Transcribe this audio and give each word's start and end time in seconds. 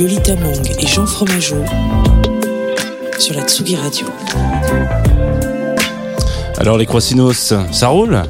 Lolita 0.00 0.34
Mang 0.36 0.66
et 0.78 0.86
Jean 0.86 1.04
Fromageau 1.04 1.62
sur 3.18 3.34
la 3.34 3.42
Tsugi 3.42 3.76
Radio. 3.76 4.06
Alors 6.56 6.78
les 6.78 6.86
croissinos, 6.86 7.52
ça 7.70 7.88
roule? 7.88 8.22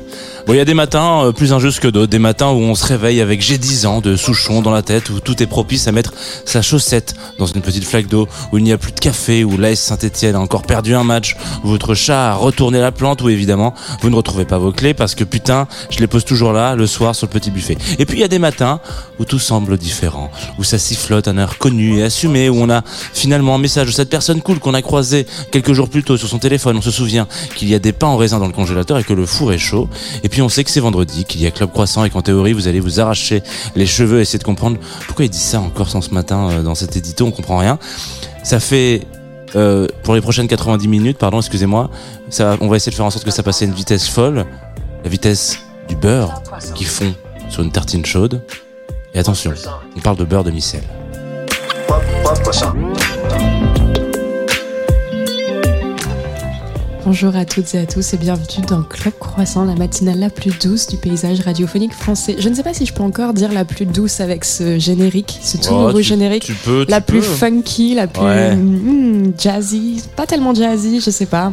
Bon, 0.51 0.55
il 0.55 0.59
y 0.59 0.61
a 0.61 0.65
des 0.65 0.75
matins 0.75 1.27
euh, 1.27 1.31
plus 1.31 1.53
injustes 1.53 1.79
que 1.79 1.87
d'autres, 1.87 2.11
des 2.11 2.19
matins 2.19 2.49
où 2.49 2.59
on 2.59 2.75
se 2.75 2.85
réveille 2.85 3.21
avec 3.21 3.41
j'ai 3.41 3.57
10 3.57 3.87
ans 3.87 4.01
de 4.01 4.17
Souchon 4.17 4.63
dans 4.63 4.73
la 4.73 4.83
tête, 4.83 5.09
où 5.09 5.21
tout 5.21 5.41
est 5.45 5.47
propice 5.47 5.87
à 5.87 5.93
mettre 5.93 6.13
sa 6.45 6.61
chaussette 6.61 7.15
dans 7.39 7.47
une 7.47 7.63
petite 7.63 7.85
flaque 7.85 8.09
d'eau, 8.09 8.27
où 8.51 8.59
il 8.59 8.65
n'y 8.65 8.73
a 8.73 8.77
plus 8.77 8.91
de 8.91 8.99
café, 8.99 9.45
où 9.45 9.57
l'AS 9.57 9.77
Saint-Etienne 9.77 10.35
a 10.35 10.41
encore 10.41 10.63
perdu 10.63 10.97
un 10.97 11.05
match, 11.05 11.37
où 11.63 11.69
votre 11.69 11.95
chat 11.95 12.33
a 12.33 12.35
retourné 12.35 12.81
la 12.81 12.91
plante, 12.91 13.23
où 13.23 13.29
évidemment 13.29 13.75
vous 14.03 14.11
ne 14.11 14.17
retrouvez 14.17 14.45
pas 14.45 14.59
vos 14.59 14.73
clés 14.73 14.93
parce 14.93 15.15
que 15.15 15.23
putain, 15.23 15.69
je 15.89 16.01
les 16.01 16.09
pose 16.09 16.25
toujours 16.25 16.53
là 16.53 16.75
le 16.75 16.89
soir 16.89 17.15
sur 17.15 17.29
le 17.29 17.31
petit 17.31 17.53
buffet. 17.53 17.79
Et 18.01 18.05
puis 18.05 18.19
il 18.19 18.21
y 18.21 18.25
a 18.25 18.29
des 18.29 18.41
matins 18.41 18.81
où 19.21 19.25
tout 19.25 19.39
semble 19.39 19.79
différent, 19.79 20.33
où 20.59 20.65
ça 20.65 20.79
sifflote 20.79 21.29
un 21.29 21.39
heure 21.39 21.59
connu 21.59 22.01
et 22.01 22.03
assumé, 22.03 22.49
où 22.49 22.57
on 22.61 22.71
a 22.71 22.83
finalement 23.15 23.55
un 23.55 23.59
message 23.59 23.87
de 23.87 23.93
cette 23.93 24.11
personne 24.11 24.43
cool 24.43 24.59
qu'on 24.59 24.75
a 24.75 24.83
croisé 24.83 25.29
quelques 25.53 25.75
jours 25.75 25.89
plus 25.89 26.03
tôt 26.03 26.17
sur 26.17 26.27
son 26.27 26.41
téléphone, 26.41 26.77
on 26.77 26.83
se 26.83 26.91
souvient 26.91 27.29
qu'il 27.55 27.69
y 27.69 27.75
a 27.77 27.79
des 27.79 27.93
pains 27.93 28.09
en 28.09 28.17
raisin 28.17 28.41
dans 28.41 28.49
le 28.49 28.53
congélateur 28.53 28.99
et 28.99 29.05
que 29.05 29.13
le 29.13 29.27
four 29.27 29.53
est 29.53 29.59
chaud, 29.59 29.89
et 30.25 30.29
puis 30.29 30.40
on 30.43 30.49
sait 30.49 30.65
que 30.65 30.71
c'est 30.71 30.81
vendredi, 30.81 31.25
qu'il 31.25 31.41
y 31.41 31.47
a 31.47 31.51
Club 31.51 31.71
Croissant 31.71 32.05
et 32.05 32.11
qu'en 32.11 32.23
théorie 32.23 32.53
vous 32.53 32.69
allez 32.69 32.81
vous 32.81 33.01
arracher 33.01 33.43
les 33.75 33.87
cheveux, 33.87 34.21
essayer 34.21 34.39
de 34.39 34.45
comprendre 34.45 34.79
pourquoi 35.07 35.25
il 35.25 35.31
dit 35.31 35.39
ça 35.39 35.61
encore 35.61 35.89
sans 35.89 36.01
ce 36.01 36.13
matin 36.15 36.51
euh, 36.51 36.63
dans 36.63 36.75
cet 36.75 36.97
édito, 36.97 37.27
on 37.27 37.31
comprend 37.31 37.59
rien. 37.59 37.79
Ça 38.43 38.61
fait 38.61 39.07
euh, 39.57 39.87
pour 40.03 40.15
les 40.15 40.21
prochaines 40.21 40.49
90 40.49 40.89
minutes, 40.89 41.19
pardon, 41.19 41.39
excusez-moi, 41.39 41.91
ça, 42.29 42.57
on 42.61 42.69
va 42.69 42.77
essayer 42.77 42.91
de 42.91 42.97
faire 42.97 43.07
en 43.07 43.11
sorte 43.11 43.25
que 43.25 43.31
ça 43.31 43.43
passe 43.43 43.63
à 43.63 43.65
une 43.65 43.75
vitesse 43.75 44.09
folle, 44.09 44.47
la 45.03 45.11
vitesse 45.11 45.59
du 45.89 45.97
beurre 45.97 46.43
qui 46.75 46.85
fond 46.85 47.15
sur 47.49 47.63
une 47.63 47.73
tartine 47.73 48.05
chaude. 48.05 48.43
Et 49.13 49.19
attention, 49.19 49.53
on 49.97 50.01
parle 50.01 50.17
de 50.17 50.25
beurre 50.25 50.45
de 50.45 50.53
micelle. 50.53 50.85
Bonjour 57.13 57.35
à 57.35 57.45
toutes 57.45 57.75
et 57.75 57.79
à 57.81 57.87
tous 57.87 58.15
et 58.15 58.17
bienvenue 58.19 58.65
dans 58.69 58.85
Club 58.85 59.13
Croissant, 59.19 59.65
la 59.65 59.75
matinale 59.75 60.21
la 60.21 60.31
plus 60.31 60.57
douce 60.63 60.87
du 60.87 60.97
paysage 60.97 61.41
radiophonique 61.41 61.93
français. 61.93 62.37
Je 62.39 62.49
ne 62.49 62.55
sais 62.55 62.63
pas 62.63 62.73
si 62.73 62.87
je 62.87 62.95
peux 62.95 63.03
encore 63.03 63.35
dire 63.35 63.51
la 63.53 63.65
plus 63.65 63.85
douce 63.85 64.21
avec 64.21 64.45
ce 64.45 64.79
générique, 64.79 65.37
ce 65.43 65.57
tout 65.57 65.71
Oh, 65.73 65.87
nouveau 65.87 65.99
tu- 65.99 66.05
générique. 66.05 66.45
Tu 66.45 66.55
peux, 66.55 66.87
la 66.89 67.01
plus 67.01 67.21
funky, 67.21 67.97
la 67.97 68.07
plus 68.07 68.23
Ouais. 68.23 68.55
mm, 68.55 69.33
jazzy, 69.37 70.05
pas 70.15 70.25
tellement 70.25 70.55
jazzy, 70.55 71.01
je 71.01 71.11
sais 71.11 71.27
pas. 71.27 71.53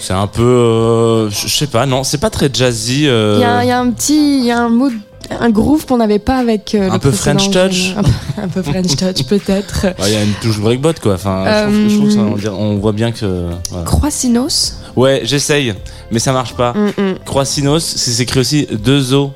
C'est 0.00 0.14
un 0.14 0.26
peu, 0.26 0.42
euh, 0.42 1.30
je 1.30 1.46
sais 1.46 1.68
pas, 1.68 1.86
non, 1.86 2.02
c'est 2.02 2.18
pas 2.18 2.30
très 2.30 2.50
jazzy. 2.52 3.06
euh, 3.06 3.34
Il 3.36 3.66
y, 3.66 3.68
y 3.68 3.70
a 3.70 3.78
un 3.78 3.90
petit, 3.92 4.38
il 4.40 4.44
y 4.46 4.50
a 4.50 4.58
un 4.58 4.68
mood, 4.68 4.94
un 5.30 5.50
groove 5.50 5.86
qu'on 5.86 5.98
n'avait 5.98 6.18
pas 6.18 6.36
avec 6.38 6.74
euh, 6.74 6.90
Un 6.90 6.94
le 6.94 6.98
peu 6.98 7.10
French 7.10 7.50
touch. 7.50 7.94
un, 7.96 8.02
peu, 8.02 8.10
un 8.42 8.48
peu 8.48 8.62
French 8.62 8.96
touch 8.96 9.24
peut-être. 9.26 9.82
ouais, 9.84 9.94
Il 10.06 10.12
y 10.12 10.16
a 10.16 10.22
une 10.22 10.32
touche 10.40 10.58
breakbot 10.58 10.94
quoi. 11.02 11.14
Enfin, 11.14 11.44
je 11.46 11.62
trouve- 11.62 11.88
je 11.88 11.96
trouve, 11.96 12.08
Euh, 12.38 12.40
ça, 12.42 12.52
on, 12.54 12.76
voit 12.78 12.92
bien 12.92 13.12
que. 13.12 13.48
Croissinos. 13.84 14.74
Ouais, 14.96 15.20
j'essaye, 15.24 15.74
mais 16.10 16.18
ça 16.18 16.32
marche 16.32 16.54
pas. 16.54 16.72
Mm, 16.72 16.92
mm. 16.98 17.78
C'est 17.80 18.10
s'écrit 18.10 18.40
aussi 18.40 18.66
deux 18.72 19.14
O, 19.14 19.32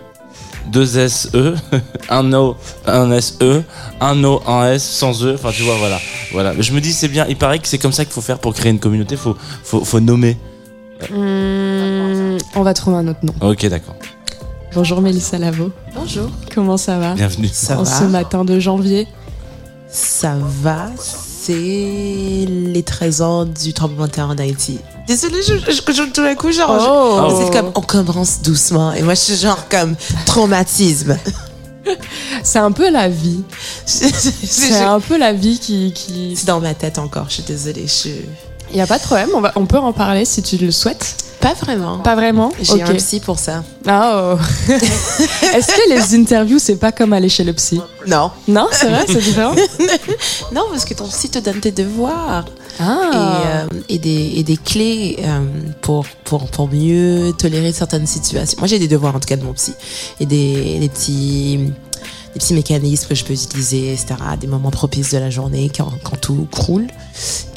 deux 0.72 0.98
S 0.98 1.28
E, 1.34 1.54
un 2.08 2.32
O, 2.32 2.56
un 2.86 3.12
S 3.12 3.36
E, 3.40 3.62
un 4.00 4.24
O, 4.24 4.42
un 4.46 4.72
S 4.72 4.82
sans 4.82 5.24
E. 5.24 5.34
Enfin, 5.34 5.50
tu 5.52 5.62
vois, 5.62 5.76
voilà, 5.76 6.00
voilà. 6.32 6.54
Je 6.58 6.72
me 6.72 6.80
dis 6.80 6.92
c'est 6.92 7.08
bien. 7.08 7.26
Il 7.28 7.36
paraît 7.36 7.58
que 7.58 7.68
c'est 7.68 7.78
comme 7.78 7.92
ça 7.92 8.04
qu'il 8.04 8.12
faut 8.14 8.20
faire 8.20 8.38
pour 8.38 8.54
créer 8.54 8.72
une 8.72 8.80
communauté. 8.80 9.16
Faut, 9.16 9.36
faut, 9.62 9.84
faut 9.84 10.00
nommer. 10.00 10.36
Mm, 11.10 12.38
on 12.54 12.62
va 12.62 12.74
trouver 12.74 12.96
un 12.98 13.08
autre 13.08 13.20
nom. 13.22 13.34
Ok, 13.40 13.66
d'accord. 13.66 13.94
Bonjour 14.74 15.00
Mélissa 15.02 15.38
Lavo. 15.38 15.70
Bonjour. 15.94 16.30
Comment 16.54 16.76
ça 16.76 16.98
va? 16.98 17.14
Bienvenue. 17.14 17.50
Ça 17.52 17.78
en 17.78 17.82
va 17.82 17.98
ce 17.98 18.04
matin 18.04 18.44
de 18.44 18.58
janvier 18.58 19.06
Ça 19.90 20.36
va, 20.62 20.86
c'est 20.98 21.52
les 21.52 22.82
13 22.82 23.20
ans 23.22 23.44
du 23.44 23.72
tremblement 23.74 24.06
de 24.06 24.12
terre 24.12 24.28
en 24.28 24.38
Haïti. 24.38 24.78
Désolée, 25.06 25.42
je, 25.42 25.54
je, 25.56 25.92
je- 25.92 26.02
tout 26.12 26.22
d'un 26.22 26.34
coup, 26.34 26.52
genre, 26.52 26.78
je- 26.80 26.86
Oh. 26.88 27.42
c'est 27.44 27.52
comme 27.52 27.70
on 27.74 27.80
commence 27.82 28.40
doucement. 28.42 28.92
Et 28.92 29.02
moi, 29.02 29.14
je 29.14 29.20
suis 29.20 29.36
genre 29.36 29.68
comme 29.68 29.94
traumatisme. 30.26 31.18
C'est 32.44 32.60
un 32.60 32.70
peu 32.70 32.90
la 32.90 33.08
vie. 33.08 33.42
C'est 33.84 34.74
un 34.82 35.00
peu 35.00 35.18
la 35.18 35.32
vie 35.32 35.58
qui. 35.58 35.92
qui... 35.92 36.34
C'est 36.36 36.46
dans 36.46 36.60
ma 36.60 36.74
tête 36.74 36.98
encore, 36.98 37.26
je 37.28 37.34
suis 37.34 37.42
désolée. 37.42 37.86
Je... 37.88 38.08
Il 38.70 38.76
n'y 38.76 38.80
a 38.80 38.86
pas 38.86 38.98
de 38.98 39.02
problème, 39.02 39.30
on, 39.34 39.40
va, 39.40 39.52
on 39.56 39.66
peut 39.66 39.78
en 39.78 39.92
parler 39.92 40.24
si 40.24 40.42
tu 40.42 40.56
le 40.58 40.70
souhaites. 40.70 41.16
Pas 41.42 41.54
vraiment. 41.54 41.98
Pas 41.98 42.14
vraiment 42.14 42.52
J'ai 42.62 42.72
Ok. 42.74 42.88
un 42.90 42.94
psy 42.94 43.18
pour 43.20 43.38
ça. 43.38 43.64
Oh. 43.86 44.36
Est-ce 44.68 45.66
que 45.66 45.90
les 45.92 46.14
interviews, 46.18 46.58
c'est 46.60 46.76
pas 46.76 46.92
comme 46.92 47.12
aller 47.12 47.28
chez 47.28 47.42
le 47.44 47.52
psy 47.52 47.80
Non. 48.06 48.30
Non, 48.46 48.68
c'est 48.70 48.86
vrai, 48.88 49.04
c'est 49.08 49.18
différent 49.20 49.54
Non, 50.54 50.62
parce 50.70 50.84
que 50.84 50.94
ton 50.94 51.08
psy 51.08 51.28
te 51.30 51.40
donne 51.40 51.58
tes 51.60 51.72
devoirs 51.72 52.44
et, 52.48 52.82
Ah 52.82 53.40
euh, 53.44 53.66
et, 53.88 53.98
des, 53.98 54.32
et 54.36 54.42
des 54.44 54.56
clés 54.56 55.16
euh, 55.24 55.40
pour, 55.82 56.06
pour, 56.24 56.46
pour 56.46 56.68
mieux 56.68 57.32
tolérer 57.36 57.72
certaines 57.72 58.06
situations. 58.06 58.56
Moi, 58.60 58.68
j'ai 58.68 58.78
des 58.78 58.88
devoirs 58.88 59.14
en 59.16 59.20
tout 59.20 59.26
cas 59.28 59.36
de 59.36 59.42
mon 59.44 59.52
psy 59.52 59.72
et 60.20 60.26
des, 60.26 60.78
des 60.78 60.88
petits 60.88 61.58
des 62.34 62.38
petits 62.38 62.54
mécanismes 62.54 63.08
que 63.08 63.14
je 63.14 63.24
peux 63.24 63.34
utiliser, 63.34 63.92
etc. 63.92 64.14
Des 64.40 64.46
moments 64.46 64.70
propices 64.70 65.10
de 65.10 65.18
la 65.18 65.28
journée 65.28 65.70
quand, 65.76 65.92
quand 66.02 66.16
tout 66.18 66.46
croule. 66.50 66.86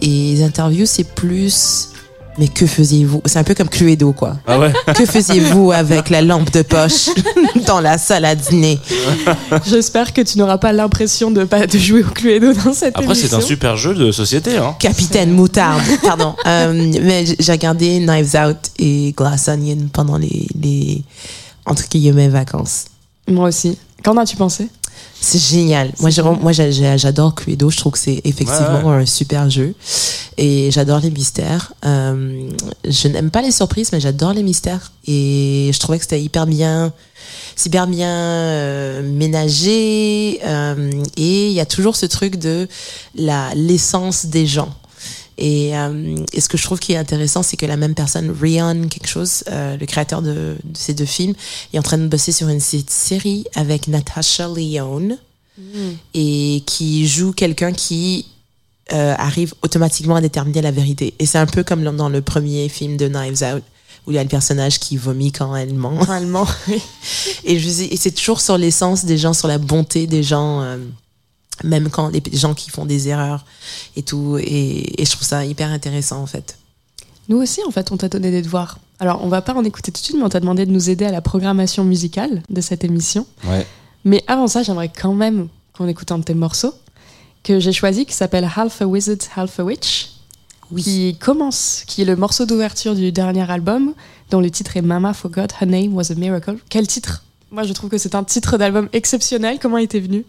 Et 0.01 0.33
les 0.33 0.43
interviews, 0.43 0.85
c'est 0.85 1.05
plus. 1.05 1.89
Mais 2.37 2.49
que 2.49 2.67
faisiez-vous? 2.67 3.21
C'est 3.25 3.39
un 3.39 3.43
peu 3.43 3.55
comme 3.55 3.69
Cluedo, 3.69 4.11
quoi. 4.11 4.35
Ah 4.45 4.59
ouais? 4.59 4.73
Que 4.93 5.05
faisiez-vous 5.05 5.71
avec 5.71 6.09
la 6.09 6.21
lampe 6.21 6.51
de 6.51 6.63
poche 6.63 7.09
dans 7.65 7.79
la 7.79 7.97
salle 7.97 8.25
à 8.25 8.35
dîner? 8.35 8.79
J'espère 9.65 10.13
que 10.13 10.21
tu 10.21 10.37
n'auras 10.37 10.57
pas 10.57 10.73
l'impression 10.73 11.31
de 11.31 11.45
pas 11.45 11.65
de 11.65 11.77
jouer 11.77 12.03
au 12.03 12.09
Cluedo 12.09 12.53
dans 12.53 12.73
cette 12.73 12.97
Après, 12.97 13.15
c'est 13.15 13.33
un 13.33 13.41
super 13.41 13.77
jeu 13.77 13.93
de 13.93 14.11
société. 14.11 14.57
Hein. 14.57 14.75
Capitaine 14.79 15.31
Moutarde, 15.31 15.81
pardon. 16.03 16.35
Euh, 16.45 16.91
mais 17.01 17.25
j'ai 17.39 17.51
regardé 17.51 17.99
Knives 17.99 18.35
Out 18.35 18.57
et 18.79 19.13
Glass 19.15 19.47
Onion 19.47 19.87
pendant 19.93 20.17
les, 20.17 20.47
les 20.61 21.03
entre 21.65 21.87
guillemets 21.89 22.29
vacances. 22.29 22.85
Moi 23.29 23.47
aussi. 23.47 23.77
Qu'en 24.03 24.17
as-tu 24.17 24.35
pensé? 24.35 24.67
C'est 25.19 25.39
génial. 25.39 25.91
Moi, 25.99 26.11
j'adore 26.51 27.33
Cluedo. 27.35 27.69
Je 27.71 27.77
trouve 27.77 27.93
que 27.93 27.99
c'est 27.99 28.21
effectivement 28.25 28.83
Ouais, 28.83 29.01
un 29.01 29.05
super 29.05 29.49
jeu. 29.49 29.73
Et 30.37 30.69
j'adore 30.71 30.99
les 30.99 31.09
mystères. 31.09 31.73
Euh, 31.85 32.49
je 32.87 33.07
n'aime 33.07 33.31
pas 33.31 33.41
les 33.41 33.51
surprises, 33.51 33.89
mais 33.91 33.99
j'adore 33.99 34.33
les 34.33 34.43
mystères. 34.43 34.91
Et 35.07 35.71
je 35.73 35.79
trouvais 35.79 35.97
que 35.97 36.03
c'était 36.03 36.21
hyper 36.21 36.45
bien, 36.45 36.93
super 37.55 37.87
bien 37.87 38.09
euh, 38.09 39.01
ménagé. 39.01 40.39
euh, 40.45 40.91
et 41.17 41.47
il 41.47 41.53
y 41.53 41.59
a 41.59 41.65
toujours 41.65 41.95
ce 41.95 42.05
truc 42.05 42.35
de 42.35 42.67
la 43.15 43.49
l'essence 43.55 44.25
des 44.27 44.45
gens. 44.45 44.69
Et, 45.37 45.77
euh, 45.77 46.15
et 46.31 46.39
ce 46.41 46.47
que 46.47 46.57
je 46.57 46.63
trouve 46.63 46.79
qui 46.79 46.93
est 46.93 46.97
intéressant, 46.97 47.43
c'est 47.43 47.57
que 47.57 47.65
la 47.65 47.77
même 47.77 47.93
personne, 47.93 48.31
Rion 48.31 48.87
quelque 48.87 49.07
chose, 49.07 49.43
euh, 49.49 49.75
le 49.77 49.85
créateur 49.85 50.21
de, 50.21 50.55
de 50.63 50.77
ces 50.77 50.93
deux 50.93 51.05
films, 51.05 51.33
est 51.73 51.79
en 51.79 51.83
train 51.83 51.97
de 51.97 52.07
bosser 52.07 52.31
sur 52.31 52.47
une 52.47 52.61
sé- 52.61 52.85
série 52.87 53.45
avec 53.55 53.87
Natasha 53.87 54.47
Lyonne 54.47 55.17
et 56.13 56.63
qui 56.65 57.07
joue 57.07 57.31
quelqu'un 57.31 57.71
qui 57.71 58.27
euh, 58.93 59.15
arrive 59.17 59.53
automatiquement 59.61 60.15
à 60.15 60.21
déterminer 60.21 60.61
la 60.61 60.71
vérité. 60.71 61.13
Et 61.19 61.25
c'est 61.25 61.37
un 61.37 61.45
peu 61.45 61.63
comme 61.63 61.83
dans 61.83 62.09
le 62.09 62.21
premier 62.21 62.69
film 62.69 62.97
de 62.97 63.07
Knives 63.07 63.43
Out 63.43 63.63
où 64.05 64.11
il 64.11 64.15
y 64.15 64.17
a 64.19 64.23
le 64.23 64.29
personnage 64.29 64.79
qui 64.79 64.97
vomit 64.97 65.31
quand 65.31 65.55
elle 65.55 65.73
ment. 65.73 65.99
Et, 67.43 67.59
c'est 67.97 68.11
toujours 68.11 68.39
sur 68.39 68.57
l'essence 68.57 69.05
des 69.05 69.17
gens, 69.17 69.33
sur 69.33 69.47
la 69.47 69.57
bonté 69.57 70.05
des 70.05 70.21
gens, 70.21 70.61
même 71.63 71.89
quand 71.89 72.09
les 72.09 72.21
gens 72.33 72.53
qui 72.53 72.69
font 72.69 72.85
des 72.85 73.07
erreurs 73.07 73.45
et 73.95 74.03
tout. 74.03 74.37
Et, 74.39 75.01
et 75.01 75.05
je 75.05 75.11
trouve 75.11 75.25
ça 75.25 75.45
hyper 75.45 75.69
intéressant 75.69 76.21
en 76.21 76.25
fait. 76.25 76.57
Nous 77.27 77.37
aussi, 77.37 77.61
en 77.67 77.71
fait, 77.71 77.91
on 77.91 77.97
t'a 77.97 78.07
donné 78.07 78.29
des 78.29 78.41
devoirs. 78.41 78.77
Alors, 78.99 79.23
on 79.23 79.29
va 79.29 79.41
pas 79.41 79.53
en 79.53 79.63
écouter 79.63 79.91
tout 79.91 79.99
de 79.99 80.05
suite, 80.05 80.17
mais 80.17 80.23
on 80.23 80.29
t'a 80.29 80.39
demandé 80.39 80.65
de 80.65 80.71
nous 80.71 80.89
aider 80.89 81.05
à 81.05 81.11
la 81.11 81.21
programmation 81.21 81.83
musicale 81.83 82.43
de 82.49 82.61
cette 82.61 82.83
émission. 82.83 83.25
Ouais. 83.45 83.65
Mais 84.03 84.23
avant 84.27 84.47
ça, 84.47 84.61
j'aimerais 84.61 84.89
quand 84.89 85.13
même 85.13 85.47
qu'on 85.73 85.87
écoute 85.87 86.11
un 86.11 86.19
de 86.19 86.23
tes 86.23 86.35
morceaux 86.35 86.73
que 87.43 87.59
j'ai 87.59 87.73
choisi 87.73 88.05
qui 88.05 88.13
s'appelle 88.13 88.49
Half 88.55 88.81
a 88.81 88.85
Wizard, 88.85 89.17
Half 89.35 89.59
a 89.59 89.63
Witch. 89.63 90.11
Qui 90.77 91.15
commence, 91.19 91.83
qui 91.85 92.01
est 92.01 92.05
le 92.05 92.15
morceau 92.15 92.47
d'ouverture 92.47 92.95
du 92.95 93.11
dernier 93.11 93.49
album, 93.51 93.93
dont 94.31 94.41
le 94.41 94.49
titre 94.49 94.77
est 94.77 94.81
Mama 94.81 95.13
Forgot 95.13 95.47
Her 95.61 95.67
Name 95.67 95.93
Was 95.93 96.11
a 96.11 96.15
Miracle. 96.15 96.57
Quel 96.69 96.87
titre? 96.87 97.23
Moi, 97.51 97.63
je 97.63 97.73
trouve 97.73 97.91
que 97.91 97.99
c'est 97.99 98.15
un 98.15 98.23
titre 98.23 98.57
d'album 98.57 98.89
exceptionnel. 98.91 99.59
Comment 99.61 99.77
il 99.77 99.83
était 99.83 99.99
venu? 99.99 100.25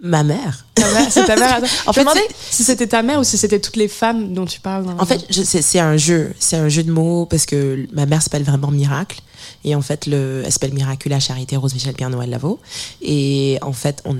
Ma 0.00 0.22
mère. 0.22 0.64
Ta 0.74 0.90
mère- 0.92 1.10
C'est 1.10 1.24
ta 1.24 1.36
mère. 1.36 1.60
En 1.86 1.92
fait, 1.92 2.06
si 2.50 2.62
c'était 2.62 2.86
ta 2.86 3.02
mère 3.02 3.18
ou 3.20 3.24
si 3.24 3.36
c'était 3.36 3.58
toutes 3.60 3.76
les 3.76 3.88
femmes 3.88 4.32
dont 4.32 4.46
tu 4.46 4.60
parles. 4.60 4.84
dans- 4.84 4.98
En 4.98 5.06
fait, 5.06 5.24
je- 5.30 5.42
c'est 5.42 5.60
c'est 5.62 5.80
un 5.80 5.96
jeu. 5.96 6.32
C'est 6.38 6.56
un 6.56 6.68
jeu 6.68 6.82
de 6.84 6.92
mots 6.92 7.26
parce 7.26 7.46
que 7.46 7.86
ma 7.92 8.06
mère 8.06 8.22
s'appelle 8.22 8.44
vraiment 8.44 8.70
Miracle. 8.70 9.20
Et 9.64 9.74
en 9.74 9.82
fait, 9.82 10.06
le, 10.06 10.42
elle 10.44 10.52
s'appelle 10.52 10.72
Miracula 10.72 11.18
Charité 11.18 11.56
Rose 11.56 11.74
Michel 11.74 11.92
Pierre 11.94 12.10
Noël 12.10 12.30
Lavaux. 12.30 12.60
Et 13.02 13.58
en 13.60 13.72
fait, 13.72 14.02
on, 14.04 14.16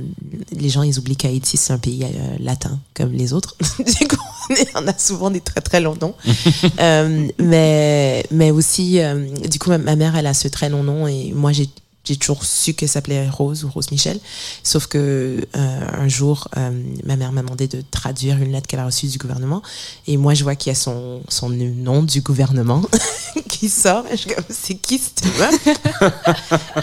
les 0.51 0.69
gens, 0.69 0.83
ils 0.83 0.99
oublient 0.99 1.17
qu'Haïti, 1.17 1.57
c'est 1.57 1.73
un 1.73 1.79
pays 1.79 2.03
euh, 2.05 2.09
latin, 2.41 2.81
comme 2.95 3.13
les 3.13 3.33
autres. 3.33 3.55
Du 3.79 4.09
coup, 4.09 4.17
on 4.51 4.55
est- 4.55 4.69
on 4.75 4.87
a 4.89 4.99
souvent 4.99 5.31
des 5.31 5.41
très 5.41 5.61
très 5.61 5.81
longs 5.81 5.97
noms. 6.01 6.15
Euh, 6.81 7.29
mais, 7.39 8.25
mais 8.33 8.51
aussi, 8.51 9.01
euh, 9.01 9.29
du 9.49 9.59
coup, 9.61 9.71
ma, 9.71 9.79
ma 9.79 9.95
mère, 9.97 10.17
elle 10.17 10.27
a 10.27 10.35
ce 10.35 10.49
très 10.49 10.69
long 10.71 10.83
nom. 10.83 11.07
Et 11.07 11.33
moi, 11.33 11.53
j'ai 11.53 11.69
j'ai 12.09 12.17
toujours 12.17 12.45
su 12.45 12.75
qu'elle 12.75 12.89
s'appelait 12.89 13.29
Rose 13.29 13.65
ou 13.65 13.69
Rose 13.71 13.91
Michel. 13.91 14.19
Sauf 14.63 14.87
que 14.87 15.47
euh, 15.57 15.81
un 15.93 16.09
jour, 16.09 16.49
euh, 16.57 16.71
ma 17.05 17.17
mère 17.17 17.33
m'a 17.33 17.43
demandé 17.43 17.69
de 17.69 17.83
traduire 17.91 18.37
une 18.43 18.53
lettre 18.53 18.67
qu'elle 18.67 18.81
a 18.81 18.87
reçue 18.87 19.07
du 19.07 19.19
gouvernement. 19.19 19.63
Et 20.07 20.17
moi, 20.17 20.35
je 20.35 20.43
vois 20.43 20.55
qu'il 20.55 20.71
y 20.71 20.73
a 20.73 20.79
son, 20.79 21.21
son 21.29 21.49
nom 21.51 22.03
du 22.03 22.21
gouvernement 22.21 22.83
qui 23.49 23.69
sort. 23.69 24.05
Et 24.11 24.17
je 24.17 24.23
suis 24.23 24.31
comme, 24.31 24.45
c'est 24.49 24.75
qui 24.75 24.99
cette 24.99 25.25
meuf 25.39 25.69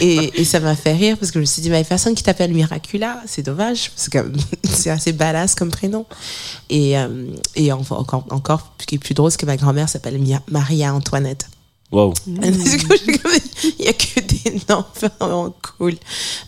et, 0.00 0.40
et 0.40 0.44
ça 0.44 0.60
m'a 0.60 0.76
fait 0.76 0.92
rire 0.94 1.16
parce 1.18 1.30
que 1.30 1.38
je 1.38 1.40
me 1.40 1.46
suis 1.46 1.62
dit, 1.62 1.70
mais 1.70 1.84
personne 1.84 2.14
qui 2.14 2.22
t'appelle 2.22 2.52
Miracula. 2.52 3.22
C'est 3.26 3.42
dommage 3.42 3.90
parce 3.90 4.08
que 4.08 4.32
c'est 4.64 4.90
assez 4.90 5.12
badass 5.12 5.54
comme 5.54 5.70
prénom. 5.70 6.06
Et, 6.70 6.98
euh, 6.98 7.26
et 7.54 7.72
en- 7.72 7.80
encore, 7.90 8.26
encore, 8.30 8.72
ce 8.80 8.86
qui 8.86 8.96
est 8.96 8.98
plus 8.98 9.14
drôle, 9.14 9.30
c'est 9.30 9.38
que 9.40 9.46
ma 9.46 9.56
grand-mère 9.56 9.88
s'appelle 9.88 10.20
Maria 10.50 10.94
Antoinette. 10.94 11.48
Wow. 11.92 12.14
Il 13.78 13.84
y 13.84 13.88
a 13.88 13.92
que 13.92 14.20
noms 14.68 14.84
vraiment 15.00 15.54
cool 15.78 15.94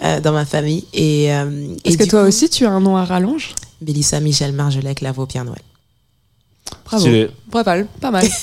euh, 0.02 0.20
dans 0.20 0.32
ma 0.32 0.44
famille. 0.44 0.84
Et, 0.92 1.32
euh, 1.32 1.74
et 1.84 1.88
Est-ce 1.88 1.98
que 1.98 2.04
toi 2.04 2.22
coup, 2.22 2.28
aussi 2.28 2.48
tu 2.48 2.66
as 2.66 2.70
un 2.70 2.80
nom 2.80 2.96
à 2.96 3.04
rallonge? 3.04 3.54
Mélissa 3.80 4.20
Michel 4.20 4.52
Marjolec 4.52 5.00
Lavaux 5.00 5.26
Pierre 5.26 5.44
Noël. 5.44 5.62
Bravo. 6.84 7.06
Pas 7.50 7.62
mal, 7.62 7.86
pas 8.00 8.10
mal. 8.10 8.26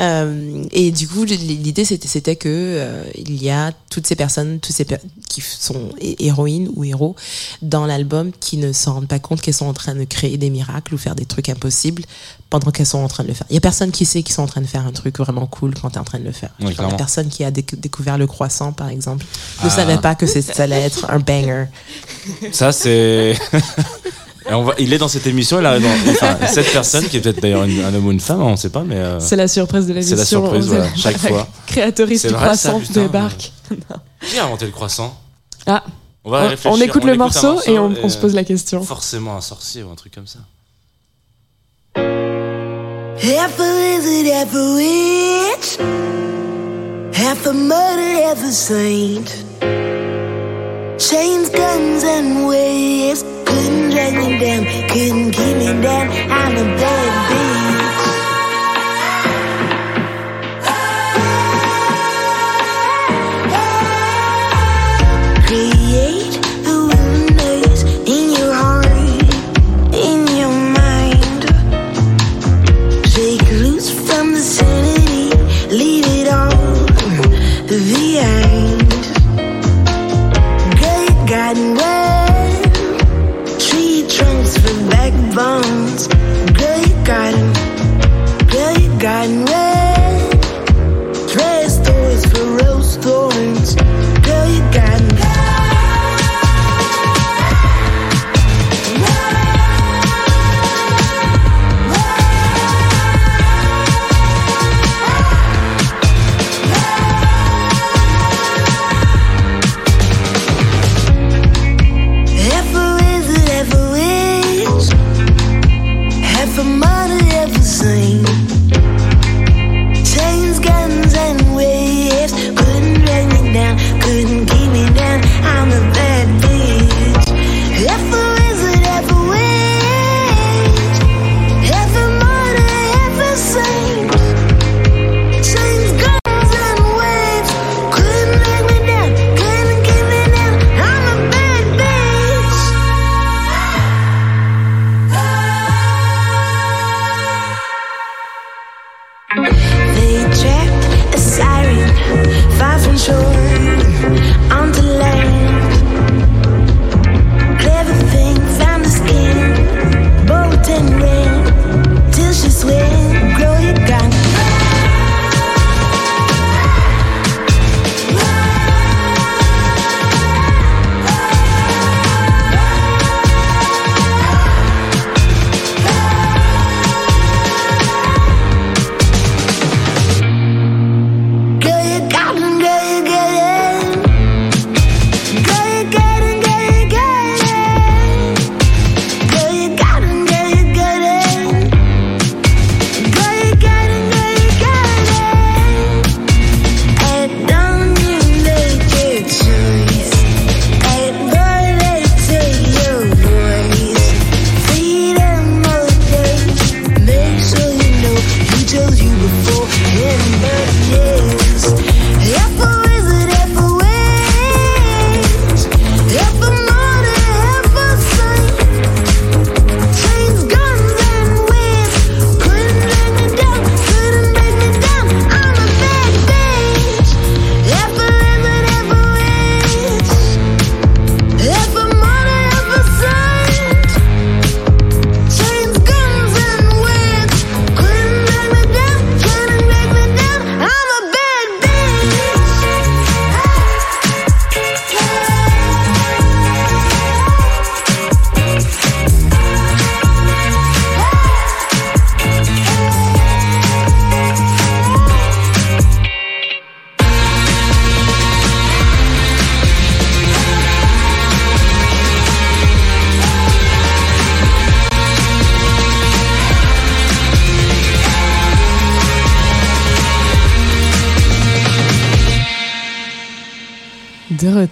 Euh, 0.00 0.64
et 0.72 0.90
du 0.90 1.06
coup, 1.06 1.22
l'idée 1.24 1.84
c'était 1.84 2.08
c'était 2.08 2.34
que 2.36 2.48
euh, 2.48 3.04
il 3.14 3.40
y 3.42 3.48
a 3.50 3.72
toutes 3.90 4.06
ces 4.06 4.16
personnes, 4.16 4.58
toutes 4.58 4.74
ces 4.74 4.84
per- 4.84 4.98
qui 5.28 5.40
sont 5.40 5.90
hé- 6.00 6.16
héroïnes 6.26 6.68
ou 6.74 6.82
héros 6.84 7.14
dans 7.62 7.86
l'album 7.86 8.32
qui 8.40 8.56
ne 8.56 8.72
s'en 8.72 8.94
rendent 8.94 9.06
pas 9.08 9.20
compte 9.20 9.40
qu'elles 9.40 9.54
sont 9.54 9.66
en 9.66 9.72
train 9.72 9.94
de 9.94 10.02
créer 10.04 10.36
des 10.36 10.50
miracles 10.50 10.94
ou 10.94 10.98
faire 10.98 11.14
des 11.14 11.26
trucs 11.26 11.48
impossibles 11.48 12.02
pendant 12.50 12.72
qu'elles 12.72 12.86
sont 12.86 12.98
en 12.98 13.08
train 13.08 13.22
de 13.22 13.28
le 13.28 13.34
faire. 13.34 13.46
Il 13.50 13.54
y 13.54 13.56
a 13.56 13.60
personne 13.60 13.92
qui 13.92 14.04
sait 14.04 14.22
qu'ils 14.24 14.34
sont 14.34 14.42
en 14.42 14.46
train 14.48 14.60
de 14.60 14.66
faire 14.66 14.84
un 14.84 14.92
truc 14.92 15.18
vraiment 15.18 15.46
cool 15.46 15.74
quand 15.80 15.90
tu 15.90 15.96
es 15.96 16.00
en 16.00 16.04
train 16.04 16.18
de 16.18 16.24
le 16.24 16.32
faire. 16.32 16.50
Oui, 16.60 16.74
la 16.76 16.88
personne 16.94 17.28
qui 17.28 17.44
a 17.44 17.50
déc- 17.52 17.78
découvert 17.78 18.18
le 18.18 18.26
croissant 18.26 18.72
par 18.72 18.88
exemple 18.88 19.24
ne 19.62 19.68
Ah. 19.68 19.70
savait 19.70 19.98
pas 19.98 20.14
que 20.16 20.26
ça 20.26 20.62
allait 20.64 20.80
être 20.82 21.08
un 21.08 21.20
banger. 21.20 21.66
Ça, 22.52 22.72
c'est. 22.72 23.36
Et 24.48 24.52
on 24.52 24.62
va... 24.62 24.74
Il 24.78 24.92
est 24.92 24.98
dans 24.98 25.08
cette 25.08 25.26
émission, 25.26 25.58
il 25.60 25.66
arrive 25.66 25.82
dans... 25.82 26.10
enfin, 26.12 26.36
cette 26.46 26.70
personne, 26.72 27.04
qui 27.08 27.16
est 27.16 27.20
peut-être 27.20 27.40
d'ailleurs 27.40 27.62
un 27.62 27.94
homme 27.94 28.06
ou 28.06 28.12
une 28.12 28.20
femme, 28.20 28.42
on 28.42 28.50
ne 28.52 28.56
sait 28.56 28.68
pas, 28.70 28.82
mais. 28.82 28.96
euh, 28.96 29.18
C'est 29.20 29.36
la 29.36 29.48
surprise 29.48 29.86
de 29.86 29.92
l'émission. 29.94 30.16
C'est 30.16 30.20
la 30.22 30.26
surprise, 30.26 30.66
voilà, 30.66 30.86
chaque 30.96 31.16
fois. 31.28 31.46
Créatrice 31.66 32.22
C'est 32.22 32.28
du 32.28 32.34
vrai, 32.34 32.54
ça, 32.56 32.68
croissant 32.70 32.80
putain. 32.80 33.02
débarque. 33.02 33.52
Qui 34.20 34.38
a 34.38 34.44
inventé 34.44 34.66
le 34.66 34.72
croissant? 34.72 35.18
Ah, 35.66 35.82
On 36.24 36.30
va 36.30 36.44
on, 36.44 36.48
réfléchir. 36.48 36.70
on 36.72 36.80
écoute 36.82 37.04
le 37.04 37.16
morceau, 37.16 37.60
et 37.66 37.78
on, 37.78 37.94
on 38.02 38.08
se 38.10 38.18
pose 38.18 38.34
la 38.34 38.44
question. 38.44 38.82
Forcément 38.82 39.34
un 39.36 39.40
sorcier 39.40 39.82
ou 39.82 39.90
un 39.90 39.94
truc 39.94 40.14
comme 40.14 40.26
ça. 40.26 40.40
Half 41.96 43.60
a 43.60 43.62
lizard, 43.62 44.26
half 44.34 44.54
a 44.54 44.74
witch. 44.74 45.78
Half 47.16 47.46
a 47.46 47.52
murder, 47.52 48.22
half 48.26 48.44
a 48.44 48.50
saint. 48.52 49.24
Chains, 50.98 51.48
guns, 51.50 52.04
and 52.04 52.46
waves. 52.46 53.24
Couldn't 53.64 53.90
drag 53.92 54.12
me 54.12 54.38
down, 54.38 54.64
couldn't 54.90 55.30
keep 55.32 55.56
me 55.56 55.82
down. 55.82 56.08
I'm 56.30 56.52
a 56.52 56.64
bad 56.76 57.30
bitch. 57.30 57.83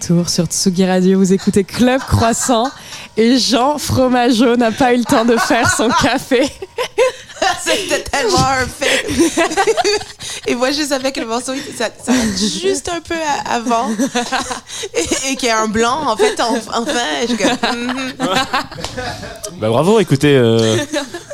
Retour 0.03 0.29
sur 0.29 0.47
Tsugi 0.47 0.85
Radio, 0.85 1.19
vous 1.19 1.33
écoutez 1.33 1.63
Club 1.63 2.01
Croissant 2.01 2.69
et 3.17 3.39
Jean 3.39 3.79
Fromageau 3.79 4.57
n'a 4.57 4.73
pas 4.73 4.95
eu 4.95 4.99
le 4.99 5.05
temps 5.05 5.25
de 5.25 5.37
faire 5.37 5.71
son 5.73 5.89
café. 5.89 6.43
C'était 7.65 8.03
tellement 8.03 8.39
un 8.39 8.67
fait. 8.67 9.07
et 10.51 10.55
moi, 10.55 10.71
je 10.73 10.83
savais 10.83 11.13
que 11.13 11.21
le 11.21 11.27
morceau, 11.27 11.53
il- 11.55 11.77
ça, 11.77 11.89
ça 12.05 12.13
juste 12.37 12.89
un 12.89 13.01
peu 13.01 13.15
à- 13.15 13.55
avant. 13.55 13.91
et 14.95 15.31
et 15.33 15.37
qu'il 15.37 15.49
y 15.49 15.51
a 15.53 15.61
un 15.61 15.69
blanc, 15.69 16.01
en 16.07 16.17
fait, 16.17 16.41
en- 16.41 16.57
enfin. 16.57 17.01
je 17.23 17.35
suis 17.35 17.37
comme. 17.37 18.13
Bah 19.61 19.69
bravo, 19.69 20.01
écoutez, 20.01 20.35
euh, 20.37 20.79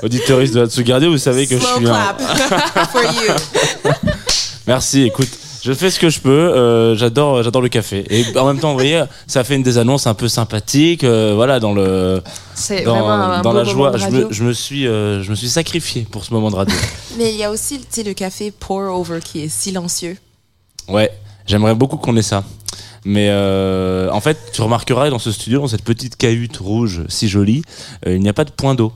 auditeuriste 0.02 0.54
de 0.54 0.62
Hatsu 0.62 0.84
Radio, 0.90 1.10
vous 1.10 1.18
savez 1.18 1.46
que 1.46 1.58
je 1.58 1.64
suis 1.64 1.86
un... 1.86 2.14
clap 2.14 2.22
for 2.90 3.02
you. 3.02 3.92
Merci, 4.66 5.04
écoute, 5.04 5.28
je 5.68 5.74
fais 5.74 5.90
ce 5.90 6.00
que 6.00 6.08
je 6.08 6.20
peux, 6.20 6.30
euh, 6.30 6.96
j'adore 6.96 7.42
j'adore 7.42 7.60
le 7.60 7.68
café. 7.68 8.02
Et 8.08 8.24
en 8.38 8.46
même 8.46 8.58
temps, 8.58 8.70
vous 8.70 8.78
voyez, 8.78 9.04
ça 9.26 9.44
fait 9.44 9.54
une 9.54 9.62
des 9.62 9.76
annonces 9.76 10.06
un 10.06 10.14
peu 10.14 10.26
sympathiques, 10.26 11.04
euh, 11.04 11.34
voilà, 11.34 11.60
dans 11.60 11.74
le 11.74 12.22
C'est 12.54 12.84
dans, 12.84 12.92
vraiment 12.92 13.10
un 13.10 13.42
dans 13.42 13.52
beau 13.52 13.58
la 13.58 13.64
joie. 13.64 13.90
de 13.90 13.98
Je 13.98 14.08
me, 14.08 14.26
je 14.30 14.44
me 14.44 14.52
suis 14.54 14.86
euh, 14.86 15.22
je 15.22 15.30
me 15.30 15.34
suis 15.34 15.50
sacrifié 15.50 16.06
pour 16.10 16.24
ce 16.24 16.32
moment 16.32 16.50
de 16.50 16.56
radio. 16.56 16.74
Mais 17.18 17.32
il 17.32 17.36
y 17.36 17.44
a 17.44 17.50
aussi, 17.50 17.80
le 18.02 18.14
café 18.14 18.50
pour 18.50 18.78
over 18.78 19.20
qui 19.22 19.42
est 19.42 19.48
silencieux. 19.48 20.16
Ouais, 20.88 21.12
j'aimerais 21.44 21.74
beaucoup 21.74 21.98
qu'on 21.98 22.16
ait 22.16 22.22
ça. 22.22 22.44
Mais 23.04 23.28
euh, 23.30 24.10
en 24.10 24.20
fait, 24.20 24.38
tu 24.52 24.62
remarqueras 24.62 25.10
dans 25.10 25.18
ce 25.18 25.32
studio, 25.32 25.60
dans 25.60 25.68
cette 25.68 25.84
petite 25.84 26.16
cahute 26.16 26.56
rouge 26.56 27.02
si 27.08 27.28
jolie, 27.28 27.62
euh, 28.06 28.14
il 28.14 28.20
n'y 28.20 28.28
a 28.28 28.32
pas 28.32 28.44
de 28.44 28.50
point 28.50 28.74
d'eau. 28.74 28.92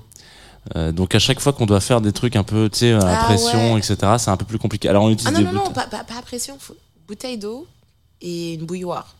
Euh, 0.76 0.92
donc 0.92 1.14
à 1.14 1.18
chaque 1.18 1.40
fois 1.40 1.52
qu'on 1.52 1.66
doit 1.66 1.80
faire 1.80 2.00
des 2.00 2.12
trucs 2.12 2.36
un 2.36 2.44
peu, 2.44 2.68
tu 2.70 2.78
sais, 2.80 2.92
à 2.92 3.20
Ah 3.22 3.24
pression, 3.24 3.74
ouais. 3.74 3.80
etc., 3.80 3.96
c'est 4.18 4.30
un 4.30 4.36
peu 4.36 4.44
plus 4.44 4.58
compliqué. 4.58 4.88
Alors 4.88 5.04
on 5.04 5.10
utilise 5.10 5.28
Ah 5.28 5.32
non, 5.32 5.38
des 5.40 5.44
non, 5.46 5.52
non, 5.52 5.58
bouteilles- 5.70 5.74
pas, 5.90 5.98
pas, 5.98 6.04
pas 6.04 6.18
à 6.18 6.22
pression. 6.22 6.56
faut- 6.58 6.76
bouteille 7.08 7.36
d'eau 7.38 7.66
et 8.20 8.54
une 8.54 8.64
bouilloire. 8.64 9.16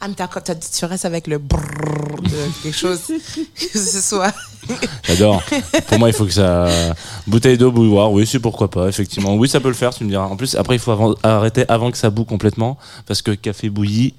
Ah, 0.00 0.08
mais 0.08 0.14
t'as- 0.14 0.26
t'as- 0.28 0.54
tu 0.54 0.84
restes 0.86 1.04
avec 1.04 1.26
le 1.26 1.38
brrrr 1.38 2.20
de 2.22 2.62
quelque 2.62 2.76
chose. 2.76 3.00
que 3.72 3.78
ce 3.78 4.00
soit. 4.00 4.34
J'adore. 5.04 5.42
Pour 5.86 5.98
moi, 5.98 6.08
il 6.08 6.14
faut 6.14 6.24
que 6.24 6.32
ça. 6.32 6.68
Bouteille 7.26 7.56
d'eau, 7.58 7.70
bouilloire, 7.70 8.10
oui, 8.10 8.26
c'est 8.26 8.40
pourquoi 8.40 8.70
pas, 8.70 8.88
effectivement. 8.88 9.34
Oui, 9.36 9.48
ça 9.48 9.60
peut 9.60 9.68
le 9.68 9.74
faire, 9.74 9.94
tu 9.94 10.04
me 10.04 10.08
diras. 10.08 10.24
En 10.24 10.36
plus, 10.36 10.56
après, 10.56 10.74
il 10.76 10.78
faut 10.78 10.90
avant- 10.90 11.14
arrêter 11.22 11.64
avant 11.68 11.90
que 11.90 11.98
ça 11.98 12.10
boue 12.10 12.24
complètement, 12.24 12.76
parce 13.06 13.20
que 13.22 13.30
café 13.32 13.68
bouilli, 13.70 14.14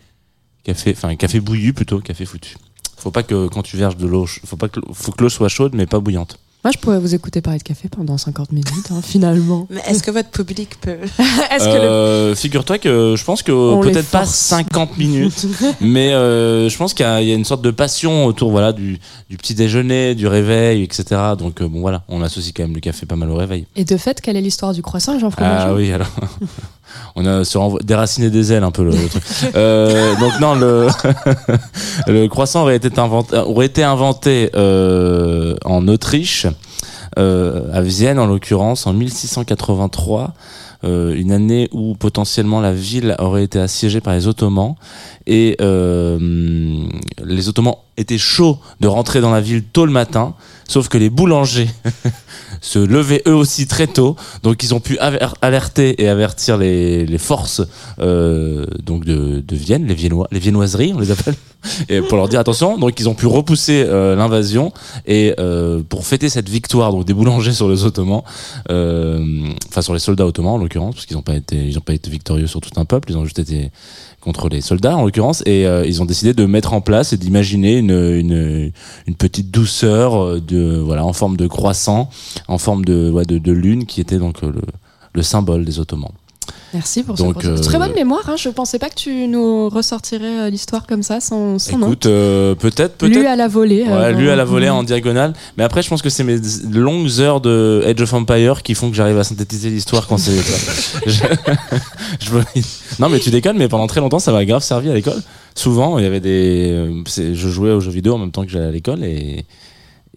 café, 0.63 0.93
enfin, 0.95 1.15
café 1.15 1.39
bouillu 1.39 1.73
plutôt, 1.73 1.99
café 1.99 2.25
foutu. 2.25 2.55
Faut 2.97 3.11
pas 3.11 3.23
que 3.23 3.47
quand 3.47 3.61
tu 3.63 3.77
verges 3.77 3.97
de 3.97 4.07
l'eau, 4.07 4.25
faut 4.45 4.57
pas 4.57 4.69
que, 4.69 4.79
faut 4.93 5.11
que 5.11 5.23
l'eau 5.23 5.29
soit 5.29 5.49
chaude, 5.49 5.73
mais 5.75 5.85
pas 5.85 5.99
bouillante. 5.99 6.37
Moi, 6.63 6.71
je 6.73 6.79
pourrais 6.79 6.97
vous 6.97 7.13
écouter 7.13 7.41
parler 7.41 7.59
de 7.59 7.63
café 7.63 7.89
pendant 7.89 8.17
50 8.17 8.51
minutes, 8.51 8.89
hein, 8.89 8.99
finalement. 9.03 9.67
Mais 9.69 9.81
est-ce 9.87 10.01
que 10.01 10.09
votre 10.09 10.29
public 10.31 10.81
peut. 10.81 10.97
Le 11.19 11.61
Euh, 11.61 12.35
Figure-toi 12.35 12.79
que 12.79 13.13
je 13.15 13.23
pense 13.23 13.43
que 13.43 13.81
peut-être 13.83 14.09
pas 14.09 14.21
force. 14.21 14.33
50 14.35 14.97
minutes, 14.97 15.45
mais 15.79 16.11
euh, 16.15 16.67
je 16.67 16.75
pense 16.75 16.95
qu'il 16.95 17.05
y, 17.05 17.09
a 17.09 17.21
il 17.21 17.27
y 17.27 17.31
a 17.31 17.35
une 17.35 17.45
sorte 17.45 17.61
de 17.61 17.69
passion 17.69 18.25
autour 18.25 18.49
voilà 18.49 18.73
du, 18.73 18.97
du 19.29 19.37
petit 19.37 19.53
déjeuner, 19.53 20.15
du 20.15 20.25
réveil, 20.25 20.81
etc. 20.81 21.03
Donc 21.37 21.61
euh, 21.61 21.67
bon 21.67 21.81
voilà, 21.81 22.03
on 22.07 22.23
associe 22.23 22.51
quand 22.51 22.63
même 22.63 22.73
le 22.73 22.79
café 22.79 23.05
pas 23.05 23.15
mal 23.15 23.29
au 23.29 23.35
réveil. 23.35 23.67
Et 23.75 23.85
de 23.85 23.95
fait, 23.95 24.19
quelle 24.19 24.35
est 24.35 24.41
l'histoire 24.41 24.73
du 24.73 24.81
croissant, 24.81 25.19
Jean 25.19 25.29
Ah 25.37 25.71
oui, 25.71 25.91
alors. 25.91 26.09
On 27.15 27.25
a 27.25 27.43
déraciné 27.83 28.29
des 28.29 28.53
ailes 28.53 28.63
un 28.63 28.71
peu 28.71 28.83
le, 28.83 28.91
truc. 28.91 29.23
Euh, 29.55 30.15
donc 30.19 30.39
non, 30.39 30.55
le, 30.55 32.27
croissant 32.27 32.61
aurait 32.63 32.75
été 32.75 32.89
été 33.65 33.83
inventé 33.83 34.49
euh, 34.55 35.55
en 35.65 35.87
Autriche, 35.87 36.47
euh, 37.17 37.69
à 37.73 37.81
Vienne 37.81 38.19
en 38.19 38.25
l'occurrence, 38.25 38.87
en 38.87 38.93
1683. 38.93 40.33
euh, 40.83 41.15
une 41.15 41.31
année 41.31 41.69
où 41.71 41.95
potentiellement 41.95 42.59
la 42.59 42.73
ville 42.73 43.15
aurait 43.17 43.43
été 43.43 43.59
assiégée 43.59 44.01
par 44.01 44.13
les 44.13 44.27
Ottomans 44.27 44.75
et 45.25 45.55
euh, 45.61 46.85
les 47.23 47.49
Ottomans 47.49 47.75
étaient 47.97 48.17
chauds 48.19 48.59
de 48.81 48.87
rentrer 48.87 49.21
dans 49.21 49.31
la 49.31 49.41
ville 49.41 49.63
tôt 49.63 49.85
le 49.85 49.91
matin, 49.91 50.35
sauf 50.67 50.87
que 50.87 50.97
les 50.97 51.09
boulangers 51.09 51.69
se 52.61 52.79
levaient 52.79 53.21
eux 53.27 53.33
aussi 53.35 53.67
très 53.67 53.87
tôt, 53.87 54.15
donc 54.43 54.63
ils 54.63 54.73
ont 54.73 54.79
pu 54.79 54.97
alerter 55.41 56.01
et 56.01 56.07
avertir 56.07 56.57
les, 56.57 57.05
les 57.05 57.17
forces 57.17 57.61
euh, 57.99 58.65
donc 58.83 59.05
de, 59.05 59.41
de 59.45 59.55
Vienne, 59.55 59.85
les 59.85 59.95
Viennois, 59.95 60.27
les 60.31 60.39
viennoiseries 60.39 60.93
on 60.93 60.99
les 60.99 61.11
appelle, 61.11 61.35
et 61.89 62.01
pour 62.01 62.17
leur 62.17 62.27
dire 62.27 62.39
attention. 62.39 62.77
Donc 62.77 62.99
ils 62.99 63.09
ont 63.09 63.13
pu 63.13 63.27
repousser 63.27 63.83
euh, 63.87 64.15
l'invasion 64.15 64.71
et 65.05 65.33
euh, 65.39 65.81
pour 65.87 66.05
fêter 66.05 66.29
cette 66.29 66.49
victoire 66.49 66.91
donc 66.91 67.05
des 67.05 67.13
boulangers 67.13 67.53
sur 67.53 67.69
les 67.69 67.83
Ottomans, 67.83 68.23
euh, 68.69 69.47
enfin 69.69 69.81
sur 69.81 69.93
les 69.93 69.99
soldats 69.99 70.25
ottomans 70.25 70.53
en 70.53 70.57
l'occurrence, 70.57 70.95
parce 70.95 71.05
qu'ils 71.05 71.17
n'ont 71.17 71.23
pas 71.23 71.35
été 71.35 71.55
ils 71.55 71.77
ont 71.77 71.81
pas 71.81 71.93
été 71.93 72.09
victorieux 72.09 72.47
sur 72.47 72.61
tout 72.61 72.79
un 72.79 72.85
peuple, 72.85 73.11
ils 73.11 73.17
ont 73.17 73.25
juste 73.25 73.39
été 73.39 73.71
contre 74.25 74.49
les 74.49 74.61
soldats 74.61 74.97
en 74.97 75.03
l'occurrence 75.03 75.43
et 75.45 75.67
euh, 75.67 75.85
ils 75.85 76.01
ont 76.01 76.05
décidé 76.05 76.33
de 76.33 76.45
mettre 76.45 76.73
en 76.73 76.81
place 76.81 77.13
et 77.13 77.17
d'imaginer 77.17 77.77
une, 77.77 77.91
une, 77.91 78.71
une 79.05 79.15
petite 79.15 79.51
douceur 79.51 80.15
euh, 80.15 80.41
de 80.41 80.77
voilà 80.77 81.05
en 81.05 81.13
forme 81.13 81.37
de 81.37 81.45
croissant 81.45 82.09
forme 82.57 82.85
de 82.85 83.09
ouais, 83.11 83.25
de, 83.25 83.37
de 83.37 83.51
lune 83.51 83.85
qui 83.85 84.01
était 84.01 84.17
donc 84.17 84.43
euh, 84.43 84.51
le, 84.51 84.61
le 85.13 85.21
symbole 85.21 85.65
des 85.65 85.79
Ottomans. 85.79 86.11
Merci 86.73 87.03
pour 87.03 87.15
Donc, 87.15 87.41
ce 87.41 87.47
euh, 87.47 87.57
Très 87.57 87.77
bonne 87.79 87.93
mémoire, 87.93 88.21
hein. 88.29 88.35
je 88.37 88.49
pensais 88.49 88.77
pas 88.79 88.89
que 88.89 88.95
tu 88.95 89.27
nous 89.27 89.69
ressortirais 89.69 90.41
euh, 90.41 90.49
l'histoire 90.49 90.85
comme 90.85 91.03
ça, 91.03 91.19
sans, 91.21 91.57
sans 91.57 91.77
nom. 91.77 91.87
Écoute, 91.87 92.05
euh, 92.05 92.53
peut-être 92.53 93.01
Lu 93.05 93.13
peut-être 93.13 93.27
à 93.27 93.35
la 93.35 93.47
volée. 93.47 93.83
Ouais, 93.83 93.89
euh, 93.91 94.11
lu 94.11 94.29
à 94.29 94.35
la 94.35 94.43
volée 94.45 94.69
en 94.69 94.83
diagonale. 94.83 95.33
Mais 95.57 95.63
après, 95.63 95.81
je 95.81 95.89
pense 95.89 96.01
que 96.01 96.09
c'est 96.09 96.23
mes 96.25 96.37
longues 96.71 97.19
heures 97.19 97.39
de 97.39 97.81
Age 97.87 98.01
of 98.01 98.13
Empire 98.13 98.61
qui 98.61 98.75
font 98.75 98.89
que 98.89 98.95
j'arrive 98.95 99.17
à 99.17 99.23
synthétiser 99.23 99.69
l'histoire 99.69 100.05
quand 100.05 100.17
c'est. 100.17 100.35
je, 101.07 101.23
je 102.19 102.31
me- 102.33 102.43
Non, 102.99 103.09
mais 103.09 103.19
tu 103.19 103.29
déconnes, 103.31 103.57
mais 103.57 103.69
pendant 103.69 103.87
très 103.87 104.01
longtemps, 104.01 104.19
ça 104.19 104.31
m'a 104.33 104.43
grave 104.45 104.61
servi 104.63 104.89
à 104.89 104.93
l'école. 104.93 105.21
Souvent, 105.55 105.97
il 105.97 106.03
y 106.03 106.07
avait 106.07 106.19
des. 106.19 106.91
Je 107.17 107.33
jouais 107.49 107.71
aux 107.71 107.79
jeux 107.79 107.91
vidéo 107.91 108.15
en 108.15 108.17
même 108.19 108.31
temps 108.31 108.43
que 108.43 108.51
j'allais 108.51 108.67
à 108.67 108.71
l'école 108.71 109.03
et. 109.03 109.45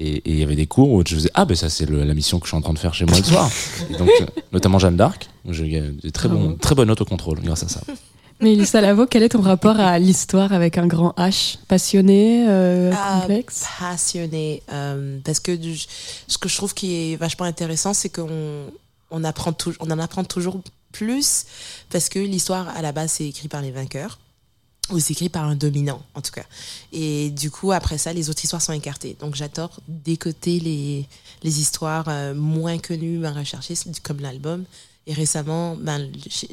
Et 0.01 0.23
il 0.27 0.39
y 0.39 0.43
avait 0.45 0.55
des 0.57 0.67
cours 0.67 0.91
où 0.93 1.03
je 1.07 1.15
faisais 1.17 1.31
Ah, 1.35 1.45
ben 1.45 1.57
ça, 1.57 1.69
c'est 1.69 1.89
la 1.91 2.15
mission 2.15 2.39
que 2.39 2.47
je 2.47 2.51
suis 2.51 2.57
en 2.57 2.61
train 2.61 2.73
de 2.73 2.79
faire 2.79 2.95
chez 2.95 3.05
moi 3.05 3.17
le 3.19 3.25
soir. 3.25 3.51
Et 3.91 3.97
donc, 3.97 4.09
euh, 4.21 4.27
notamment 4.53 4.79
Jeanne 4.79 4.97
d'Arc. 4.97 5.29
où 5.45 5.53
J'ai 5.53 5.65
eu 5.67 5.93
des 6.03 6.13
très, 6.13 6.29
bons, 6.29 6.55
très 6.57 6.75
bonnes 6.77 6.87
notes 6.89 7.01
au 7.01 7.05
contrôle 7.05 7.41
grâce 7.41 7.65
à 7.65 7.69
ça. 7.69 7.81
Mais 8.41 8.55
Lisa 8.55 8.81
Lavo, 8.81 9.07
quel 9.07 9.25
est 9.25 9.31
ton 9.31 9.41
rapport 9.41 9.81
à 9.81 9.99
l'histoire 9.99 10.53
avec 10.53 10.79
un 10.79 10.87
grand 10.87 11.11
H? 11.19 11.57
Passionné, 11.67 12.47
euh, 12.49 12.93
Ah, 12.97 13.19
complexe? 13.23 13.65
passionné 13.81 14.63
euh, 14.73 15.19
parce 15.25 15.41
que 15.41 15.51
du- 15.51 15.77
ce 16.29 16.39
que 16.39 16.49
je 16.49 16.57
trouve 16.57 16.73
qui 16.73 16.95
est 17.13 17.17
vachement 17.17 17.47
intéressant 17.47 17.93
c'est 17.95 18.09
qu'on 18.11 18.67
on 19.11 19.25
apprend 19.25 19.53
on 19.81 19.91
en 19.91 19.99
apprend 19.99 20.23
toujours 20.23 20.61
plus 20.93 21.47
parce 21.91 22.09
que 22.09 22.21
l'histoire 22.21 22.69
à 22.77 22.81
la 22.83 22.93
base 22.93 23.11
c'est 23.15 23.27
écrit 23.27 23.49
par 23.49 23.61
les 23.61 23.73
vainqueurs 23.73 24.21
ou 24.91 24.99
écrit 24.99 25.29
par 25.29 25.45
un 25.45 25.55
dominant 25.55 26.03
en 26.15 26.21
tout 26.21 26.33
cas. 26.33 26.45
Et 26.93 27.31
du 27.31 27.51
coup 27.51 27.73
après 27.73 27.99
ça 27.99 28.13
les 28.13 28.31
autres 28.31 28.43
histoires 28.45 28.63
sont 28.63 28.73
écartées. 28.73 29.17
Donc 29.21 29.35
j'adore 29.35 29.71
décoter 29.89 30.61
les 30.61 31.07
les 31.43 31.61
histoires 31.61 32.07
euh, 32.09 32.35
moins 32.35 32.79
connues 32.79 33.19
moins 33.19 33.33
recherchées 33.33 33.75
comme 34.03 34.21
l'album. 34.21 34.65
Et 35.07 35.13
récemment 35.15 35.77
ben 35.77 36.11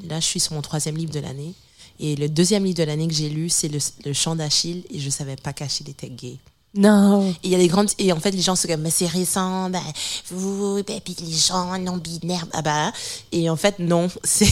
là 0.07 0.19
je 0.19 0.25
suis 0.25 0.39
sur 0.39 0.53
mon 0.53 0.61
troisième 0.61 0.97
livre 0.97 1.11
de 1.11 1.19
l'année. 1.19 1.53
Et 1.99 2.15
le 2.15 2.27
deuxième 2.27 2.65
livre 2.65 2.77
de 2.77 2.83
l'année 2.83 3.07
que 3.07 3.13
j'ai 3.13 3.29
lu 3.29 3.49
c'est 3.49 3.69
le, 3.69 3.79
le 4.05 4.13
chant 4.13 4.35
d'Achille. 4.35 4.83
Et 4.91 4.99
je 4.99 5.09
savais 5.09 5.35
pas 5.35 5.53
qu'Achille 5.53 5.89
était 5.89 6.09
gay 6.09 6.37
Non. 6.75 7.29
et 7.31 7.35
il 7.43 7.51
y 7.51 7.55
a 7.55 7.57
des 7.57 7.69
grandes 7.69 7.89
et 7.99 8.11
en 8.11 8.19
fait 8.19 8.31
les 8.31 8.41
gens 8.41 8.57
se 8.57 8.67
comme 8.67 8.81
mais 8.81 8.89
c'est 8.89 9.07
récent 9.07 9.69
ben 9.69 9.81
vous 10.29 10.83
ben, 10.83 10.99
puis 10.99 11.15
les 11.21 11.31
gens 11.31 11.77
non 11.79 11.95
binaires 11.95 12.45
ah 12.51 12.61
bah 12.61 12.91
et 13.31 13.49
en 13.49 13.55
fait 13.55 13.79
non 13.79 14.09
c'est 14.23 14.45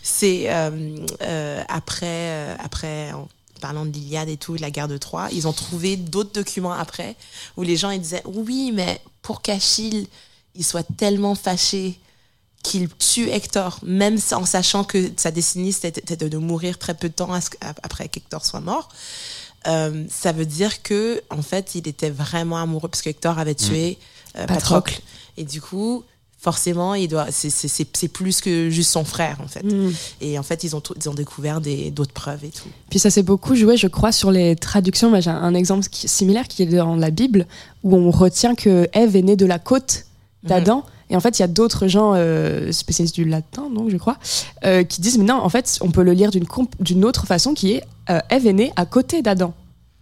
c'est 0.00 0.44
euh, 0.46 0.96
euh, 1.22 1.62
après 1.68 2.06
euh, 2.06 2.56
après 2.60 3.10
en 3.12 3.28
parlant 3.60 3.84
de 3.84 3.90
l'Iliade 3.90 4.28
et 4.28 4.36
tout 4.36 4.56
de 4.56 4.60
la 4.60 4.70
guerre 4.70 4.86
de 4.86 4.96
Troie 4.96 5.28
ils 5.32 5.48
ont 5.48 5.52
trouvé 5.52 5.96
d'autres 5.96 6.32
documents 6.32 6.72
après 6.72 7.16
où 7.56 7.62
les 7.62 7.76
gens 7.76 7.90
ils 7.90 8.00
disaient 8.00 8.22
oui 8.26 8.70
mais 8.72 9.00
pour 9.20 9.42
qu'Achille 9.42 10.06
il 10.54 10.64
soit 10.64 10.86
tellement 10.96 11.34
fâché 11.34 11.98
qu'il 12.62 12.88
tue 12.88 13.28
Hector, 13.30 13.78
même 13.82 14.18
en 14.32 14.44
sachant 14.44 14.84
que 14.84 15.10
sa 15.16 15.30
destinée 15.30 15.72
c'était 15.72 16.28
de 16.28 16.38
mourir 16.38 16.78
très 16.78 16.94
peu 16.94 17.08
de 17.08 17.14
temps 17.14 17.30
après 17.82 18.08
qu'Hector 18.08 18.44
soit 18.44 18.60
mort. 18.60 18.90
Euh, 19.66 20.04
ça 20.10 20.32
veut 20.32 20.46
dire 20.46 20.82
que 20.82 21.20
en 21.28 21.42
fait 21.42 21.74
il 21.74 21.86
était 21.86 22.08
vraiment 22.10 22.56
amoureux 22.58 22.88
parce 22.88 23.02
que 23.02 23.10
Hector 23.10 23.38
avait 23.38 23.54
tué 23.54 23.98
euh, 24.36 24.46
Patrocle. 24.46 24.54
Patrocle 24.54 25.00
et 25.36 25.44
du 25.44 25.60
coup 25.60 26.02
forcément 26.38 26.94
il 26.94 27.08
doit 27.08 27.26
c'est- 27.30 27.50
c'est 27.50 27.68
c'est- 27.68 27.94
c'est 27.94 28.08
plus 28.08 28.40
que 28.40 28.70
juste 28.70 28.90
son 28.90 29.04
frère 29.04 29.36
en 29.44 29.48
fait 29.48 29.62
Mm. 29.62 29.92
et 30.22 30.38
en 30.38 30.42
fait 30.42 30.64
ils 30.64 30.74
ont 30.74 30.82
ils 30.96 31.08
ont 31.10 31.14
découvert 31.14 31.60
des 31.60 31.90
d'autres 31.90 32.14
preuves 32.14 32.42
et 32.44 32.48
tout 32.48 32.68
Puis 32.88 32.98
ça 32.98 33.10
s'est 33.10 33.22
beaucoup 33.22 33.54
joué, 33.54 33.76
je 33.76 33.86
crois, 33.86 34.12
sur 34.12 34.30
les 34.30 34.56
traductions. 34.56 35.20
J'ai 35.20 35.28
un 35.28 35.54
exemple 35.54 35.86
qui- 35.88 36.08
similaire 36.08 36.48
qui 36.48 36.62
est 36.62 36.66
dans 36.66 36.96
la 36.96 37.10
Bible, 37.10 37.46
où 37.82 37.94
on 37.94 38.10
retient 38.10 38.54
que 38.54 38.88
Ève 38.94 39.14
est 39.14 39.22
née 39.22 39.36
de 39.36 39.44
la 39.46 39.58
côte 39.58 40.06
d'Adam. 40.42 40.84
Et 41.10 41.16
en 41.16 41.20
fait, 41.20 41.38
il 41.38 41.42
y 41.42 41.44
a 41.44 41.48
d'autres 41.48 41.88
gens 41.88 42.12
euh, 42.14 42.72
spécialistes 42.72 43.14
du 43.16 43.24
latin, 43.24 43.68
donc 43.68 43.90
je 43.90 43.96
crois, 43.96 44.16
euh, 44.64 44.84
qui 44.84 45.00
disent 45.00 45.18
mais 45.18 45.24
non, 45.24 45.34
en 45.42 45.48
fait, 45.48 45.78
on 45.80 45.90
peut 45.90 46.02
le 46.02 46.12
lire 46.12 46.30
d'une 46.30 47.04
autre 47.04 47.26
façon, 47.26 47.52
qui 47.52 47.72
est 47.72 47.84
euh, 48.08 48.20
Ève 48.30 48.46
est 48.46 48.52
née 48.52 48.72
à 48.76 48.86
côté 48.86 49.20
d'Adam. 49.20 49.52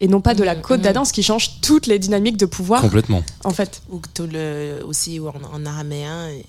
Et 0.01 0.07
non 0.07 0.21
pas 0.21 0.35
de 0.35 0.45
la 0.45 0.55
côte 0.55 0.81
d'Adam, 0.81 1.05
ce 1.05 1.13
qui 1.13 1.25
change 1.25 1.61
toutes 1.61 1.87
les 1.87 1.99
dynamiques 1.99 2.37
de 2.37 2.47
pouvoir, 2.47 2.81
Complètement. 2.83 3.25
en 3.43 3.51
fait. 3.51 3.83
ou 3.91 4.01
tout 4.15 4.29
le, 4.31 4.81
aussi 4.87 5.19
ou 5.19 5.29
en, 5.29 5.35
en 5.53 5.67
araméen 5.67 6.29
euh, 6.29 6.41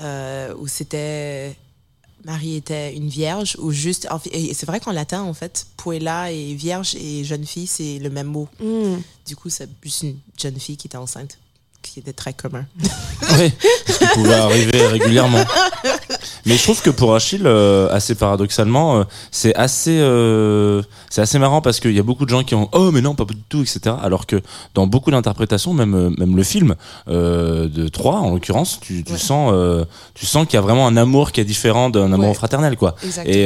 euh, 0.00 0.54
où 0.58 0.66
c'était 0.66 1.56
Marie 2.24 2.56
était 2.56 2.94
une 2.94 3.08
vierge 3.08 3.56
ou 3.58 3.70
juste. 3.72 4.06
C'est 4.52 4.66
vrai 4.66 4.80
qu'en 4.80 4.92
latin, 4.92 5.22
en 5.22 5.32
fait, 5.32 5.66
puella 5.76 6.30
et 6.30 6.54
vierge 6.54 6.94
et 6.94 7.24
jeune 7.24 7.46
fille, 7.46 7.66
c'est 7.66 7.98
le 7.98 8.10
même 8.10 8.26
mot. 8.26 8.48
Mm. 8.60 8.96
Du 9.26 9.34
coup, 9.34 9.48
c'est 9.48 9.70
plus 9.80 10.02
une 10.02 10.16
jeune 10.38 10.58
fille 10.58 10.76
qui 10.76 10.88
était 10.88 10.98
enceinte, 10.98 11.38
qui 11.82 11.98
était 12.00 12.12
très 12.12 12.32
commun. 12.32 12.64
Oui, 13.38 13.50
ce 13.86 13.98
qui 13.98 14.06
pouvait 14.14 14.34
arriver 14.34 14.86
régulièrement. 14.88 15.42
Mais 16.44 16.56
je 16.56 16.62
trouve 16.64 16.82
que 16.82 16.90
pour 16.90 17.14
Achille, 17.14 17.46
euh, 17.46 17.88
assez 17.90 18.14
paradoxalement, 18.16 18.98
euh, 18.98 19.04
c'est 19.30 19.54
assez, 19.54 19.96
euh, 20.00 20.82
c'est 21.08 21.22
assez 21.22 21.38
marrant 21.38 21.60
parce 21.62 21.78
qu'il 21.80 21.92
y 21.92 21.98
a 22.00 22.02
beaucoup 22.02 22.24
de 22.24 22.30
gens 22.30 22.42
qui 22.42 22.54
ont 22.56 22.68
oh 22.72 22.90
mais 22.90 23.00
non 23.00 23.14
pas 23.14 23.24
du 23.24 23.36
tout 23.48 23.62
etc. 23.62 23.94
Alors 24.02 24.26
que 24.26 24.42
dans 24.74 24.86
beaucoup 24.88 25.10
d'interprétations, 25.12 25.72
même 25.72 26.14
même 26.18 26.36
le 26.36 26.42
film 26.42 26.74
de 27.06 27.88
3 27.88 28.16
en 28.16 28.30
l'occurrence, 28.30 28.80
tu, 28.80 29.02
tu 29.04 29.12
Ouais. 29.12 29.18
sens 29.18 29.52
tu 30.14 30.26
sens 30.26 30.46
qu'il 30.46 30.54
y 30.54 30.58
a 30.58 30.62
vraiment 30.62 30.86
un 30.86 30.96
amour 30.96 31.30
qui 31.32 31.40
est 31.40 31.44
différent 31.44 31.88
d'un 31.90 32.12
amour 32.12 32.28
Ouais. 32.30 32.34
fraternel 32.34 32.76
quoi. 32.76 32.96
Exactement. 33.04 33.34
Et, 33.34 33.42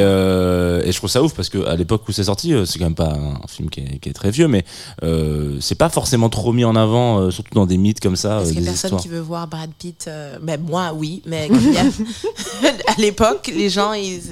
et 0.89 0.93
je 0.93 0.97
trouve 0.97 1.11
ça 1.11 1.23
ouf 1.23 1.35
parce 1.35 1.51
que 1.51 1.65
à 1.67 1.77
l'époque 1.77 2.03
où 2.09 2.13
c'est 2.13 2.25
sorti, 2.25 2.55
c'est 2.65 2.79
quand 2.79 2.87
même 2.87 2.95
pas 2.95 3.13
un 3.13 3.47
film 3.47 3.69
qui 3.71 3.81
est, 3.81 3.99
qui 3.99 4.09
est 4.09 4.15
très 4.15 4.31
vieux, 4.31 4.49
mais 4.49 4.65
c'est 5.61 5.77
pas 5.79 5.91
forcément 5.91 6.29
trop 6.31 6.53
mis 6.53 6.65
en 6.65 6.75
avant, 6.77 7.31
surtout 7.31 7.55
dans 7.55 7.67
des 7.67 7.77
mythes 7.77 8.01
comme 8.01 8.17
ça, 8.17 8.26
Parce 8.31 8.49
euh, 8.49 8.53
qu'il 8.53 8.61
y 8.61 8.63
des 8.63 8.69
a 8.69 8.73
personne 8.73 8.89
histoires. 8.89 9.03
qui 9.03 9.09
veut 9.09 9.21
voir 9.21 9.47
Brad 9.49 9.71
Pitt. 9.79 10.05
euh, 10.09 10.39
mais 10.43 10.59
moi, 10.59 10.93
oui. 10.95 11.23
Mais 11.27 11.49
a- 11.79 12.67
à 12.93 12.95
l'époque, 12.99 13.51
les 13.55 13.71
gens, 13.71 13.93
ils, 13.93 14.23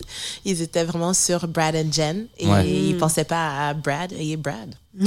ils 0.44 0.60
étaient 0.62 0.84
vraiment 0.84 1.14
sur 1.14 1.46
Brad 1.48 1.74
and 1.76 1.92
Jen. 1.92 2.26
Et 2.38 2.46
Ouais. 2.46 2.68
ils 2.68 2.96
pensaient 2.96 3.24
pas 3.24 3.68
à 3.68 3.74
Brad 3.74 4.12
et 4.18 4.36
Brad. 4.36 4.74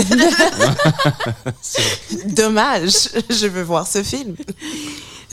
Dommage. 2.25 3.09
Je 3.29 3.47
veux 3.47 3.63
voir 3.63 3.87
ce 3.87 4.03
film. 4.03 4.35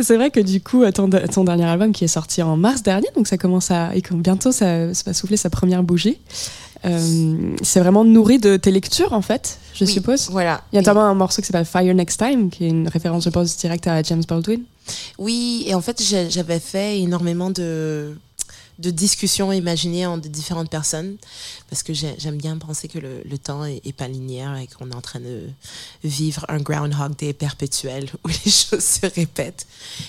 C'est 0.00 0.16
vrai 0.16 0.30
que 0.30 0.40
du 0.40 0.60
coup, 0.60 0.84
ton, 0.90 1.08
ton 1.08 1.44
dernier 1.44 1.64
album 1.66 1.92
qui 1.92 2.04
est 2.04 2.08
sorti 2.08 2.42
en 2.42 2.56
mars 2.56 2.82
dernier, 2.82 3.06
donc 3.14 3.28
ça 3.28 3.38
commence 3.38 3.70
à. 3.70 3.94
et 3.94 4.02
bientôt, 4.12 4.50
ça, 4.50 4.92
ça 4.92 5.02
va 5.06 5.14
souffler 5.14 5.36
sa 5.36 5.50
première 5.50 5.82
bougie. 5.82 6.18
Euh, 6.84 7.56
c'est 7.62 7.80
vraiment 7.80 8.04
nourri 8.04 8.38
de 8.38 8.56
tes 8.56 8.70
lectures, 8.70 9.12
en 9.12 9.22
fait, 9.22 9.58
je 9.74 9.84
Oui, 9.84 9.92
suppose. 9.92 10.28
Voilà. 10.30 10.62
Il 10.72 10.76
y 10.76 10.78
a 10.78 10.82
notamment 10.82 11.04
un 11.04 11.14
morceau 11.14 11.40
qui 11.42 11.46
s'appelle 11.46 11.64
Fire 11.64 11.94
Next 11.94 12.18
Time, 12.18 12.50
qui 12.50 12.64
est 12.66 12.68
une 12.68 12.88
référence, 12.88 13.24
je 13.24 13.30
pense, 13.30 13.56
directe 13.56 13.86
à 13.86 14.02
James 14.02 14.22
Baldwin. 14.28 14.60
Oui, 15.18 15.64
et 15.66 15.74
en 15.74 15.80
fait, 15.80 16.02
j'avais 16.28 16.60
fait 16.60 17.00
énormément 17.00 17.48
de, 17.50 18.14
de 18.78 18.90
discussions 18.90 19.50
imaginées 19.50 20.04
entre 20.04 20.28
différentes 20.28 20.68
personnes, 20.68 21.16
parce 21.70 21.82
que 21.82 21.94
j'ai- 21.94 22.16
j'aime 22.18 22.36
bien 22.36 22.58
penser 22.58 22.88
que 22.88 22.98
le, 22.98 23.22
le 23.24 23.38
temps 23.38 23.64
est, 23.64 23.80
est 23.86 23.92
pas 23.94 24.08
linéaire 24.08 24.54
et 24.56 24.66
qu'on 24.66 24.90
est 24.90 24.94
en 24.94 25.00
train 25.00 25.20
de 25.20 25.40
vivre 26.02 26.44
un 26.48 26.58
Groundhog 26.58 27.16
Day 27.16 27.32
perpétuel 27.32 28.10
où 28.24 28.28
les 28.28 28.50
choses 28.50 28.84
se 28.84 29.06
répètent. 29.14 29.66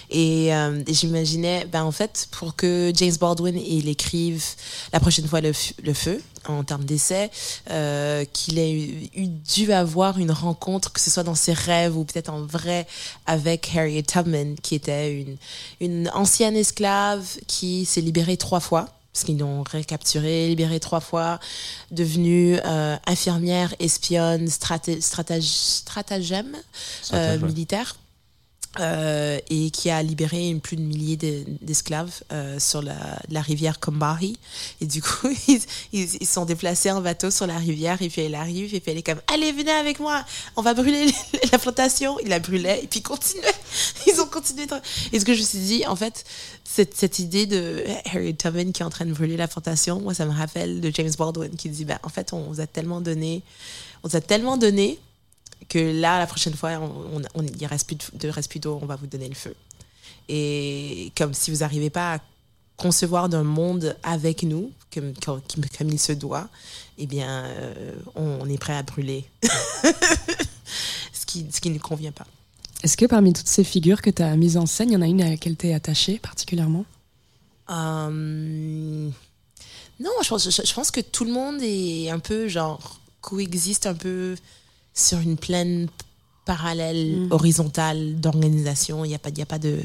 Et, 0.10 0.54
euh, 0.54 0.82
et 0.86 0.94
j'imaginais, 0.94 1.66
ben, 1.72 1.84
en 1.84 1.92
fait, 1.92 2.28
pour 2.32 2.56
que 2.58 2.92
James 2.96 3.16
Baldwin 3.18 3.58
il 3.58 3.88
écrive 3.88 4.44
la 4.92 5.00
prochaine 5.00 5.28
fois 5.28 5.40
le 5.40 5.54
feu, 5.54 6.22
en 6.48 6.64
termes 6.64 6.86
d'essai, 6.86 7.32
euh, 7.72 8.26
qu'il 8.34 8.60
ait 8.60 8.72
eu, 8.72 9.10
eu 9.16 9.28
dû 9.28 9.72
avoir 9.74 10.18
une 10.20 10.32
rencontre, 10.32 10.92
que 10.92 11.00
ce 11.00 11.10
soit 11.10 11.24
dans 11.24 11.36
ses 11.36 11.54
rêves 11.54 11.98
ou 11.98 12.06
peut-être 12.06 12.30
en 12.30 12.42
vrai, 12.42 12.88
avec 13.26 13.72
Harriet 13.76 14.04
Tubman, 14.04 14.56
qui 14.62 14.76
était 14.76 15.14
une, 15.22 15.38
une 15.82 16.10
ancienne 16.14 16.56
esclave 16.56 17.26
qui 17.48 17.86
s'est 17.86 18.02
libérée 18.02 18.38
trois 18.38 18.60
fois. 18.60 18.90
Parce 19.14 19.24
qu'ils 19.24 19.38
l'ont 19.40 19.64
recapturée, 19.64 20.50
libérée 20.50 20.82
trois 20.82 21.00
fois, 21.00 21.40
devenue 21.90 22.60
euh, 22.66 22.98
infirmière, 23.08 23.74
espionne, 23.80 24.48
straté- 24.48 25.00
stratège- 25.00 25.78
stratagème 25.78 26.52
euh, 27.14 27.38
militaire. 27.48 27.96
Euh, 28.80 29.40
et 29.50 29.70
qui 29.72 29.90
a 29.90 30.02
libéré 30.04 30.54
plus 30.62 30.76
de 30.76 30.82
milliers 30.82 31.18
de- 31.18 31.44
d'esclaves 31.62 32.24
euh, 32.32 32.60
sur 32.60 32.82
la, 32.82 33.42
rivière 33.42 33.80
Combahee. 33.80 34.38
Et 34.82 34.86
du 34.86 35.02
coup, 35.02 35.30
ils, 35.48 35.62
ils, 35.94 36.28
sont 36.28 36.46
déplacés 36.46 36.92
en 36.92 37.02
bateau 37.02 37.32
sur 37.32 37.48
la 37.48 37.58
rivière, 37.58 38.02
et 38.02 38.10
puis 38.10 38.22
elle 38.22 38.36
arrive, 38.36 38.74
et 38.76 38.80
puis 38.80 38.92
elle 38.92 38.98
est 38.98 39.04
comme 39.04 39.22
Allez, 39.34 39.52
venez 39.52 39.72
avec 39.72 40.00
moi, 40.00 40.26
on 40.56 40.62
va 40.62 40.74
brûler 40.74 41.08
la 41.52 41.58
plantation. 41.58 42.18
Il 42.20 42.30
la 42.30 42.40
brûlait, 42.40 42.84
et 42.84 42.88
puis 42.88 43.00
ils 43.00 43.04
continuaient. 43.04 43.44
Ils 44.08 44.22
ont 44.22 44.28
continué. 44.28 44.66
Et 45.12 45.20
ce 45.20 45.26
que 45.26 45.34
je 45.34 45.40
me 45.40 45.46
suis 45.46 45.60
dit, 45.60 45.86
en 45.86 45.96
fait, 45.96 46.24
cette, 46.64 47.20
idée 47.20 47.46
de 47.46 47.84
Harriet 48.06 48.34
Tubman 48.34 48.72
qui 48.72 48.82
est 48.82 48.86
en 48.86 48.90
train 48.90 49.06
de 49.06 49.14
brûler 49.14 49.38
la 49.38 49.48
plantation, 49.48 50.02
moi, 50.02 50.14
ça 50.14 50.26
me 50.26 50.34
rappelle 50.34 50.82
de 50.82 50.92
James 50.94 51.12
Baldwin 51.18 51.56
qui 51.56 51.70
dit 51.70 51.86
ben, 51.86 52.00
En 52.04 52.10
fait, 52.10 52.34
on 52.34 52.42
vous 52.44 52.62
a 52.62 52.68
tellement 52.68 53.02
donné, 53.02 53.44
on 54.04 54.10
vous 54.10 54.16
a 54.16 54.22
tellement 54.22 54.58
donné 54.58 55.00
que 55.70 55.80
là, 55.80 56.20
la 56.20 56.28
prochaine 56.28 56.54
fois, 56.54 56.72
on, 56.72 57.18
on, 57.18 57.22
on- 57.34 57.44
il 57.44 57.62
ne 57.62 57.68
reste 57.68 57.88
plus 57.88 57.96
de, 57.96 58.18
de 58.18 58.30
reste 58.30 58.50
plus 58.50 58.60
d'eau, 58.60 58.80
on 58.82 58.86
va 58.86 58.96
vous 58.96 59.08
donner 59.08 59.28
le 59.30 59.36
feu. 59.36 59.56
Et 60.30 61.12
comme 61.18 61.34
si 61.34 61.52
vous 61.52 61.58
n'arrivez 61.58 61.90
pas 61.90 62.16
à 62.16 62.20
concevoir 62.78 63.30
d'un 63.30 63.44
monde 63.44 63.96
avec 64.04 64.44
nous, 64.44 64.72
comme, 64.94 65.14
comme, 65.24 65.42
comme 65.78 65.90
il 65.90 66.00
se 66.00 66.12
doit, 66.14 66.50
eh 66.98 67.06
bien, 67.08 67.46
euh, 67.46 67.94
on, 68.16 68.40
on 68.42 68.50
est 68.50 68.58
prêt 68.58 68.76
à 68.76 68.84
brûler. 68.84 69.26
ce 71.14 71.26
qui 71.26 71.46
ce 71.52 71.62
qui 71.62 71.70
ne 71.70 71.80
convient 71.80 72.12
pas. 72.12 72.26
Est-ce 72.84 72.98
que 72.98 73.06
parmi 73.06 73.34
toutes 73.34 73.48
ces 73.48 73.64
figures 73.64 74.02
que 74.02 74.10
tu 74.10 74.22
as 74.22 74.36
mises 74.36 74.58
en 74.58 74.66
scène, 74.66 74.90
il 74.90 74.94
y 74.94 74.98
en 74.98 75.02
a 75.02 75.08
une 75.08 75.22
à 75.22 75.30
laquelle 75.30 75.56
tu 75.58 75.68
es 75.68 75.74
attachée 75.74 76.20
particulièrement? 76.20 76.86
Euh, 77.70 79.10
non, 80.00 80.12
je 80.24 80.30
pense, 80.30 80.50
je, 80.50 80.62
je 80.66 80.74
pense 80.74 80.92
que 80.92 81.02
tout 81.02 81.26
le 81.26 81.32
monde 81.32 81.62
est 81.62 82.10
un 82.10 82.20
peu 82.20 82.48
genre 82.48 83.00
coexiste 83.22 83.88
un 83.88 83.96
peu 83.96 84.36
sur 84.96 85.20
une 85.20 85.38
plaine 85.38 85.88
parallèle, 86.46 87.22
Mm. 87.22 87.32
horizontale 87.32 88.20
d'organisation. 88.22 89.04
Il 89.04 89.10
n'y 89.10 89.16
a, 89.16 89.20
pas- 89.20 89.30
y 89.36 89.42
a 89.42 89.46
pas 89.48 89.58
de 89.60 89.80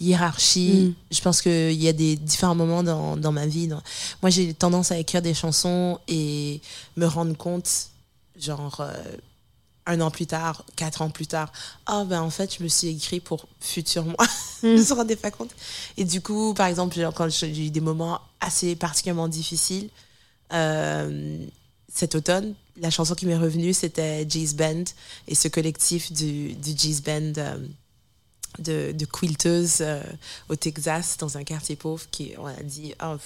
hiérarchie. 0.00 0.94
Mm. 1.10 1.14
Je 1.14 1.20
pense 1.20 1.40
qu'il 1.42 1.72
y 1.82 1.88
a 1.88 1.92
des 1.92 2.16
différents 2.16 2.54
moments 2.54 2.82
dans, 2.82 3.16
dans 3.16 3.32
ma 3.32 3.46
vie. 3.46 3.66
dans- 3.66 3.82
Moi, 4.22 4.30
j'ai 4.30 4.52
tendance 4.54 4.92
à 4.92 4.98
écrire 4.98 5.22
des 5.22 5.34
chansons 5.34 5.98
et 6.08 6.60
me 6.96 7.06
rendre 7.06 7.34
compte, 7.36 7.68
genre, 8.38 8.80
euh, 8.80 8.92
un 9.86 10.00
an 10.00 10.10
plus 10.12 10.26
tard, 10.26 10.64
quatre 10.76 11.02
ans 11.02 11.10
plus 11.10 11.26
tard, 11.26 11.50
ah 11.86 12.04
ben 12.04 12.20
en 12.22 12.30
fait, 12.30 12.54
je 12.56 12.62
me 12.62 12.68
suis 12.68 12.86
écrit 12.88 13.18
pour 13.18 13.48
futur 13.58 14.04
moi. 14.04 14.14
je 14.62 14.68
ne 14.68 14.76
me 14.78 14.94
rendais 14.94 15.16
pas 15.16 15.32
compte. 15.32 15.50
Et 15.96 16.04
du 16.04 16.20
coup, 16.20 16.54
par 16.54 16.66
exemple, 16.68 16.96
quand 17.16 17.28
j'ai 17.28 17.66
eu 17.66 17.70
des 17.70 17.80
moments 17.80 18.20
assez 18.40 18.76
particulièrement 18.76 19.26
difficiles, 19.26 19.88
euh, 20.52 21.36
cet 21.92 22.14
automne, 22.14 22.54
la 22.80 22.90
chanson 22.90 23.14
qui 23.14 23.26
m'est 23.26 23.36
revenue, 23.36 23.72
c'était 23.72 24.24
G's 24.24 24.54
Band 24.54 24.84
et 25.28 25.34
ce 25.34 25.48
collectif 25.48 26.12
du, 26.12 26.54
du 26.54 26.74
Band 27.04 27.32
euh, 27.38 28.92
de, 28.92 29.04
quilteuses 29.04 29.78
euh, 29.80 30.02
au 30.48 30.56
Texas, 30.56 31.16
dans 31.18 31.38
un 31.38 31.44
quartier 31.44 31.76
pauvre, 31.76 32.04
qui 32.10 32.32
on 32.38 32.46
a 32.46 32.62
dit 32.62 32.94
oh, 33.02 33.16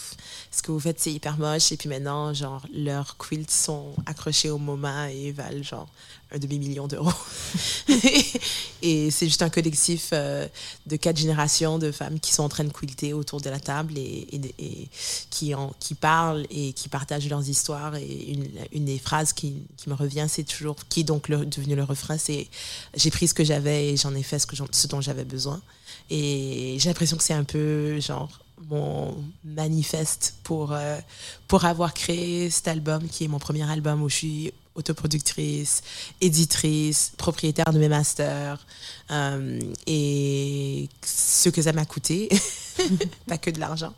ce 0.50 0.62
que 0.62 0.72
vous 0.72 0.80
faites, 0.80 1.00
c'est 1.00 1.12
hyper 1.12 1.38
moche. 1.38 1.72
Et 1.72 1.76
puis 1.76 1.88
maintenant, 1.88 2.32
genre, 2.32 2.64
leurs 2.72 3.16
quilts 3.18 3.50
sont 3.50 3.94
accrochés 4.06 4.50
au 4.50 4.58
MoMA 4.58 5.12
et 5.12 5.32
valent 5.32 5.62
genre 5.62 5.88
un 6.32 6.38
demi-million 6.38 6.88
d'euros. 6.88 7.12
et 8.82 9.10
c'est 9.10 9.26
juste 9.26 9.42
un 9.42 9.48
collectif 9.48 10.10
euh, 10.12 10.46
de 10.86 10.96
quatre 10.96 11.18
générations 11.18 11.78
de 11.78 11.92
femmes 11.92 12.18
qui 12.18 12.32
sont 12.32 12.42
en 12.42 12.48
train 12.48 12.64
de 12.64 12.72
quilter 12.72 13.12
autour 13.12 13.40
de 13.40 13.48
la 13.48 13.60
table 13.60 13.96
et, 13.96 14.40
qui, 15.30 15.54
en, 15.54 15.72
qui 15.78 15.94
parlent 15.94 16.46
et 16.50 16.72
qui 16.72 16.88
partagent 16.88 17.28
leurs 17.28 17.48
histoires. 17.48 17.94
Et 17.96 18.32
une, 18.32 18.48
une 18.72 18.84
des 18.86 18.98
phrases 18.98 19.32
qui, 19.32 19.54
qui 19.76 19.88
me 19.88 19.94
revient, 19.94 20.26
c'est 20.28 20.44
toujours, 20.44 20.76
qui 20.88 21.00
est 21.00 21.04
donc 21.04 21.30
devenu 21.30 21.76
le 21.76 21.84
refrain, 21.84 22.18
c'est 22.18 22.48
j'ai 22.94 23.10
pris 23.10 23.28
ce 23.28 23.34
que 23.34 23.44
j'avais 23.44 23.90
et 23.90 23.96
j'en 23.96 24.14
ai 24.14 24.22
fait 24.22 24.38
ce, 24.38 24.46
que 24.46 24.56
ce 24.56 24.86
dont 24.88 25.00
j'avais 25.00 25.24
besoin. 25.24 25.60
Et 26.10 26.76
j'ai 26.78 26.88
l'impression 26.88 27.16
que 27.16 27.22
c'est 27.22 27.34
un 27.34 27.44
peu 27.44 28.00
genre 28.00 28.40
mon 28.68 29.16
manifeste 29.44 30.34
pour, 30.42 30.72
euh, 30.72 30.98
pour 31.46 31.64
avoir 31.64 31.94
créé 31.94 32.50
cet 32.50 32.68
album 32.68 33.06
qui 33.08 33.24
est 33.24 33.28
mon 33.28 33.38
premier 33.38 33.70
album 33.70 34.02
où 34.02 34.08
je 34.08 34.14
suis 34.14 34.52
autoproductrice, 34.76 35.82
éditrice, 36.20 37.12
propriétaire 37.16 37.72
de 37.72 37.78
mes 37.78 37.88
masters 37.88 38.64
euh, 39.10 39.60
et 39.86 40.88
ce 41.04 41.48
que 41.48 41.62
ça 41.62 41.72
m'a 41.72 41.84
coûté, 41.84 42.28
pas 43.26 43.38
que 43.38 43.50
de 43.50 43.58
l'argent, 43.58 43.94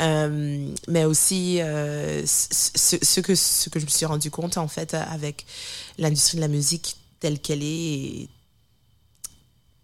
euh, 0.00 0.68
mais 0.88 1.04
aussi 1.04 1.60
euh, 1.60 2.22
ce, 2.26 3.20
que, 3.20 3.34
ce 3.34 3.70
que 3.70 3.78
je 3.78 3.84
me 3.84 3.90
suis 3.90 4.06
rendu 4.06 4.30
compte 4.30 4.56
en 4.58 4.68
fait 4.68 4.94
avec 4.94 5.46
l'industrie 5.98 6.36
de 6.36 6.42
la 6.42 6.48
musique 6.48 6.96
telle 7.20 7.38
qu'elle 7.38 7.62
est 7.62 8.28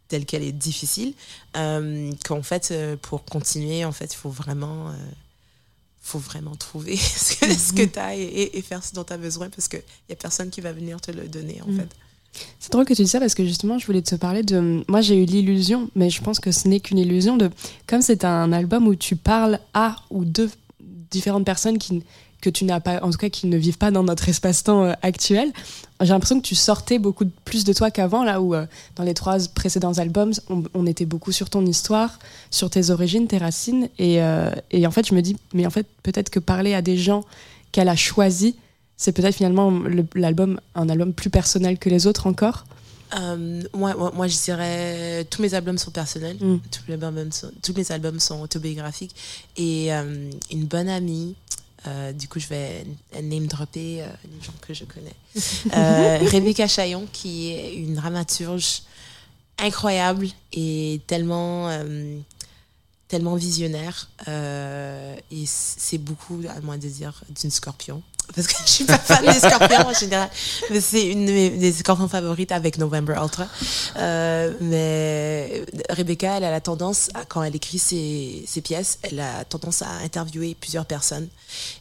telle 0.08 0.26
qu'elle 0.26 0.42
est 0.42 0.52
difficile, 0.52 1.14
qu'en 1.54 2.42
fait, 2.42 2.74
pour 3.00 3.24
continuer, 3.24 3.86
en 3.86 3.92
fait, 3.92 4.12
il 4.12 4.16
faut 4.16 4.28
vraiment, 4.28 4.92
faut 6.02 6.18
vraiment 6.18 6.54
trouver 6.56 6.96
ce 6.96 7.34
que, 7.36 7.74
que 7.76 7.84
tu 7.84 7.98
as 7.98 8.16
et, 8.16 8.22
et- 8.22 8.58
et 8.58 8.62
faire 8.62 8.82
ce 8.84 8.92
dont 8.94 9.04
tu 9.04 9.12
as 9.12 9.18
besoin 9.18 9.48
parce 9.50 9.68
qu'il 9.68 9.82
n'y 10.08 10.12
a 10.12 10.16
personne 10.16 10.50
qui 10.50 10.60
va 10.60 10.72
venir 10.72 11.00
te 11.00 11.10
le 11.10 11.28
donner, 11.28 11.60
en 11.66 11.70
Mm. 11.70 11.76
fait. 11.78 11.88
C'est 12.58 12.72
drôle 12.72 12.86
que 12.86 12.94
tu 12.94 13.02
dis 13.02 13.08
ça 13.08 13.20
parce 13.20 13.34
que 13.34 13.44
justement, 13.44 13.78
je 13.78 13.84
voulais 13.84 14.00
te 14.00 14.14
parler 14.14 14.42
de. 14.42 14.82
Moi, 14.88 15.02
j'ai 15.02 15.16
eu 15.22 15.26
l'illusion, 15.26 15.90
mais 15.94 16.08
je 16.08 16.22
pense 16.22 16.40
que 16.40 16.50
ce 16.50 16.66
n'est 16.66 16.80
qu'une 16.80 16.98
illusion 16.98 17.36
de. 17.36 17.50
Comme 17.86 18.00
c'est 18.00 18.24
un 18.24 18.52
album 18.54 18.88
où 18.88 18.94
tu 18.94 19.16
parles 19.16 19.60
à 19.74 19.96
ou 20.08 20.24
de 20.24 20.48
différentes 21.10 21.44
personnes 21.44 21.76
qui, 21.76 22.02
que 22.42 22.50
tu 22.50 22.64
n'as 22.66 22.80
pas, 22.80 23.02
en 23.02 23.10
tout 23.10 23.16
cas 23.16 23.30
qui 23.30 23.46
ne 23.46 23.56
vivent 23.56 23.78
pas 23.78 23.90
dans 23.90 24.02
notre 24.02 24.28
espace-temps 24.28 24.84
euh, 24.84 24.92
actuel. 25.00 25.50
J'ai 26.02 26.08
l'impression 26.08 26.38
que 26.40 26.46
tu 26.46 26.54
sortais 26.54 26.98
beaucoup 26.98 27.24
plus 27.44 27.64
de 27.64 27.72
toi 27.72 27.90
qu'avant, 27.90 28.22
là 28.24 28.42
où 28.42 28.54
euh, 28.54 28.66
dans 28.96 29.04
les 29.04 29.14
trois 29.14 29.38
précédents 29.54 29.94
albums, 29.94 30.32
on, 30.50 30.64
on 30.74 30.86
était 30.86 31.06
beaucoup 31.06 31.32
sur 31.32 31.48
ton 31.48 31.64
histoire, 31.64 32.18
sur 32.50 32.68
tes 32.68 32.90
origines, 32.90 33.26
tes 33.28 33.38
racines. 33.38 33.88
Et, 33.98 34.20
euh, 34.22 34.50
et 34.70 34.86
en 34.86 34.90
fait, 34.90 35.06
je 35.08 35.14
me 35.14 35.22
dis, 35.22 35.36
mais 35.54 35.64
en 35.64 35.70
fait, 35.70 35.86
peut-être 36.02 36.28
que 36.28 36.40
parler 36.40 36.74
à 36.74 36.82
des 36.82 36.98
gens 36.98 37.24
qu'elle 37.70 37.88
a 37.88 37.96
choisis, 37.96 38.52
c'est 38.98 39.12
peut-être 39.12 39.34
finalement 39.36 39.70
le- 39.70 40.04
l'album, 40.14 40.60
un 40.74 40.88
album 40.88 41.12
plus 41.14 41.30
personnel 41.30 41.78
que 41.78 41.88
les 41.88 42.06
autres 42.06 42.26
encore. 42.26 42.64
Euh, 43.20 43.62
moi, 43.74 43.94
moi, 43.94 44.10
moi, 44.14 44.26
je 44.26 44.36
dirais 44.42 45.26
tous 45.30 45.42
mes 45.42 45.52
albums 45.54 45.76
sont 45.78 45.90
personnels, 45.90 46.36
Mm. 46.40 46.58
tous, 46.70 46.80
les 46.88 46.94
albums 46.94 47.30
sont, 47.30 47.50
tous 47.62 47.74
mes 47.76 47.92
albums 47.92 48.18
sont 48.20 48.40
autobiographiques. 48.40 49.14
Et 49.56 49.92
euh, 49.92 50.30
une 50.50 50.64
bonne 50.64 50.88
amie, 50.88 51.34
euh, 51.86 52.12
du 52.12 52.28
coup, 52.28 52.38
je 52.38 52.48
vais 52.48 52.84
name 53.22 53.46
dropper 53.46 54.02
euh, 54.02 54.06
les 54.24 54.44
gens 54.44 54.52
que 54.60 54.72
je 54.74 54.84
connais. 54.84 55.14
Euh, 55.76 56.18
Rebecca 56.30 56.66
Chaillon, 56.66 57.06
qui 57.12 57.52
est 57.52 57.74
une 57.74 57.94
dramaturge 57.94 58.82
incroyable 59.58 60.28
et 60.52 61.00
tellement, 61.06 61.68
euh, 61.68 62.18
tellement 63.08 63.34
visionnaire. 63.34 64.08
Euh, 64.28 65.16
et 65.30 65.44
c'est 65.46 65.98
beaucoup, 65.98 66.40
à 66.48 66.60
moins 66.60 66.78
de 66.78 66.88
dire, 66.88 67.22
d'une 67.40 67.50
scorpion. 67.50 68.02
Parce 68.34 68.46
que 68.46 68.54
je 68.66 68.70
suis 68.70 68.84
pas 68.84 68.98
fan 68.98 69.24
des 69.24 69.38
scorpions 69.38 69.86
en 69.88 69.92
général. 69.94 70.30
Mais 70.70 70.80
c'est 70.80 71.06
une 71.06 71.26
de 71.26 71.32
mes 71.32 71.50
des 71.50 71.72
scorpions 71.72 72.08
favorites 72.08 72.52
avec 72.52 72.78
November 72.78 73.14
Ultra. 73.22 73.46
Euh, 73.96 74.52
mais 74.60 75.64
Rebecca, 75.90 76.36
elle 76.36 76.44
a 76.44 76.50
la 76.50 76.60
tendance, 76.60 77.10
à- 77.14 77.24
quand 77.24 77.42
elle 77.42 77.56
écrit 77.56 77.78
ses, 77.78 78.44
ses 78.46 78.60
pièces, 78.60 78.98
elle 79.02 79.20
a 79.20 79.44
tendance 79.44 79.82
à 79.82 79.90
interviewer 80.04 80.56
plusieurs 80.58 80.86
personnes 80.86 81.28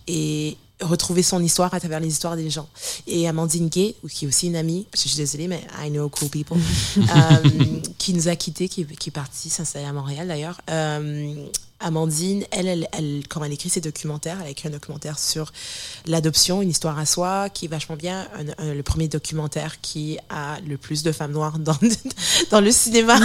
et 0.07 0.57
retrouver 0.81 1.21
son 1.21 1.43
histoire 1.43 1.71
à 1.75 1.79
travers 1.79 1.99
les 1.99 2.07
histoires 2.07 2.35
des 2.35 2.49
gens. 2.49 2.67
Et 3.05 3.27
Amandine 3.27 3.69
Gay, 3.69 3.93
qui 4.09 4.25
est 4.25 4.27
aussi 4.27 4.47
une 4.47 4.55
amie, 4.55 4.87
je 4.95 4.99
suis 5.01 5.15
désolée, 5.15 5.47
mais 5.47 5.61
I 5.79 5.89
know 5.91 6.09
cool 6.09 6.29
people, 6.29 6.57
euh, 6.97 7.01
qui 7.99 8.13
nous 8.15 8.27
a 8.27 8.35
quittés, 8.35 8.67
qui, 8.67 8.85
qui 8.85 9.09
est 9.09 9.13
partie 9.13 9.49
s'installer 9.51 9.85
à 9.85 9.93
Montréal 9.93 10.27
d'ailleurs. 10.27 10.59
Euh, 10.71 11.35
Amandine, 11.81 12.43
elle, 12.51 12.67
elle, 12.67 12.87
elle, 12.93 13.23
quand 13.29 13.43
elle 13.43 13.51
écrit 13.53 13.69
ses 13.69 13.81
documentaires, 13.81 14.37
elle 14.41 14.47
a 14.47 14.49
écrit 14.49 14.67
un 14.67 14.71
documentaire 14.71 15.17
sur 15.19 15.51
l'adoption, 16.05 16.61
une 16.61 16.69
histoire 16.69 16.97
à 16.99 17.05
soi, 17.05 17.49
qui 17.49 17.65
est 17.65 17.67
vachement 17.67 17.95
bien. 17.95 18.27
Un- 18.37 18.63
un- 18.69 18.73
le 18.73 18.83
premier 18.83 19.07
documentaire 19.07 19.81
qui 19.81 20.17
a 20.29 20.57
le 20.67 20.77
plus 20.77 21.03
de 21.03 21.11
femmes 21.11 21.31
noires 21.31 21.59
dans, 21.59 21.77
dans 22.51 22.61
le 22.61 22.71
cinéma. 22.71 23.17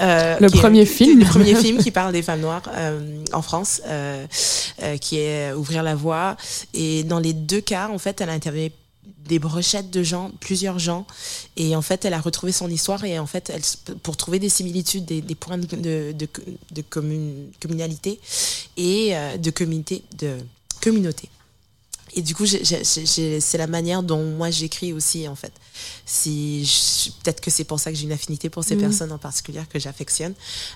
Euh, 0.00 0.36
Le 0.40 0.46
est- 0.46 0.50
premier 0.50 0.86
film. 0.86 1.20
Le 1.20 1.26
premier 1.26 1.54
film 1.54 1.78
qui 1.82 1.90
parle 1.90 2.12
des 2.12 2.22
femmes 2.22 2.40
noires 2.40 2.62
euh, 2.74 3.24
en 3.32 3.42
France, 3.42 3.80
euh, 3.86 4.26
euh, 4.82 4.96
qui 4.98 5.18
est 5.18 5.52
Ouvrir 5.52 5.82
la 5.82 5.94
voie. 5.94 6.36
Et 6.74 7.02
dans 7.04 7.18
les 7.18 7.32
deux 7.32 7.60
cas, 7.60 7.88
en 7.88 7.98
fait, 7.98 8.20
elle 8.20 8.30
a 8.30 8.32
interviewé 8.32 8.72
des 9.30 9.38
brochettes 9.38 9.90
de 9.90 10.02
gens, 10.02 10.26
plusieurs 10.40 10.78
gens, 10.78 11.06
et 11.56 11.76
en 11.76 11.82
fait, 11.82 12.04
elle 12.04 12.14
a 12.14 12.20
retrouvé 12.20 12.52
son 12.52 12.68
histoire 12.68 13.04
et 13.04 13.18
en 13.18 13.26
fait, 13.26 13.50
elle, 13.54 13.62
pour 14.02 14.16
trouver 14.16 14.38
des 14.40 14.48
similitudes, 14.48 15.04
des, 15.04 15.34
points 15.36 15.56
de, 15.56 15.66
de, 15.66 16.12
de, 16.12 16.28
de 16.72 16.82
commun- 16.82 17.46
communalité 17.62 18.18
et 18.76 19.16
euh, 19.16 19.36
de 19.36 19.50
communauté, 19.50 20.02
de 20.18 20.30
communauté. 20.82 21.28
Et 22.14 22.22
du 22.22 22.34
coup, 22.34 22.44
c'est 22.46 23.58
la 23.58 23.66
manière 23.66 24.02
dont 24.02 24.22
moi 24.24 24.50
j'écris 24.50 24.92
aussi, 24.92 25.28
en 25.28 25.34
fait. 25.36 25.52
Si 26.04 27.12
Peut-être 27.22 27.40
que 27.40 27.50
c'est 27.50 27.64
pour 27.64 27.78
ça 27.78 27.90
que 27.90 27.96
j'ai 27.96 28.04
une 28.04 28.12
affinité 28.12 28.50
pour 28.50 28.64
ces 28.64 28.74
Mhm. 28.74 28.80
personnes 28.82 29.12
en 29.12 29.18
particulier 29.18 29.60
que 29.72 29.78
j'affectionne. 29.78 30.34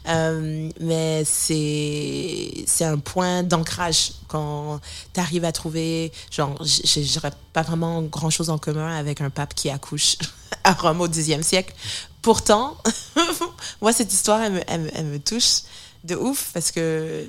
Euh, 0.09 0.71
mais 0.81 1.25
c'est 1.25 2.85
un 2.85 2.99
point 2.99 3.43
d'ancrage 3.43 4.13
quand 4.29 4.81
tu 5.13 5.21
arrives 5.21 5.45
à 5.45 5.53
trouver. 5.53 6.13
Genre, 6.31 6.57
j'aurais 6.65 7.33
pas 7.53 7.63
vraiment 7.63 8.03
grand 8.03 8.31
chose 8.31 8.51
en 8.51 8.59
commun 8.59 8.95
avec 8.97 9.21
un 9.21 9.31
pape 9.31 9.55
qui 9.55 9.71
accouche 9.71 10.17
à 10.65 10.73
Rome 10.73 11.01
au 11.01 11.09
Xe 11.09 11.41
siècle. 11.43 11.75
Pourtant, 12.23 12.77
moi, 13.83 13.93
cette 13.93 14.13
histoire, 14.13 14.41
elle 14.43 14.53
me, 14.55 14.61
elle 14.67 14.81
me- 14.83 14.91
elle 14.97 15.07
me 15.07 15.19
touche 15.19 15.63
de 16.05 16.15
ouf 16.17 16.51
parce 16.55 16.71
que 16.71 17.27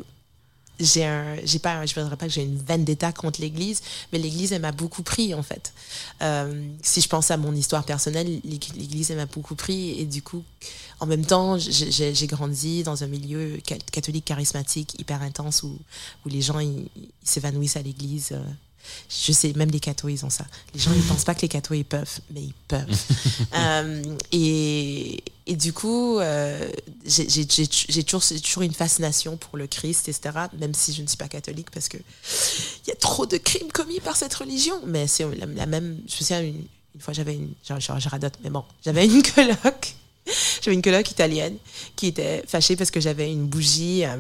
j'ai 0.80 1.06
un 1.06 1.38
j'ai 1.46 1.60
pas 1.60 1.86
je 1.86 1.94
voudrais 2.00 2.18
pas 2.18 2.26
que 2.28 2.32
j'ai 2.34 2.44
une 2.44 2.58
vendetta 2.58 3.12
contre 3.12 3.40
l'église 3.42 3.82
mais 4.12 4.20
l'église 4.20 4.52
elle 4.52 4.62
m'a 4.62 4.72
beaucoup 4.72 5.04
pris 5.04 5.34
en 5.34 5.44
fait. 5.44 5.74
Euh, 6.22 6.68
si 6.82 7.02
je 7.02 7.08
pense 7.08 7.32
à 7.32 7.38
mon 7.38 7.54
histoire 7.56 7.84
personnelle 7.86 8.42
l'Ég- 8.44 8.74
l'église 8.76 9.12
elle 9.12 9.18
m'a 9.18 9.26
beaucoup 9.26 9.56
pris 9.56 10.00
et 10.00 10.06
du 10.06 10.22
coup 10.22 10.44
en 11.00 11.06
même 11.06 11.26
temps 11.26 11.58
j'ai- 11.58 12.28
grandi 12.28 12.84
dans 12.84 13.04
un 13.04 13.08
milieu 13.08 13.60
ca- 13.68 13.78
catholique 13.92 14.26
charismatique 14.26 15.00
hyper 15.00 15.22
intense 15.22 15.64
où 15.64 15.78
où 16.26 16.30
les 16.30 16.42
gens 16.42 16.60
s'évanouissent 17.24 17.78
à 17.78 17.82
l'église 17.82 18.30
euh, 18.32 18.44
je 19.10 19.32
sais, 19.32 19.54
même 19.56 19.70
les 19.72 19.80
cathos, 19.80 20.10
ils 20.10 20.26
ont 20.26 20.30
ça. 20.30 20.46
Les 20.74 20.80
gens, 20.80 20.92
ils 20.96 21.04
pensent 21.04 21.24
pas 21.24 21.36
que 21.36 21.42
les 21.42 21.48
cathos, 21.48 21.76
ils 21.76 21.86
peuvent, 21.86 22.20
mais 22.32 22.42
ils 22.42 22.54
peuvent. 22.68 22.86
Euh, 23.54 24.02
et, 24.32 25.24
et 25.46 25.56
du 25.56 25.72
coup, 25.72 26.20
euh, 26.20 26.70
j'ai 27.06 28.04
toujours, 28.04 28.24
toujours 28.42 28.64
une 28.64 28.74
fascination 28.74 29.38
pour 29.38 29.58
le 29.58 29.68
Christ, 29.68 30.10
etc., 30.10 30.36
même 30.60 30.74
si 30.74 30.94
je 30.94 31.02
ne 31.02 31.08
suis 31.08 31.18
pas 31.18 31.28
catholique, 31.28 31.72
parce 31.72 31.88
que 31.88 31.98
il 31.98 32.90
y 32.90 32.92
a 32.92 32.96
trop 32.96 33.26
de 33.26 33.38
crimes 33.38 33.72
commis 33.72 34.00
par 34.00 34.16
cette 34.18 34.34
religion. 34.34 34.76
Mais 34.86 35.08
c'est 35.08 35.24
la, 35.36 35.46
la 35.46 35.66
même. 35.66 36.00
Je 36.08 36.16
me 36.16 36.18
souviens, 36.18 36.42
une, 36.42 36.66
une 36.96 37.02
fois, 37.02 37.14
j'avais 37.14 37.36
une. 37.36 37.54
Genre, 37.68 37.80
genre, 37.80 38.00
je 38.00 38.10
radote, 38.10 38.34
mais 38.44 38.50
bon, 38.50 38.64
j'avais 38.84 39.06
une 39.06 39.22
coloc. 39.24 39.96
J'avais 40.62 40.76
une 40.76 40.82
coloc 40.82 41.10
italienne 41.12 41.58
qui 41.96 42.08
était 42.08 42.44
fâchée 42.48 42.76
parce 42.76 42.90
que 42.90 43.00
j'avais 43.00 43.32
une 43.32 43.46
bougie, 43.46 44.06
euh, 44.06 44.18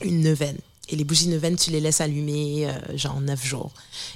une 0.00 0.22
neuvaine. 0.22 0.58
Et 0.90 0.96
les 0.96 1.04
bougies 1.04 1.28
neuvaines, 1.28 1.56
tu 1.56 1.70
les 1.70 1.80
laisses 1.80 2.00
allumer 2.00 2.66
euh, 2.68 2.96
genre 2.96 3.20
neuf 3.20 3.44
jours. 3.44 3.70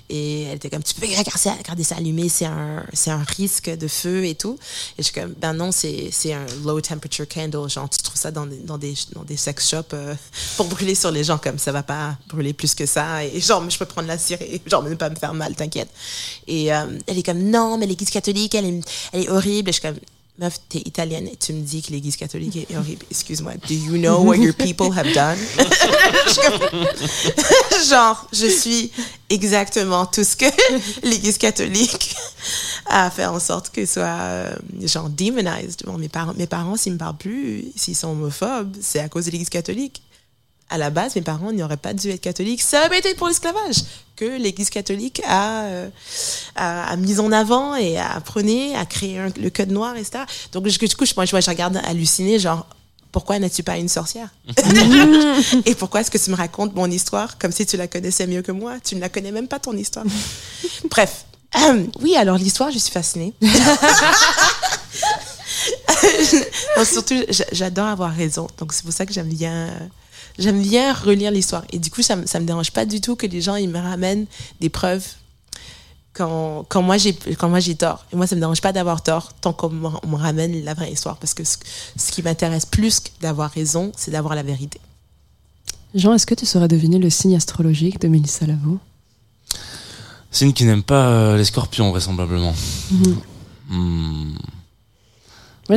Et 0.09 0.43
elle 0.45 0.57
était 0.57 0.71
comme, 0.71 0.83
tu 0.83 0.95
peux 0.95 1.07
regarder 1.07 1.85
ça 1.85 1.97
allumer, 1.97 2.29
c'est 2.29 2.47
un, 2.47 2.85
un 3.07 3.23
risque 3.37 3.69
de 3.71 3.89
feu 3.89 4.25
et 4.25 4.35
tout. 4.35 4.59
Et 4.97 5.03
je 5.03 5.03
suis 5.05 5.13
comme, 5.13 5.35
ben 5.35 5.53
non, 5.53 5.73
c'est, 5.73 6.09
c'est 6.11 6.33
un 6.33 6.47
low 6.65 6.81
temperature 6.81 7.29
candle. 7.29 7.69
Genre, 7.69 7.89
tu 7.91 7.99
trouves 7.99 8.19
ça 8.19 8.31
dans 8.31 8.47
des, 8.47 8.57
dans 8.59 8.79
des, 8.79 8.95
dans 9.15 9.25
des 9.25 9.37
sex 9.37 9.69
shops 9.69 9.93
euh, 9.93 10.15
pour 10.57 10.67
brûler 10.67 10.95
sur 10.95 11.11
les 11.11 11.25
gens, 11.25 11.39
comme 11.39 11.59
ça 11.59 11.73
va 11.73 11.83
pas 11.83 12.17
brûler 12.29 12.53
plus 12.53 12.75
que 12.75 12.87
ça. 12.87 13.25
Et 13.25 13.41
genre, 13.41 13.69
je 13.69 13.79
peux 13.79 13.87
prendre 13.87 14.09
la 14.09 14.19
cire 14.19 14.41
et 14.41 14.61
genre, 14.67 14.83
ne 14.83 14.95
pas 14.95 15.11
me 15.11 15.17
faire 15.17 15.35
mal, 15.35 15.55
t'inquiète. 15.55 15.91
Et 16.47 16.73
euh, 16.73 16.99
elle 17.07 17.19
est 17.19 17.23
comme, 17.23 17.43
non, 17.43 17.77
mais 17.79 17.87
l'église 17.87 18.11
catholique, 18.11 18.55
elle 18.55 18.67
est, 18.67 18.81
elle 19.13 19.23
est 19.25 19.29
horrible. 19.29 19.69
Et 19.69 19.73
je 19.73 19.81
suis 19.81 19.89
comme, 19.89 19.99
meuf, 20.43 20.59
t'es 20.69 20.83
italienne 20.85 21.29
et 21.29 21.37
tu 21.37 21.53
me 21.53 21.61
dis 21.61 21.83
que 21.83 21.93
l'église 21.93 22.17
catholique 22.17 22.57
est 22.57 22.77
horrible. 22.77 23.05
Excuse-moi, 23.11 23.53
do 23.69 23.75
you 23.75 23.97
know 23.97 24.21
what 24.21 24.37
your 24.37 24.55
people 24.55 24.91
have 24.93 25.13
done? 25.15 25.39
Genre, 27.89 28.29
je 28.33 28.47
suis 28.47 28.91
exactement 29.31 30.07
tout 30.07 30.25
ce 30.25 30.37
que 30.37 30.47
l'église 31.07 31.39
catholique 31.39 32.15
a 32.87 33.11
fait 33.11 33.27
en 33.27 33.39
sorte 33.39 33.71
que 33.71 33.87
soit, 33.87 34.03
euh, 34.03 34.55
genre, 34.83 35.09
demonized. 35.09 35.85
Bon, 35.87 35.97
mes 35.97 36.09
parents, 36.09 36.35
mes 36.37 36.47
parents, 36.47 36.77
s'ils 36.77 36.95
me 36.95 36.99
parlent 36.99 37.17
plus, 37.17 37.67
s'ils 37.77 37.97
sont 37.97 38.09
homophobes, 38.09 38.77
c'est 38.81 39.01
à 39.01 39.09
cause 39.09 39.27
de 39.27 39.31
l'église 39.31 39.49
catholique. 39.49 40.03
À 40.73 40.79
la 40.79 40.89
base, 40.91 41.15
mes 41.17 41.23
parents 41.23 41.53
n'auraient 41.53 41.77
pas 41.77 41.93
dû 41.93 42.09
être 42.11 42.21
catholiques. 42.23 42.63
Ça 42.63 42.87
aurait 42.87 42.99
été 43.01 43.15
pour 43.15 43.29
l'esclavage 43.29 43.77
que 44.17 44.25
l'église 44.25 44.71
catholique 44.71 45.21
a, 45.27 45.65
euh, 45.65 45.89
a, 46.57 46.91
a 46.91 46.97
mis 46.97 47.21
en 47.21 47.31
avant 47.31 47.77
et 47.77 47.99
a 47.99 48.21
prôné, 48.21 48.75
a 48.77 48.87
créé 48.87 49.19
un- 49.19 49.29
le 49.37 49.51
code 49.51 49.71
noir, 49.71 49.97
etc. 49.97 50.25
Donc, 50.53 50.67
du 50.67 50.79
coup, 50.79 51.05
je- 51.05 51.13
moi, 51.17 51.25
je, 51.27 51.33
moi, 51.33 51.41
je 51.41 51.51
regarde 51.51 51.79
halluciné, 51.85 52.39
genre, 52.39 52.67
pourquoi 53.11 53.39
n'es-tu 53.39 53.63
pas 53.63 53.77
une 53.77 53.91
sorcière? 53.91 54.29
Et 55.67 55.75
pourquoi 55.75 56.01
est-ce 56.01 56.11
que 56.11 56.17
tu 56.17 56.31
me 56.31 56.37
racontes 56.37 56.75
mon 56.75 56.91
histoire 56.91 57.37
comme 57.39 57.53
si 57.53 57.67
tu 57.67 57.77
la 57.77 57.87
connaissais 57.87 58.27
mieux 58.27 58.41
que 58.41 58.53
moi? 58.53 58.77
Tu 58.83 58.95
ne 58.97 59.01
la 59.01 59.11
connais 59.11 59.33
même 59.33 59.49
pas, 59.49 59.59
ton 59.59 59.77
histoire. 59.77 60.07
Bref. 60.91 61.27
Oui, 62.01 62.17
alors 62.17 62.39
l'histoire, 62.39 62.71
je 62.71 62.79
suis 62.79 62.91
fascinée. 62.93 63.35
Non, 66.77 66.85
surtout, 66.85 67.15
j'a- 67.29 67.45
j'adore 67.53 67.87
avoir 67.87 68.13
raison. 68.15 68.47
Donc, 68.59 68.73
c'est 68.73 68.83
pour 68.83 68.93
ça 68.93 69.07
que 69.07 69.13
j'aime 69.13 69.29
bien, 69.29 69.53
euh, 69.69 69.79
j'aime 70.39 70.63
bien 70.63 70.93
relire 70.93 71.31
l'histoire. 71.31 71.65
Et 71.73 71.79
du 71.79 71.91
coup, 71.91 72.03
ça, 72.03 72.17
me- 72.17 72.27
ça 72.27 72.41
me 72.41 72.47
dérange 72.47 72.71
pas 72.73 72.85
du 72.87 73.01
tout 73.01 73.17
que 73.17 73.27
les 73.27 73.41
gens, 73.41 73.57
ils 73.57 73.69
me 73.69 73.79
ramènent 73.79 74.27
des 74.61 74.69
preuves 74.69 75.05
quand, 76.15 76.67
quand 76.69 76.83
moi 76.83 76.99
j'ai 76.99 77.15
quand 77.15 77.49
moi 77.49 77.59
j'ai 77.61 77.75
tort 77.75 78.05
et 78.13 78.17
moi 78.17 78.27
ça 78.27 78.35
me 78.35 78.41
dérange 78.41 78.61
pas 78.61 78.73
d'avoir 78.73 79.03
tort 79.03 79.33
tant 79.41 79.55
qu'on 79.55 79.71
me, 79.71 79.89
on 80.03 80.09
me 80.09 80.17
ramène 80.17 80.63
la 80.63 80.75
vraie 80.75 80.93
histoire 80.93 81.17
parce 81.17 81.33
que 81.33 81.43
ce, 81.43 81.57
ce 81.97 82.13
qui 82.13 82.23
m'intéresse 82.23 82.67
plus 82.67 83.01
que 83.01 83.09
d'avoir 83.23 83.51
raison 83.51 83.93
c'est 83.97 84.11
d'avoir 84.11 84.35
la 84.35 84.43
vérité 84.43 84.79
Jean, 85.95 86.13
est-ce 86.13 86.27
que 86.27 86.35
tu 86.35 86.45
saurais 86.45 86.69
deviner 86.69 86.99
le 86.99 87.09
signe 87.09 87.35
astrologique 87.35 87.99
de 87.99 88.09
Mélissa 88.09 88.47
Lavo 88.47 88.79
Signe 90.31 90.53
qui 90.53 90.65
n'aime 90.67 90.83
pas 90.83 91.07
euh, 91.09 91.37
les 91.39 91.45
scorpions, 91.45 91.91
vraisemblablement. 91.91 92.55
Mhm. 92.91 93.17
Hmm. 93.71 94.35
Moi, 95.69 95.77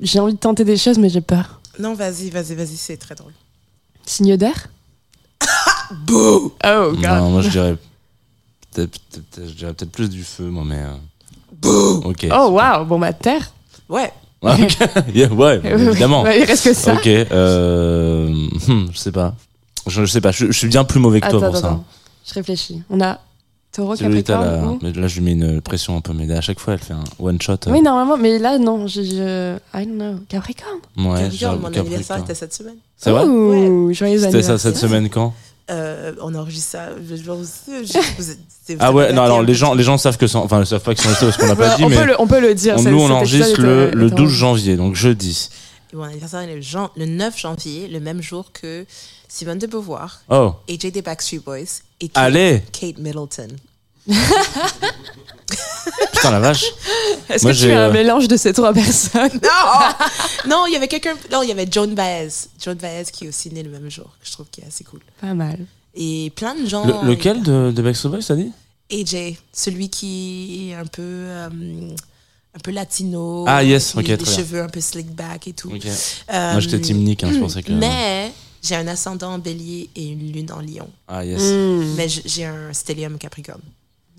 j'ai 0.00 0.20
envie 0.20 0.32
de 0.34 0.38
tenter 0.38 0.64
des 0.64 0.76
choses, 0.76 0.98
mais 0.98 1.08
j'ai 1.08 1.20
peur. 1.20 1.60
Non 1.78 1.94
vas-y 1.94 2.30
vas-y 2.30 2.54
vas-y 2.54 2.76
c'est 2.76 2.96
très 2.96 3.14
drôle 3.14 3.32
Signe 4.06 4.36
d'air 4.36 4.68
Bouh 6.06 6.52
Oh, 6.64 6.92
Non, 6.98 7.30
moi 7.30 7.42
je 7.42 7.48
dirais 7.50 7.76
peut-être 8.72 8.98
je 9.36 9.52
dirais 9.52 9.74
peut-être 9.74 9.92
plus 9.92 10.08
du 10.08 10.24
feu, 10.24 10.44
moi, 10.44 10.64
mais. 10.64 10.78
euh, 10.82 10.94
Bouh 11.60 12.02
Ok. 12.08 12.26
Oh, 12.32 12.48
waouh 12.50 12.84
Bon, 12.86 12.98
bah, 12.98 13.12
terre. 13.12 13.52
ouais 13.88 14.12
ok. 14.42 14.78
Yeah, 15.14 15.32
ouais, 15.32 15.60
évidemment. 15.64 16.22
Ouais, 16.22 16.40
il 16.40 16.44
reste 16.44 16.64
que 16.64 16.74
ça. 16.74 16.94
Ok. 16.94 17.06
Euh... 17.06 18.26
hmm, 18.66 18.86
je 18.92 18.98
sais 18.98 19.12
pas. 19.12 19.34
Je, 19.86 20.04
je 20.04 20.10
sais 20.10 20.20
pas. 20.20 20.32
Je, 20.32 20.46
je 20.46 20.52
suis 20.52 20.66
bien 20.68 20.82
plus 20.84 20.98
mauvais 20.98 21.20
que 21.20 21.28
toi 21.28 21.38
Attends, 21.38 21.46
pour 21.52 21.56
ça. 21.60 21.66
attends. 21.68 21.84
Je 22.26 22.34
réfléchis. 22.34 22.82
On 22.90 23.00
a 23.00 23.20
Taureau, 23.72 23.94
Capricorne. 23.96 24.44
là, 24.44 24.66
ou- 24.66 24.78
mais 24.82 24.92
là, 24.92 25.08
je 25.08 25.14
lui 25.20 25.22
mets 25.24 25.32
une 25.32 25.60
pression 25.62 25.96
un 25.96 26.00
peu, 26.02 26.12
mais 26.12 26.30
à 26.30 26.40
chaque 26.42 26.60
fois, 26.60 26.74
elle 26.74 26.80
fait 26.80 26.92
un 26.92 27.04
one 27.18 27.40
shot. 27.40 27.52
euh, 27.66 27.70
Oui, 27.70 27.80
normalement, 27.80 28.16
mais 28.18 28.38
là, 28.38 28.58
non. 28.58 28.86
Je, 28.86 29.02
je... 29.02 29.56
I 29.74 29.86
don't 29.86 29.94
know. 29.96 30.14
Capricorne. 30.28 30.78
ouais, 30.98 31.22
Capricorne, 31.22 31.56
mon 31.56 31.62
Capricorne. 31.62 31.86
anniversaire 31.86 32.18
était 32.18 32.34
cette 32.34 32.52
semaine. 32.52 32.76
C'est 32.98 33.10
vrai 33.10 33.24
Ouh, 33.24 33.92
joyeux 33.94 34.18
C'était 34.18 34.42
ça 34.42 34.58
cette 34.58 34.76
semaine 34.76 35.08
quand 35.08 35.32
Euh, 35.70 36.12
on 36.20 36.34
enregistre 36.34 36.70
ça. 36.72 36.88
Je, 37.08 37.16
je, 37.16 37.22
je- 37.22 37.82
je- 38.18 38.22
c'est- 38.64 38.76
Ah 38.78 38.92
ouais, 38.92 39.12
non, 39.12 39.22
alors 39.22 39.42
les 39.42 39.54
gens, 39.54 39.72
les 39.74 39.82
gens 39.84 39.96
savent 39.96 40.18
que 40.18 40.26
c'est, 40.26 40.36
enfin, 40.36 40.60
ils 40.60 40.66
savent 40.66 40.82
pas 40.82 40.94
qu'ils 40.94 41.04
sont 41.04 41.08
restés 41.10 41.24
parce 41.26 41.36
qu'on 41.38 41.46
l'a 41.46 41.56
pas 41.56 41.70
Ouais, 41.70 41.76
dit, 41.76 41.84
on, 41.84 41.88
mais 41.88 41.96
peut 41.96 42.04
le, 42.06 42.14
on 42.20 42.26
peut 42.26 42.40
le 42.40 42.54
dire. 42.54 42.74
on- 42.78 42.82
nous, 42.82 43.00
on 43.00 43.10
enregistre 43.10 43.60
le, 43.62 43.90
le 43.92 44.08
est 44.08 44.12
en- 44.12 44.16
12 44.16 44.30
janvier, 44.32 44.76
donc 44.76 44.94
jeudi. 44.96 45.48
Et 45.92 45.96
mon 45.96 46.02
anniversaire 46.02 46.40
est 46.40 46.54
le 46.96 47.06
9 47.06 47.38
janvier, 47.38 47.88
le 47.88 48.00
même 48.00 48.20
jour 48.22 48.46
que 48.52 48.84
Simone 49.28 49.58
de 49.58 49.66
Beauvoir, 49.66 50.20
Oh, 50.28 50.52
AJ 50.68 50.90
des 50.92 51.00
Backstreet 51.00 51.38
Boys 51.38 51.80
et 52.02 52.08
Kate, 52.08 52.22
allez 52.22 52.62
Kate 52.72 52.98
Middleton. 52.98 53.48
Putain, 56.12 56.30
la 56.30 56.40
vache 56.40 56.64
Est-ce 57.28 57.44
Moi, 57.44 57.52
que 57.52 57.58
tu 57.58 57.66
es 57.68 57.72
un 57.74 57.88
euh, 57.88 57.92
mélange 57.92 58.28
de 58.28 58.36
ces 58.36 58.52
trois 58.52 58.72
personnes? 58.72 59.30
Non, 59.42 60.48
non, 60.48 60.66
il 60.66 60.72
y 60.72 60.76
avait 60.76 60.88
quelqu'un. 60.88 61.14
Non, 61.30 61.42
il 61.42 61.48
y 61.48 61.52
avait 61.52 61.66
Joan 61.70 61.94
Baez. 61.94 62.28
Joan 62.62 62.76
Baez 62.76 63.04
qui 63.12 63.24
est 63.24 63.28
aussi 63.28 63.50
né 63.50 63.62
le 63.62 63.70
même 63.70 63.90
jour, 63.90 64.06
que 64.20 64.26
je 64.26 64.32
trouve 64.32 64.46
qui 64.50 64.60
est 64.60 64.66
assez 64.66 64.84
cool. 64.84 65.00
Pas 65.20 65.34
mal. 65.34 65.58
Et 65.94 66.32
plein 66.36 66.54
de 66.54 66.66
gens. 66.66 66.86
Le- 66.86 67.08
Lequel 67.08 67.42
de, 67.42 67.70
de 67.74 67.82
Backstreet 67.82 68.08
Boys, 68.10 68.20
t'as 68.26 68.36
dit? 68.36 68.52
AJ, 68.92 69.36
celui 69.52 69.88
qui 69.88 70.70
est 70.70 70.74
un 70.74 70.86
peu. 70.86 71.02
euh, 71.02 71.48
un 72.54 72.58
peu 72.62 72.70
latino. 72.70 73.44
Ah, 73.48 73.62
yes, 73.64 73.94
ok, 73.94 74.02
les, 74.02 74.04
très 74.04 74.16
les 74.16 74.24
bien. 74.24 74.36
cheveux 74.36 74.62
un 74.62 74.68
peu 74.68 74.80
slick 74.80 75.10
back 75.14 75.48
et 75.48 75.52
tout. 75.54 75.70
Ok. 75.74 75.86
Euh, 75.86 76.52
Moi, 76.52 76.60
j'étais 76.60 76.78
Team 76.80 76.98
Nick, 76.98 77.24
hein, 77.24 77.30
pour 77.38 77.50
ça 77.50 77.62
que. 77.62 77.72
Mais 77.72 78.30
j'ai 78.62 78.76
un 78.76 78.86
ascendant 78.86 79.32
en 79.34 79.38
bélier 79.38 79.90
et 79.96 80.08
une 80.08 80.32
lune 80.32 80.52
en 80.52 80.60
lion. 80.60 80.88
Ah, 81.08 81.24
yes. 81.24 81.40
Hmm. 81.42 81.94
Mais 81.96 82.08
j'ai 82.08 82.44
un 82.44 82.72
stellium 82.72 83.18
capricorne. 83.18 83.60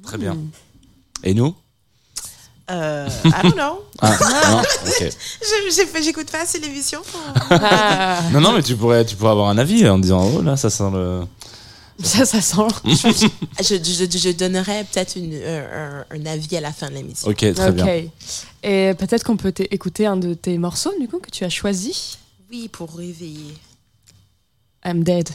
Très 0.04 0.18
bien. 0.18 0.38
Et 1.24 1.34
nous? 1.34 1.56
Euh, 2.72 3.10
I 3.26 3.32
don't 3.44 3.54
know. 3.56 3.84
Ah, 4.02 4.18
non 4.52 4.60
Ok. 4.60 5.00
Je- 5.42 5.76
j'ai 5.76 5.86
fait- 5.86 6.02
J'écoute 6.04 6.30
pas 6.32 6.42
assez 6.42 6.60
l'émission. 6.60 7.02
pour- 7.10 7.22
Ah, 7.52 8.22
Non, 8.32 8.42
non, 8.42 8.52
mais 8.54 8.62
tu 8.64 8.76
pourrais, 8.76 9.06
tu 9.06 9.16
pourrais 9.16 9.32
avoir 9.32 9.48
un 9.50 9.58
avis 9.58 9.88
en 9.88 9.98
disant, 10.00 10.30
oh 10.36 10.42
là, 10.42 10.58
ça 10.58 10.70
sent 10.70 10.90
le. 10.92 11.22
ça, 12.04 12.26
ça 12.26 12.42
sent. 12.42 12.68
je, 12.86 13.76
je, 13.76 14.18
je 14.18 14.32
donnerais 14.32 14.86
peut-être 14.92 15.16
une- 15.18 15.42
un, 15.42 16.26
avis 16.26 16.58
à 16.58 16.62
la 16.62 16.74
fin 16.74 16.90
de 16.90 16.96
l'émission. 16.96 17.30
Ok, 17.30 17.54
très 17.54 17.72
bien. 17.72 17.86
Et 18.64 18.94
peut-être 18.98 19.24
qu'on 19.24 19.38
peut 19.38 19.54
écouter 19.72 20.06
un 20.06 20.18
de 20.18 20.34
tes 20.34 20.58
morceaux, 20.58 20.94
du 21.00 21.08
coup, 21.08 21.20
que 21.20 21.30
tu 21.30 21.44
as 21.46 21.50
choisi? 21.50 22.18
Oui, 22.52 22.68
pour 22.70 22.94
réveiller. 22.96 23.54
I'm 24.86 25.04
dead. 25.04 25.30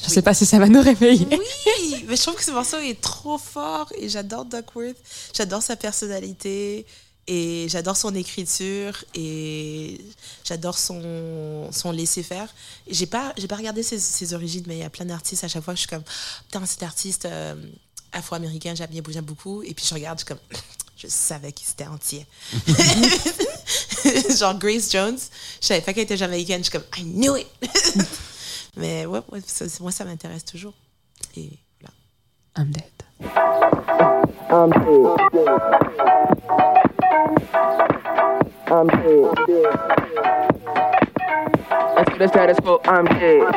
Je 0.00 0.06
Oui. 0.08 0.12
sais 0.14 0.22
pas 0.22 0.34
si 0.34 0.44
ça 0.46 0.58
va 0.58 0.68
nous 0.68 0.82
réveiller. 0.82 1.26
Oui, 1.30 2.04
mais 2.06 2.16
je 2.16 2.22
trouve 2.22 2.34
que 2.34 2.44
ce 2.44 2.50
morceau 2.50 2.78
est 2.78 3.00
trop 3.00 3.38
fort 3.38 3.90
et 3.96 4.08
j'adore 4.08 4.44
Duckworth. 4.44 4.96
J'adore 5.34 5.62
sa 5.62 5.74
personnalité 5.76 6.84
et 7.26 7.66
j'adore 7.70 7.96
son 7.96 8.14
écriture 8.14 9.02
et 9.14 9.98
j'adore 10.44 10.78
son, 10.78 11.70
son 11.72 11.90
laisser-faire. 11.92 12.48
J'ai 12.88 13.06
pas, 13.06 13.32
j'ai 13.38 13.48
pas 13.48 13.56
regardé 13.56 13.82
ses, 13.82 13.98
ses 13.98 14.34
origines, 14.34 14.64
mais 14.66 14.76
il 14.76 14.80
y 14.80 14.84
a 14.84 14.90
plein 14.90 15.06
d'artistes 15.06 15.44
à 15.44 15.48
chaque 15.48 15.64
fois 15.64 15.74
je 15.74 15.80
suis 15.80 15.88
comme, 15.88 16.04
putain, 16.46 16.64
cet 16.66 16.82
artiste 16.82 17.24
euh, 17.24 17.54
afro-américain, 18.12 18.74
j'aime 18.76 18.90
bien, 18.90 19.02
j'aime 19.08 19.24
beaucoup. 19.24 19.62
Et 19.62 19.72
puis 19.74 19.84
je 19.88 19.94
regarde, 19.94 20.18
je 20.20 20.24
suis 20.26 20.28
comme, 20.28 20.60
je 20.98 21.06
savais 21.08 21.52
qu'il 21.52 21.66
était 21.70 21.86
entier. 21.86 22.26
Genre 24.38 24.58
Grace 24.58 24.90
Jones, 24.92 25.18
je 25.60 25.66
savais 25.66 25.80
pas 25.80 25.92
qu'elle 25.94 26.04
était 26.04 26.16
jamaïcaine, 26.18 26.62
je 26.62 26.70
suis 26.70 26.78
comme, 26.78 26.86
I 26.98 27.02
knew 27.02 27.36
it! 27.36 27.46
Mais 28.76 29.06
ouais, 29.06 29.20
ouais, 29.32 29.40
ça- 29.44 29.64
moi, 29.80 29.90
ça 29.90 30.04
m'intéresse 30.04 30.44
toujours. 30.44 30.74
Et 31.36 31.50
voilà. 31.80 31.94
I'm 32.58 32.70
dead. 32.72 32.84
Into 41.98 42.18
the 42.18 42.28
status 42.28 42.58
quo, 42.60 42.80
I'm 42.84 43.04
dead. 43.06 43.54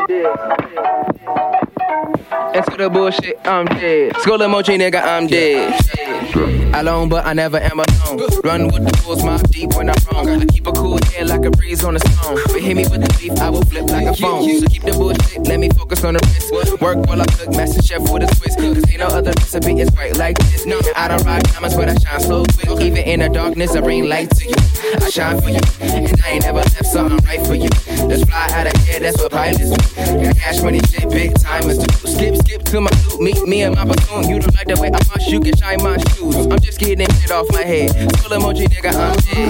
Into 2.55 2.77
the 2.77 2.89
bullshit, 2.91 3.39
I'm 3.45 3.65
dead. 3.65 4.15
Skull 4.17 4.39
emoji, 4.39 4.77
nigga, 4.79 5.01
I'm 5.03 5.27
dead. 5.27 6.75
Alone, 6.75 7.09
but 7.09 7.25
I 7.25 7.33
never 7.33 7.57
am 7.57 7.79
alone. 7.79 8.29
Run 8.43 8.67
with 8.67 8.85
the 8.85 9.01
bulls, 9.03 9.23
mob 9.23 9.41
deep 9.51 9.73
when 9.75 9.89
I'm 9.89 9.95
wrong. 10.11 10.29
I 10.29 10.45
keep 10.45 10.67
a 10.67 10.71
cool 10.71 10.99
head 11.11 11.27
like 11.27 11.43
a 11.43 11.51
breeze 11.51 11.83
on 11.83 11.95
a 11.95 11.99
stone. 11.99 12.39
But 12.47 12.61
hit 12.61 12.75
me 12.75 12.83
with 12.83 13.01
the 13.01 13.17
beef, 13.19 13.37
I 13.39 13.49
will 13.49 13.63
flip 13.63 13.89
like 13.89 14.07
a 14.07 14.15
phone. 14.15 14.47
So 14.59 14.67
keep 14.67 14.83
the 14.83 14.93
bullshit, 14.93 15.47
let 15.47 15.59
me 15.59 15.69
focus 15.69 16.03
on 16.03 16.13
the 16.13 16.21
wrist. 16.33 16.79
Work 16.81 17.07
while 17.07 17.21
I 17.21 17.25
cook, 17.25 17.49
master 17.55 17.81
chef 17.81 18.01
with 18.11 18.23
a 18.23 18.27
twist. 18.35 18.57
Cause 18.57 18.89
ain't 18.89 18.99
no 18.99 19.07
other 19.07 19.31
recipe 19.37 19.79
is 19.79 19.89
quite 19.89 20.17
like 20.17 20.37
this. 20.37 20.65
No, 20.65 20.79
I 20.95 21.07
don't 21.07 21.23
rock 21.25 21.41
diamonds, 21.43 21.75
but 21.75 21.89
I 21.89 21.95
shine 21.95 22.19
so 22.21 22.45
quick. 22.45 22.81
Even 22.81 23.03
in 23.03 23.19
the 23.19 23.29
darkness, 23.29 23.75
I 23.75 23.81
bring 23.81 24.07
light 24.07 24.29
to 24.31 24.45
you. 24.45 24.55
I 25.01 25.09
shine 25.09 25.41
for 25.41 25.49
you, 25.49 25.59
and 25.81 26.21
I 26.23 26.29
ain't 26.29 26.43
never 26.43 26.59
left 26.59 26.85
something 26.85 27.17
right 27.25 27.45
for 27.45 27.55
you. 27.55 27.58
Let's 28.07 28.23
fly 28.23 28.47
out 28.53 28.67
of 28.67 28.81
here, 28.83 28.99
that's 28.99 29.17
what 29.21 29.31
pilots 29.31 29.69
do. 29.69 29.75
And 29.97 30.37
cash 30.37 30.61
money 30.61 30.79
shit, 30.79 31.09
big 31.09 31.33
timers 31.39 31.77
do. 31.77 32.07
Skip, 32.07 32.35
skip 32.37 32.63
to 32.63 32.81
my 32.81 32.91
loot, 33.09 33.21
meet 33.21 33.41
me 33.47 33.63
and 33.63 33.75
my 33.75 33.85
platoon. 33.85 34.29
You 34.29 34.39
don't 34.39 34.55
like 34.55 34.67
the 34.67 34.75
way 34.81 34.87
I 34.87 34.99
march, 35.09 35.27
you 35.27 35.39
can 35.39 35.55
shine 35.57 35.81
my 35.83 35.97
shoes. 36.13 36.35
I'm 36.47 36.59
just 36.59 36.79
getting 36.79 37.09
shit 37.19 37.31
off 37.31 37.47
my 37.51 37.63
head. 37.63 37.91
Full 38.19 38.37
emoji, 38.37 38.67
nigga, 38.67 38.93
I'm 38.93 39.17
dead. 39.17 39.49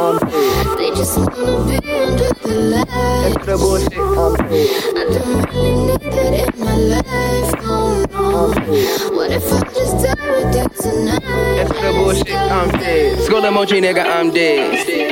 I'm 0.00 0.18
dead. 0.18 0.78
They 0.78 0.90
just 0.90 1.16
wanna 1.16 1.64
be 1.66 1.76
under 1.90 2.30
the 2.42 2.54
lights. 2.70 2.90
That's 2.92 3.46
the 3.46 3.56
bullshit, 3.56 3.98
I'm 3.98 4.34
dead. 4.48 4.70
I 4.94 5.04
don't 5.12 5.54
really 5.54 5.84
need 5.92 6.12
that 6.12 6.54
in 6.54 6.60
my 6.60 6.76
life. 6.76 7.54
Oh 7.66 8.04
no. 8.10 9.16
What 9.16 9.30
if 9.30 9.52
I 9.52 9.54
just 9.72 9.94
die 10.04 10.14
with 10.30 10.54
you 10.56 10.66
tonight? 10.82 11.22
That's 11.56 11.72
the 11.80 11.90
bullshit, 11.92 12.34
I'm 12.34 12.70
dead. 12.70 13.20
Skull 13.24 13.42
emoji, 13.42 13.80
nigga, 13.80 14.04
I'm 14.04 14.30
dead. 14.30 15.03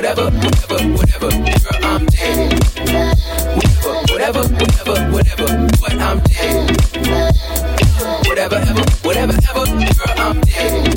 Whatever, 0.00 0.30
whatever, 0.30 0.78
whatever, 0.96 1.28
girl, 1.28 1.84
I'm 1.84 2.06
dead. 2.06 2.52
Whatever, 4.08 4.42
whatever, 4.48 5.12
whatever, 5.12 5.12
whatever, 5.12 5.48
what 5.78 5.92
I'm 5.92 6.20
dead. 6.20 6.70
Whatever, 8.26 8.56
ever, 8.56 8.84
whatever, 9.02 9.34
ever, 9.50 9.66
girl, 9.66 10.14
I'm 10.16 10.40
dead. 10.40 10.94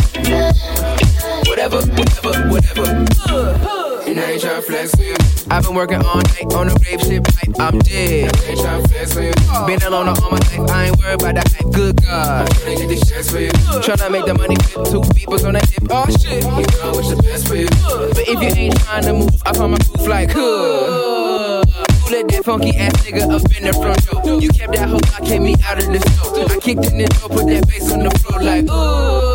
Whatever, 1.49 1.81
whatever, 1.81 2.47
whatever. 2.47 3.05
Uh, 3.27 3.82
And 4.05 4.19
I 4.19 4.31
ain't 4.31 4.41
tryna 4.41 4.63
flex 4.63 4.95
for 4.95 5.03
you. 5.03 5.15
I've 5.49 5.63
been 5.63 5.75
working 5.75 6.03
all 6.03 6.17
night 6.17 6.53
on 6.53 6.67
the 6.67 6.75
rape 6.85 6.99
shit 6.99 7.23
pipe. 7.23 7.55
I'm 7.59 7.79
dead. 7.79 8.35
I 8.35 8.45
ain't 8.49 8.59
tryna 8.59 8.87
flex 8.89 9.13
for 9.13 9.21
you. 9.21 9.33
Been 9.65 9.81
alone 9.83 10.09
all 10.09 10.15
my 10.29 10.37
life. 10.37 10.69
I 10.69 10.85
ain't 10.85 10.97
worried 10.97 11.21
about 11.21 11.35
the 11.35 11.43
hype. 11.49 11.73
Good 11.73 12.03
God. 12.03 12.49
Tryna 12.49 12.77
get 12.77 12.89
these 12.89 13.09
checks 13.09 13.31
for 13.31 13.39
you. 13.39 13.51
Tryna 13.81 14.11
make 14.11 14.25
the 14.25 14.33
money 14.33 14.55
flip. 14.55 14.87
Two 14.91 15.01
people's 15.15 15.45
on 15.45 15.53
the 15.53 15.59
hip. 15.59 15.87
Oh 15.89 16.05
shit. 16.19 16.43
You 16.43 16.49
know 16.49 16.91
what's 16.91 17.09
the 17.09 17.21
best 17.23 17.47
for 17.47 17.55
you. 17.55 17.67
But 17.67 18.27
if 18.27 18.41
you 18.41 18.61
ain't 18.61 18.79
trying 18.81 19.03
to 19.03 19.13
move, 19.13 19.41
I 19.45 19.53
find 19.53 19.71
my 19.71 19.77
groove 19.77 20.07
like 20.07 20.31
huh. 20.31 21.63
Let 22.11 22.27
that 22.27 22.43
funky 22.43 22.75
ass 22.77 22.93
nigga 23.05 23.23
up 23.23 23.41
in 23.57 23.63
the 23.63 23.73
front 23.73 24.05
door? 24.05 24.41
You 24.41 24.49
kept 24.49 24.73
that 24.73 24.89
hoe, 24.89 24.99
I 25.15 25.25
kept 25.25 25.41
me 25.41 25.55
out 25.65 25.79
of 25.81 25.87
the 25.87 25.99
store. 25.99 26.45
I 26.51 26.59
kicked 26.59 26.85
in 26.91 26.97
the 26.99 27.05
door, 27.07 27.29
put 27.29 27.47
that 27.47 27.67
bass 27.67 27.91
on 27.91 28.03
the 28.03 28.11
floor 28.19 28.43
like, 28.43 28.69
ooh. 28.69 29.32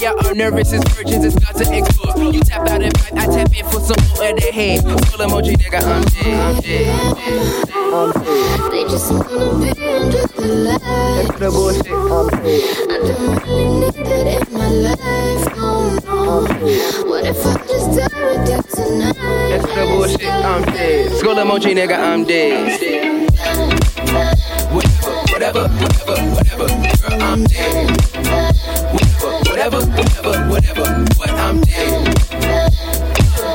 Now 0.00 0.14
y'all 0.22 0.34
nervous 0.34 0.72
as 0.72 0.82
virgins, 0.94 1.24
it's 1.26 1.34
got 1.44 1.56
to 1.56 1.76
explore. 1.76 2.32
You 2.32 2.40
tap 2.40 2.66
out 2.68 2.82
and 2.82 2.94
pipe, 2.94 3.12
I 3.12 3.26
tap 3.26 3.54
in 3.54 3.66
for 3.66 3.80
some 3.80 4.00
more 4.08 4.30
of 4.30 4.36
that 4.40 4.50
head. 4.54 4.80
Full 4.82 5.26
emoji, 5.26 5.56
nigga, 5.56 5.82
I'm 5.82 6.02
dead. 6.04 6.40
I'm 7.76 8.12
dead. 8.12 8.70
They 8.72 8.84
just 8.84 9.12
wanna 9.12 9.60
be 9.60 9.68
under 9.84 10.24
the 10.26 10.46
lights. 10.64 10.84
That's 10.84 11.38
the 11.38 11.50
bullshit, 11.50 11.92
I'm 11.92 12.28
dead. 12.30 12.62
I 12.88 12.96
don't 13.04 13.44
really 13.44 13.80
need 13.80 13.92
that 14.06 14.48
in 14.48 14.54
my 14.56 14.68
life. 14.70 15.44
Oh 15.58 15.68
no. 16.06 16.48
What 17.10 17.26
if 17.26 17.44
I 17.44 17.48
just 17.66 17.88
die 17.98 18.08
with 18.24 18.48
you 18.48 18.60
tonight? 18.72 19.16
That's 19.50 19.66
the 19.74 19.82
bullshit, 19.84 20.32
I'm 20.32 20.62
dead. 20.62 21.12
Skull 21.18 21.36
emoji, 21.36 21.74
nigga, 21.76 21.98
I'm 21.98 22.24
dead. 22.24 22.80
Whatever, 24.72 25.12
whatever, 25.30 25.68
whatever, 25.68 26.16
whatever, 26.32 26.66
girl, 27.08 27.22
I'm 27.22 27.44
dead. 27.44 28.49
Whatever, 29.60 29.84
whatever, 29.92 30.48
whatever, 30.48 31.04
what 31.18 31.30
I'm 31.32 31.60
dead. 31.60 32.08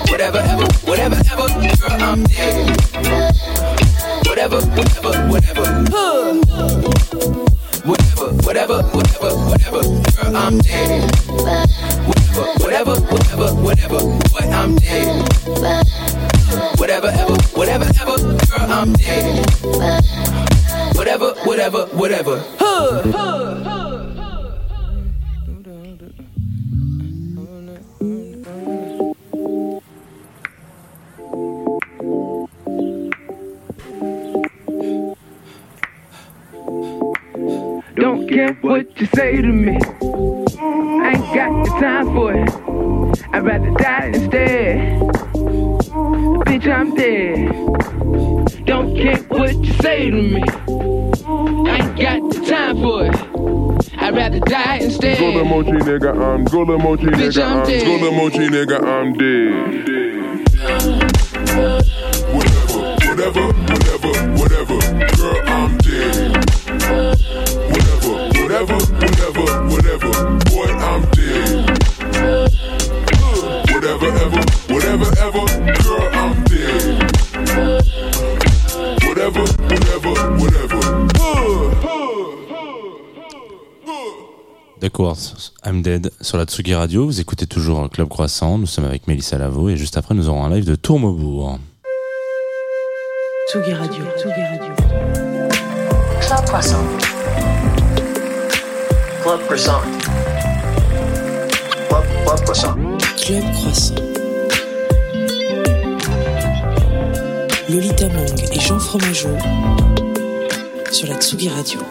Whatever, 0.08 0.38
ever, 0.38 0.68
whatever, 0.86 1.16
ever, 1.16 1.48
girl, 1.82 2.04
I'm 2.04 2.24
dead. 2.26 2.78
Whatever, 4.28 4.62
whatever, 4.62 5.14
whatever. 5.32 5.66
Whatever, 7.90 8.28
whatever, 8.46 8.84
whatever, 8.94 9.32
whatever, 9.50 9.82
girl, 9.82 10.38
I'm 10.38 10.60
dead. 10.60 11.10
Whatever, 12.62 13.02
whatever, 13.02 13.02
whatever, 13.02 13.50
whatever, 13.66 14.00
what 14.30 14.46
I'm 14.46 14.76
dead. 14.76 15.28
Whatever, 16.78 17.08
ever, 17.08 17.36
whatever, 17.58 17.86
ever, 18.00 18.18
girl, 18.22 18.72
I'm 18.72 18.94
dead. 18.94 19.44
Whatever, 20.96 21.34
whatever, 21.46 21.86
whatever. 21.98 22.56
care 23.16 23.75
you 39.46 39.52
to 39.52 39.58
me. 39.58 39.78
I 41.02 41.12
ain't 41.12 41.34
got 41.34 41.66
the 41.66 41.72
time 41.80 42.06
for 42.14 42.34
it. 42.34 42.50
I'd 43.34 43.46
rather 43.46 43.72
die 43.72 44.08
instead. 44.08 45.02
Bitch, 46.46 46.68
I'm 46.68 46.96
dead. 46.96 48.66
Don't 48.66 48.96
care 48.96 49.18
what 49.24 49.56
you 49.56 49.74
say 49.74 50.10
to 50.10 50.22
me. 50.22 50.44
I 51.70 51.78
ain't 51.78 52.00
got 52.00 52.34
the 52.34 52.46
time 52.46 52.78
for 52.82 53.06
it. 53.06 54.02
I'd 54.02 54.16
rather 54.16 54.40
die 54.40 54.78
instead. 54.78 55.18
Gula 55.18 55.44
mochi 55.44 55.72
nigga, 55.72 56.12
I'm 56.16 56.46
gula 56.46 56.78
mochi 56.78 57.06
nigga, 57.06 57.44
I'm 57.44 57.66
dead. 57.66 58.14
mochi 58.14 58.48
nigga, 58.50 58.82
I'm 58.84 59.14
dead. 59.14 59.95
Course, 84.96 85.52
I'm 85.66 85.82
Dead 85.82 86.10
sur 86.22 86.38
la 86.38 86.46
Tsugi 86.46 86.74
Radio. 86.74 87.04
Vous 87.04 87.20
écoutez 87.20 87.48
toujours 87.48 87.90
Club 87.90 88.08
Croissant. 88.08 88.58
Nous 88.58 88.66
sommes 88.66 88.86
avec 88.86 89.10
Mélissa 89.10 89.38
Lavo 89.38 89.68
et 89.68 89.76
juste 89.76 89.98
après, 89.98 90.16
nous 90.16 90.30
aurons 90.30 90.46
un 90.46 90.50
live 90.50 90.64
de 90.64 90.76
Tourmebourg. 90.76 91.60
Tsugi 93.50 93.74
Radio. 93.74 94.06
Tsugi 94.18 94.42
Radio. 94.42 94.74
Club 96.22 96.46
Croissant. 96.46 96.86
Club 99.22 99.40
Croissant. 99.42 99.82
Club, 101.90 102.04
Club 102.26 102.40
Croissant. 102.46 102.76
Club 103.18 103.44
Croissant. 103.52 103.96
Lolita 107.68 108.08
Mang 108.08 108.44
et 108.50 108.60
Jean 108.62 108.80
Fromageau 108.80 109.36
sur 110.90 111.10
la 111.10 111.16
Tsugi 111.16 111.50
Radio. 111.50 111.82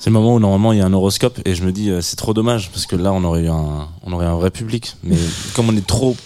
C'est 0.00 0.08
le 0.08 0.14
moment 0.14 0.34
où 0.34 0.40
normalement 0.40 0.72
il 0.72 0.78
y 0.78 0.80
a 0.80 0.86
un 0.86 0.92
horoscope 0.94 1.38
et 1.44 1.54
je 1.54 1.62
me 1.62 1.72
dis 1.72 1.90
euh, 1.90 2.00
c'est 2.00 2.16
trop 2.16 2.32
dommage 2.32 2.70
parce 2.70 2.86
que 2.86 2.96
là 2.96 3.12
on 3.12 3.22
aurait 3.22 3.42
eu 3.42 3.48
un, 3.50 3.86
on 4.02 4.12
aurait 4.14 4.24
un 4.24 4.34
vrai 4.34 4.50
public. 4.50 4.96
Mais 5.04 5.16
comme 5.54 5.68
on 5.68 5.76
est 5.76 5.86
trop 5.86 6.16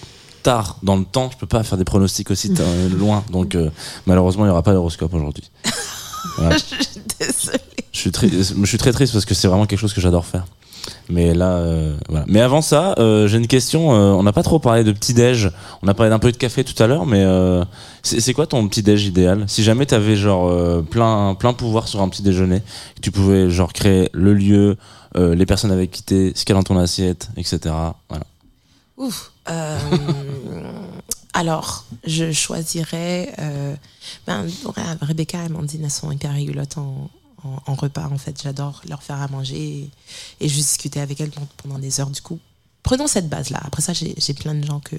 tard 0.44 0.76
dans 0.84 0.94
le 0.96 1.04
temps, 1.04 1.28
je 1.32 1.38
peux 1.38 1.46
pas 1.48 1.64
faire 1.64 1.76
des 1.76 1.84
pronostics 1.84 2.30
aussi 2.30 2.54
euh, 2.60 2.88
loin. 2.88 3.24
Donc 3.30 3.56
euh, 3.56 3.70
malheureusement 4.06 4.44
il 4.44 4.48
y 4.48 4.50
aura 4.52 4.62
pas 4.62 4.72
d'horoscope 4.72 5.12
aujourd'hui. 5.12 5.50
Voilà. 6.38 6.56
Désolée. 7.20 7.58
Je 7.92 7.98
suis 7.98 8.10
très, 8.10 8.28
je 8.28 8.64
suis 8.64 8.78
très 8.78 8.92
triste 8.92 9.12
parce 9.12 9.26
que 9.26 9.34
c'est 9.34 9.46
vraiment 9.46 9.66
quelque 9.66 9.78
chose 9.78 9.92
que 9.92 10.00
j'adore 10.00 10.24
faire. 10.24 10.46
Mais 11.08 11.34
là, 11.34 11.56
euh, 11.56 11.96
voilà. 12.08 12.24
Mais 12.28 12.40
avant 12.40 12.62
ça, 12.62 12.94
euh, 12.98 13.28
j'ai 13.28 13.38
une 13.38 13.46
question. 13.46 13.94
euh, 13.94 14.12
on 14.12 14.22
n'a 14.22 14.32
pas 14.32 14.42
trop 14.42 14.58
parlé 14.58 14.84
de 14.84 14.92
petit 14.92 15.14
déj. 15.14 15.50
On 15.82 15.88
a 15.88 15.94
parlé 15.94 16.10
d'un 16.10 16.18
peu 16.18 16.32
de 16.32 16.36
café 16.36 16.64
tout 16.64 16.80
à 16.82 16.86
l'heure, 16.86 17.06
mais 17.06 17.24
c'est 18.02 18.34
quoi 18.34 18.46
ton 18.46 18.66
petit 18.68 18.82
déj 18.82 19.06
idéal? 19.06 19.44
Si 19.48 19.62
jamais 19.62 19.86
t'avais 19.86 20.16
genre 20.16 20.48
euh, 20.48 20.82
plein 20.82 21.34
plein 21.34 21.52
pouvoir 21.52 21.88
sur 21.88 22.00
un 22.00 22.08
petit 22.08 22.22
déjeuner, 22.22 22.60
que 22.96 23.00
tu 23.00 23.10
pouvais 23.10 23.50
genre 23.50 23.72
créer 23.72 24.08
le 24.12 24.34
lieu, 24.34 24.76
les 25.16 25.46
personnes 25.46 25.70
avec 25.70 25.92
qui 25.92 26.02
t'es, 26.02 26.32
ce 26.34 26.44
qu'il 26.44 26.54
y 26.54 26.58
a 26.58 26.60
dans 26.60 26.64
ton 26.64 26.78
assiette, 26.78 27.28
etc. 27.36 27.72
Voilà. 28.08 28.24
Alors, 31.34 31.84
je 32.06 32.32
choisirais. 32.32 33.32
Ben, 34.26 34.46
Rebecca 35.02 35.38
et 35.38 35.46
Amandine, 35.46 35.84
elles 35.84 35.90
sont 35.90 36.10
hyper 36.10 36.32
rigolotes 36.32 36.78
en, 36.78 37.10
en, 37.44 37.72
en 37.72 37.74
repas. 37.74 38.08
En 38.12 38.18
fait, 38.18 38.40
j'adore 38.42 38.82
leur 38.88 39.02
faire 39.02 39.20
à 39.20 39.28
manger 39.28 39.56
et, 40.40 40.44
et 40.44 40.48
juste 40.48 40.68
discuter 40.68 41.00
avec 41.00 41.20
elles 41.20 41.30
pendant- 41.62 41.78
des 41.78 42.00
heures. 42.00 42.10
Du 42.10 42.20
coup, 42.20 42.38
prenons 42.82 43.06
cette 43.06 43.28
base-là. 43.28 43.60
Après 43.64 43.82
ça, 43.82 43.92
j'ai 43.92 44.34
plein 44.34 44.54
de 44.54 44.64
gens 44.64 44.80
que, 44.80 44.96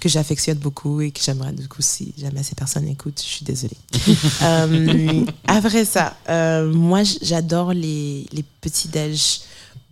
que 0.00 0.08
j'affectionne 0.08 0.58
beaucoup 0.58 1.00
et 1.00 1.10
que 1.10 1.20
j'aimerais, 1.22 1.52
du 1.52 1.68
coup, 1.68 1.82
si 1.82 2.12
jamais 2.18 2.42
ces 2.42 2.54
personnes 2.54 2.86
écoutent, 2.88 3.20
je 3.20 3.28
suis 3.28 3.44
désolée. 3.44 3.76
Euh, 4.42 5.24
après 5.46 5.84
ça, 5.84 6.16
euh, 6.28 6.72
moi, 6.72 7.02
j'adore 7.22 7.72
les, 7.72 8.26
les 8.32 8.42
petits 8.60 8.88
déj 8.88 9.40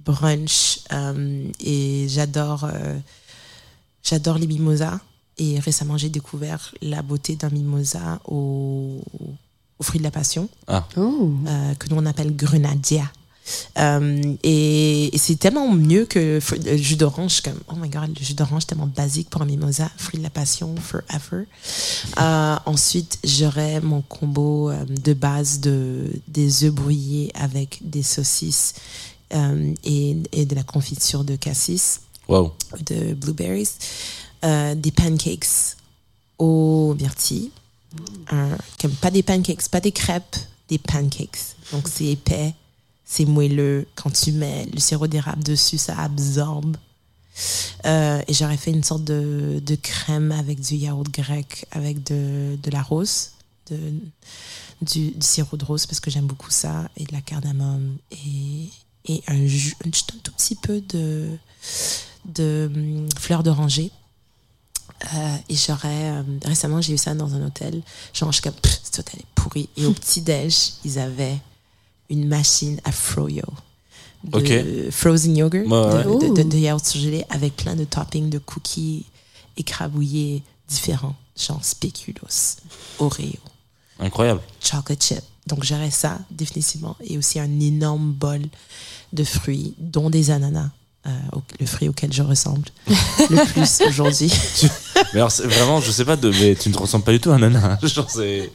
brunch 0.04 0.80
euh, 0.92 1.44
et 1.60 2.06
j'adore 2.08 2.68
j'adore 4.04 4.38
les 4.38 4.46
mimosas. 4.46 4.98
Et 5.38 5.58
récemment, 5.58 5.96
j'ai 5.96 6.10
découvert 6.10 6.74
la 6.82 7.00
beauté 7.02 7.36
d'un 7.36 7.48
mimosa 7.50 8.20
au, 8.26 9.00
au 9.82 9.84
fruit 9.84 9.98
de 9.98 10.04
la 10.04 10.12
passion, 10.12 10.48
Ah, 10.68 10.86
Oh. 10.96 11.32
euh, 11.48 11.74
que 11.74 11.88
nous 11.90 11.96
on 11.96 12.06
appelle 12.06 12.34
grenadia. 12.36 13.10
Euh, 13.76 14.36
et, 14.44 15.12
et 15.12 15.18
c'est 15.18 15.34
tellement 15.34 15.68
mieux 15.72 16.04
que 16.06 16.38
le 16.64 16.76
jus 16.76 16.94
d'orange. 16.94 17.40
Comme, 17.40 17.58
oh 17.68 17.74
my 17.76 17.88
god, 17.88 18.16
le 18.16 18.24
jus 18.24 18.34
d'orange 18.34 18.64
tellement 18.68 18.86
basique 18.86 19.28
pour 19.28 19.42
un 19.42 19.44
mimosa, 19.46 19.90
fruit 19.96 20.18
de 20.18 20.22
la 20.22 20.30
passion, 20.30 20.72
forever. 20.76 21.46
Euh, 22.20 22.56
ensuite, 22.66 23.18
j'aurais 23.24 23.80
mon 23.80 24.00
combo 24.02 24.70
euh, 24.70 24.84
de 24.84 25.12
base 25.12 25.58
de 25.58 26.12
des 26.28 26.62
œufs 26.64 26.72
brouillés 26.72 27.32
avec 27.34 27.80
des 27.82 28.04
saucisses 28.04 28.74
euh, 29.34 29.74
et, 29.82 30.16
et 30.30 30.44
de 30.46 30.54
la 30.54 30.62
confiture 30.62 31.24
de 31.24 31.34
cassis 31.34 32.00
de 32.88 33.14
blueberries, 33.14 33.68
euh, 34.44 34.76
des 34.76 34.92
pancakes 34.92 35.76
au 36.38 36.94
myrtille, 36.98 37.50
comme 38.80 38.92
pas 38.92 39.10
des 39.10 39.22
pancakes, 39.22 39.68
pas 39.68 39.80
des 39.80 39.92
crêpes, 39.92 40.36
des 40.68 40.78
pancakes. 40.78 41.56
Donc 41.72 41.88
c'est 41.88 42.06
épais, 42.06 42.54
c'est 43.04 43.24
moelleux. 43.24 43.86
Quand 43.94 44.10
tu 44.10 44.32
mets 44.32 44.66
le 44.72 44.80
sirop 44.80 45.06
d'érable 45.06 45.42
dessus, 45.42 45.78
ça 45.78 45.98
absorbe. 45.98 46.76
Euh, 47.86 48.22
et 48.28 48.34
j'aurais 48.34 48.56
fait 48.56 48.70
une 48.70 48.84
sorte 48.84 49.04
de, 49.04 49.76
crème 49.82 50.32
avec 50.32 50.60
du 50.60 50.76
yaourt 50.76 51.10
grec, 51.10 51.66
avec 51.70 52.02
de, 52.04 52.70
la 52.70 52.82
rose, 52.82 53.30
du, 54.82 55.14
sirop 55.20 55.56
de 55.56 55.64
rose, 55.64 55.86
parce 55.86 56.00
que 56.00 56.10
j'aime 56.10 56.26
beaucoup 56.26 56.50
ça, 56.50 56.88
et 56.96 57.04
de 57.04 57.12
la 57.12 57.20
cardamome, 57.20 57.96
et, 58.10 58.68
et 59.06 59.22
un, 59.28 59.46
tout 60.24 60.32
petit 60.32 60.56
peu 60.56 60.80
de, 60.80 61.28
de 62.26 62.70
hum, 62.72 63.08
fleurs 63.18 63.42
d'oranger. 63.42 63.90
Euh, 65.14 65.36
et 65.48 65.56
j'aurais 65.56 66.10
euh, 66.10 66.22
récemment 66.44 66.80
j'ai 66.80 66.92
eu 66.94 66.98
ça 66.98 67.12
dans 67.14 67.34
un 67.34 67.44
hôtel 67.44 67.82
genre 68.14 68.30
je 68.30 68.34
suis 68.36 68.42
comme 68.42 68.54
cet 68.84 69.00
hôtel 69.00 69.18
est 69.20 69.26
pourri 69.34 69.68
et 69.76 69.84
au 69.86 69.92
petit 70.00 70.20
déj 70.20 70.74
ils 70.84 70.96
avaient 70.98 71.38
une 72.08 72.28
machine 72.28 72.80
à 72.84 72.92
froyo 72.92 73.42
de 74.22 74.38
Ok. 74.86 74.90
frozen 74.92 75.36
yogurt 75.36 75.66
Ouais, 75.66 76.04
de, 76.04 76.08
ouais. 76.08 76.28
de- 76.30 76.34
de- 76.44 76.48
de 76.48 76.56
yaourt 76.56 76.84
surgelé 76.86 77.24
avec 77.30 77.56
plein 77.56 77.74
de 77.74 77.82
toppings 77.84 78.30
de 78.30 78.38
cookies 78.38 79.04
écrabouillés 79.56 80.42
différents 80.68 81.16
genre 81.36 81.64
spéculoos 81.64 82.58
Oreo 82.98 83.32
Incroyable. 83.98 84.40
chocolate 84.60 85.02
chip. 85.02 85.22
Donc 85.46 85.64
j'aurais 85.64 85.90
ça 85.90 86.18
définitivement 86.30 86.96
et 87.04 87.18
aussi 87.18 87.40
un 87.40 87.58
énorme 87.60 88.12
bol 88.12 88.42
de 89.12 89.24
fruits, 89.24 89.74
dont 89.78 90.10
des 90.10 90.30
ananas, 90.30 90.70
euh, 91.06 91.10
le 91.60 91.66
fruit 91.66 91.88
auquel 91.88 92.12
je 92.12 92.22
ressemble 92.22 92.68
le 92.88 93.44
plus 93.52 93.82
aujourd'hui. 93.88 94.32
Mais 95.14 95.20
alors, 95.20 95.30
vraiment, 95.44 95.80
je 95.80 95.90
sais 95.90 96.04
pas, 96.04 96.16
de, 96.16 96.30
mais 96.30 96.54
tu 96.54 96.68
ne 96.68 96.74
te 96.74 96.78
ressembles 96.78 97.04
pas 97.04 97.12
du 97.12 97.20
tout 97.20 97.30
à 97.30 97.34
un 97.34 97.38
nana. 97.38 97.78
Genre, 97.82 98.10
c'est. 98.10 98.50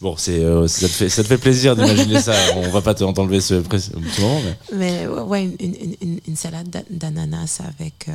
Bon, 0.00 0.16
c'est, 0.16 0.40
euh, 0.42 0.66
ça, 0.66 0.88
te 0.88 0.92
fait, 0.92 1.08
ça 1.08 1.22
te 1.22 1.28
fait 1.28 1.38
plaisir 1.38 1.76
d'imaginer 1.76 2.20
ça. 2.20 2.34
On 2.56 2.68
va 2.70 2.80
pas 2.80 2.92
te- 2.92 3.04
t'enlever 3.12 3.40
ce, 3.40 3.54
petit 3.54 3.90
moment, 4.20 4.40
mais. 4.44 4.56
Mais 4.76 5.06
ouais, 5.06 5.44
une, 5.44 5.56
une- 5.60 5.96
une- 6.00 6.20
une 6.26 6.36
salade 6.36 6.68
d'a- 6.68 6.82
d'ananas 6.90 7.60
avec 7.78 8.08
euh, 8.08 8.12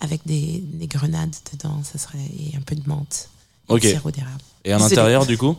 avec 0.00 0.20
des, 0.26 0.62
des 0.74 0.86
grenades 0.86 1.34
dedans, 1.54 1.80
ça 1.90 1.98
serait 1.98 2.18
et 2.18 2.54
un 2.54 2.60
peu 2.60 2.74
de 2.76 2.86
menthe, 2.86 3.30
Ok. 3.68 3.82
sirop 3.82 4.10
d'érable. 4.10 4.38
Et 4.66 4.72
à 4.72 4.78
l'intérieur, 4.78 5.26
du 5.26 5.36
coup 5.36 5.56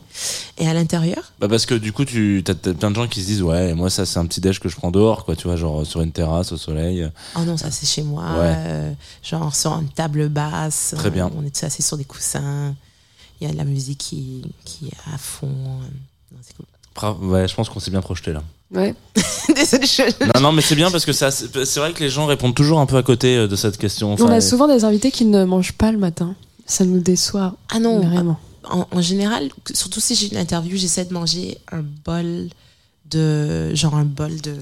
Et 0.57 0.67
à 0.67 0.73
l'intérieur, 0.73 1.31
Bah 1.39 1.47
parce 1.47 1.67
que 1.67 1.75
du 1.75 1.93
coup, 1.93 2.05
tu 2.05 2.43
as, 2.47 2.55
plein 2.73 2.89
de 2.89 2.95
gens 2.95 3.07
qui 3.07 3.21
se 3.21 3.27
disent 3.27 3.43
ouais, 3.43 3.75
moi 3.75 3.91
ça 3.91 4.03
c'est 4.05 4.17
un 4.17 4.25
petit 4.25 4.41
déj 4.41 4.59
que 4.59 4.67
je 4.67 4.75
prends 4.75 4.89
dehors, 4.89 5.25
quoi, 5.25 5.35
tu 5.35 5.47
vois, 5.47 5.55
genre 5.57 5.85
sur 5.85 6.01
une 6.01 6.11
terrasse 6.11 6.51
au 6.51 6.57
soleil. 6.57 7.07
oh 7.35 7.41
non, 7.41 7.55
ça 7.55 7.69
c'est 7.69 7.85
chez 7.85 8.01
moi, 8.01 8.23
Ouais. 8.23 8.53
euh, 8.57 8.91
genre 9.21 9.55
sur 9.55 9.73
une 9.73 9.89
table 9.89 10.27
basse. 10.29 10.95
Très 10.97 11.11
bien. 11.11 11.29
On 11.37 11.45
est 11.45 11.55
tous 11.55 11.65
assis 11.65 11.83
sur 11.83 11.97
des 11.97 12.03
coussins. 12.05 12.73
Il 13.39 13.45
y 13.47 13.49
a 13.49 13.53
de 13.53 13.57
la 13.57 13.63
musique 13.65 13.99
qui, 13.99 14.41
qui 14.63 14.87
est 14.87 15.13
à 15.13 15.17
fond. 15.19 15.47
Non, 15.47 16.39
c'est 16.41 16.55
cool. 16.55 16.65
Bra- 16.95 17.13
Ouais, 17.21 17.47
je 17.47 17.53
pense 17.53 17.69
qu'on 17.69 17.79
s'est 17.79 17.91
bien 17.91 18.01
projeté 18.01 18.33
là. 18.33 18.41
Ouais. 18.73 18.95
Désolée, 19.55 19.85
je- 19.85 20.25
Non, 20.33 20.41
non, 20.41 20.51
mais 20.51 20.61
c'est 20.63 20.75
bien 20.75 20.89
parce 20.89 21.05
que 21.05 21.13
ça, 21.13 21.29
c'est 21.29 21.65
c'est 21.65 21.79
vrai 21.79 21.93
que 21.93 22.03
les 22.03 22.09
gens 22.09 22.25
répondent 22.25 22.55
toujours 22.55 22.79
un 22.79 22.85
peu 22.87 22.97
à 22.97 23.03
côté 23.03 23.35
euh, 23.37 23.47
de 23.47 23.55
cette 23.55 23.77
question. 23.77 24.11
On 24.11 24.13
Enfin, 24.13 24.29
a 24.31 24.41
souvent 24.41 24.67
des 24.67 24.83
invités 24.83 25.11
qui 25.11 25.25
ne 25.25 25.43
mangent 25.45 25.73
pas 25.73 25.91
le 25.91 25.97
matin. 25.99 26.33
Ça 26.65 26.83
nous 26.85 26.99
déçoit 26.99 27.55
Ah 27.69 27.79
non, 27.79 27.99
vraiment. 28.01 28.39
en, 28.69 28.87
en 28.91 29.01
général, 29.01 29.49
surtout 29.73 29.99
si 29.99 30.15
j'ai 30.15 30.31
une 30.31 30.37
interview, 30.37 30.77
j'essaie 30.77 31.05
de 31.05 31.13
manger 31.13 31.57
un 31.71 31.83
bol 32.05 32.49
de 33.09 33.73
genre 33.75 33.95
un 33.95 34.05
bol 34.05 34.41
de, 34.41 34.55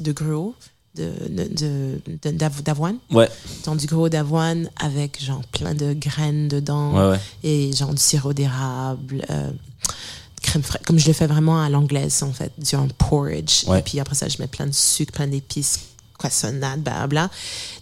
de 0.00 0.12
gruau 0.12 0.54
de, 0.94 1.10
de, 1.28 2.00
de- 2.22 2.30
d'av- 2.32 2.62
d'avoine. 2.62 2.96
Ouais, 3.10 3.28
Donc 3.64 3.78
du 3.78 3.86
gruau 3.86 4.08
d'avoine 4.08 4.68
avec 4.80 5.22
genre 5.22 5.42
plein 5.52 5.74
de 5.74 5.92
graines 5.94 6.48
dedans 6.48 6.92
ouais, 6.94 7.10
ouais. 7.12 7.20
et 7.44 7.72
genre 7.72 7.94
du 7.94 8.02
sirop 8.02 8.32
d'érable, 8.32 9.24
euh, 9.30 9.50
crème 10.42 10.62
fraîche, 10.62 10.82
comme 10.84 10.98
je 10.98 11.06
le 11.06 11.12
fais 11.12 11.26
vraiment 11.28 11.62
à 11.62 11.70
l'anglaise 11.70 12.22
en 12.22 12.32
fait, 12.32 12.52
un 12.74 12.88
porridge. 12.88 13.64
Ouais. 13.68 13.78
Et 13.78 13.82
puis 13.82 14.00
après 14.00 14.16
ça, 14.16 14.28
je 14.28 14.36
mets 14.40 14.48
plein 14.48 14.66
de 14.66 14.72
sucre, 14.74 15.12
plein 15.12 15.28
d'épices, 15.28 15.78
croissonnade, 16.18 16.82
blablabla, 16.82 17.30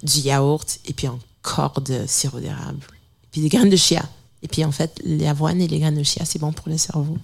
du 0.03 0.21
yaourt, 0.21 0.79
et 0.87 0.93
puis 0.93 1.09
encore 1.09 1.81
de 1.81 2.03
sirop 2.07 2.39
d'érable. 2.41 2.81
Puis 3.37 3.43
des 3.43 3.51
graines 3.51 3.69
de 3.69 3.77
chia. 3.77 4.03
Et 4.43 4.49
puis 4.49 4.65
en 4.65 4.73
fait, 4.73 4.99
l'avoine 5.05 5.61
et 5.61 5.69
les 5.69 5.79
graines 5.79 5.99
de 5.99 6.03
chia, 6.03 6.25
c'est 6.25 6.39
bon 6.39 6.53
pour 6.53 6.71
le 6.71 6.79
cerveau. 6.79 7.19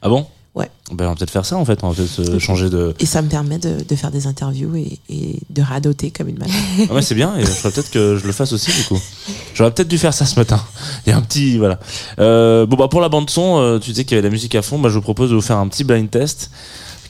Ah 0.00 0.08
bon? 0.08 0.26
Ouais. 0.54 0.70
Ben, 0.90 1.04
on 1.04 1.08
va 1.10 1.14
peut-être 1.16 1.30
faire 1.30 1.44
ça 1.44 1.58
en 1.58 1.66
fait. 1.66 1.84
On 1.84 1.90
va 1.90 1.94
peut-être 1.94 2.18
euh, 2.18 2.38
changer 2.38 2.70
de. 2.70 2.94
Et 2.98 3.04
ça 3.04 3.20
me 3.20 3.28
permet 3.28 3.58
de, 3.58 3.84
de 3.86 3.94
faire 3.94 4.10
des 4.10 4.26
interviews 4.26 4.74
et, 4.74 4.98
et 5.10 5.38
de 5.50 5.60
radoter 5.60 6.10
comme 6.10 6.28
une 6.28 6.38
malade. 6.38 6.54
Ah 6.88 6.94
ouais, 6.94 7.02
c'est 7.02 7.14
bien. 7.14 7.36
Et 7.36 7.42
je 7.42 7.50
ferais 7.50 7.72
peut-être 7.72 7.90
que 7.90 8.16
je 8.16 8.26
le 8.26 8.32
fasse 8.32 8.54
aussi 8.54 8.72
du 8.72 8.84
coup. 8.84 8.98
J'aurais 9.52 9.70
peut-être 9.70 9.88
dû 9.88 9.98
faire 9.98 10.14
ça 10.14 10.24
ce 10.24 10.36
matin. 10.36 10.64
Il 11.04 11.10
y 11.10 11.12
a 11.12 11.18
un 11.18 11.20
petit 11.20 11.58
voilà. 11.58 11.78
Euh, 12.20 12.64
bon 12.64 12.76
bah 12.76 12.88
pour 12.88 13.02
la 13.02 13.10
bande 13.10 13.28
son, 13.28 13.58
euh, 13.58 13.78
tu 13.78 13.90
disais 13.90 14.04
qu'il 14.04 14.12
y 14.12 14.14
avait 14.14 14.22
de 14.22 14.28
la 14.28 14.32
musique 14.32 14.54
à 14.54 14.62
fond. 14.62 14.78
Bah 14.78 14.88
je 14.88 14.94
vous 14.94 15.02
propose 15.02 15.28
de 15.28 15.34
vous 15.34 15.42
faire 15.42 15.58
un 15.58 15.68
petit 15.68 15.84
blind 15.84 16.10
test. 16.10 16.50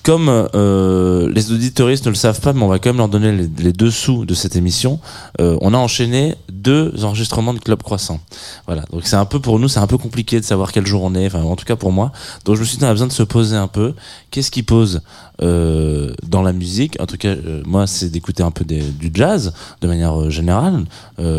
Comme 0.02 0.28
euh, 0.54 1.30
les 1.32 1.52
auditoristes 1.52 2.06
ne 2.06 2.10
le 2.10 2.16
savent 2.16 2.40
pas, 2.40 2.54
mais 2.54 2.62
on 2.62 2.68
va 2.68 2.78
quand 2.78 2.88
même 2.88 2.96
leur 2.96 3.08
donner 3.08 3.32
les, 3.32 3.50
les 3.58 3.72
dessous 3.72 4.24
de 4.24 4.32
cette 4.32 4.56
émission. 4.56 4.98
euh, 5.40 5.58
on 5.60 5.74
a 5.74 5.76
enchaîné 5.76 6.36
deux 6.50 7.04
enregistrements 7.04 7.52
de 7.52 7.58
Club 7.58 7.82
Croissant. 7.82 8.18
Voilà. 8.66 8.82
Donc 8.92 9.02
c'est 9.04 9.16
un 9.16 9.26
peu 9.26 9.40
pour 9.40 9.58
nous, 9.58 9.68
c'est 9.68 9.80
un 9.80 9.86
peu 9.86 9.98
compliqué 9.98 10.40
de 10.40 10.44
savoir 10.44 10.72
quel 10.72 10.86
jour 10.86 11.02
on 11.02 11.14
est. 11.14 11.26
Enfin, 11.26 11.42
en 11.42 11.54
tout 11.54 11.66
cas 11.66 11.76
pour 11.76 11.92
moi. 11.92 12.12
Donc 12.44 12.56
je 12.56 12.60
me 12.60 12.66
suis 12.66 12.78
dit, 12.78 12.84
on 12.84 12.88
a 12.88 12.92
besoin 12.92 13.08
de 13.08 13.12
se 13.12 13.22
poser 13.22 13.56
un 13.56 13.68
peu. 13.68 13.94
Qu'est-ce 14.30 14.50
qui 14.50 14.62
pose 14.62 15.02
euh, 15.42 16.12
dans 16.26 16.42
la 16.42 16.52
musique 16.52 17.00
En 17.00 17.06
tout 17.06 17.16
cas, 17.16 17.28
euh, 17.28 17.62
moi, 17.64 17.86
c'est 17.86 18.10
d'écouter 18.10 18.42
un 18.42 18.50
peu 18.50 18.64
du 18.64 19.10
jazz 19.14 19.52
de 19.80 19.88
manière 19.88 20.20
euh, 20.20 20.30
générale. 20.30 20.84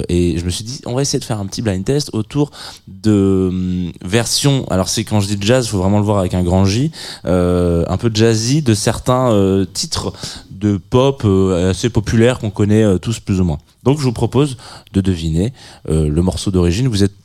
Et 0.10 0.38
je 0.38 0.45
me 0.45 0.49
suis 0.49 0.64
dit, 0.64 0.82
on 0.86 0.93
va 0.93 1.02
essayer 1.02 1.20
de 1.20 1.24
faire 1.24 1.39
un 1.39 1.45
petit 1.45 1.62
blind 1.62 1.84
test 1.84 2.12
autour 2.14 2.52
de 2.88 3.47
hum, 3.49 3.91
versions. 4.04 4.68
Alors 4.70 4.89
c'est 4.89 5.04
quand 5.04 5.20
je 5.20 5.28
dis 5.28 5.38
jazz, 5.39 5.68
faut 5.68 5.80
vraiment 5.80 5.97
le 5.97 6.06
voir 6.06 6.20
avec 6.20 6.34
un 6.34 6.43
grand 6.43 6.66
J. 6.66 6.91
un 7.24 7.97
peu 7.97 8.12
jazzy 8.14 8.62
de 8.62 8.74
certains 8.74 9.66
titres 9.74 10.14
de 10.52 10.78
pop 10.78 11.26
assez 11.26 11.89
populaires 11.89 12.38
qu'on 12.38 12.52
connaît 12.52 12.99
tous 12.99 13.20
plus 13.20 13.41
ou 13.41 13.43
moins. 13.43 13.58
Donc 13.84 13.97
je 13.97 14.04
vous 14.04 14.14
propose 14.14 14.58
de 14.93 15.02
deviner 15.02 15.52
le 15.88 16.22
morceau 16.22 16.52
d'origine. 16.52 16.88
Vous 16.88 17.04
êtes, 17.04 17.16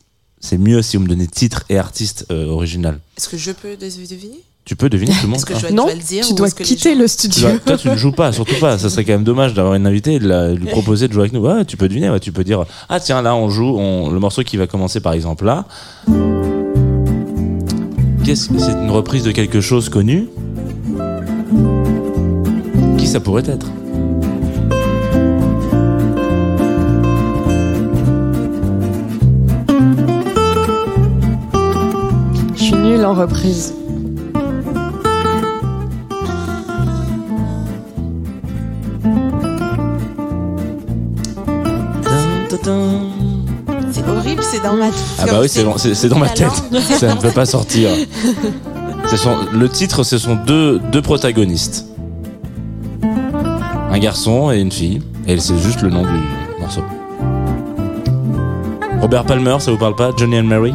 c'est 0.41 0.59
mieux 0.59 0.81
si 0.81 0.97
vous 0.97 1.03
me 1.03 1.09
donnez 1.09 1.27
titre 1.27 1.65
et 1.69 1.79
artiste 1.79 2.27
original. 2.31 3.01
Est-ce 3.19 3.29
que 3.29 3.37
je 3.37 3.53
peux 3.53 3.77
deviner? 3.77 4.41
Tu 4.67 4.75
peux 4.75 4.89
deviner 4.89 5.13
tout 5.13 5.19
le 5.23 5.29
monde. 5.29 5.37
Est-ce 5.37 5.47
que 5.47 5.55
hein. 5.55 5.59
je 5.63 5.67
dois, 5.69 5.71
Non, 5.71 5.87
le 5.87 5.95
dire 6.03 6.27
tu 6.27 6.35
dois 6.35 6.51
quitter 6.51 6.95
gens- 6.95 6.99
le 6.99 7.05
Tu 7.05 7.09
studio. 7.09 7.49
dois- 7.51 7.59
toi, 7.61 7.77
tu 7.79 7.89
ne 7.89 7.97
joues 7.97 8.11
pas, 8.11 8.33
surtout 8.33 8.57
pas. 8.59 8.79
Ça 8.79 8.91
serait 8.91 9.05
quand 9.05 9.13
même 9.13 9.23
dommage 9.23 9.55
d'avoir 9.55 9.75
une 9.77 9.87
invitée 9.87 10.15
et 10.15 10.19
de, 10.19 10.27
la- 10.27 10.49
de 10.49 10.55
lui 10.57 10.67
proposer 10.67 11.07
de 11.07 11.13
jouer 11.13 11.23
avec 11.23 11.33
nous. 11.35 11.41
Ouais, 11.41 11.65
tu 11.65 11.77
peux 11.77 11.87
deviner, 11.89 12.11
ouais, 12.11 12.19
tu 12.19 12.33
peux 12.33 12.43
dire 12.43 12.65
Ah, 12.89 12.99
tiens, 12.99 13.23
là, 13.23 13.37
on 13.37 13.49
joue 13.49 13.77
on, 13.79 14.11
le 14.11 14.19
morceau 14.19 14.43
qui 14.43 14.57
va 14.57 14.67
commencer 14.67 14.99
par 14.99 15.13
exemple 15.13 15.45
là. 15.45 15.67
Qu'est-ce 18.25 18.49
que 18.49 18.59
c'est 18.59 18.73
une 18.73 18.91
reprise 18.91 19.23
de 19.23 19.31
quelque 19.31 19.61
chose 19.61 19.89
connu? 19.89 20.27
Qui 22.99 23.07
ça 23.07 23.21
pourrait 23.21 23.45
être? 23.47 23.69
Je 32.55 32.63
suis 32.63 32.75
nulle 32.75 33.05
en 33.05 33.15
reprise. 33.15 33.75
C'est 43.93 44.09
horrible, 44.09 44.43
c'est 44.43 44.63
dans 44.63 44.75
ma 44.75 44.87
Ah 45.19 45.27
bah 45.27 45.39
oui, 45.41 45.49
c'est 45.49 45.65
dans, 45.65 45.77
c'est- 45.79 45.95
c'est 45.95 46.09
dans 46.09 46.19
ma 46.19 46.29
tête. 46.29 46.49
Ça 46.99 47.15
ne 47.15 47.21
peut 47.21 47.31
pas 47.31 47.47
sortir. 47.47 47.91
Ce 49.11 49.17
sont- 49.17 49.37
le 49.53 49.69
titre, 49.69 50.03
ce 50.03 50.19
sont 50.19 50.35
deux, 50.35 50.81
deux 50.91 51.01
protagonistes. 51.01 51.87
Un 53.91 53.99
garçon 54.01 54.51
et 54.51 54.59
une 54.61 54.73
fille. 54.73 55.01
Et 55.29 55.39
c'est 55.39 55.57
juste 55.59 55.83
le 55.83 55.91
nom 55.91 56.03
du 56.03 56.61
morceau. 56.61 56.83
Robert 59.01 59.25
Palmer, 59.25 59.57
ça 59.61 59.71
vous 59.71 59.79
parle 59.79 59.95
pas 59.95 60.11
Johnny 60.17 60.39
and 60.41 60.45
Mary? 60.45 60.75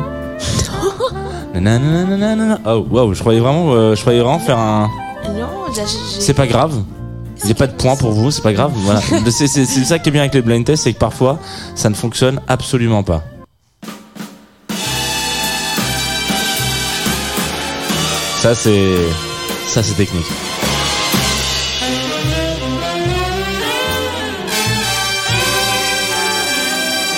Nanana. 1.54 2.60
Oh, 2.66 2.86
wow, 2.90 3.14
je 3.14 3.20
croyais 3.20 3.40
vraiment, 3.42 3.74
euh, 3.74 3.96
je 3.96 4.02
croyais 4.02 4.20
vraiment 4.22 4.40
faire 4.40 4.58
un. 4.58 4.90
Non, 5.26 5.48
j'ai- 5.76 5.82
j'ai- 5.82 6.22
C'est 6.22 6.34
pas 6.34 6.48
grave. 6.48 6.82
Il 7.44 7.48
n'y 7.48 7.52
a 7.52 7.56
pas 7.56 7.68
de 7.68 7.74
point 7.74 7.96
pour 7.96 8.12
vous, 8.12 8.30
c'est 8.30 8.44
pas 8.44 8.54
grave. 8.54 8.72
Voilà. 8.76 9.02
C'est 9.32 9.48
ça 9.48 10.00
qui 10.00 10.10
est 10.10 10.12
bien 10.12 10.22
avec 10.22 10.34
les 10.34 10.42
blind 10.42 10.64
tests, 10.64 10.84
c'est 10.84 10.94
que 10.94 11.00
parfois, 11.00 11.39
ça 11.76 11.89
ne 11.89 11.96
fonctionne 11.96 12.39
absolument 12.48 13.04
pas. 13.04 13.24
Ça, 18.42 18.56
c'est. 18.56 18.96
Ça, 19.68 19.82
c'est 19.82 19.94
technique. 19.96 20.26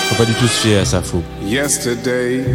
Faut 0.09 0.15
pas 0.15 0.25
du 0.25 0.33
tout 0.35 0.47
se 0.47 0.67
fier 0.67 0.79
à 0.79 0.85
ça, 0.85 1.01
faux. 1.01 1.23
Yesterday, 1.45 2.45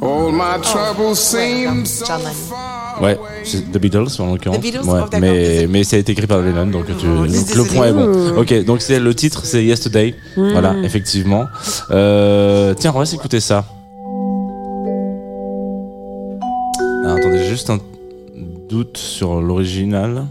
all 0.00 0.30
my 0.30 0.60
troubles 0.62 1.16
seem 1.16 1.84
so 1.84 2.04
far 2.06 2.81
Ouais, 3.02 3.18
c'est 3.44 3.72
The 3.72 3.78
Beatles 3.78 4.06
en 4.20 4.32
l'occurrence. 4.32 4.58
The 4.58 4.62
Beatles, 4.62 4.84
Ouais, 4.84 5.00
oh, 5.02 5.16
mais, 5.20 5.66
mais 5.68 5.82
ça 5.82 5.96
a 5.96 5.98
été 5.98 6.12
écrit 6.12 6.28
par 6.28 6.40
Lennon, 6.40 6.66
donc, 6.66 6.86
tu, 6.86 7.06
donc 7.06 7.28
le 7.28 7.64
point 7.64 7.86
est 7.88 7.92
bon. 7.92 8.38
Ok, 8.38 8.64
donc 8.64 8.80
c'est 8.80 9.00
le 9.00 9.14
titre, 9.14 9.44
c'est 9.44 9.64
Yesterday. 9.64 10.14
Voilà, 10.36 10.76
effectivement. 10.84 11.46
Euh, 11.90 12.74
tiens, 12.74 12.92
on 12.94 12.98
va 12.98 13.06
s'écouter 13.06 13.40
ça. 13.40 13.64
Ah, 17.04 17.14
attendez, 17.16 17.38
j'ai 17.38 17.48
juste 17.48 17.70
un 17.70 17.78
doute 18.68 18.96
sur 18.96 19.40
l'original. 19.40 20.26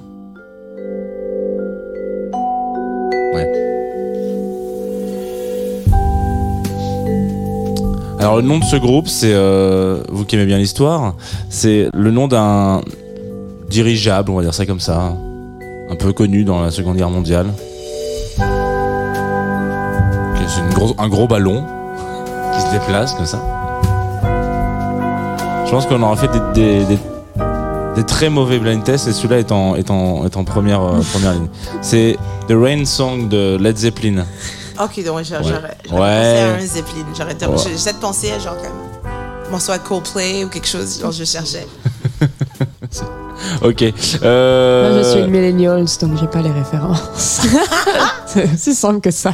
Alors 8.22 8.36
le 8.36 8.44
nom 8.44 8.60
de 8.60 8.64
ce 8.64 8.76
groupe, 8.76 9.08
c'est 9.08 9.34
euh, 9.34 10.04
vous 10.10 10.26
qui 10.26 10.36
aimez 10.36 10.46
bien 10.46 10.60
l'histoire, 10.60 11.16
c'est 11.50 11.90
le 11.92 12.12
nom 12.12 12.28
d'un 12.28 12.82
dirigeable, 13.68 14.30
on 14.30 14.36
va 14.36 14.44
dire 14.44 14.54
ça 14.54 14.68
comme 14.68 14.80
ça, 14.80 15.18
un 15.90 15.96
peu 15.96 16.14
connu 16.14 16.44
dans 16.44 16.62
la 16.62 16.70
Seconde 16.70 16.98
Guerre 16.98 17.10
mondiale. 17.10 17.48
C'est 20.48 20.62
un 21.00 21.08
gros 21.08 21.28
ballon 21.28 21.66
qui 22.54 22.62
se 22.62 22.72
déplace 22.72 23.16
comme 23.16 23.26
ça. 23.26 23.42
Je 25.66 25.72
pense 25.72 25.88
qu'on 25.88 26.04
aura 26.04 26.16
fait 26.16 26.30
des, 26.54 28.04
très 28.04 28.30
mauvais 28.30 28.60
blind 28.60 28.84
tests 28.84 29.08
et 29.08 29.14
celui-là 29.14 29.40
est 29.40 29.52
en, 29.52 29.76
euh, 29.76 30.44
première 30.46 30.84
ligne. 31.34 31.48
C'est 31.82 32.18
The 32.48 32.54
Rain 32.54 32.86
Song 32.86 33.30
de 33.30 33.58
Led 33.60 33.78
Zeppelin. 33.78 34.26
Ok, 34.84 35.04
donc 35.06 35.20
j'aurais 35.24 35.42
Ouais. 35.44 35.78
pensé 35.90 36.00
à 36.00 36.56
un 36.56 36.60
Zeppelin. 36.60 37.06
J'aurais 37.18 37.34
Ouais. 37.48 37.58
j'essaie 37.72 37.94
de 37.94 37.98
penser 38.00 38.32
à 38.32 38.40
genre 38.40 38.58
comme 38.58 39.52
morceau 39.52 39.72
à 39.74 39.80
Coldplay 39.80 40.44
ou 40.46 40.50
quelque 40.50 40.68
chose, 40.68 41.00
genre 41.02 41.12
je 41.12 41.24
cherchais. 41.24 41.68
Ok. 43.64 43.84
Euh... 44.22 44.94
Moi, 44.94 45.02
je 45.04 45.10
suis 45.10 45.20
une 45.22 45.32
millennials, 45.32 45.86
donc 46.00 46.12
j'ai 46.20 46.28
pas 46.28 46.42
les 46.44 46.52
références. 46.52 47.42
C'est 48.28 48.54
aussi 48.54 48.76
simple 48.76 49.02
que 49.02 49.10
ça. 49.10 49.34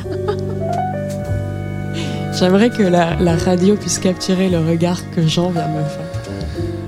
J'aimerais 2.40 2.70
que 2.70 2.84
la, 2.84 3.16
la 3.16 3.36
radio 3.36 3.76
puisse 3.76 4.00
capturer 4.00 4.50
le 4.50 4.60
regard 4.60 4.98
que 5.14 5.28
Jean 5.28 5.50
vient 5.50 5.68
de 5.68 5.74
me 5.74 5.84
faire. 5.84 6.06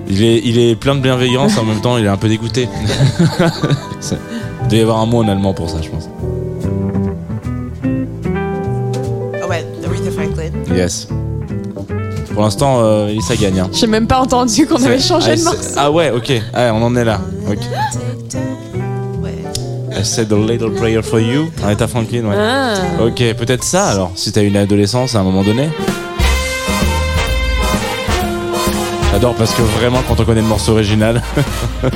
Il 0.08 0.24
est, 0.24 0.42
il 0.46 0.60
est 0.60 0.76
plein 0.76 0.96
de 0.96 1.02
bienveillance, 1.02 1.58
en 1.58 1.66
même 1.66 1.82
temps 1.82 1.98
il 1.98 2.06
est 2.06 2.10
un 2.10 2.18
peu 2.18 2.30
dégoûté. 2.30 2.70
Il 4.62 4.68
doit 4.70 4.78
y 4.78 4.82
avoir 4.82 5.00
un 5.00 5.06
mot 5.06 5.24
en 5.24 5.28
allemand 5.28 5.54
pour 5.54 5.70
ça, 5.70 5.78
je 5.82 5.90
pense. 5.90 6.08
Yes. 10.80 11.08
Pour 12.34 12.44
l'instant, 12.44 12.78
euh, 12.80 13.14
ça 13.20 13.36
gagne. 13.36 13.60
Hein. 13.60 13.70
J'ai 13.74 13.86
même 13.86 14.08
pas 14.08 14.22
entendu 14.22 14.66
qu'on 14.66 14.82
avait 14.82 14.98
changé 14.98 15.32
ah, 15.32 15.36
de 15.36 15.42
c'est- 15.42 15.44
morceau. 15.44 15.60
Ah 15.76 15.92
ouais, 15.92 16.10
ok. 16.10 16.32
Ah, 16.54 16.72
on 16.74 16.82
en 16.82 16.96
est 16.96 17.04
là. 17.04 17.20
Ok. 17.50 17.58
I 19.92 20.06
said 20.06 20.32
a 20.32 20.38
little 20.38 20.72
prayer 20.72 21.02
for 21.02 21.20
you. 21.20 21.52
Franklin, 21.90 22.24
ouais. 22.24 22.36
Ah. 22.38 22.76
Ok, 23.02 23.18
peut-être 23.38 23.66
ça 23.66 23.90
alors, 23.90 24.14
si 24.16 24.32
t'as 24.32 24.42
une 24.42 24.56
adolescence 24.56 25.16
à 25.16 25.20
un 25.20 25.24
moment 25.24 25.44
donné. 25.44 25.68
J'adore 29.12 29.36
parce 29.36 29.54
que 29.54 29.62
vraiment, 29.62 30.00
quand 30.08 30.18
on 30.18 30.24
connaît 30.24 30.40
le 30.40 30.48
morceau 30.48 30.72
original. 30.72 31.22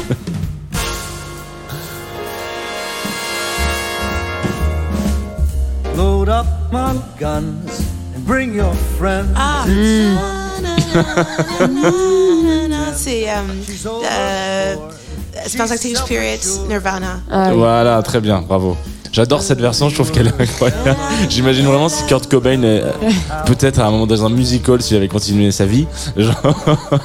Load 5.96 6.28
up 6.28 6.48
my 6.74 7.00
guns 7.18 7.93
bring 8.26 8.56
your 8.56 8.74
friends. 8.98 9.30
Ah. 9.36 9.66
C'est 12.96 13.28
euh, 13.30 13.34
euh, 13.88 14.76
Smells 15.48 15.70
Like 15.70 15.80
Teen 15.80 15.96
Spirit, 15.96 16.42
Nirvana. 16.68 17.22
Ah 17.32 17.48
oui. 17.50 17.56
Voilà, 17.58 18.02
très 18.04 18.22
bien, 18.22 18.42
bravo. 18.42 18.78
J'adore 19.12 19.42
cette 19.42 19.60
version, 19.60 19.90
je 19.90 19.96
trouve 19.96 20.12
qu'elle 20.12 20.28
est 20.28 20.42
incroyable. 20.42 20.96
J'imagine 21.30 21.66
vraiment 21.66 21.90
si 21.90 22.04
Kurt 22.06 22.28
Cobain, 22.30 22.64
euh, 22.64 22.92
peut-être 23.46 23.80
à 23.80 23.86
un 23.86 23.92
moment 23.92 24.08
dans 24.08 24.26
un 24.26 24.30
musical, 24.30 24.82
s'il 24.82 24.98
avait 24.98 25.08
continué 25.08 25.52
sa 25.52 25.66
vie, 25.66 25.88
genre, 26.18 26.36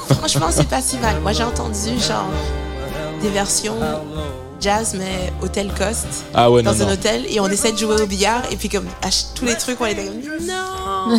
Franchement, 0.08 0.48
c'est 0.50 0.68
pas 0.68 0.80
si 0.80 0.98
mal. 0.98 1.20
Moi, 1.20 1.32
j'ai 1.32 1.44
entendu 1.44 1.98
genre 2.06 2.28
des 3.22 3.28
versions 3.30 3.76
jazz, 4.60 4.94
mais 4.98 5.32
hôtel 5.42 5.70
Cost. 5.76 6.06
Ah 6.34 6.50
ouais, 6.50 6.62
dans 6.62 6.72
non, 6.74 6.82
un 6.82 6.86
non. 6.86 6.92
hôtel 6.92 7.24
et 7.28 7.40
on 7.40 7.48
essaie 7.48 7.72
de 7.72 7.78
jouer 7.78 8.00
au 8.00 8.06
billard 8.06 8.42
et 8.50 8.56
puis 8.56 8.68
comme 8.68 8.86
à 9.02 9.08
tous 9.34 9.44
les 9.44 9.54
trucs 9.56 9.80
on 9.80 9.86
était 9.86 10.04
comme 10.06 10.46
non 10.46 11.18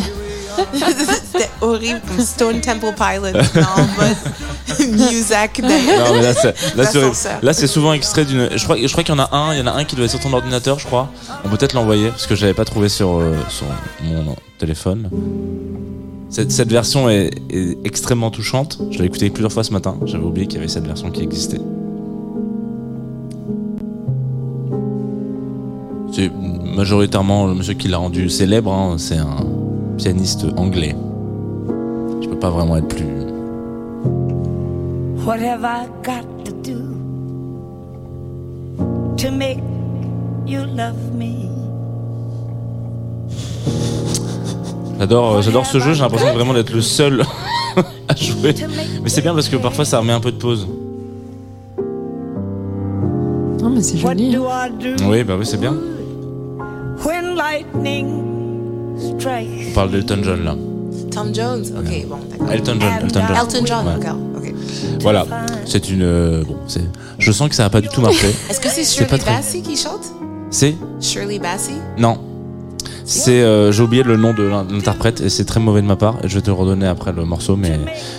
c'était 1.32 1.48
horrible 1.60 2.00
Stone 2.18 2.60
Temple 2.60 2.92
Pilots 2.96 3.38
en 3.76 3.82
mode 3.96 4.90
Muzak 5.10 5.60
d'ailleurs. 5.60 6.08
Non 6.08 6.14
mais 6.16 6.22
là 6.22 6.34
c'est 6.34 6.76
là 6.76 6.84
c'est. 7.14 7.42
Là 7.42 7.52
souvent 7.52 7.92
extrait 7.92 8.24
d'une 8.24 8.50
je 8.56 8.64
crois 8.64 8.76
je 8.76 8.90
crois 8.90 9.04
qu'il 9.04 9.14
y 9.14 9.18
en 9.18 9.22
a 9.22 9.34
un, 9.34 9.54
il 9.54 9.58
y 9.58 9.62
en 9.62 9.66
a 9.66 9.72
un 9.72 9.84
qui 9.84 9.96
doit 9.96 10.04
être 10.04 10.10
sur 10.10 10.20
ton 10.20 10.32
ordinateur, 10.32 10.78
je 10.78 10.86
crois. 10.86 11.08
On 11.44 11.48
peut 11.48 11.56
peut-être 11.56 11.74
l'envoyer 11.74 12.08
parce 12.08 12.26
que 12.26 12.34
je 12.34 12.42
l'avais 12.42 12.54
pas 12.54 12.64
trouvé 12.64 12.88
sur 12.88 13.20
euh, 13.20 13.34
sur 13.48 13.66
mon 14.02 14.36
téléphone. 14.58 15.08
Cette, 16.30 16.52
cette 16.52 16.70
version 16.70 17.10
est, 17.10 17.30
est 17.50 17.76
extrêmement 17.84 18.30
touchante. 18.30 18.78
Je 18.90 18.98
l'ai 18.98 19.06
écoutée 19.06 19.30
plusieurs 19.30 19.52
fois 19.52 19.64
ce 19.64 19.72
matin. 19.72 19.98
J'avais 20.04 20.22
oublié 20.22 20.46
qu'il 20.46 20.56
y 20.56 20.58
avait 20.58 20.68
cette 20.68 20.86
version 20.86 21.10
qui 21.10 21.22
existait. 21.22 21.60
C'est 26.20 26.30
majoritairement 26.76 27.46
le 27.46 27.54
monsieur 27.54 27.72
qui 27.72 27.88
l'a 27.88 27.96
rendu 27.96 28.28
célèbre. 28.28 28.70
hein. 28.74 28.96
C'est 28.98 29.16
un 29.16 29.38
pianiste 29.96 30.44
anglais. 30.58 30.94
Je 32.20 32.28
peux 32.28 32.38
pas 32.38 32.50
vraiment 32.50 32.76
être 32.76 32.88
plus. 32.88 33.06
What 35.24 35.36
have 35.38 35.62
I 35.64 35.86
got 36.04 36.26
to 36.44 36.52
do 36.62 36.76
to 39.16 39.30
make 39.30 39.60
you 40.46 40.60
love 40.76 40.98
me? 41.16 41.48
J'adore, 44.98 45.40
j'adore 45.40 45.64
ce 45.64 45.78
jeu. 45.78 45.94
J'ai 45.94 46.02
l'impression 46.02 46.34
vraiment 46.34 46.52
d'être 46.52 46.74
le 46.74 46.82
seul 46.82 47.22
à 48.08 48.14
jouer. 48.14 48.54
Mais 49.02 49.08
c'est 49.08 49.22
bien 49.22 49.32
parce 49.32 49.48
que 49.48 49.56
parfois 49.56 49.86
ça 49.86 50.00
remet 50.00 50.12
un 50.12 50.20
peu 50.20 50.32
de 50.32 50.36
pause. 50.36 50.68
Non, 53.62 53.70
mais 53.70 53.80
c'est 53.80 54.02
What 54.04 54.10
joli. 54.18 54.34
do 54.34 54.44
hein. 54.50 54.68
I 54.68 54.96
do 54.98 55.04
Oui, 55.08 55.24
bah 55.24 55.36
oui, 55.38 55.46
c'est 55.46 55.58
bien. 55.58 55.74
On 57.52 59.12
parle 59.74 59.90
d'Elton 59.90 60.18
John 60.22 60.44
là. 60.44 60.54
Tom 61.10 61.34
Jones? 61.34 61.64
Ok 61.78 62.06
bon 62.08 62.16
d'accord 62.30 62.52
Elton 62.52 62.76
John. 62.80 62.92
Elton 63.02 63.20
John. 63.26 63.36
Elton 63.36 63.66
John 63.66 63.86
Ouais. 63.86 63.94
d'accord 63.98 64.16
ok 64.36 64.54
Voilà. 65.02 65.26
C'est 65.66 65.90
une. 65.90 66.02
euh, 66.02 66.44
bon, 66.44 66.56
c'est. 66.66 66.82
Je 67.18 67.32
sens 67.32 67.48
que 67.48 67.54
ça 67.54 67.64
a 67.64 67.70
pas 67.70 67.80
du 67.80 67.88
tout 67.88 68.00
marché. 68.00 68.28
est-ce 68.50 68.60
que 68.60 68.68
c'est 68.68 68.84
C'est 68.84 69.04
pas 69.06 69.16
Shirley 69.16 69.24
très- 69.24 69.36
Bassey 69.36 69.60
qui 69.62 69.76
chante? 69.76 70.12
C'est? 70.50 70.74
Shirley 71.00 71.38
Bassey? 71.38 71.74
Non. 71.98 72.18
C'est. 73.04 73.40
euh, 73.42 73.72
J'ai 73.72 73.82
oublié 73.82 74.02
le 74.02 74.16
nom 74.16 74.32
de 74.34 74.42
l'in- 74.44 74.66
l'interprète 74.70 75.20
et 75.20 75.28
c'est 75.28 75.44
très 75.44 75.60
mauvais 75.60 75.82
de 75.82 75.86
ma 75.86 75.96
part. 75.96 76.16
Et 76.22 76.28
je 76.28 76.36
vais 76.36 76.42
te 76.42 76.50
redonner 76.50 76.86
après 76.86 77.12
le 77.12 77.24
morceau, 77.24 77.56
mais 77.56 77.78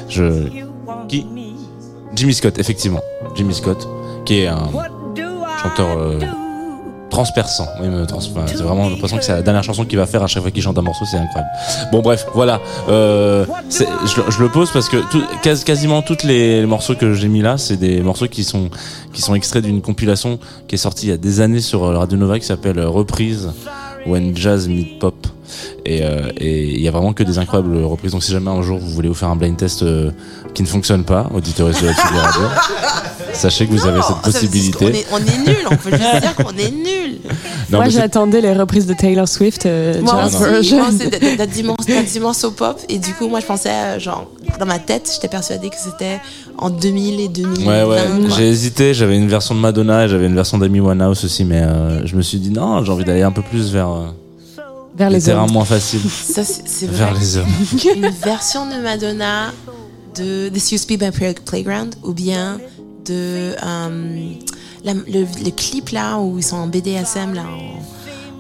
je. 0.10 0.48
Qui? 1.08 1.26
Jimmy 2.16 2.34
Scott, 2.34 2.60
effectivement. 2.60 3.02
Jimmy 3.36 3.54
Scott, 3.54 3.88
qui 4.26 4.40
est 4.42 4.48
un 4.48 4.68
chanteur 5.64 5.88
euh, 5.98 6.20
transperçant. 7.12 7.68
Oui, 7.80 7.88
mais 7.90 8.06
trans- 8.08 8.20
c'est 8.22 8.56
vraiment 8.64 8.90
l'impression 8.90 9.18
que 9.18 9.24
c'est 9.24 9.34
la 9.34 9.42
dernière 9.44 9.64
chanson 9.64 9.86
qu'il 9.86 10.00
va 10.00 10.08
faire 10.08 10.24
à 10.24 10.28
chaque 10.28 10.42
fois 10.42 10.52
qu'il 10.52 10.64
chante 10.64 10.78
un 10.78 10.82
morceau, 10.82 11.06
c'est 11.06 11.18
incroyable. 11.18 11.52
Bon, 11.92 12.00
bref, 12.02 12.26
voilà. 12.34 12.60
Euh, 12.90 13.46
je, 13.70 14.32
je 14.32 14.40
le 14.42 14.50
pose 14.50 14.72
parce 14.72 14.90
que 14.90 14.98
tout- 15.12 15.24
quas- 15.44 15.64
quasiment 15.64 16.02
tous 16.02 16.24
les 16.24 16.66
morceaux 16.66 16.96
que 16.96 17.14
j'ai 17.14 17.28
mis 17.28 17.42
là, 17.42 17.58
c'est 17.60 17.78
des 17.78 18.02
morceaux 18.02 18.28
qui 18.28 18.44
sont 18.44 18.70
qui 19.14 19.22
sont 19.22 19.36
extraits 19.36 19.64
d'une 19.64 19.82
compilation 19.82 20.40
qui 20.68 20.76
est 20.76 20.78
sortie 20.78 21.08
il 21.08 21.10
y 21.10 21.14
a 21.14 21.18
des 21.18 21.42
années 21.42 21.60
sur 21.62 21.84
euh, 21.84 21.98
Radio 21.98 22.18
Nova 22.18 22.40
qui 22.40 22.46
s'appelle 22.46 22.80
euh, 22.80 22.88
Reprise 22.90 23.52
When 24.08 24.36
Jazz 24.36 24.68
Meet 24.68 25.00
Pop. 25.00 25.16
Et 25.86 26.00
euh, 26.04 26.30
il 26.40 26.80
y 26.82 26.88
a 26.88 26.92
vraiment 26.92 27.12
que 27.12 27.24
des 27.24 27.38
incroyables 27.38 27.76
reprises. 27.84 28.14
Donc 28.14 28.24
si 28.24 28.32
jamais 28.32 28.50
un 28.50 28.62
jour 28.62 28.80
vous 28.80 28.88
voulez 28.90 29.10
vous 29.10 29.14
faire 29.16 29.28
un 29.30 29.36
blind 29.36 29.58
test 29.58 29.84
euh, 29.84 30.12
qui 30.54 30.64
ne 30.64 30.68
fonctionne 30.68 31.04
pas, 31.04 31.28
auditeurs 31.34 31.68
de 31.68 31.74
la 31.74 31.94
Tsugi 31.94 32.18
Radio, 32.18 32.42
sachez 33.34 33.66
que 33.68 33.72
vous 33.72 33.86
avez 33.88 34.02
cette 34.02 34.18
possibilité. 34.22 34.86
qu'on 34.86 34.92
est, 34.92 35.06
on 35.12 35.18
est 35.18 35.38
nul 35.48 35.58
on 35.72 35.76
peut 35.78 35.90
juste 35.92 36.22
dire 36.22 36.36
qu'on 36.36 36.58
est 36.58 36.72
nul 36.72 37.20
Non, 37.70 37.78
Moi, 37.80 37.90
j'attendais 37.90 38.42
les 38.42 38.54
reprises 38.54 38.86
de 38.86 38.94
Taylor 38.94 39.28
Swift, 39.28 39.66
euh, 39.66 40.02
Moi 40.02 40.26
aussi, 40.26 40.76
c'est 40.98 41.38
t'as 41.38 41.46
dit 41.46 42.20
morceau 42.20 42.52
pop 42.52 42.80
et 42.90 42.98
du 42.98 43.14
coup 43.14 43.28
moi 43.30 43.40
je 43.40 43.46
pensais 43.46 43.70
euh, 43.70 44.00
genre 44.00 44.30
dans 44.60 44.66
ma 44.66 44.80
tête 44.80 45.10
j'étais 45.14 45.28
persuadée 45.30 45.70
que 45.70 45.76
c'était 45.78 46.20
en 46.58 46.70
2000 46.70 47.20
et 47.22 47.28
2000 47.30 47.68
Ouais, 47.68 47.84
ouais, 47.84 47.98
j'ai 48.36 48.50
hésité. 48.50 48.94
J'avais 48.94 49.16
une 49.18 49.28
version 49.30 49.56
de 49.56 49.60
Madonna 49.60 50.06
et 50.06 50.10
j'avais 50.10 50.26
une 50.26 50.36
version 50.36 50.58
d'Amy 50.58 50.80
Winehouse 50.82 51.24
aussi, 51.24 51.46
mais 51.46 51.62
euh, 51.62 52.06
je 52.06 52.16
me 52.16 52.22
suis 52.22 52.38
dit 52.40 52.50
non, 52.50 52.84
j'ai 52.84 52.92
envie 52.92 53.06
d'aller 53.06 53.22
un 53.24 53.32
peu 53.32 53.42
plus 53.42 53.72
vers 53.72 53.90
euh, 53.90 54.06
Vers 54.98 55.10
les 55.10 55.18
les 55.20 55.22
terrains 55.24 55.44
hommes. 55.46 55.52
moins 55.54 55.66
faciles, 55.66 56.02
ça 56.10 56.44
c'est 56.44 56.64
c'est 56.66 56.86
vrai 56.88 56.98
vers 57.06 57.14
les 57.14 57.38
hommes. 57.38 57.46
une 57.96 58.10
version 58.10 58.66
de 58.66 58.76
Madonna 58.82 59.52
de 60.16 60.50
This 60.50 60.72
Used 60.72 60.88
to 60.88 60.98
Be 60.98 61.02
My 61.02 61.12
Play- 61.12 61.36
Playground 61.46 61.96
ou 62.04 62.14
bien 62.14 62.60
de 63.06 63.54
euh, 63.64 64.34
la- 64.84 64.94
le, 64.94 65.26
le 65.44 65.52
clip 65.52 65.90
là 65.90 66.20
où 66.20 66.38
ils 66.38 66.44
sont 66.44 66.58
en 66.58 66.68
BDSM 66.68 67.34
là 67.34 67.46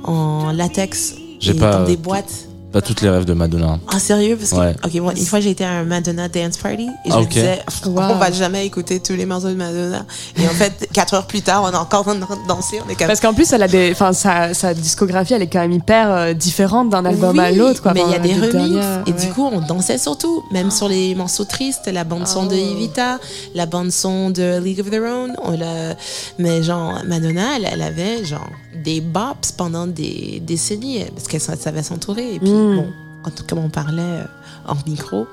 en, 0.03 0.11
en 0.13 0.51
latex 0.51 1.15
et 1.55 1.59
pas, 1.59 1.71
dans 1.79 1.85
des 1.85 1.97
boîtes 1.97 2.47
Pas 2.71 2.81
toutes 2.81 3.01
les 3.01 3.09
rêves 3.09 3.25
de 3.25 3.33
Madonna. 3.33 3.79
Ah 3.93 3.99
sérieux? 3.99 4.37
Parce 4.37 4.51
que 4.51 4.55
Ouais. 4.55 4.75
ok 4.85 4.99
bon, 5.01 5.11
une 5.11 5.25
fois 5.25 5.39
j'ai 5.41 5.49
été 5.49 5.65
à 5.65 5.71
un 5.71 5.83
Madonna 5.83 6.29
dance 6.29 6.55
party 6.57 6.83
et 7.05 7.09
je 7.09 7.13
Ah, 7.13 7.19
me 7.19 7.25
disais 7.25 7.59
Wow. 7.85 8.01
on 8.11 8.15
va 8.15 8.31
jamais 8.31 8.65
écouter 8.65 8.99
tous 9.01 9.13
les 9.13 9.25
morceaux 9.25 9.49
de 9.49 9.55
Madonna 9.55 10.05
et 10.37 10.45
en 10.47 10.51
fait 10.51 10.87
quatre 10.93 11.13
heures 11.15 11.27
plus 11.27 11.41
tard 11.41 11.63
on 11.63 11.71
est 11.71 11.75
encore 11.75 12.07
en 12.07 12.17
train 12.17 12.35
de 12.37 12.47
danser 12.47 12.77
on 12.85 12.89
est 12.89 12.95
comme 12.95 13.07
Parce 13.07 13.19
qu'en 13.19 13.33
plus, 13.33 13.51
elle 13.51 13.63
a 13.63 13.67
des, 13.67 13.91
enfin, 13.91 14.13
sa, 14.13 14.53
sa 14.53 14.73
discographie, 14.73 15.33
elle 15.33 15.41
est 15.41 15.47
quand 15.47 15.59
même 15.59 15.73
hyper 15.73 16.09
euh, 16.11 16.33
différente 16.33 16.89
d'un 16.89 17.03
album 17.03 17.37
à 17.39 17.51
l'autre, 17.51 17.81
quoi. 17.81 17.93
Mais 17.93 18.03
il 18.05 18.11
y 18.11 18.15
a 18.15 18.19
des 18.19 18.33
remixes. 18.33 18.51
dernières, 18.53 19.03
Et 19.05 19.11
ouais. 19.11 19.19
du 19.19 19.27
coup, 19.33 19.49
on 19.51 19.59
dansait 19.59 19.97
surtout, 19.97 20.43
même 20.51 20.71
sur 20.71 20.87
les 20.87 21.13
morceaux 21.15 21.43
tristes, 21.45 21.89
la 21.91 22.03
bande-son 22.05 22.45
de 22.45 22.55
Oh. 22.55 22.71
Evita, 22.75 23.19
la 23.53 23.65
bande-son 23.65 24.29
de 24.29 24.59
League 24.59 24.79
of 24.79 24.89
Their 24.89 25.03
Own. 25.03 25.33
On 25.43 25.51
l'a- 25.51 25.95
Mais 26.39 26.63
genre, 26.63 26.99
Madonna, 27.05 27.57
elle, 27.57 27.67
elle 27.71 27.81
avait 27.81 28.23
genre 28.23 28.47
des 28.83 29.01
bops 29.01 29.51
pendant 29.57 29.87
des 29.87 30.41
décennies 30.45 31.03
parce 31.13 31.27
qu'elle 31.27 31.41
sa- 31.41 31.57
savait 31.57 31.83
s'entourer. 31.83 32.35
Et 32.35 32.39
puis, 32.39 32.49
Mm. 32.49 32.60
Bon, 32.75 32.85
quand, 33.23 33.47
comme 33.47 33.59
on 33.59 33.69
parlait 33.69 34.01
euh, 34.01 34.23
en 34.67 34.75
micro, 34.87 35.27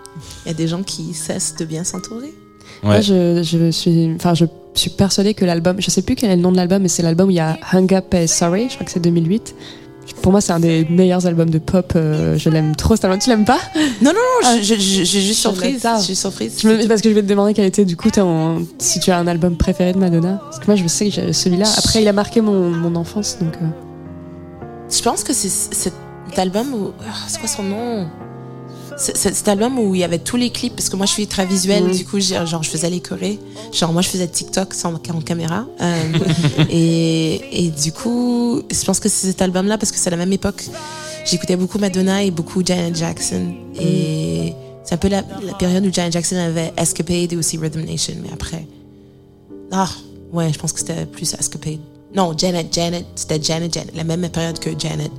il 0.45 0.49
y 0.49 0.51
a 0.51 0.55
des 0.55 0.67
gens 0.69 0.83
qui 0.83 1.15
cessent 1.15 1.55
de 1.57 1.65
bien 1.65 1.85
s'entourer. 1.85 2.33
Moi, 2.83 2.97
Ouais. 2.97 3.03
je, 3.03 3.43
je 3.43 3.71
suis, 3.71 4.13
enfin, 4.15 4.35
je 4.35 4.45
suis 4.75 4.91
persuadée 4.91 5.35
que 5.35 5.45
l'album, 5.45 5.77
je 5.81 5.91
sais 5.91 6.03
plus 6.03 6.15
quel 6.15 6.31
est 6.31 6.37
le 6.37 6.43
nom 6.43 6.53
de 6.53 6.57
l'album, 6.57 6.83
mais 6.83 6.89
c'est 6.89 7.03
l'album 7.03 7.29
où 7.29 7.31
il 7.31 7.37
y 7.37 7.41
a 7.41 7.59
Hung 7.73 7.93
Up 7.95 8.15
and 8.15 8.27
Sorry, 8.27 8.69
je 8.69 8.75
crois 8.75 8.85
que 8.87 8.93
c'est 8.93 9.01
2008. 9.01 9.55
Pour 10.23 10.33
moi, 10.33 10.41
c'est 10.41 10.53
un 10.53 10.61
des 10.61 10.87
meilleurs 10.89 11.27
albums 11.27 11.51
de 11.51 11.59
pop. 11.59 11.93
euh, 11.95 12.39
je 12.39 12.49
l'aime 12.49 12.75
trop, 12.75 12.97
cet 12.97 13.05
album. 13.05 13.19
Tu 13.21 13.29
l'aimes 13.29 13.45
pas? 13.45 13.59
Non, 14.01 14.11
non, 14.11 14.13
non, 14.15 14.21
Ah. 14.45 14.55
suis 14.63 15.05
juste 15.05 15.41
surprise. 15.41 15.87
Je 15.99 16.03
suis 16.03 16.17
surprise. 16.17 16.59
je 16.63 16.67
me, 16.69 16.87
Parce 16.89 17.03
que 17.03 17.11
je 17.11 17.15
vais 17.15 17.23
te 17.23 17.27
demander 17.27 17.53
quel 17.53 17.67
était 17.67 17.85
du 17.85 17.95
coup 17.97 18.11
ton, 18.11 18.67
si 18.79 19.01
tu 19.01 19.11
as 19.11 19.19
un 19.19 19.27
album 19.27 19.57
préféré 19.57 19.93
de 19.93 19.99
Madonna. 19.99 20.41
Parce 20.45 20.59
que 20.61 20.67
moi, 20.67 20.77
je 20.77 20.87
sais 20.87 21.07
que 21.07 21.11
j'ai 21.15 21.33
celui-là. 21.35 21.67
Après, 21.77 22.01
il 22.03 22.09
a 22.09 22.13
marqué 22.15 22.41
mon, 22.41 22.71
mon 22.71 22.95
enfance, 22.97 23.37
donc. 23.41 23.53
euh, 23.61 23.67
Je 24.91 25.03
pense 25.03 25.25
que 25.25 25.33
c'est 25.35 25.93
cet 26.31 26.39
album 26.39 26.73
où. 26.75 26.93
ah, 27.07 27.13
C'est 27.29 27.39
quoi 27.39 27.49
son 27.49 27.63
nom 27.63 28.07
cet 28.97 29.47
album 29.47 29.79
où 29.79 29.95
il 29.95 30.01
y 30.01 30.05
avait 30.05 30.19
tous 30.19 30.37
les 30.37 30.51
clips, 30.51 30.75
parce 30.75 30.89
que 30.89 30.97
moi 30.97 31.07
je 31.07 31.13
suis 31.13 31.29
très 31.29 31.47
visuelle, 31.47 31.85
Mhm. 31.85 31.93
du 31.95 32.05
coup, 32.05 32.19
genre 32.19 32.65
je 32.65 32.69
faisais 32.69 32.91
les 32.91 32.99
chorés. 33.01 33.39
Genre 33.73 33.93
moi 33.93 34.03
je 34.03 34.09
faisais 34.09 34.27
TikTok 34.27 34.75
sans 34.75 34.93
en 34.93 35.21
caméra. 35.21 35.67
Euh, 35.81 36.03
et, 36.69 37.67
et 37.67 37.71
du 37.71 37.93
coup, 37.93 38.61
je 38.69 38.85
pense 38.85 38.99
que 38.99 39.09
c'est 39.09 39.29
cet 39.29 39.41
album-là, 39.41 39.79
parce 39.79 39.93
que 39.93 39.99
c'est 39.99 40.11
la 40.11 40.17
même 40.17 40.33
époque. 40.33 40.65
J'écoutais 41.25 41.55
beaucoup 41.55 41.79
Madonna 41.79 42.25
et 42.25 42.33
beaucoup 42.33 42.61
Janet 42.65 42.97
Jackson. 42.97 43.53
Et 43.81 44.53
c'est 44.83 44.95
un 44.97 44.99
peu 44.99 45.09
la, 45.09 45.23
la 45.45 45.55
période 45.55 45.87
où 45.87 45.93
Janet 45.93 46.13
Jackson 46.15 46.35
avait 46.37 46.73
Escapade 46.77 47.33
et 47.33 47.37
aussi 47.37 47.57
Rhythm 47.57 47.83
Nation, 47.85 48.15
mais 48.21 48.31
après. 48.33 48.67
Ah, 49.71 49.89
ouais, 50.33 50.53
je 50.53 50.59
pense 50.59 50.73
que 50.73 50.81
c'était 50.81 51.07
plus 51.07 51.35
Escapade. 51.35 51.79
Non, 52.17 52.35
Janet, 52.37 52.75
Janet, 52.75 53.05
c'était 53.15 53.41
Janet, 53.41 53.73
Janet, 53.73 53.95
la 53.95 54.03
même 54.03 54.29
période 54.31 54.59
que 54.59 54.71
Janet. 54.77 55.13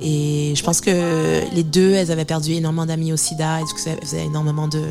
Et 0.00 0.52
je 0.54 0.62
pense 0.62 0.80
que 0.80 1.42
les 1.54 1.62
deux, 1.62 1.92
elles 1.92 2.10
avaient 2.10 2.24
perdu 2.24 2.52
énormément 2.52 2.86
d'amis 2.86 3.12
au 3.12 3.16
sida, 3.16 3.60
et 3.60 3.64
du 3.64 3.72
coup, 3.72 3.78
ça 3.78 3.96
faisait 4.00 4.24
énormément 4.24 4.68
de, 4.68 4.82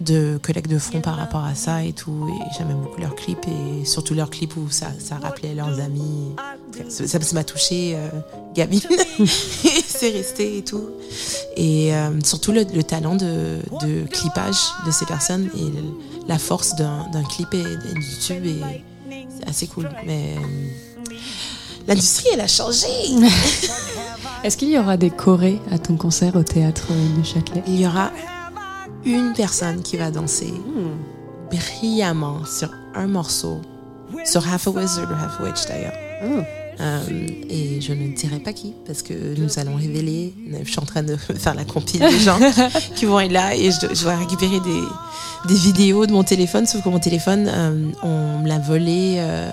de 0.00 0.38
de 0.68 0.78
fonds 0.78 1.00
par 1.00 1.16
rapport 1.16 1.44
à 1.44 1.54
ça 1.54 1.84
et 1.84 1.92
tout. 1.92 2.28
Et 2.28 2.54
j'aimais 2.56 2.74
beaucoup 2.74 3.00
leurs 3.00 3.14
clips, 3.14 3.46
et 3.46 3.84
surtout 3.84 4.14
leurs 4.14 4.30
clips 4.30 4.56
où 4.56 4.70
ça, 4.70 4.88
rappelait 5.22 5.54
leurs 5.54 5.80
amis. 5.80 6.34
Ça, 6.88 7.18
m'a 7.34 7.44
touché, 7.44 7.94
euh, 7.96 8.08
Gabi. 8.54 8.82
C'est 9.86 10.10
resté 10.10 10.58
et 10.58 10.62
tout. 10.62 10.90
Et 11.56 11.94
euh, 11.94 12.10
surtout 12.22 12.52
le, 12.52 12.64
le 12.74 12.82
talent 12.82 13.16
de, 13.16 13.58
de 13.80 14.04
clippage 14.06 14.58
de 14.84 14.90
ces 14.90 15.06
personnes 15.06 15.48
et 15.56 15.72
la 16.28 16.38
force 16.38 16.74
d'un 16.76 17.22
clip 17.30 17.52
et 17.54 17.62
d'un 17.62 18.00
YouTube. 18.00 18.44
Et 18.44 19.26
c'est 19.38 19.48
assez 19.48 19.66
cool. 19.66 19.88
Mais 20.04 20.34
euh, 20.36 21.04
l'industrie, 21.86 22.28
elle 22.32 22.40
a 22.40 22.46
changé. 22.46 22.86
Est-ce 24.44 24.56
qu'il 24.56 24.68
y 24.70 24.78
aura 24.78 24.96
des 24.96 25.10
chorés 25.10 25.60
à 25.72 25.78
ton 25.78 25.96
concert 25.96 26.36
au 26.36 26.42
théâtre 26.42 26.86
du 27.16 27.24
Châtelet? 27.24 27.62
Il 27.66 27.80
y 27.80 27.86
aura 27.86 28.10
une 29.04 29.32
personne 29.34 29.82
qui 29.82 29.96
va 29.96 30.10
danser 30.10 30.52
brillamment 31.50 32.44
sur 32.44 32.70
un 32.94 33.06
morceau, 33.06 33.60
sur 34.24 34.46
Half 34.48 34.68
a 34.68 34.70
Wizard 34.70 35.10
ou 35.10 35.14
Half 35.14 35.40
a 35.40 35.44
Witch 35.44 35.66
d'ailleurs. 35.66 35.92
Euh, 36.78 37.00
et 37.48 37.80
je 37.80 37.92
ne 37.94 38.14
dirai 38.14 38.38
pas 38.38 38.52
qui, 38.52 38.74
parce 38.86 39.00
que 39.02 39.14
nous 39.38 39.58
allons 39.58 39.76
révéler. 39.76 40.34
Je 40.62 40.70
suis 40.70 40.78
en 40.78 40.84
train 40.84 41.02
de 41.02 41.16
faire 41.38 41.54
la 41.54 41.64
compile 41.64 42.00
des 42.00 42.18
gens 42.20 42.38
qui 42.94 43.06
vont 43.06 43.18
être 43.20 43.32
là 43.32 43.54
et 43.54 43.70
je 43.70 44.02
dois 44.02 44.16
récupérer 44.16 44.60
des, 44.60 44.82
des 45.48 45.54
vidéos 45.54 46.06
de 46.06 46.12
mon 46.12 46.22
téléphone, 46.22 46.66
sauf 46.66 46.82
que 46.82 46.88
mon 46.88 46.98
téléphone, 46.98 47.48
euh, 47.48 47.90
on 48.02 48.38
me 48.40 48.48
l'a 48.48 48.58
volé. 48.58 49.16
euh, 49.18 49.50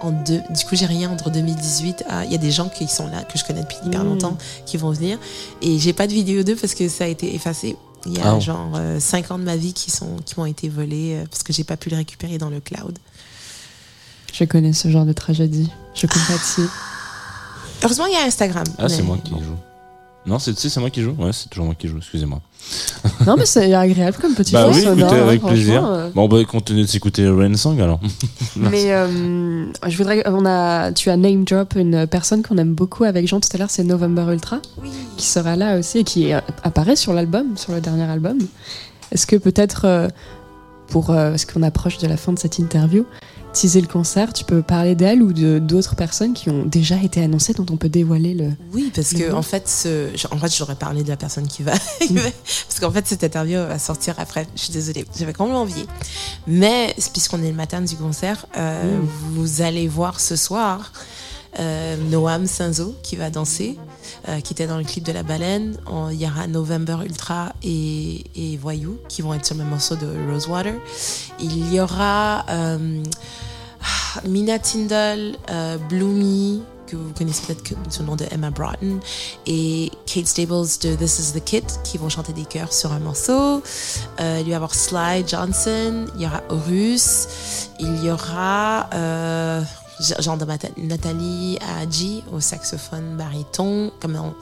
en 0.00 0.10
deux, 0.12 0.40
du 0.50 0.64
coup, 0.64 0.76
j'ai 0.76 0.86
rien 0.86 1.10
entre 1.10 1.30
2018 1.30 2.04
à. 2.08 2.24
Il 2.24 2.32
y 2.32 2.34
a 2.34 2.38
des 2.38 2.50
gens 2.50 2.68
qui 2.68 2.88
sont 2.88 3.06
là, 3.08 3.22
que 3.24 3.38
je 3.38 3.44
connais 3.44 3.60
depuis 3.62 3.76
hyper 3.84 4.02
Mm. 4.04 4.06
longtemps, 4.08 4.38
qui 4.66 4.76
vont 4.76 4.90
venir. 4.92 5.18
Et 5.62 5.78
j'ai 5.78 5.92
pas 5.92 6.06
de 6.06 6.12
vidéo 6.12 6.42
d'eux 6.42 6.56
parce 6.56 6.74
que 6.74 6.88
ça 6.88 7.04
a 7.04 7.06
été 7.06 7.34
effacé. 7.34 7.76
Il 8.06 8.16
y 8.16 8.20
a 8.20 8.32
Ah 8.34 8.40
genre 8.40 8.78
5 8.98 9.30
ans 9.30 9.38
de 9.38 9.44
ma 9.44 9.56
vie 9.56 9.74
qui, 9.74 9.90
sont, 9.90 10.16
qui 10.24 10.34
m'ont 10.38 10.46
été 10.46 10.68
volés 10.70 11.16
euh, 11.16 11.26
parce 11.30 11.42
que 11.42 11.52
j'ai 11.52 11.64
pas 11.64 11.76
pu 11.76 11.90
les 11.90 11.96
récupérer 11.96 12.38
dans 12.38 12.48
le 12.48 12.60
cloud. 12.60 12.98
Je 14.32 14.44
connais 14.44 14.72
ce 14.72 14.88
genre 14.88 15.04
de 15.04 15.12
tragédie. 15.12 15.68
Je 15.94 16.06
compatis. 16.06 16.70
Heureusement, 17.82 18.06
il 18.06 18.14
y 18.14 18.16
a 18.16 18.24
Instagram. 18.24 18.64
Ah, 18.78 18.88
c'est 18.88 19.02
moi 19.02 19.18
qui 19.22 19.32
joue. 19.32 19.56
Non, 20.26 20.38
c'est 20.38 20.54
tu 20.54 20.60
sais, 20.60 20.68
c'est 20.70 20.80
moi 20.80 20.90
qui 20.90 21.02
joue? 21.02 21.12
Ouais, 21.18 21.32
c'est 21.32 21.48
toujours 21.48 21.66
moi 21.66 21.74
qui 21.74 21.88
joue, 21.88 21.98
excusez-moi. 21.98 22.40
non, 23.26 23.36
mais 23.36 23.46
c'est 23.46 23.72
agréable 23.74 24.16
comme 24.20 24.34
petit 24.34 24.52
Bah 24.52 24.68
oui, 24.70 24.80
écoutez, 24.80 25.02
avec 25.04 25.42
plaisir. 25.42 25.84
euh. 25.84 26.10
Bon, 26.14 26.28
bah, 26.28 26.38
continuez 26.44 26.82
de 26.82 26.86
s'écouter 26.88 27.28
Rain 27.28 27.54
Song 27.54 27.80
alors. 27.80 28.00
Mais 28.56 28.92
euh, 28.92 29.64
je 29.86 29.96
voudrais, 29.96 30.22
on 30.26 30.44
a, 30.46 30.92
tu 30.92 31.10
as 31.10 31.16
name 31.16 31.44
drop 31.44 31.74
une 31.76 32.06
personne 32.06 32.42
qu'on 32.42 32.58
aime 32.58 32.74
beaucoup 32.74 33.04
avec 33.04 33.26
Jean 33.26 33.40
tout 33.40 33.48
à 33.54 33.58
l'heure, 33.58 33.70
c'est 33.70 33.84
November 33.84 34.26
Ultra, 34.32 34.60
qui 35.16 35.26
sera 35.26 35.56
là 35.56 35.78
aussi 35.78 35.98
et 35.98 36.04
qui 36.04 36.32
euh, 36.32 36.40
apparaît 36.62 36.96
sur 36.96 37.12
l'album, 37.12 37.56
sur 37.56 37.72
le 37.72 37.80
dernier 37.80 38.04
album. 38.04 38.38
Est-ce 39.12 39.26
que 39.26 39.36
peut-être 39.36 39.82
euh, 39.86 40.08
pour, 40.88 41.06
parce 41.06 41.44
qu'on 41.44 41.62
approche 41.62 41.98
de 41.98 42.06
la 42.08 42.16
fin 42.16 42.32
de 42.32 42.38
cette 42.38 42.58
interview, 42.58 43.04
teaser 43.52 43.80
le 43.80 43.86
concert, 43.86 44.32
tu 44.32 44.44
peux 44.44 44.62
parler 44.62 44.94
d'elle 44.94 45.22
ou 45.22 45.32
de 45.32 45.58
d'autres 45.58 45.96
personnes 45.96 46.32
qui 46.34 46.50
ont 46.50 46.64
déjà 46.64 46.96
été 47.02 47.22
annoncées 47.22 47.52
dont 47.52 47.66
on 47.70 47.76
peut 47.76 47.88
dévoiler 47.88 48.34
le. 48.34 48.50
Oui, 48.72 48.92
parce 48.94 49.12
Le 49.12 49.18
que 49.18 49.30
nom. 49.30 49.38
en 49.38 49.42
fait, 49.42 49.68
ce- 49.68 50.08
en 50.32 50.38
fait, 50.38 50.54
j'aurais 50.56 50.74
parlé 50.76 51.02
de 51.02 51.08
la 51.08 51.16
personne 51.16 51.46
qui 51.48 51.62
va, 51.62 51.72
va- 52.10 52.20
parce 52.68 52.80
qu'en 52.80 52.90
fait, 52.90 53.06
cette 53.06 53.24
interview 53.24 53.58
va 53.58 53.78
sortir 53.78 54.14
après. 54.18 54.46
Je 54.56 54.62
suis 54.62 54.72
désolée, 54.72 55.04
j'avais 55.18 55.32
complètement 55.32 55.62
envie. 55.62 55.86
Mais 56.46 56.94
puisqu'on 57.12 57.42
est 57.42 57.48
le 57.50 57.56
matin 57.56 57.80
du 57.80 57.96
concert, 57.96 58.46
euh, 58.56 58.98
vous 59.32 59.62
allez 59.62 59.88
voir 59.88 60.20
ce 60.20 60.36
soir 60.36 60.92
euh, 61.58 61.96
Noam 62.10 62.46
Senzo 62.46 62.94
qui 63.02 63.16
va 63.16 63.30
danser, 63.30 63.76
euh, 64.28 64.40
qui 64.40 64.52
était 64.52 64.66
dans 64.66 64.78
le 64.78 64.84
clip 64.84 65.04
de 65.04 65.12
la 65.12 65.22
baleine. 65.22 65.76
Il 66.10 66.20
y 66.20 66.26
aura 66.26 66.46
November 66.46 66.98
Ultra 67.04 67.52
et, 67.62 68.24
et 68.34 68.56
Voyou 68.56 68.98
qui 69.08 69.22
vont 69.22 69.34
être 69.34 69.46
sur 69.46 69.56
le 69.56 69.64
morceau 69.64 69.96
de 69.96 70.06
Rosewater. 70.30 70.74
Il 71.40 71.72
y 71.72 71.80
aura 71.80 72.44
euh, 72.48 73.02
Mina 74.26 74.58
Tyndall, 74.58 75.36
euh, 75.50 75.78
Bloomy, 75.88 76.62
que 76.86 76.96
vous 76.96 77.12
connaissez 77.16 77.46
peut-être 77.46 77.76
sous 77.90 78.02
le 78.02 78.08
nom 78.08 78.16
de 78.16 78.26
Emma 78.30 78.50
Broughton, 78.50 78.98
et 79.46 79.90
Kate 80.06 80.26
Stables 80.26 80.66
de 80.82 80.96
This 80.96 81.18
Is 81.20 81.38
the 81.38 81.44
Kid, 81.44 81.64
qui 81.84 81.98
vont 81.98 82.08
chanter 82.08 82.32
des 82.32 82.44
chœurs 82.44 82.72
sur 82.72 82.92
un 82.92 82.98
morceau. 82.98 83.62
Euh, 84.20 84.38
il 84.40 84.48
y 84.48 84.54
avoir 84.54 84.74
Sly 84.74 85.24
Johnson, 85.26 86.06
il 86.16 86.22
y 86.22 86.26
aura 86.26 86.42
Horus, 86.48 87.68
il 87.78 88.04
y 88.04 88.10
aura 88.10 88.88
genre 90.20 90.36
de 90.36 90.44
Nathalie 90.78 91.58
Hadji 91.78 92.22
au 92.32 92.40
saxophone 92.40 93.16
baryton. 93.16 93.90
Comme 94.00 94.16
on- 94.16 94.34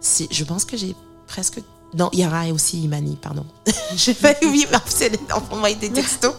c'est- 0.00 0.28
je 0.32 0.44
pense 0.44 0.64
que 0.64 0.76
j'ai 0.76 0.94
presque 1.26 1.60
non, 1.94 2.08
il 2.14 2.20
y 2.20 2.26
aura 2.26 2.46
aussi 2.48 2.80
Imani, 2.82 3.16
pardon. 3.20 3.44
Envoyer 5.50 5.76
des 5.76 5.90
textos. 5.90 6.34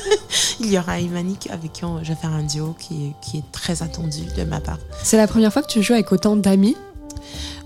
il 0.60 0.70
y 0.70 0.78
aura 0.78 1.00
Imani 1.00 1.36
avec 1.50 1.72
qui 1.72 1.84
on- 1.84 2.04
je 2.04 2.10
vais 2.10 2.14
faire 2.20 2.30
un 2.30 2.44
duo 2.44 2.76
qui, 2.78 3.06
est- 3.08 3.14
qui 3.20 3.38
est 3.38 3.50
très 3.50 3.82
attendu 3.82 4.20
de 4.36 4.44
ma 4.44 4.60
part. 4.60 4.78
C'est 5.02 5.16
la 5.16 5.26
première 5.26 5.52
fois 5.52 5.62
que 5.62 5.66
tu 5.72 5.82
joues 5.82 5.94
avec 5.94 6.12
autant 6.12 6.36
d'amis? 6.36 6.76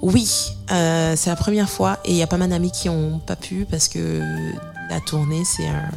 Oui, 0.01 0.31
euh, 0.71 1.15
c'est 1.17 1.29
la 1.29 1.37
première 1.37 1.69
fois 1.69 1.99
et 2.07 2.13
il 2.13 2.17
y 2.17 2.23
a 2.23 2.27
pas 2.27 2.37
mal 2.39 2.49
d'amis 2.51 2.71
qui 2.71 2.89
ont 2.89 3.19
pas 3.19 3.37
pu 3.37 3.67
parce 3.71 3.89
que 3.89 4.23
la 4.89 5.01
tournée 5.01 5.43
c'est 5.45 5.67
un 5.67 5.91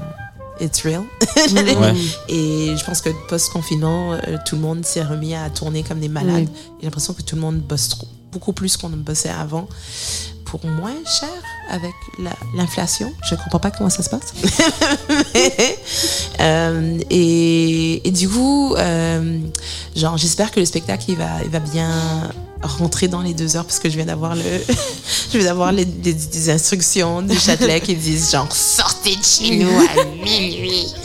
it's 0.62 0.82
real. 0.84 1.04
Ouais. 1.80 1.94
Et 2.28 2.76
je 2.78 2.84
pense 2.86 3.02
que 3.02 3.10
post-confinement, 3.30 4.14
euh, 4.14 4.38
tout 4.46 4.56
le 4.56 4.62
monde 4.62 4.86
s'est 4.86 5.04
remis 5.04 5.34
à 5.36 5.50
tourner 5.50 5.84
comme 5.84 6.00
des 6.00 6.10
malades. 6.10 6.48
J'ai 6.80 6.86
l'impression 6.86 7.14
que 7.14 7.22
tout 7.22 7.36
le 7.36 7.42
monde 7.42 7.58
bosse 7.60 7.90
trop, 7.90 8.08
beaucoup 8.32 8.54
plus 8.54 8.76
qu'on 8.78 8.90
ne 8.90 8.96
bossait 8.98 9.30
avant. 9.30 9.68
Pour 10.46 10.66
moins 10.66 10.96
cher 11.06 11.30
avec 11.70 11.94
la- 12.18 12.36
l'inflation. 12.58 13.14
Je 13.30 13.36
ne 13.36 13.40
comprends 13.40 13.60
pas 13.60 13.70
comment 13.72 13.90
ça 13.92 14.02
se 14.02 14.10
passe. 14.10 14.34
Mais, 15.34 15.78
euh, 16.40 16.98
et, 17.12 18.08
et 18.08 18.12
du 18.12 18.28
coup, 18.28 18.74
euh, 18.76 19.40
genre, 19.96 20.18
j'espère 20.18 20.52
que 20.52 20.60
le 20.60 20.66
spectacle 20.66 21.06
il 21.10 21.18
va, 21.18 21.30
il 21.44 21.50
va 21.52 21.60
bien 21.60 21.92
rentrer 22.62 23.08
dans 23.08 23.22
les 23.22 23.34
deux 23.34 23.56
heures 23.56 23.66
parce 23.66 23.80
que 23.80 23.90
je 23.90 23.96
viens 23.96 24.06
d'avoir 24.06 24.36
le, 24.36 24.42
je 25.32 25.38
viens 25.38 25.48
d'avoir 25.48 25.72
les, 25.72 25.88
instructions 26.50 27.22
du 27.22 27.38
Châtelet 27.40 27.80
qui 27.82 27.96
disent 27.96 28.32
genre 28.32 28.52
sortez 28.54 29.16
de 29.16 29.24
chez 29.24 29.58
nous 29.58 29.70
à 29.70 30.06
minuit. 30.24 30.88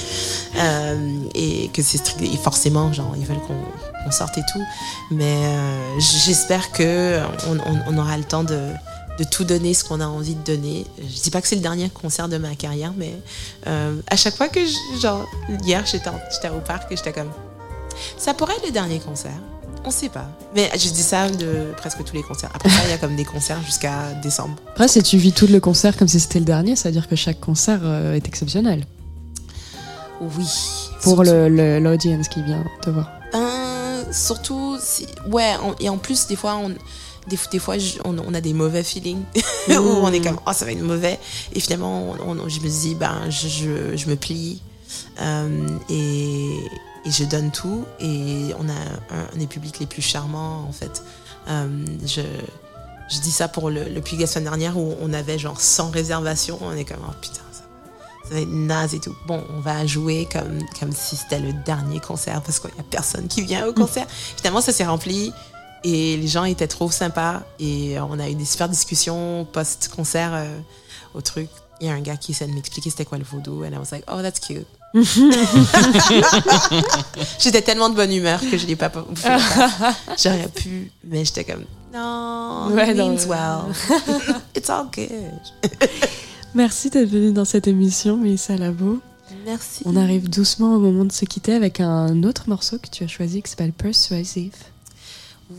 Euh, 0.57 1.19
et 1.35 1.69
que 1.75 1.83
c'est 1.83 1.99
strict. 1.99 2.21
Et 2.33 2.37
forcément 2.37 2.93
genre 2.93 3.13
ils 3.19 3.27
veulent 3.27 3.41
qu'on 3.41 4.11
sorte 4.13 4.39
et 4.39 4.43
tout. 4.53 4.63
Mais 5.11 5.35
euh, 5.47 5.99
j'espère 5.99 6.71
que 6.71 7.21
on, 7.49 7.59
on- 7.59 7.83
on 7.89 7.99
aura 7.99 8.17
le 8.17 8.23
temps 8.23 8.45
de, 8.45 8.69
de 9.19 9.25
tout 9.25 9.43
donner 9.43 9.75
ce 9.75 9.83
qu'on 9.83 10.01
a 10.01 10.07
envie 10.07 10.37
de 10.37 10.45
donner. 10.45 10.87
Je 11.01 11.23
dis 11.23 11.31
pas 11.31 11.41
que 11.43 11.49
c'est 11.49 11.57
le 11.57 11.61
dernier 11.61 11.89
concert 11.91 12.29
de 12.29 12.39
ma 12.39 12.55
carrière 12.55 12.93
mais 12.97 13.17
euh, 13.67 13.97
à 14.07 14.15
chaque 14.15 14.37
fois 14.37 14.47
que 14.47 14.61
je- 14.65 15.01
genre 15.01 15.27
hier 15.65 15.83
j'étais 15.91 16.07
en- 16.09 16.21
j'étais 16.33 16.51
au 16.55 16.61
parc 16.61 16.93
et 16.93 16.97
j'étais 16.97 17.13
comme 17.13 17.33
ça 18.17 18.33
pourrait 18.33 18.55
être 18.55 18.67
le 18.67 18.71
dernier 18.73 19.01
concert 19.01 19.33
on 19.85 19.91
sait 19.91 20.09
pas. 20.09 20.27
Mais 20.55 20.71
je 20.73 20.89
dis 20.91 21.03
ça 21.03 21.29
de 21.31 21.73
presque 21.77 22.03
tous 22.05 22.15
les 22.15 22.23
concerts. 22.23 22.51
Après 22.55 22.69
ça 22.71 22.81
il 22.85 22.91
y 22.91 22.93
a 22.93 22.99
comme 22.99 23.17
des 23.17 23.25
concerts 23.25 23.63
jusqu'à 23.65 24.13
décembre. 24.23 24.55
Après, 24.71 24.89
si 24.89 25.03
tu 25.03 25.17
vis 25.19 25.33
tout 25.33 25.47
le 25.47 25.61
concert 25.61 25.97
comme 25.97 26.09
si 26.09 26.19
c'était 26.21 26.39
le 26.39 26.45
dernier, 26.45 26.77
ça 26.77 26.89
veut 26.89 26.93
dire 26.95 27.09
que 27.09 27.17
chaque 27.17 27.41
concert 27.41 27.81
euh, 27.83 28.15
est 28.15 28.27
exceptionnel. 28.27 28.87
Oui. 30.21 30.47
Pour 31.03 31.23
l'audience 31.25 32.29
qui 32.29 32.43
vient 32.43 32.65
te 32.83 32.91
voir. 32.91 33.11
Ben, 33.33 34.05
surtout, 34.13 34.77
si, 34.81 35.07
ouais, 35.31 35.53
on- 35.63 35.75
et 35.81 35.89
en 35.89 35.99
plus, 35.99 36.27
des 36.29 36.37
fois, 36.37 36.57
on, 36.57 36.71
des, 37.29 37.39
des 37.53 37.59
fois 37.59 37.77
je- 37.79 37.99
on, 38.05 38.17
on 38.19 38.33
a 38.33 38.41
des 38.41 38.55
mauvais 38.55 38.83
feelings. 38.85 39.23
Où 39.69 39.73
on 39.73 40.13
est 40.13 40.21
comme, 40.21 40.39
oh, 40.47 40.51
ça 40.55 40.65
va 40.65 40.73
être 40.73 40.81
mauvais. 40.83 41.19
Et 41.53 41.61
finalement, 41.61 42.15
on- 42.27 42.49
je 42.49 42.61
me 42.61 42.69
dis, 42.69 42.95
ben, 42.95 43.29
je, 43.29 43.49
je, 43.49 43.97
je 43.97 44.09
me 44.09 44.17
plie. 44.17 44.63
Euh, 45.21 45.67
et, 45.91 46.57
et 47.05 47.11
je 47.11 47.25
donne 47.25 47.51
tout. 47.51 47.85
Et 48.01 48.53
on 48.59 48.69
a 48.69 48.73
un, 48.73 49.27
un 49.35 49.37
des 49.37 49.47
publics 49.47 49.79
les 49.79 49.87
plus 49.87 50.03
charmants, 50.03 50.65
en 50.69 50.73
fait. 50.73 51.03
Euh, 51.49 51.85
je, 52.07 52.23
je 53.11 53.21
dis 53.21 53.31
ça 53.31 53.49
pour 53.49 53.71
le, 53.71 53.85
le 53.85 54.01
public 54.01 54.23
la 54.23 54.27
semaine 54.27 54.45
dernière 54.45 54.77
où 54.77 54.95
on 55.01 55.13
avait 55.13 55.39
genre 55.39 55.61
100 55.61 55.91
réservations. 55.91 56.59
On 56.63 56.73
est 56.73 56.85
comme, 56.85 57.05
oh 57.07 57.13
putain, 57.21 57.43
ça, 57.53 57.65
ça 58.25 58.35
va 58.35 58.41
être 58.41 58.49
naze 58.49 58.95
et 58.95 59.01
tout. 59.01 59.15
Bon, 59.27 59.43
on 59.55 59.61
va 59.61 59.87
jouer 59.87 60.27
comme, 60.33 60.61
comme 60.81 60.93
si 60.93 61.17
c'était 61.17 61.41
le 61.41 61.53
dernier 61.53 62.01
concert 62.01 62.43
parce 62.43 62.59
qu'il 62.59 62.73
n'y 62.75 62.81
a 62.81 62.85
personne 62.85 63.29
qui 63.29 63.43
vient 63.43 63.67
au 63.67 63.73
concert. 63.73 64.07
Finalement, 64.37 64.61
ça 64.61 64.73
s'est 64.73 64.87
rempli 64.87 65.33
et 65.83 66.17
les 66.17 66.29
gens 66.29 66.45
étaient 66.45 66.69
trop 66.69 66.91
sympas 66.91 67.43
et 67.59 67.99
on 68.01 68.19
a 68.19 68.29
eu 68.31 68.35
des 68.35 68.47
super 68.47 68.69
discussions 68.71 69.47
post-concert 69.53 70.31
euh, 70.33 70.59
au 71.13 71.21
truc. 71.21 71.51
Il 71.81 71.87
y 71.89 71.91
a 71.91 71.93
un 71.93 72.01
gars 72.01 72.17
qui 72.17 72.33
essaie 72.33 72.47
de 72.47 72.53
m'expliquer 72.53 72.89
c'était 72.89 73.05
quoi 73.05 73.19
le 73.19 73.25
vaudou 73.25 73.65
and 73.65 73.73
I 73.73 73.77
was 73.77 73.89
like, 73.93 74.05
oh, 74.11 74.23
that's 74.23 74.41
cute. 74.41 74.67
J'étais 77.41 77.63
tellement 77.63 77.91
de 77.91 77.97
bonne 77.97 78.13
humeur 78.13 78.41
que 78.41 78.57
je 78.57 78.65
l'ai 78.67 78.77
pas 78.77 78.89
bouffé. 78.89 79.29
J'aurais 80.23 80.47
pu, 80.49 80.93
mais 81.03 81.25
j'étais 81.25 81.43
comme, 81.43 81.65
non, 81.93 82.69
Ouais, 82.73 82.93
it 82.93 82.97
means 82.97 83.27
well. 83.27 83.75
It's 84.55 84.71
all 84.71 84.87
good. 84.95 85.41
Merci 86.55 86.91
d'être 86.91 87.09
venu 87.09 87.33
dans 87.33 87.45
cette 87.45 87.67
émission, 87.67 88.17
Mélissa 88.17 88.57
Labo. 88.57 89.01
Merci. 89.45 89.83
On 89.85 89.97
arrive 89.97 90.31
doucement 90.31 90.77
au 90.77 90.79
moment 90.79 91.05
de 91.05 91.11
se 91.13 91.25
quitter 91.25 91.55
avec 91.55 91.81
un 91.81 92.23
autre 92.23 92.49
morceau 92.49 92.79
que 92.79 92.87
tu 92.89 93.03
as 93.03 93.09
choisi 93.09 93.43
qui 93.43 93.51
s'appelle 93.51 93.73
Persuasive. 93.73 94.55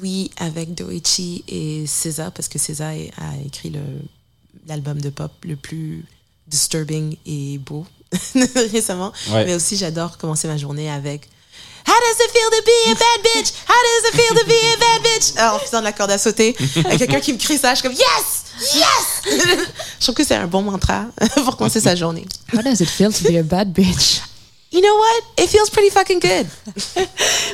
Oui, 0.02 0.32
avec 0.38 0.74
Doichi 0.74 1.44
et 1.50 1.86
César, 1.88 2.32
parce 2.32 2.48
que 2.48 2.58
César 2.58 2.94
a 3.18 3.36
écrit 3.46 3.74
l'album 4.66 5.02
de 5.02 5.10
pop 5.10 5.34
le 5.44 5.58
plus 5.58 6.06
disturbing 6.48 7.18
et 7.26 7.58
beau 7.58 7.86
récemment. 8.72 9.12
Ouais. 9.30 9.46
Mais 9.46 9.56
aussi, 9.56 9.78
j'adore 9.78 10.18
commencer 10.18 10.48
ma 10.48 10.58
journée 10.58 10.90
avec 10.90 11.30
How 11.88 11.94
does 11.94 12.26
it 12.26 12.32
feel 12.32 12.50
to 12.50 12.64
be 12.66 12.92
a 12.92 12.96
bad 12.96 13.22
bitch? 13.24 13.54
How 13.68 13.76
does 13.76 14.10
it 14.10 14.16
feel 14.16 14.36
to 14.36 14.46
be 14.48 14.60
a 14.74 14.78
bad 14.80 15.04
bitch? 15.04 15.40
En 15.40 15.60
faisant 15.60 15.80
de 15.80 15.84
la 15.84 15.92
corde 15.92 16.12
à 16.12 16.18
sauter. 16.18 16.56
Avec 16.86 16.98
quelqu'un 16.98 17.20
qui 17.20 17.32
me 17.34 17.38
crie 17.38 17.60
ça, 17.60 17.76
je 17.76 17.80
suis 17.80 17.84
comme 17.84 17.94
Yes! 17.94 18.46
Yes! 18.74 19.68
je 20.00 20.04
trouve 20.04 20.16
que 20.16 20.24
c'est 20.24 20.36
un 20.36 20.48
bon 20.48 20.64
mantra 20.64 21.06
pour 21.44 21.58
commencer 21.58 21.80
sa 21.80 21.96
journée. 21.96 22.26
How 22.54 22.64
does 22.64 22.80
it 22.82 22.90
feel 22.90 23.14
to 23.14 23.24
be 23.30 23.38
a 23.38 23.44
bad 23.44 23.72
bitch? 23.72 24.22
You 24.72 24.82
know 24.82 24.98
what? 24.98 25.44
It 25.44 25.50
feels 25.50 25.70
pretty 25.70 25.92
fucking 25.92 26.20
good. 26.20 26.48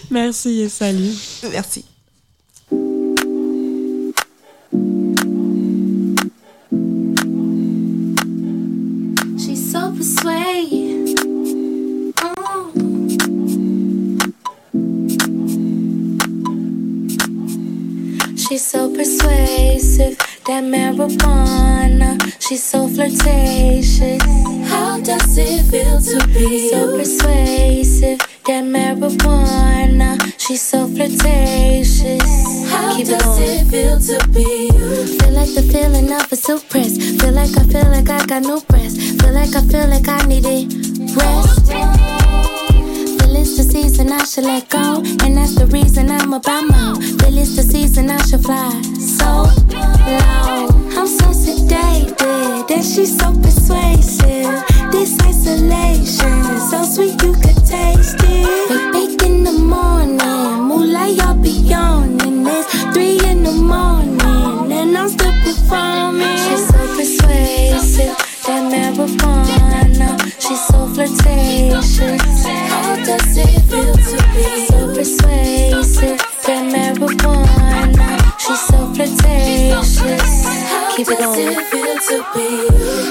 Merci 0.10 0.62
et 0.62 0.70
salut. 0.70 1.14
Merci. 1.52 1.84
She's 18.62 18.70
so 18.70 18.96
persuasive, 18.96 20.18
that 20.46 20.64
marijuana. 20.64 22.16
She's 22.40 22.64
so 22.64 22.88
flirtatious. 22.88 24.22
How 24.70 25.00
does 25.00 25.36
it 25.36 25.64
feel 25.72 26.00
to 26.00 26.28
be 26.28 26.70
so 26.70 26.96
persuasive? 26.96 28.20
That 28.46 28.64
marijuana. 28.64 30.16
She's 30.38 30.62
so 30.62 30.86
flirtatious. 30.86 32.70
How 32.70 32.96
Keep 32.96 33.08
does 33.08 33.40
it, 33.40 33.66
feel 33.72 34.00
to 34.00 34.28
be 34.28 34.70
you? 34.72 35.08
Feel 35.18 35.32
like 35.32 35.52
the 35.56 35.64
feeling 35.64 36.14
of 36.14 36.32
a 36.32 36.36
suppress. 36.36 36.98
Feel 37.20 37.34
like 37.34 37.58
I 37.58 37.64
feel 37.64 37.90
like 37.90 38.12
I 38.12 38.24
got 38.28 38.44
no 38.44 38.62
breath. 38.62 38.96
Feel 38.96 39.34
like 39.34 39.56
I 39.56 39.62
feel 39.62 39.88
like 39.88 40.08
I 40.08 40.24
need 40.28 40.46
it. 40.46 41.18
Rest. 41.18 42.11
It's 43.42 43.58
the 43.58 43.64
season 43.64 44.12
I 44.12 44.24
should 44.24 44.44
let 44.44 44.70
go. 44.70 45.02
And 45.26 45.36
that's 45.36 45.56
the 45.56 45.66
reason 45.66 46.12
I'm 46.12 46.30
my 46.30 46.40
own. 46.46 47.02
Feel 47.02 47.38
it's 47.40 47.56
the 47.56 47.64
season 47.64 48.12
I 48.12 48.22
should 48.22 48.44
fly 48.44 48.70
so 49.00 49.50
low. 49.74 50.70
I'm 50.94 51.08
so 51.08 51.34
sedated, 51.34 52.70
and 52.70 52.86
she's 52.86 53.18
so 53.18 53.34
persuasive. 53.34 54.62
This 54.92 55.18
isolation 55.26 56.38
is 56.54 56.70
so 56.70 56.84
sweet, 56.84 57.20
you 57.24 57.34
could 57.34 57.58
taste 57.66 58.22
it. 58.30 58.70
We 58.70 58.78
bake 58.94 59.24
in 59.24 59.44
the 59.44 59.54
morning, 59.54 60.20
moonlight, 60.70 61.16
y'all 61.16 61.34
be 61.34 61.50
yawning. 61.50 62.46
It's 62.46 62.70
three 62.94 63.18
in 63.28 63.42
the 63.42 63.54
morning, 63.54 64.72
and 64.72 64.96
I'm 64.96 65.10
still 65.10 65.34
performing. 65.42 66.38
She's 66.46 66.68
so 66.70 66.78
persuasive, 66.96 68.16
that 68.46 68.64
marijuana. 68.72 70.10
She's 70.40 70.64
so 70.68 70.86
flirtatious. 70.94 72.71
Does 73.12 73.36
it 73.36 73.60
feel 73.70 73.94
to 73.94 74.18
be 74.34 74.68
so 74.68 74.88
persuasive? 74.96 76.18
That 76.48 76.64
marijuana. 76.72 78.40
She's 78.40 78.62
so 78.62 78.88
flirtatious. 78.94 80.48
Keep 80.96 81.10
it 81.10 81.20
going. 81.20 81.54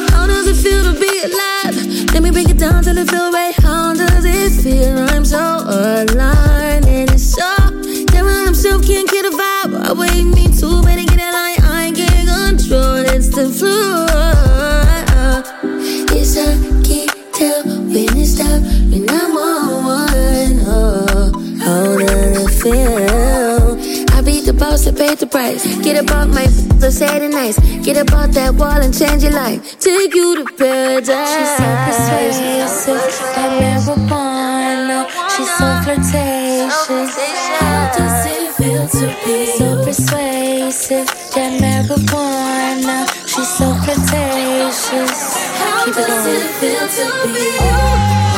How 0.09 0.27
does 0.27 0.47
it 0.49 0.57
feel 0.57 0.85
to 0.85 0.99
be 0.99 1.13
alive? 1.29 2.15
Let 2.15 2.23
me 2.23 2.31
break 2.31 2.49
it 2.49 2.57
down 2.57 2.83
till 2.83 2.97
it 2.97 3.11
feel 3.11 3.31
right. 3.31 3.55
How 3.57 3.93
does 3.93 4.25
it 4.25 4.63
feel? 4.63 4.99
I'm 4.99 5.27
so 5.27 5.39
aligned 5.39 6.60
Get 25.83 26.05
about 26.05 26.29
my 26.29 26.47
so 26.81 26.91
sad 26.91 27.23
and 27.23 27.33
nice. 27.33 27.59
Get 27.85 27.97
about 27.97 28.33
that 28.33 28.55
wall 28.55 28.81
and 28.81 28.93
change 28.97 29.23
your 29.23 29.33
life. 29.33 29.79
Take 29.79 30.15
you 30.15 30.37
to 30.37 30.45
paradise. 30.57 31.31
She's 31.33 31.53
so 31.57 31.67
persuasive, 31.87 33.03
that 33.35 33.51
marijuana. 33.61 35.09
She's 35.35 35.51
so 35.57 35.69
flirtatious. 35.85 37.17
How 37.61 37.93
does 37.97 38.27
it 38.27 38.53
feel 38.57 38.89
to 38.89 39.07
be 39.25 39.47
so 39.47 39.85
persuasive? 39.85 41.07
That 41.35 41.53
marijuana. 41.61 43.09
She's 43.27 43.49
so 43.49 43.73
flirtatious. 43.85 45.21
Keep 45.85 45.97
it 45.97 46.51
feel 46.61 46.87
to 46.89 47.33
be? 47.33 48.30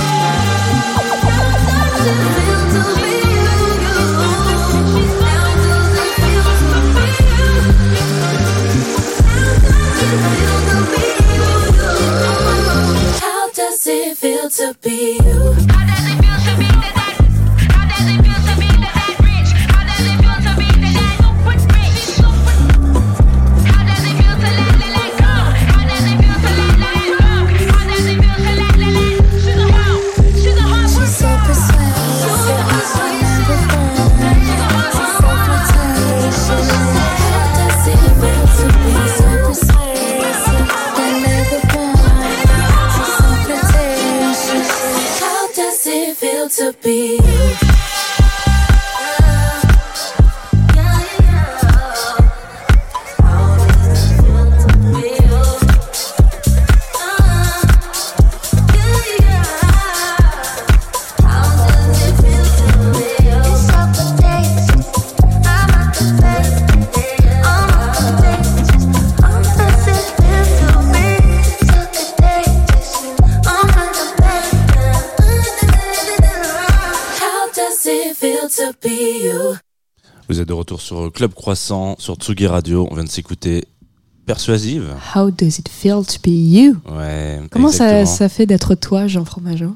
To 46.48 46.74
be 46.82 47.71
sur 80.92 81.10
Club 81.12 81.32
Croissant, 81.34 81.96
sur 81.98 82.16
Tsugi 82.16 82.46
Radio. 82.46 82.86
On 82.90 82.94
vient 82.94 83.04
de 83.04 83.08
s'écouter 83.08 83.64
Persuasive. 84.26 84.94
How 85.16 85.30
does 85.30 85.58
it 85.58 85.68
feel 85.68 86.04
to 86.04 86.18
be 86.22 86.28
you? 86.28 86.76
Ouais. 86.88 87.40
Comment 87.50 87.70
ça, 87.70 88.28
fait 88.28 88.46
d'être 88.46 88.74
toi, 88.74 89.06
Jean 89.06 89.24
Fromageau? 89.24 89.74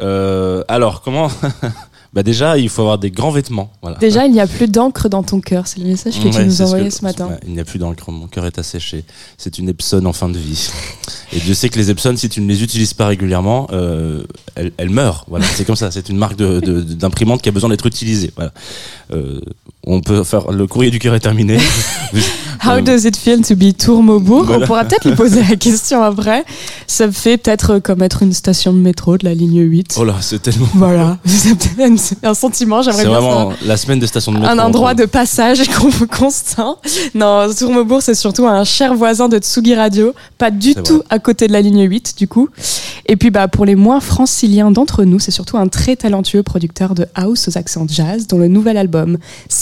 Euh, 0.00 0.64
alors, 0.68 1.02
comment 1.02 1.28
Bah 2.12 2.24
déjà, 2.24 2.58
il 2.58 2.68
faut 2.68 2.82
avoir 2.82 2.98
des 2.98 3.12
grands 3.12 3.30
vêtements. 3.30 3.70
Voilà. 3.82 3.96
Déjà, 3.98 4.26
il 4.26 4.32
n'y 4.32 4.40
a 4.40 4.48
plus 4.48 4.66
d'encre 4.66 5.08
dans 5.08 5.22
ton 5.22 5.40
cœur. 5.40 5.68
C'est 5.68 5.78
le 5.78 5.86
message 5.86 6.18
que 6.20 6.28
tu 6.28 6.44
nous 6.44 6.60
envoyais 6.62 6.88
que- 6.88 6.94
ce 6.94 7.02
matin. 7.04 7.30
il 7.46 7.52
n'y 7.52 7.60
a 7.60 7.64
plus 7.64 7.78
d'encre, 7.78 8.10
mon 8.10 8.26
cœur 8.26 8.46
est 8.46 8.58
asséché. 8.58 9.04
C'est 9.38 9.58
une 9.58 9.68
Epson 9.68 10.04
en 10.04 10.12
fin 10.12 10.28
de 10.28 10.36
vie. 10.36 10.70
Et 11.32 11.38
Dieu 11.38 11.54
sait 11.54 11.68
que 11.68 11.78
les 11.78 11.88
Epson, 11.88 12.16
si 12.16 12.28
tu 12.28 12.40
ne 12.40 12.48
les 12.48 12.64
utilises 12.64 12.94
pas 12.94 13.06
régulièrement, 13.06 13.68
euh, 13.72 14.24
elles, 14.56 14.72
elles 14.76 14.90
meurent. 14.90 15.24
Voilà, 15.28 15.44
c'est 15.46 15.64
comme 15.64 15.76
ça. 15.76 15.92
C'est 15.92 16.08
une 16.08 16.16
marque 16.18 16.34
de- 16.34 16.58
de- 16.58 16.80
d'imprimante 16.82 17.42
qui 17.42 17.48
a 17.48 17.52
besoin 17.52 17.70
d'être 17.70 17.86
utilisée. 17.86 18.32
Voilà. 18.34 18.52
Euh, 19.12 19.40
on 19.86 20.00
peut 20.00 20.24
faire 20.24 20.50
le 20.52 20.66
courrier 20.66 20.90
du 20.90 20.98
cœur 20.98 21.14
est 21.14 21.20
terminé. 21.20 21.56
How 22.62 22.72
Euh, 22.72 22.80
does 22.82 23.06
it 23.06 23.16
feel 23.16 23.40
to 23.40 23.54
be 23.56 23.74
Tourmaubourg 23.74 24.44
Voilà. 24.44 24.64
On 24.64 24.66
pourra 24.66 24.84
peut-être 24.84 25.08
lui 25.08 25.14
poser 25.16 25.42
la 25.48 25.56
question 25.56 26.02
après. 26.02 26.44
Ça 26.86 27.06
me 27.06 27.12
fait 27.12 27.38
peut-être 27.38 27.78
comme 27.78 28.02
être 28.02 28.22
une 28.22 28.34
station 28.34 28.74
de 28.74 28.78
métro 28.78 29.16
de 29.16 29.24
la 29.24 29.32
ligne 29.32 29.60
8. 29.62 29.94
Oh 29.98 30.04
là, 30.04 30.16
c'est 30.20 30.42
tellement. 30.42 30.68
Voilà, 30.74 31.16
c'est 31.24 32.22
un 32.26 32.34
sentiment, 32.34 32.82
j'aimerais 32.82 33.02
C'est 33.04 33.08
bien 33.08 33.18
vraiment 33.20 33.52
ça. 33.52 33.56
la 33.64 33.76
semaine 33.78 33.98
des 33.98 34.06
stations 34.06 34.32
de 34.32 34.38
métro. 34.38 34.52
Un 34.52 34.58
endroit 34.58 34.92
de 34.92 35.06
passage 35.06 35.62
con- 35.80 35.90
constant. 36.14 36.76
Non, 37.14 37.46
Tourmaubourg, 37.58 38.02
c'est 38.02 38.14
surtout 38.14 38.46
un 38.46 38.64
cher 38.64 38.94
voisin 38.94 39.28
de 39.30 39.38
Tsugi 39.38 39.74
Radio, 39.74 40.12
pas 40.36 40.50
du 40.50 40.74
C'est 40.74 40.82
tout 40.82 40.96
vrai. 40.96 41.04
à 41.08 41.18
côté 41.18 41.46
de 41.46 41.52
la 41.54 41.62
ligne 41.62 41.88
8, 41.88 42.14
du 42.18 42.28
coup. 42.28 42.50
Et 43.06 43.16
puis, 43.16 43.30
bah, 43.30 43.48
pour 43.48 43.64
les 43.64 43.74
moins 43.74 44.00
franciliens 44.00 44.70
d'entre 44.70 45.04
nous, 45.04 45.18
c'est 45.18 45.30
surtout 45.30 45.56
un 45.56 45.68
très 45.68 45.96
talentueux 45.96 46.42
producteur 46.42 46.94
de 46.94 47.06
house 47.14 47.48
aux 47.48 47.56
accents 47.56 47.86
jazz, 47.88 48.26
dont 48.26 48.38
le 48.38 48.48
nouvel 48.48 48.76
album 48.76 49.16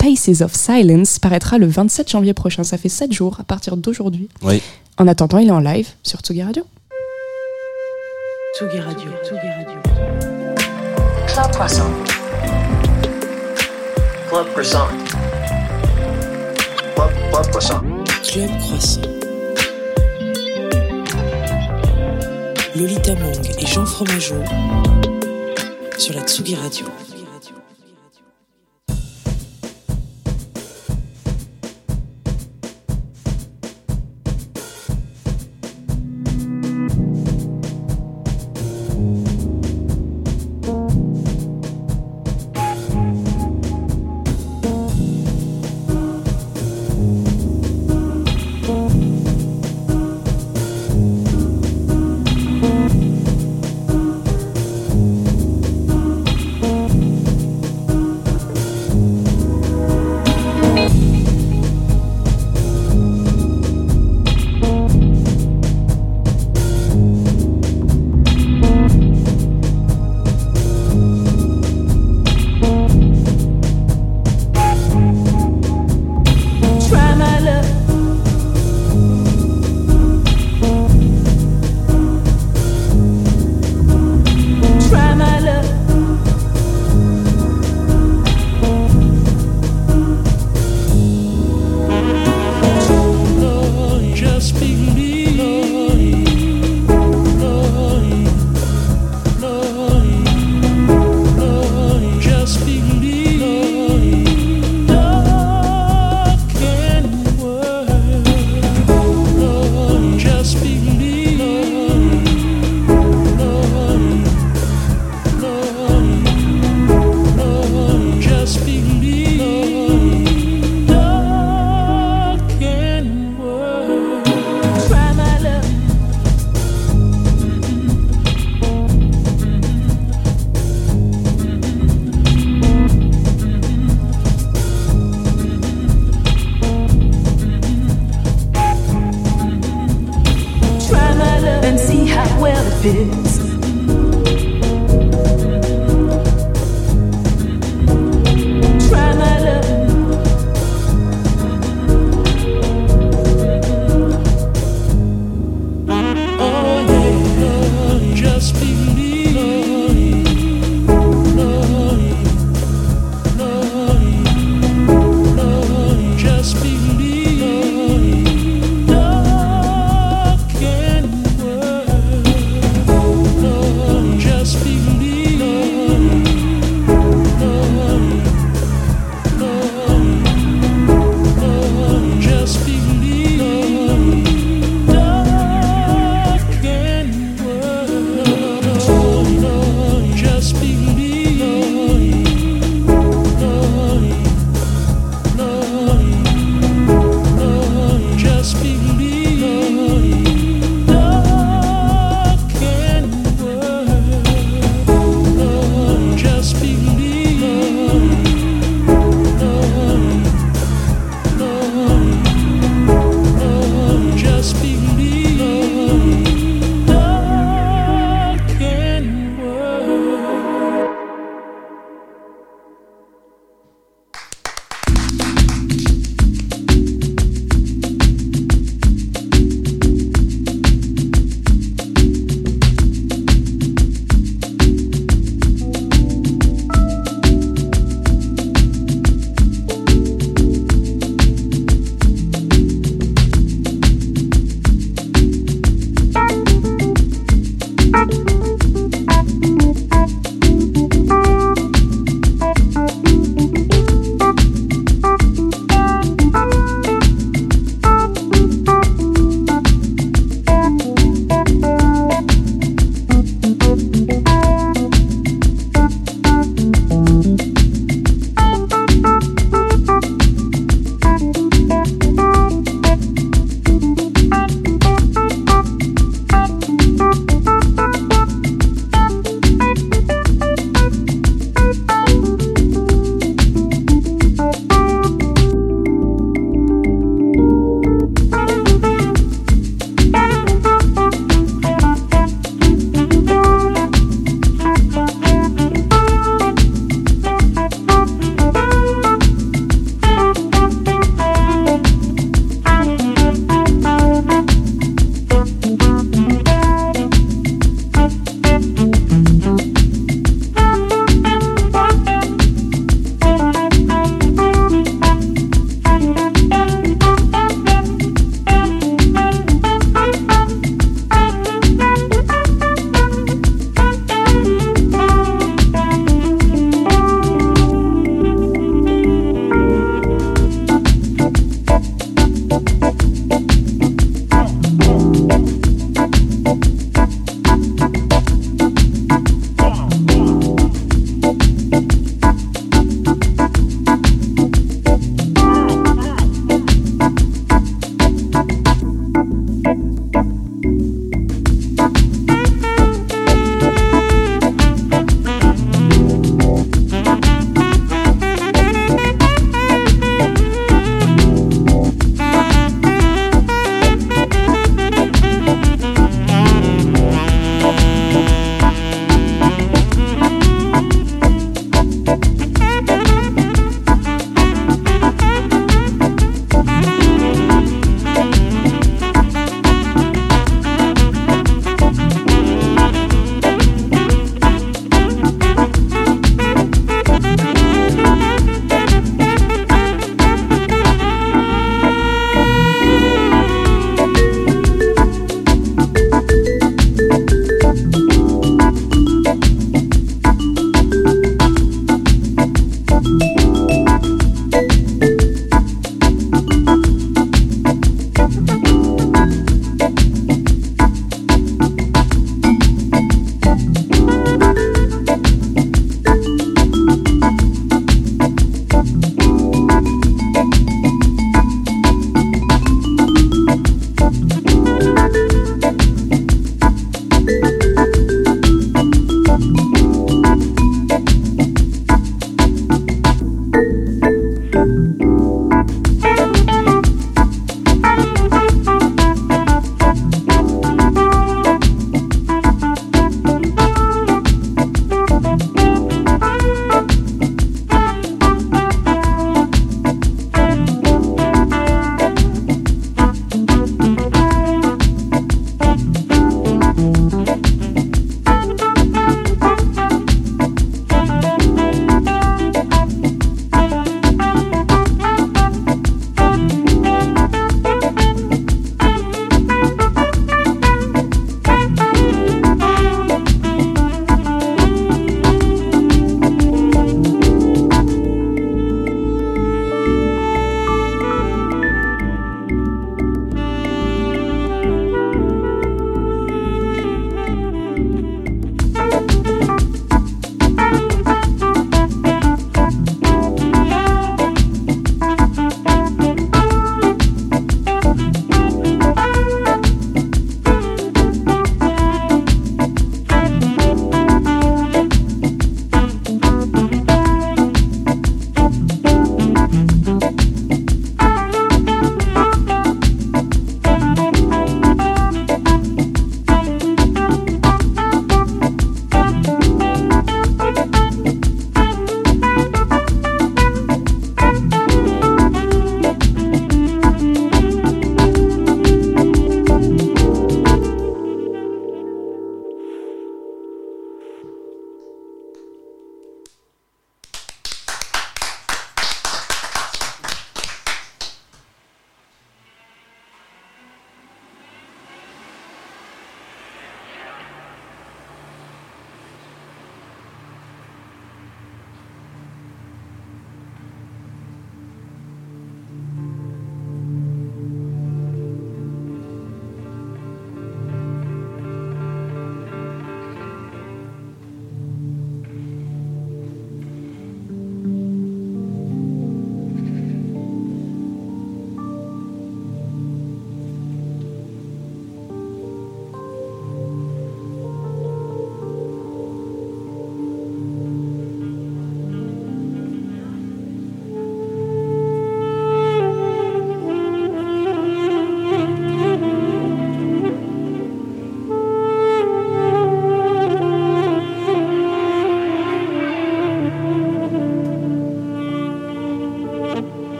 Spaces 0.00 0.40
of 0.40 0.54
Silence 0.54 1.18
paraîtra 1.18 1.58
le 1.58 1.66
27 1.66 2.08
janvier 2.08 2.32
prochain. 2.32 2.64
Ça 2.64 2.78
fait 2.78 2.88
7 2.88 3.12
jours 3.12 3.36
à 3.38 3.44
partir 3.44 3.76
d'aujourd'hui. 3.76 4.30
Oui. 4.40 4.62
En 4.96 5.06
attendant, 5.06 5.36
il 5.36 5.48
est 5.48 5.52
en 5.52 5.60
live 5.60 5.88
sur 6.02 6.20
Tsugi 6.20 6.42
Radio. 6.42 6.64
Tsugi 8.56 8.80
Radio. 8.80 9.10
Tsugi 9.22 9.36
Radio. 9.36 9.78
Club 11.26 11.50
Croissant. 11.52 11.90
Club 14.30 14.46
Croissant. 14.52 14.88
Club, 16.94 17.10
Club 17.30 17.46
Croissant. 17.50 17.82
Club 18.22 18.50
Croissant. 18.58 19.00
Lolita 22.74 23.14
Mong 23.16 23.50
et 23.58 23.66
Jean 23.66 23.84
Fromageau 23.84 24.42
sur 25.98 26.14
la 26.14 26.22
Tsugi 26.22 26.54
Radio. 26.54 26.86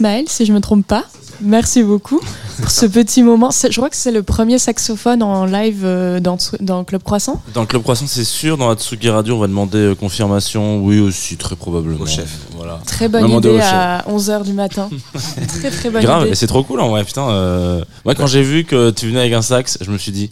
Ismaël, 0.00 0.24
si 0.28 0.46
je 0.46 0.52
me 0.54 0.60
trompe 0.60 0.86
pas. 0.86 1.04
Merci 1.42 1.82
beaucoup 1.82 2.20
pour 2.58 2.70
ce 2.70 2.86
petit 2.86 3.22
moment. 3.22 3.50
Je 3.50 3.74
crois 3.76 3.90
que 3.90 3.96
c'est 3.96 4.10
le 4.10 4.22
premier 4.22 4.58
saxophone 4.58 5.22
en 5.22 5.44
live 5.44 5.82
euh, 5.84 6.20
dans, 6.20 6.84
Club 6.84 7.02
Croissant. 7.02 7.42
Dans 7.52 7.66
Club 7.66 7.82
Croissant, 7.82 8.06
c'est 8.06 8.24
sûr. 8.24 8.56
Dans 8.56 8.70
la 8.70 8.76
Tsugi 8.76 9.10
Radio, 9.10 9.36
on 9.36 9.40
va 9.40 9.46
demander 9.46 9.76
euh, 9.78 9.94
confirmation. 9.94 10.82
Oui, 10.82 11.00
aussi, 11.00 11.36
très 11.36 11.54
probablement. 11.54 12.00
Au 12.04 12.06
chef. 12.06 12.30
Voilà. 12.56 12.80
Très 12.86 13.06
On 13.06 13.10
bonne 13.10 13.30
idée 13.30 13.60
à 13.60 14.02
11h 14.08 14.44
du 14.44 14.54
matin. 14.54 14.88
très 15.60 15.70
très 15.70 15.90
bonne 15.90 16.02
Grave, 16.02 16.26
idée. 16.28 16.34
c'est 16.34 16.46
trop 16.46 16.62
cool 16.64 16.80
en 16.80 16.88
vrai, 16.88 17.04
putain. 17.04 17.28
euh, 17.28 17.84
Moi, 18.06 18.14
quand 18.14 18.26
j'ai 18.26 18.42
vu 18.42 18.64
que 18.64 18.88
tu 18.90 19.06
venais 19.06 19.20
avec 19.20 19.34
un 19.34 19.42
sax, 19.42 19.76
je 19.82 19.90
me 19.90 19.98
suis 19.98 20.12
dit, 20.12 20.30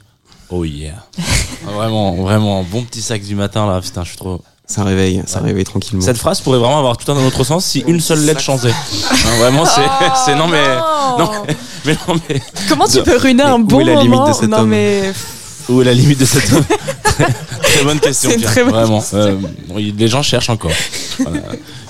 oh 0.49 0.65
yeah. 0.65 1.05
Ah, 1.67 1.73
vraiment, 1.73 2.15
vraiment, 2.15 2.63
bon 2.65 2.83
petit 2.85 3.03
sax 3.03 3.27
du 3.27 3.35
matin 3.35 3.67
là, 3.67 3.81
putain, 3.83 4.03
je 4.03 4.09
suis 4.09 4.17
trop. 4.17 4.41
Ça 4.71 4.85
réveille, 4.85 5.23
ça 5.27 5.41
réveille 5.41 5.65
tranquillement. 5.65 6.05
Cette 6.05 6.19
phrase 6.19 6.43
pourrait 6.43 6.59
vraiment 6.59 6.79
avoir 6.79 6.99
tout 6.99 7.11
un 7.11 7.17
autre 7.27 7.43
sens 7.43 7.65
si 7.65 7.81
une 7.87 8.01
seule 8.01 8.21
lettre 8.27 8.41
changeait. 8.41 8.71
Hein, 8.71 9.37
vraiment, 9.39 9.65
c'est, 9.65 9.81
c'est 10.27 10.35
non 10.35 10.47
mais, 10.47 10.63
non, 11.19 11.31
mais 11.87 11.97
non 12.07 12.21
mais. 12.29 12.43
Comment 12.69 12.87
tu 12.87 13.03
peux 13.03 13.17
ruiner 13.17 13.45
un 13.45 13.55
Où 13.55 13.65
bon 13.65 13.81
est 13.81 13.85
la 13.85 13.95
limite 13.95 14.11
moment 14.11 14.29
de 14.29 14.35
cet 14.35 14.51
Non 14.51 14.59
homme 14.59 14.69
mais 14.69 15.11
Où 15.71 15.81
est 15.81 15.85
la 15.87 15.95
limite 15.95 16.21
de 16.21 16.27
cet 16.27 16.53
homme 16.53 16.65
très, 17.63 17.83
bonne 17.83 17.99
question. 17.99 18.29
C'est 18.29 18.35
une 18.37 18.41
Pierre, 18.43 18.53
très 18.53 18.65
bonne 18.65 18.75
vraiment. 18.75 18.99
question. 19.01 19.19
Euh, 19.19 19.37
oui, 19.71 19.95
les 19.97 20.09
gens 20.09 20.23
cherchent 20.23 20.51
encore. 20.51 20.71
Voilà. 21.19 21.41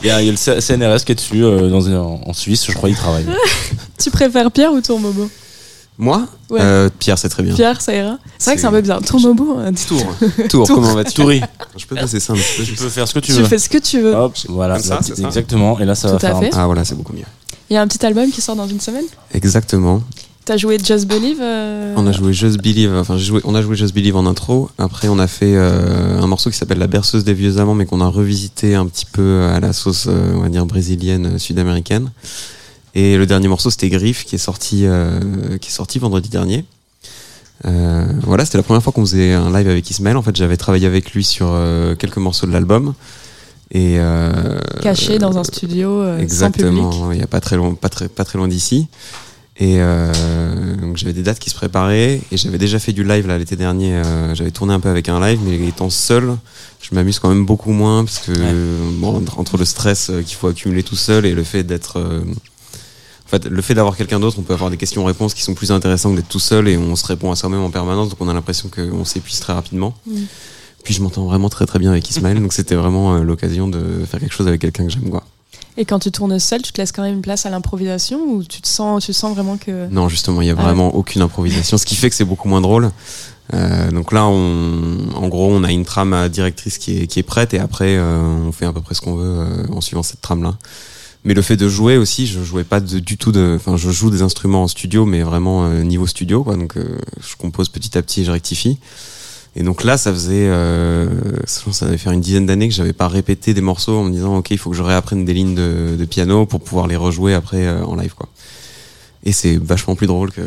Il 0.03 0.07
y, 0.07 0.11
a, 0.13 0.23
il 0.23 0.27
y 0.27 0.29
a 0.29 0.33
le 0.33 0.61
CNRS 0.61 1.05
qui 1.05 1.13
est 1.13 1.15
dessus 1.17 1.43
euh, 1.43 1.69
dans, 1.69 1.85
en, 1.89 2.21
en 2.25 2.33
Suisse, 2.33 2.65
je 2.69 2.73
crois, 2.73 2.89
il 2.89 2.95
travaille. 2.95 3.27
tu 3.99 4.11
préfères 4.13 4.53
Pierre 4.53 4.73
ou 4.73 4.81
Tour 4.81 5.01
Momo? 5.01 5.29
Moi 5.99 6.27
Ouais. 6.51 6.61
Euh, 6.63 6.89
Pierre, 6.99 7.19
c'est 7.19 7.29
très 7.29 7.43
bien. 7.43 7.55
Pierre, 7.55 7.81
ça 7.83 7.93
ira. 7.95 8.19
C'est 8.39 8.51
vrai 8.51 8.55
que 8.55 8.61
c'est 8.63 8.67
un 8.67 8.71
peu 8.71 8.81
bizarre. 8.81 9.03
Tour 9.03 9.21
Momo. 9.21 9.59
hein, 9.59 9.73
Tour. 9.89 10.01
Tour, 10.49 10.67
comment 10.69 10.95
vas-tu 10.95 11.13
Toury. 11.15 11.43
Je 11.77 11.85
peux 11.87 11.97
passer 11.97 12.21
ça 12.21 12.33
un 12.33 12.37
petit 12.37 12.57
peu. 12.59 12.65
Tu 12.65 12.73
peux 12.75 12.89
faire 12.89 13.07
ce 13.09 13.13
que 13.15 13.19
tu 13.19 13.33
Tu 13.33 13.39
veux. 13.39 13.45
fais 13.45 13.59
ce 13.59 13.69
que 13.69 13.79
tu 13.79 14.01
veux. 14.01 14.15
Hop, 14.15 14.35
voilà, 14.49 14.75
Comme 14.77 14.83
ça, 14.85 14.95
la- 14.97 15.03
c'est 15.03 15.17
ça 15.17 15.27
exactement. 15.27 15.79
Et 15.81 15.85
là, 15.85 15.95
ça 15.95 16.09
Tout 16.09 16.13
va 16.13 16.17
à 16.17 16.21
faire. 16.21 16.39
fait. 16.41 16.55
un- 16.55 16.61
Ah 16.63 16.67
voilà, 16.67 16.85
c'est 16.85 16.95
beaucoup 16.95 17.13
mieux. 17.13 17.25
Il 17.69 17.75
y 17.75 17.77
a 17.77 17.83
un 17.83 17.87
petit 17.89 18.05
album 18.07 18.31
qui 18.31 18.41
sort 18.41 18.57
dans 18.57 18.67
une 18.69 18.81
semaine. 18.81 19.05
Exactement. 19.35 20.03
T'as 20.47 20.57
joué 20.57 20.79
Just 20.83 21.07
Believe 21.07 21.37
euh, 21.43 21.93
On 21.99 22.07
a 22.07 22.13
joué 22.13 22.33
Just 22.33 22.63
Believe, 22.63 22.95
enfin 22.95 23.19
joué, 23.19 23.43
on 23.45 23.55
a 23.55 23.61
joué 23.61 23.77
Just 23.77 23.93
Believe 23.95 24.17
en 24.17 24.25
intro. 24.25 24.71
Après 24.79 25.09
on 25.09 25.19
a 25.19 25.27
fait 25.27 25.53
euh, 25.55 26.19
un 26.23 26.27
morceau 26.27 26.49
qui 26.49 26.57
s'appelle 26.57 26.79
La 26.79 26.87
berceuse 26.87 27.23
des 27.23 27.35
vieux 27.35 27.59
amants, 27.59 27.75
mais 27.75 27.85
qu'on 27.85 28.01
a 28.01 28.07
revisité 28.07 28.75
un 28.75 28.87
petit 28.87 29.05
peu 29.05 29.43
à 29.55 29.61
la 29.61 29.75
sauce, 29.75 30.07
euh, 30.09 30.33
on 30.37 30.41
va 30.41 30.49
dire 30.49 30.65
brésilienne, 30.65 31.35
euh, 31.35 31.39
sud-américaine. 31.39 32.11
Et 32.95 33.17
le 33.17 33.27
dernier 33.27 33.49
morceau 33.49 33.71
c'était 33.71 33.89
Griff 33.91 34.25
qui 34.25 34.35
est 34.35 34.39
sorti, 34.39 34.83
euh, 34.87 35.59
qui 35.61 35.69
est 35.69 35.73
sorti 35.73 35.99
vendredi 35.99 36.29
dernier. 36.29 36.65
Euh, 37.65 38.05
voilà, 38.23 38.45
c'était 38.45 38.59
la 38.59 38.63
première 38.63 38.83
fois 38.83 38.93
qu'on 38.93 39.03
faisait 39.05 39.33
un 39.33 39.49
live 39.57 39.69
avec 39.69 39.91
Ismaël. 39.91 40.17
En 40.17 40.23
fait, 40.23 40.37
j'avais 40.37 40.57
travaillé 40.57 40.87
avec 40.87 41.13
lui 41.13 41.25
sur 41.25 41.49
euh, 41.51 41.95
quelques 41.97 42.19
morceaux 42.19 42.47
de 42.47 42.53
l'album. 42.53 42.95
Et 43.71 43.97
euh, 43.99 44.59
caché 44.81 45.19
dans 45.19 45.37
un 45.39 45.45
studio 45.45 46.01
euh, 46.01 46.27
sans 46.29 46.51
public. 46.51 46.69
Exactement, 46.71 47.13
il 47.13 47.19
n'y 47.19 47.25
a 47.25 47.27
pas 47.27 47.41
très 47.41 47.57
loin, 47.57 47.75
pas 47.75 47.89
très, 47.91 48.09
pas 48.09 48.25
très 48.25 48.39
loin 48.39 48.49
d'ici. 48.49 48.87
Et 49.61 49.75
euh, 49.81 50.77
donc 50.77 50.97
j'avais 50.97 51.13
des 51.13 51.23
dates 51.25 51.41
qui 51.41 51.51
se 51.51 51.57
préparaient 51.57 52.21
et 52.31 52.37
j'avais 52.37 52.59
déjà 52.59 52.79
fait 52.79 52.93
du 52.93 53.03
live 53.03 53.27
là 53.27 53.37
l'été 53.39 53.57
dernier. 53.57 53.93
euh, 53.93 54.33
j'avais 54.37 54.53
tourné 54.53 54.73
un 54.73 54.79
peu 54.79 54.89
avec 54.89 55.09
un 55.09 55.19
live, 55.21 55.41
mais 55.45 55.57
étant 55.67 55.91
seul, 55.91 56.37
je 56.81 56.95
m'amuse 56.95 57.19
quand 57.19 57.29
même 57.29 57.45
beaucoup 57.45 57.73
moins 57.73 58.05
parce 58.05 58.21
que 58.21 58.33
bon, 59.01 59.21
entre- 59.37 59.59
le 59.59 59.65
stress 59.65 60.13
qu'il 60.25 60.37
faut 60.37 60.47
accumuler 60.47 60.85
tout 60.85 60.95
seul 60.95 61.27
et 61.27 61.35
le 61.35 61.43
fait 61.43 61.65
d'être, 61.65 61.99
euh, 61.99 62.21
en 63.29 63.31
fait, 63.31 63.45
le 63.45 63.61
fait 63.61 63.75
d'avoir 63.75 63.95
quelqu'un 63.95 64.19
d'autre, 64.19 64.39
on 64.39 64.43
peut 64.43 64.55
avoir 64.55 64.71
des 64.71 64.79
questions-réponses 64.79 65.35
qui 65.35 65.43
sont 65.43 65.53
plus 65.53 65.71
intéressantes 65.71 66.13
que 66.13 66.17
d'être 66.21 66.29
tout 66.29 66.39
seul 66.39 66.67
et 66.67 66.79
on 66.79 66.97
se 66.97 67.07
répond 67.07 67.31
à 67.31 67.37
soi-même 67.37 67.61
en 67.61 67.71
permanence, 67.71 68.09
donc 68.09 68.19
on 68.21 68.29
a 68.29 68.33
l'impression 68.33 68.71
qu'on 68.75 69.05
s'épuise 69.05 69.41
très 69.41 69.53
rapidement. 69.53 69.95
Mm. 70.07 70.23
Puis 70.83 70.95
je 70.95 71.03
m'entends 71.03 71.27
vraiment 71.27 71.51
très 71.51 71.67
très 71.67 71.79
bien 71.79 71.91
avec 71.91 72.09
Ismaël, 72.09 72.41
donc 72.41 72.55
c'était 72.55 72.75
vraiment 72.75 73.17
euh, 73.17 73.23
l'occasion 73.23 73.69
de 73.69 74.05
faire 74.11 74.21
quelque 74.21 74.35
chose 74.35 74.49
avec 74.49 74.63
quelqu'un 74.63 74.87
que 74.87 74.91
j'aime 74.91 75.11
quoi. 75.11 75.25
Et 75.77 75.85
quand 75.85 75.99
tu 76.01 76.11
tournes 76.11 76.39
seul, 76.39 76.63
tu 76.63 76.73
te 76.73 76.81
laisses 76.81 76.91
quand 76.91 77.03
même 77.03 77.15
une 77.15 77.23
place 77.23 77.47
à 77.47 77.51
l'improvisation 77.51 78.19
ou 78.25 78.43
tu 78.43 78.61
te 78.61 78.67
sens, 78.67 79.05
tu 79.05 79.13
sens 79.13 79.35
vraiment 79.35 79.59
que. 79.59 79.89
Non, 79.91 80.09
justement, 80.09 80.43
il 80.43 80.49
y 80.49 80.51
a 80.51 80.57
Ah 80.59 80.63
vraiment 80.63 80.95
aucune 80.95 81.23
improvisation, 81.23 81.79
ce 81.79 81.87
qui 81.87 81.95
fait 81.95 82.11
que 82.11 82.17
c'est 82.17 82.25
beaucoup 82.25 82.49
moins 82.49 82.61
drôle. 82.61 82.91
Euh, 83.55 83.91
donc 83.91 84.13
là, 84.13 84.27
on, 84.27 85.09
en 85.15 85.29
gros, 85.29 85.51
on 85.51 85.65
a 85.65 85.71
une 85.71 85.85
trame 85.85 86.13
à 86.13 86.29
directrice 86.29 86.79
qui 86.79 86.99
est, 86.99 87.07
qui 87.07 87.19
est 87.21 87.23
prête 87.23 87.55
et 87.55 87.59
après, 87.59 87.97
euh, 87.97 88.19
on 88.47 88.53
fait 88.53 88.67
à 88.67 88.73
peu 88.73 88.81
près 88.81 88.95
ce 88.95 89.01
qu'on 89.01 89.15
veut 89.15 89.41
euh, 89.41 89.73
en 89.73 89.81
suivant 89.81 90.03
cette 90.03 90.21
trame-là. 90.21 90.57
Mais 91.29 91.35
le 91.35 91.43
fait 91.43 91.59
de 91.59 91.69
jouer 91.69 91.99
aussi, 91.99 92.27
je 92.27 92.43
jouais 92.43 92.65
pas 92.65 92.81
de- 92.81 93.01
du 93.01 93.19
tout 93.19 93.33
de, 93.33 93.53
enfin, 93.57 93.77
je 93.77 93.91
joue 93.91 94.09
des 94.09 94.23
instruments 94.23 94.63
en 94.63 94.67
studio, 94.69 95.05
mais 95.05 95.21
vraiment 95.23 95.67
euh, 95.67 95.83
niveau 95.83 96.07
studio, 96.07 96.43
quoi. 96.43 96.57
Donc, 96.57 96.79
euh, 96.79 96.99
je 97.21 97.37
compose 97.37 97.69
petit 97.69 97.99
à 97.99 98.03
petit, 98.03 98.23
et 98.23 98.25
je 98.25 98.31
rectifie. 98.31 98.79
Et 99.55 99.63
donc 99.63 99.85
là, 99.85 99.99
ça 99.99 100.11
faisait, 100.11 100.47
euh, 100.49 101.07
ça 101.45 101.85
devait 101.85 101.99
faire 101.99 102.13
une 102.13 102.23
dizaine 102.23 102.47
d'années 102.47 102.67
que 102.71 102.75
j'avais 102.75 102.95
pas 102.95 103.09
répété 103.09 103.53
des 103.53 103.61
morceaux 103.61 103.99
en 103.99 104.05
me 104.05 104.11
disant, 104.11 104.39
ok, 104.39 104.53
il 104.53 104.57
faut 104.57 104.71
que 104.71 104.77
je 104.77 104.83
réapprenne 104.83 105.27
des 105.27 105.35
lignes 105.35 105.55
de, 105.55 105.97
de 105.99 106.05
piano 106.07 106.47
pour 106.47 106.61
pouvoir 106.63 106.87
les 106.87 106.97
rejouer 106.97 107.35
après 107.35 107.67
euh, 107.67 107.85
en 107.85 107.95
live, 107.97 108.15
quoi. 108.15 108.31
Et 109.25 109.33
c'est 109.33 109.59
vachement 109.59 109.97
plus 109.97 110.07
drôle 110.07 110.31
que 110.31 110.41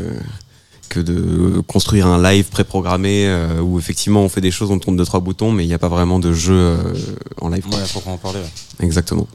que 0.89 0.99
de 0.99 1.61
construire 1.67 2.07
un 2.07 2.21
live 2.21 2.45
préprogrammé 2.49 3.25
euh, 3.27 3.61
où 3.61 3.77
effectivement 3.79 4.23
on 4.23 4.29
fait 4.29 4.41
des 4.41 4.51
choses, 4.51 4.71
on 4.71 4.79
tourne 4.79 4.97
deux 4.97 5.05
trois 5.05 5.19
boutons, 5.21 5.51
mais 5.53 5.63
il 5.63 5.67
n'y 5.67 5.73
a 5.73 5.79
pas 5.79 5.87
vraiment 5.87 6.17
de 6.19 6.33
jeu 6.33 6.53
euh, 6.53 6.77
en 7.39 7.47
live. 7.49 7.65
Ouais, 7.71 7.85
faut 7.85 7.99
qu'on 8.01 8.13
en 8.13 8.17
parle. 8.17 8.37
ouais. 8.37 8.85
Exactement. 8.85 9.25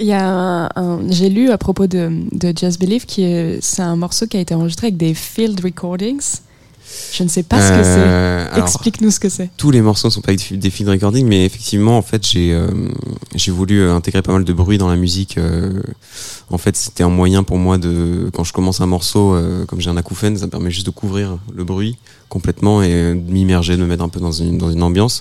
Il 0.00 0.06
y 0.06 0.12
a 0.12 0.70
un, 0.74 1.10
j'ai 1.10 1.28
lu 1.28 1.50
à 1.50 1.58
propos 1.58 1.86
de, 1.86 2.10
de 2.32 2.56
Just 2.56 2.80
Believe 2.80 3.06
qui 3.06 3.24
est, 3.24 3.60
c'est 3.60 3.82
un 3.82 3.96
morceau 3.96 4.26
qui 4.26 4.36
a 4.36 4.40
été 4.40 4.54
enregistré 4.54 4.88
avec 4.88 4.96
des 4.96 5.14
field 5.14 5.60
recordings. 5.60 6.40
Je 7.12 7.22
ne 7.22 7.28
sais 7.28 7.42
pas 7.42 7.60
ce 7.60 7.68
que 7.68 7.74
Euh, 7.86 8.44
c'est. 8.46 8.54
alors, 8.54 8.66
Explique-nous 8.68 9.10
ce 9.10 9.20
que 9.20 9.28
c'est. 9.28 9.50
tous 9.56 9.70
les 9.70 9.80
morceaux 9.80 10.08
ne 10.08 10.12
sont 10.12 10.20
pas 10.20 10.32
des 10.34 10.70
field 10.70 10.88
recording, 10.90 11.26
mais 11.26 11.44
effectivement, 11.44 11.96
en 11.98 12.02
fait, 12.02 12.26
j'ai 12.26 12.52
euh, 12.52 12.68
j'ai 13.34 13.50
voulu 13.50 13.80
euh, 13.80 13.94
intégrer 13.94 14.22
pas 14.22 14.32
mal 14.32 14.44
de 14.44 14.52
bruit 14.52 14.78
dans 14.78 14.88
la 14.88 14.96
musique. 14.96 15.38
euh, 15.38 15.82
en 16.50 16.58
fait, 16.58 16.76
c'était 16.76 17.02
un 17.02 17.08
moyen 17.08 17.42
pour 17.44 17.56
moi 17.58 17.78
de, 17.78 18.30
quand 18.34 18.44
je 18.44 18.52
commence 18.52 18.80
un 18.80 18.86
morceau, 18.86 19.34
euh, 19.34 19.64
comme 19.66 19.80
j'ai 19.80 19.90
un 19.90 19.96
acouphène, 19.96 20.36
ça 20.36 20.46
me 20.46 20.50
permet 20.50 20.70
juste 20.70 20.86
de 20.86 20.90
couvrir 20.90 21.38
le 21.54 21.64
bruit 21.64 21.96
complètement 22.28 22.82
et 22.82 22.92
euh, 22.92 23.14
de 23.14 23.30
m'immerger, 23.32 23.76
de 23.76 23.82
me 23.82 23.86
mettre 23.86 24.02
un 24.04 24.08
peu 24.08 24.20
dans 24.20 24.32
une, 24.32 24.58
dans 24.58 24.70
une 24.70 24.82
ambiance. 24.82 25.20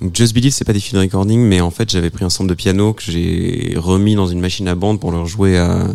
Donc 0.00 0.14
Just 0.14 0.32
Believe, 0.34 0.52
c'est 0.52 0.64
pas 0.64 0.72
des 0.72 0.80
field 0.80 1.00
recording, 1.02 1.40
mais 1.40 1.60
en 1.60 1.70
fait, 1.72 1.90
j'avais 1.90 2.10
pris 2.10 2.24
un 2.24 2.30
sample 2.30 2.50
de 2.50 2.54
piano 2.54 2.92
que 2.92 3.02
j'ai 3.02 3.74
remis 3.76 4.14
dans 4.14 4.28
une 4.28 4.40
machine 4.40 4.68
à 4.68 4.74
bande 4.76 5.00
pour 5.00 5.10
le 5.10 5.24
jouer 5.24 5.58
à 5.58 5.88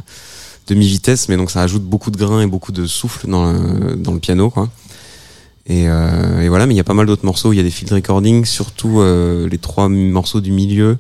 demi-vitesse, 0.68 1.30
mais 1.30 1.38
donc 1.38 1.52
ça 1.52 1.62
ajoute 1.62 1.84
beaucoup 1.84 2.12
de 2.12 2.18
grains 2.18 2.42
et 2.42 2.48
beaucoup 2.48 2.72
de 2.72 2.86
souffle 2.86 3.28
dans 3.30 3.52
le, 3.52 3.96
dans 3.96 4.14
le 4.14 4.20
piano, 4.20 4.50
quoi. 4.50 4.70
Et, 5.66 5.88
euh, 5.88 6.42
et 6.42 6.50
voilà, 6.50 6.66
mais 6.66 6.74
il 6.74 6.78
y 6.78 6.82
a 6.82 6.84
pas 6.84 6.94
mal 6.94 7.06
d'autres 7.06 7.26
morceaux. 7.26 7.54
Il 7.54 7.56
y 7.58 7.60
a 7.60 7.64
des 7.64 7.70
field 7.72 7.92
recordings, 7.94 8.44
surtout 8.46 9.00
euh, 9.00 9.48
les 9.50 9.58
trois 9.58 9.88
morceaux 9.90 10.42
du 10.42 10.52
milieu, 10.52 10.98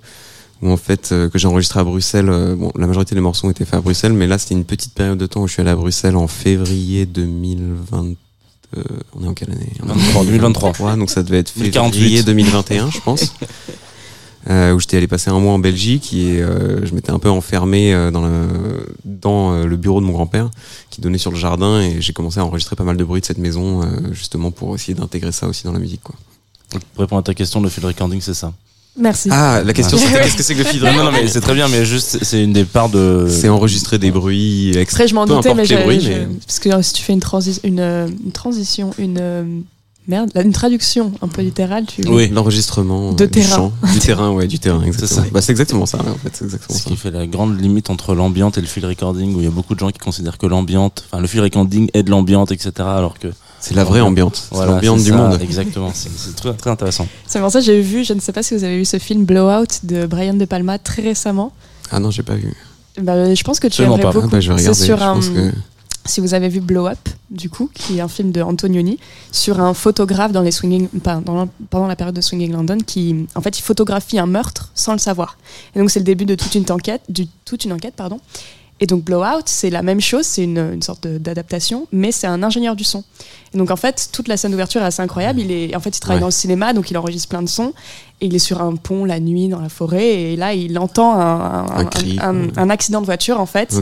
où 0.61 0.69
en 0.71 0.77
fait 0.77 1.09
euh, 1.11 1.29
que 1.29 1.37
j'ai 1.37 1.47
enregistré 1.47 1.81
à 1.81 1.83
Bruxelles. 1.83 2.29
euh, 2.29 2.55
bon, 2.55 2.71
la 2.77 2.87
majorité 2.87 3.13
des 3.13 3.21
morceaux 3.21 3.47
ont 3.47 3.51
été 3.51 3.65
faits 3.65 3.75
à 3.75 3.81
Bruxelles, 3.81 4.13
mais 4.13 4.25
là 4.27 4.37
c'était 4.37 4.55
une 4.55 4.63
petite 4.63 4.93
période 4.93 5.17
de 5.17 5.25
temps 5.25 5.41
où 5.41 5.47
je 5.47 5.53
suis 5.53 5.61
allé 5.61 5.71
à 5.71 5.75
Bruxelles 5.75 6.15
en 6.15 6.27
février 6.27 7.05
2020. 7.05 8.13
euh, 8.77 8.83
on 9.19 9.23
est 9.25 9.27
en 9.27 9.33
quelle 9.33 9.51
année? 9.51 9.69
23, 9.81 10.23
2023. 10.25 10.95
donc 10.95 11.09
ça 11.09 11.23
devait 11.23 11.39
être 11.39 11.53
1048. 11.57 11.99
février 11.99 12.23
2021, 12.23 12.89
je 12.89 12.99
pense. 13.01 13.33
Euh, 14.49 14.73
où 14.73 14.79
j'étais 14.81 14.97
allé 14.97 15.07
passer 15.07 15.29
un 15.29 15.39
mois 15.39 15.53
en 15.53 15.59
Belgique 15.59 16.11
et 16.13 16.41
euh, 16.41 16.85
je 16.85 16.93
m'étais 16.93 17.11
un 17.11 17.19
peu 17.19 17.29
enfermé 17.29 17.93
euh, 17.93 18.11
dans, 18.11 18.21
le, 18.27 18.87
dans 19.05 19.53
euh, 19.53 19.65
le 19.65 19.77
bureau 19.77 20.01
de 20.01 20.05
mon 20.05 20.11
grand-père 20.11 20.49
qui 20.89 20.99
donnait 20.99 21.17
sur 21.17 21.31
le 21.31 21.37
jardin 21.37 21.79
et 21.79 22.01
j'ai 22.01 22.11
commencé 22.11 22.41
à 22.41 22.45
enregistrer 22.45 22.75
pas 22.75 22.83
mal 22.83 22.97
de 22.97 23.03
bruit 23.05 23.21
de 23.21 23.25
cette 23.25 23.37
maison 23.37 23.83
euh, 23.83 23.85
justement 24.11 24.51
pour 24.51 24.75
essayer 24.75 24.95
d'intégrer 24.95 25.31
ça 25.31 25.47
aussi 25.47 25.63
dans 25.63 25.71
la 25.71 25.79
musique 25.79 26.01
quoi. 26.03 26.15
Donc, 26.73 26.81
pour 26.93 27.01
répondre 27.03 27.19
à 27.21 27.23
ta 27.23 27.33
question, 27.33 27.61
le 27.61 27.69
field 27.69 27.85
recording, 27.85 28.19
c'est 28.19 28.33
ça? 28.33 28.51
Merci. 28.97 29.29
Ah, 29.31 29.61
la 29.65 29.71
question 29.73 29.97
c'était 29.97 30.19
qu'est-ce 30.21 30.35
que 30.35 30.43
c'est 30.43 30.53
que 30.55 30.59
le 30.59 30.65
field 30.65 30.83
Non, 30.83 31.05
non, 31.05 31.11
mais 31.13 31.25
c'est 31.27 31.39
très 31.41 31.55
bien, 31.55 31.67
mais 31.69 31.85
juste, 31.85 32.19
c'est 32.21 32.43
une 32.43 32.51
des 32.53 32.65
parts 32.65 32.89
de. 32.89 33.27
C'est 33.29 33.47
enregistrer 33.49 33.97
des 33.97 34.11
bruits 34.11 34.77
ex- 34.77 34.93
Après, 34.93 35.07
je 35.07 35.15
m'en 35.15 35.25
peu 35.25 35.35
doutais, 35.35 35.49
importe 35.51 35.69
mais, 35.69 35.83
bruits, 35.83 36.05
mais- 36.05 36.27
parce 36.45 36.59
que 36.59 36.81
si 36.81 36.93
tu 36.93 37.01
fais 37.03 37.13
une, 37.13 37.19
transi- 37.19 37.59
une, 37.63 37.79
une 37.79 38.31
transition, 38.33 38.91
une 38.99 39.17
euh, 39.19 39.43
merde, 40.07 40.29
là, 40.35 40.41
une 40.41 40.51
traduction 40.53 41.11
un 41.21 41.27
peu 41.27 41.41
littérale, 41.41 41.85
tu 41.85 42.07
Oui, 42.07 42.29
l'enregistrement 42.29 43.13
De 43.13 43.23
euh, 43.23 43.27
du 43.27 43.31
terrain. 43.41 43.55
chant. 43.55 43.71
du 43.93 43.99
terrain, 43.99 44.31
ouais, 44.31 44.47
du 44.47 44.59
terrain, 44.59 44.81
exactement. 44.83 45.23
ça. 45.23 45.29
Bah, 45.31 45.41
c'est 45.41 45.51
exactement 45.51 45.85
ça, 45.85 45.99
en 45.99 46.15
fait, 46.15 46.29
c'est 46.33 46.45
exactement 46.45 46.77
Ce 46.77 46.83
ça. 46.83 46.89
qui 46.89 46.95
fait 46.97 47.11
la 47.11 47.25
grande 47.27 47.59
limite 47.59 47.89
entre 47.89 48.13
l'ambiante 48.15 48.57
et 48.57 48.61
le 48.61 48.67
field 48.67 48.87
recording, 48.87 49.35
où 49.35 49.39
il 49.39 49.45
y 49.45 49.47
a 49.47 49.51
beaucoup 49.51 49.75
de 49.75 49.79
gens 49.79 49.89
qui 49.91 49.99
considèrent 49.99 50.37
que 50.37 50.45
l'ambiante, 50.47 51.03
enfin 51.09 51.21
le 51.21 51.27
field 51.27 51.43
recording 51.43 51.89
est 51.93 52.03
de 52.03 52.09
l'ambiante, 52.11 52.51
etc. 52.51 52.71
Alors 52.79 53.17
que 53.19 53.27
C'est 53.59 53.75
la 53.75 53.83
vraie 53.85 54.01
ambiante. 54.01 54.49
C'est 54.51 54.65
l'ambiante 54.65 54.97
c'est 54.99 55.03
du 55.05 55.09
ça, 55.11 55.15
monde. 55.17 55.39
Exactement, 55.41 55.91
c'est 55.93 56.09
c'est 56.15 56.35
très, 56.35 56.53
très 56.53 56.69
intéressant. 56.69 57.07
C'est 57.27 57.39
pour 57.39 57.49
ça 57.51 57.59
que 57.59 57.65
j'ai 57.65 57.81
vu, 57.81 58.03
je 58.03 58.13
ne 58.13 58.19
sais 58.19 58.31
pas 58.33 58.43
si 58.43 58.55
vous 58.55 58.63
avez 58.63 58.77
vu 58.77 58.85
ce 58.85 58.99
film 58.99 59.23
Blowout 59.25 59.65
de 59.83 60.05
Brian 60.05 60.33
De 60.33 60.45
Palma 60.45 60.77
très 60.79 61.01
récemment. 61.01 61.53
Ah 61.91 61.99
non, 61.99 62.11
j'ai 62.11 62.23
pas 62.23 62.35
vu. 62.35 62.53
Bah, 63.01 63.33
je 63.33 63.43
pense 63.43 63.59
que 63.59 63.67
tu 63.67 63.81
Absolument 63.81 63.95
aimerais 63.95 64.03
pas. 64.03 64.13
beaucoup. 64.13 64.27
Ah 64.27 64.31
bah, 64.33 64.39
je 64.39 64.51
vais 64.51 64.57
C'est 64.59 64.69
regarder, 64.69 64.85
sur 64.85 64.97
je 64.97 65.03
un. 65.03 65.13
pense 65.15 65.29
que- 65.29 65.51
Si 66.05 66.19
vous 66.21 66.33
avez 66.33 66.49
vu 66.49 66.59
Blow 66.59 66.87
Up, 66.87 66.99
du 67.33 67.49
coup, 67.49 67.69
qui 67.73 67.97
est 67.97 68.01
un 68.01 68.07
film 68.07 68.31
de 68.31 68.41
Antonioni, 68.41 68.97
sur 69.31 69.59
un 69.59 69.73
photographe 69.73 70.31
dans 70.31 70.41
les 70.41 70.51
swinging, 70.51 70.87
pendant 71.03 71.87
la 71.87 71.95
période 71.95 72.15
de 72.15 72.21
Swinging 72.21 72.51
London, 72.53 72.77
qui, 72.85 73.25
en 73.35 73.41
fait, 73.41 73.57
il 73.59 73.61
photographie 73.61 74.19
un 74.19 74.25
meurtre 74.27 74.71
sans 74.75 74.93
le 74.93 74.99
savoir. 74.99 75.37
Et 75.75 75.79
donc, 75.79 75.91
c'est 75.91 75.99
le 75.99 76.05
début 76.05 76.25
de 76.25 76.35
toute 76.35 76.55
une 76.55 76.69
enquête, 76.71 77.01
du, 77.09 77.27
toute 77.43 77.65
une 77.65 77.73
enquête, 77.73 77.95
pardon. 77.95 78.19
Et 78.79 78.85
donc, 78.87 79.03
Blowout, 79.03 79.43
c'est 79.45 79.69
la 79.69 79.81
même 79.81 80.01
chose, 80.01 80.25
c'est 80.25 80.43
une, 80.43 80.57
une 80.73 80.81
sorte 80.81 81.07
d'adaptation, 81.07 81.87
mais 81.91 82.11
c'est 82.11 82.27
un 82.27 82.41
ingénieur 82.43 82.75
du 82.75 82.83
son. 82.83 83.03
Et 83.53 83.57
donc, 83.57 83.71
en 83.71 83.75
fait, 83.75 84.09
toute 84.11 84.27
la 84.27 84.35
scène 84.35 84.51
d'ouverture 84.51 84.81
est 84.81 84.85
assez 84.85 85.01
incroyable. 85.01 85.39
Il 85.39 85.51
est, 85.51 85.75
en 85.75 85.79
fait, 85.79 85.95
il 85.95 85.99
travaille 85.99 86.17
Ouais. 86.17 86.21
dans 86.21 86.27
le 86.27 86.31
cinéma, 86.31 86.73
donc 86.73 86.89
il 86.91 86.97
enregistre 86.97 87.29
plein 87.29 87.41
de 87.43 87.47
sons. 87.49 87.71
Et 88.19 88.25
il 88.25 88.35
est 88.35 88.39
sur 88.39 88.61
un 88.61 88.75
pont 88.75 89.05
la 89.05 89.19
nuit 89.19 89.47
dans 89.47 89.59
la 89.61 89.69
forêt, 89.69 90.33
et 90.33 90.35
là, 90.35 90.53
il 90.53 90.77
entend 90.79 91.13
un, 91.19 91.65
Un 91.67 91.85
cri, 91.85 92.17
un- 92.21 92.47
quoi. 92.49 92.61
un 92.61 92.69
accident 92.69 92.99
de 93.01 93.05
voiture, 93.05 93.39
en 93.39 93.45
fait. 93.45 93.73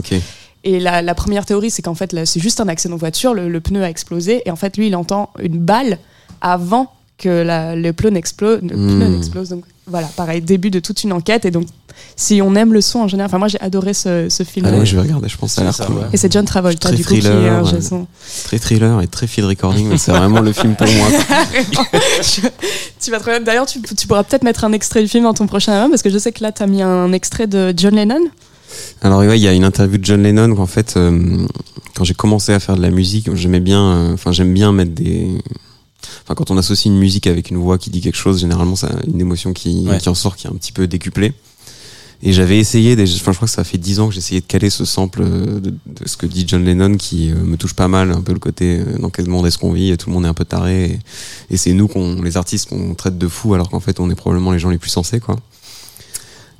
Et 0.64 0.78
la, 0.80 1.02
la 1.02 1.14
première 1.14 1.44
théorie, 1.44 1.70
c'est 1.70 1.82
qu'en 1.82 1.94
fait, 1.94 2.14
c'est 2.24 2.40
juste 2.40 2.60
un 2.60 2.68
accident 2.68 2.94
de 2.94 3.00
voiture, 3.00 3.34
le, 3.34 3.48
le 3.48 3.60
pneu 3.60 3.82
a 3.82 3.90
explosé, 3.90 4.42
et 4.46 4.50
en 4.50 4.56
fait, 4.56 4.76
lui, 4.76 4.86
il 4.88 4.94
entend 4.96 5.30
une 5.40 5.58
balle 5.58 5.98
avant 6.40 6.92
que 7.18 7.28
la- 7.28 7.74
le 7.76 7.92
pneu 7.92 8.10
n'explose. 8.10 8.60
Hmm. 8.62 8.98
n'explose. 9.12 9.48
Donc 9.50 9.64
voilà, 9.86 10.06
pareil, 10.16 10.40
début 10.40 10.70
de 10.70 10.78
toute 10.78 11.02
une 11.02 11.12
enquête. 11.12 11.44
Et 11.44 11.50
donc, 11.50 11.66
si 12.16 12.40
on 12.42 12.54
aime 12.54 12.72
le 12.72 12.80
son 12.80 13.00
en 13.00 13.08
général, 13.08 13.26
enfin, 13.28 13.38
moi, 13.38 13.48
j'ai 13.48 13.60
adoré 13.60 13.92
ce, 13.94 14.28
ce 14.28 14.42
film. 14.44 14.66
Ah 14.68 14.76
ouais, 14.78 14.86
je 14.86 14.94
vais 14.96 15.02
regarder, 15.02 15.28
je 15.28 15.36
pense 15.36 15.50
que 15.50 15.56
ça 15.56 15.62
a 15.62 15.64
l'air 15.64 15.76
cool. 15.86 15.96
ouais. 15.98 16.04
Et 16.12 16.16
c'est 16.16 16.32
John 16.32 16.44
Travolta, 16.44 16.88
Très 16.88 16.96
du 16.96 17.04
coup, 17.04 17.10
qui 17.14 17.18
est 17.18 17.22
thriller, 17.22 17.52
un 17.58 17.64
ouais. 17.64 17.70
Jason. 17.70 18.06
Très 18.44 18.58
thriller 18.58 19.00
et 19.02 19.08
très 19.08 19.26
field 19.26 19.48
recording, 19.48 19.88
mais 19.88 19.98
c'est 19.98 20.12
vraiment 20.12 20.40
le 20.40 20.52
film 20.52 20.74
pour 20.76 20.86
moi. 20.86 21.08
tu 23.00 23.10
vas. 23.10 23.38
D'ailleurs, 23.40 23.66
tu, 23.66 23.80
tu 23.82 24.06
pourras 24.06 24.22
peut-être 24.24 24.42
mettre 24.44 24.64
un 24.64 24.72
extrait 24.72 25.02
du 25.02 25.08
film 25.08 25.24
dans 25.24 25.34
ton 25.34 25.46
prochain 25.46 25.72
album, 25.72 25.90
parce 25.90 26.02
que 26.02 26.10
je 26.10 26.18
sais 26.18 26.32
que 26.32 26.42
là, 26.42 26.52
tu 26.52 26.62
as 26.62 26.66
mis 26.66 26.82
un 26.82 27.12
extrait 27.12 27.46
de 27.46 27.74
John 27.76 27.94
Lennon. 27.94 28.20
Alors 29.02 29.20
ouais, 29.20 29.38
il 29.38 29.42
y 29.42 29.48
a 29.48 29.52
une 29.52 29.64
interview 29.64 29.98
de 29.98 30.04
John 30.04 30.22
Lennon 30.22 30.54
qu'en 30.54 30.66
fait, 30.66 30.94
euh, 30.96 31.46
quand 31.94 32.04
j'ai 32.04 32.14
commencé 32.14 32.52
à 32.52 32.60
faire 32.60 32.76
de 32.76 32.82
la 32.82 32.90
musique, 32.90 33.34
j'aimais 33.34 33.60
bien, 33.60 33.82
euh, 33.82 34.14
enfin 34.14 34.32
j'aime 34.32 34.52
bien 34.54 34.72
mettre 34.72 34.92
des, 34.92 35.28
enfin 36.24 36.34
quand 36.34 36.50
on 36.50 36.56
associe 36.58 36.86
une 36.92 36.98
musique 36.98 37.26
avec 37.26 37.50
une 37.50 37.56
voix 37.58 37.78
qui 37.78 37.90
dit 37.90 38.00
quelque 38.00 38.16
chose, 38.16 38.40
généralement 38.40 38.76
ça 38.76 38.88
a 38.88 39.06
une 39.06 39.20
émotion 39.20 39.52
qui, 39.52 39.84
Ouais. 39.88 39.98
qui 39.98 40.08
en 40.08 40.14
sort 40.14 40.36
qui 40.36 40.46
est 40.46 40.50
un 40.50 40.54
petit 40.54 40.72
peu 40.72 40.86
décuplée. 40.86 41.32
Et 42.24 42.32
j'avais 42.32 42.56
essayé, 42.58 42.92
enfin 42.92 43.32
je 43.32 43.36
crois 43.36 43.48
que 43.48 43.54
ça 43.54 43.64
fait 43.64 43.78
dix 43.78 43.98
ans 43.98 44.06
que 44.06 44.14
j'essayais 44.14 44.40
de 44.40 44.46
caler 44.46 44.70
ce 44.70 44.84
sample 44.84 45.22
euh, 45.24 45.58
de, 45.58 45.70
de 45.70 46.06
ce 46.06 46.16
que 46.16 46.24
dit 46.26 46.44
John 46.46 46.64
Lennon 46.64 46.96
qui 46.96 47.30
me 47.30 47.56
touche 47.56 47.74
pas 47.74 47.88
mal, 47.88 48.12
un 48.12 48.20
peu 48.20 48.32
le 48.32 48.38
côté 48.38 48.80
dans 49.00 49.10
quel 49.10 49.26
monde 49.28 49.44
est-ce 49.48 49.58
qu'on 49.58 49.72
vit, 49.72 49.90
et 49.90 49.96
tout 49.96 50.08
le 50.08 50.14
monde 50.14 50.24
est 50.24 50.28
un 50.28 50.34
peu 50.34 50.44
taré, 50.44 50.84
et, 50.84 50.98
et 51.50 51.56
c'est 51.56 51.72
nous 51.72 51.88
qu'on, 51.88 52.22
les 52.22 52.36
artistes 52.36 52.68
qu'on 52.68 52.94
traite 52.94 53.18
de 53.18 53.26
fous 53.26 53.54
alors 53.54 53.68
qu'en 53.70 53.80
fait 53.80 53.98
on 53.98 54.08
est 54.08 54.14
probablement 54.14 54.52
les 54.52 54.60
gens 54.60 54.70
les 54.70 54.78
plus 54.78 54.90
sensés 54.90 55.18
quoi. 55.18 55.36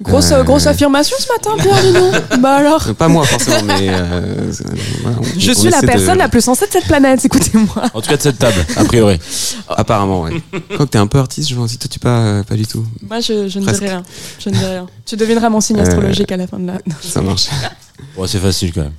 Grosse, 0.03 0.31
Euh, 0.33 0.43
grosse 0.43 0.67
affirmation 0.67 1.17
ce 1.19 1.29
matin, 1.33 1.63
Pierre, 1.63 1.93
donc. 1.93 2.41
Bah 2.41 2.57
alors. 2.57 2.95
Pas 2.95 3.09
moi 3.09 3.25
forcément, 3.25 3.63
mais 3.65 3.89
euh, 3.89 4.53
c'est- 4.53 4.65
voilà, 5.03 5.17
on- 5.21 5.39
Je 5.39 5.51
on 5.51 5.55
suis 5.55 5.71
la 5.71 5.81
de- 5.81 5.87
personne 5.87 6.19
la 6.19 6.29
plus 6.29 6.41
sensée 6.43 6.67
de 6.67 6.73
cette 6.73 6.85
planète, 6.87 7.25
écoutez-moi. 7.25 7.85
En 7.95 8.01
tout 8.01 8.09
cas 8.11 8.17
de 8.17 8.23
cette 8.23 8.39
table, 8.39 8.65
a 8.77 8.85
priori. 8.85 9.19
Apparemment, 9.69 10.23
ouais. 10.23 10.33
Quand 10.77 10.87
t'es 10.87 10.99
un 10.99 11.07
peu 11.07 11.19
artiste, 11.19 11.49
je 11.49 11.55
pense 11.55 11.73
que 11.73 11.79
toi 11.79 11.89
tu 11.91 11.99
pas, 11.99 12.19
euh, 12.21 12.43
pas 12.43 12.55
du 12.57 12.67
tout. 12.67 12.85
Moi, 13.09 13.21
je, 13.21 13.49
je 13.49 13.59
ne 13.59 13.67
dis 13.73 13.79
rien. 13.85 14.03
Je 14.39 14.49
ne 14.51 14.55
dis 14.55 14.65
rien. 14.65 14.87
Tu 15.07 15.17
devineras 15.17 15.49
mon 15.49 15.61
signe 15.61 15.79
Euh, 15.79 15.83
astrologique 15.83 16.31
à 16.33 16.37
la 16.37 16.47
fin 16.47 16.59
de 16.59 16.67
la. 16.67 16.75
Ça 17.01 17.23
marche. 17.23 17.47
Bon, 18.17 18.27
c'est 18.27 18.39
facile 18.41 18.73
quand 18.73 18.83
même. 18.83 18.93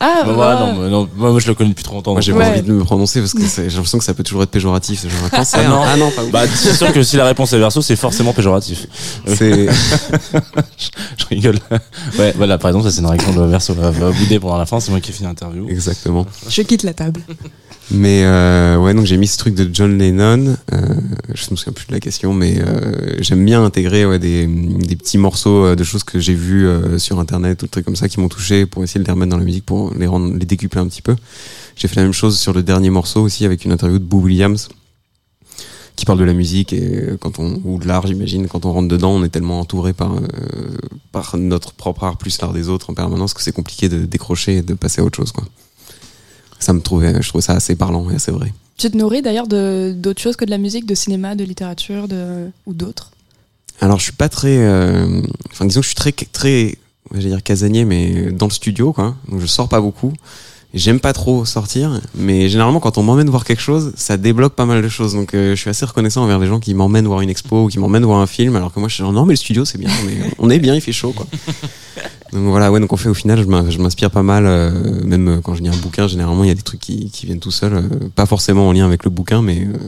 Ah, 0.00 0.24
Bah, 0.26 0.58
non, 0.60 0.82
mais 0.82 0.90
non, 0.90 1.08
moi, 1.16 1.38
je 1.40 1.46
le 1.48 1.54
connais 1.54 1.70
depuis 1.70 1.82
trop 1.84 1.94
longtemps. 1.96 2.12
Moi 2.12 2.20
j'ai 2.20 2.32
pas 2.32 2.48
envie 2.50 2.62
de 2.62 2.70
me 2.72 2.84
prononcer 2.84 3.20
parce 3.20 3.32
que 3.32 3.40
j'ai 3.40 3.62
l'impression 3.70 3.98
que 3.98 4.04
ça 4.04 4.12
peut 4.14 4.22
toujours 4.22 4.42
être 4.42 4.50
péjoratif. 4.50 5.00
ce 5.00 5.08
Genre 5.08 5.24
un 5.24 5.28
cancer. 5.36 5.60
Ah 5.64 5.68
non. 5.68 5.82
ah 5.84 5.96
non, 5.96 6.10
pas 6.10 6.22
ouf. 6.24 6.30
Bah, 6.30 6.42
c'est 6.46 6.74
sûr 6.74 6.92
que 6.92 7.02
si 7.02 7.16
la 7.16 7.24
réponse 7.24 7.52
est 7.52 7.58
verso, 7.58 7.80
c'est 7.80 7.96
forcément 7.96 8.32
péjoratif. 8.32 8.86
C'est- 9.26 9.68
je, 9.68 10.38
je 11.18 11.24
rigole. 11.30 11.58
Ouais, 12.18 12.34
voilà, 12.36 12.58
par 12.58 12.70
exemple, 12.70 12.84
ça 12.86 12.90
c'est 12.92 13.00
une 13.00 13.06
réaction 13.06 13.32
de 13.34 13.42
verso. 13.42 13.72
Va, 13.74 13.90
va 13.90 14.10
bouder 14.10 14.38
pendant 14.38 14.58
la 14.58 14.66
fin, 14.66 14.80
c'est 14.80 14.90
moi 14.90 15.00
qui 15.00 15.10
ai 15.10 15.14
fait 15.14 15.24
l'interview. 15.24 15.68
Exactement. 15.68 16.26
Je 16.48 16.62
quitte 16.62 16.82
la 16.82 16.92
table. 16.94 17.20
Mais 17.92 18.22
euh, 18.24 18.76
ouais, 18.78 18.94
donc 18.94 19.06
j'ai 19.06 19.16
mis 19.16 19.28
ce 19.28 19.38
truc 19.38 19.54
de 19.54 19.70
John 19.72 19.96
Lennon. 19.96 20.56
Euh, 20.72 20.78
je 21.32 21.50
me 21.52 21.56
souviens 21.56 21.72
plus 21.72 21.86
de 21.86 21.92
la 21.92 22.00
question, 22.00 22.34
mais 22.34 22.56
euh, 22.58 23.14
j'aime 23.20 23.44
bien 23.44 23.64
intégrer 23.64 24.04
ouais, 24.04 24.18
des, 24.18 24.44
des 24.46 24.96
petits 24.96 25.18
morceaux 25.18 25.66
euh, 25.66 25.76
de 25.76 25.84
choses 25.84 26.02
que 26.02 26.18
j'ai 26.18 26.34
vues 26.34 26.66
euh, 26.66 26.98
sur 26.98 27.20
internet 27.20 27.62
ou 27.62 27.66
des 27.66 27.70
trucs 27.70 27.84
comme 27.84 27.94
ça 27.94 28.08
qui 28.08 28.18
m'ont 28.18 28.28
touché 28.28 28.66
pour 28.66 28.82
essayer 28.82 29.00
de 29.00 29.04
les 29.06 29.12
remettre 29.12 29.30
dans 29.30 29.38
la 29.38 29.44
musique, 29.44 29.64
pour 29.64 29.75
les 29.98 30.06
rendre, 30.06 30.34
les 30.40 30.46
décupler 30.46 30.80
un 30.80 30.88
petit 30.88 31.02
peu. 31.02 31.16
J'ai 31.76 31.88
fait 31.88 31.96
la 31.96 32.02
même 32.02 32.12
chose 32.22 32.38
sur 32.38 32.52
le 32.52 32.62
dernier 32.62 32.90
morceau 32.90 33.20
aussi 33.22 33.44
avec 33.44 33.64
une 33.64 33.72
interview 33.72 33.98
de 33.98 34.04
Boo 34.04 34.20
Williams 34.20 34.68
qui 35.96 36.04
parle 36.04 36.18
de 36.18 36.24
la 36.24 36.34
musique 36.34 36.74
et 36.74 37.16
quand 37.20 37.38
on 37.38 37.60
ou 37.64 37.78
de 37.78 37.86
l'art 37.86 38.06
j'imagine. 38.06 38.48
Quand 38.48 38.66
on 38.66 38.72
rentre 38.72 38.88
dedans 38.88 39.12
on 39.12 39.24
est 39.24 39.30
tellement 39.30 39.60
entouré 39.60 39.92
par 39.94 40.12
euh, 40.14 40.20
par 41.10 41.36
notre 41.38 41.72
propre 41.72 42.04
art 42.04 42.18
plus 42.18 42.38
l'art 42.40 42.52
des 42.52 42.68
autres 42.68 42.90
en 42.90 42.94
permanence 42.94 43.32
que 43.34 43.42
c'est 43.42 43.52
compliqué 43.60 43.88
de 43.88 44.04
décrocher 44.04 44.58
et 44.58 44.62
de 44.62 44.74
passer 44.74 45.00
à 45.00 45.04
autre 45.04 45.16
chose 45.16 45.32
quoi. 45.32 45.44
Ça 46.58 46.72
me 46.74 46.80
trouvait 46.80 47.22
je 47.22 47.28
trouve 47.30 47.40
ça 47.40 47.54
assez 47.54 47.76
parlant 47.76 48.10
et 48.10 48.14
assez 48.16 48.32
vrai. 48.32 48.52
Tu 48.76 48.90
te 48.90 48.96
nourris 48.96 49.22
d'ailleurs 49.22 49.48
de- 49.48 49.94
d'autres 49.96 50.20
choses 50.20 50.36
que 50.36 50.44
de 50.44 50.50
la 50.50 50.58
musique, 50.58 50.84
de 50.84 50.94
cinéma, 50.94 51.34
de 51.34 51.44
littérature 51.44 52.08
de... 52.08 52.50
ou 52.66 52.74
d'autres? 52.74 53.10
Alors 53.80 53.98
je 53.98 54.04
suis 54.04 54.12
pas 54.12 54.28
très 54.28 54.58
euh, 54.58 55.22
enfin 55.50 55.64
disons 55.64 55.80
que 55.80 55.86
je 55.88 55.92
suis 55.94 56.02
très 56.04 56.12
très 56.12 56.76
j'allais 57.12 57.28
dire 57.28 57.42
casanier 57.42 57.84
mais 57.84 58.32
dans 58.32 58.46
le 58.46 58.52
studio 58.52 58.92
quoi 58.92 59.14
donc 59.28 59.40
je 59.40 59.46
sors 59.46 59.68
pas 59.68 59.80
beaucoup 59.80 60.12
J'aime 60.74 61.00
pas 61.00 61.14
trop 61.14 61.46
sortir, 61.46 62.02
mais 62.14 62.50
généralement 62.50 62.80
quand 62.80 62.98
on 62.98 63.02
m'emmène 63.02 63.30
voir 63.30 63.44
quelque 63.44 63.62
chose, 63.62 63.92
ça 63.96 64.18
débloque 64.18 64.54
pas 64.54 64.66
mal 64.66 64.82
de 64.82 64.88
choses. 64.88 65.14
Donc 65.14 65.32
euh, 65.32 65.54
je 65.54 65.60
suis 65.60 65.70
assez 65.70 65.86
reconnaissant 65.86 66.22
envers 66.22 66.38
les 66.38 66.48
gens 66.48 66.60
qui 66.60 66.74
m'emmènent 66.74 67.06
voir 67.06 67.22
une 67.22 67.30
expo 67.30 67.64
ou 67.64 67.68
qui 67.68 67.78
m'emmènent 67.78 68.04
voir 68.04 68.20
un 68.20 68.26
film, 68.26 68.56
alors 68.56 68.74
que 68.74 68.80
moi 68.80 68.88
je 68.90 68.94
suis 68.94 69.02
genre 69.02 69.12
non 69.12 69.24
mais 69.24 69.32
le 69.34 69.38
studio 69.38 69.64
c'est 69.64 69.78
bien, 69.78 69.88
on 70.38 70.50
est 70.50 70.58
bien, 70.58 70.74
il 70.74 70.82
fait 70.82 70.92
chaud 70.92 71.12
quoi. 71.12 71.26
Donc 72.32 72.44
voilà, 72.48 72.70
ouais, 72.70 72.80
donc 72.80 72.92
en 72.92 72.96
fait, 72.96 73.08
au 73.08 73.14
final, 73.14 73.40
je 73.40 73.78
m'inspire 73.78 74.10
pas 74.10 74.22
mal, 74.22 74.44
euh, 74.46 75.04
même 75.04 75.28
euh, 75.28 75.40
quand 75.40 75.54
je 75.54 75.62
lis 75.62 75.68
un 75.68 75.76
bouquin, 75.76 76.08
généralement, 76.08 76.44
il 76.44 76.48
y 76.48 76.50
a 76.50 76.54
des 76.54 76.62
trucs 76.62 76.80
qui, 76.80 77.10
qui 77.10 77.26
viennent 77.26 77.40
tout 77.40 77.50
seuls, 77.50 77.74
euh, 77.74 78.08
pas 78.14 78.26
forcément 78.26 78.68
en 78.68 78.72
lien 78.72 78.84
avec 78.84 79.04
le 79.04 79.10
bouquin, 79.10 79.42
mais 79.42 79.60
euh, 79.60 79.78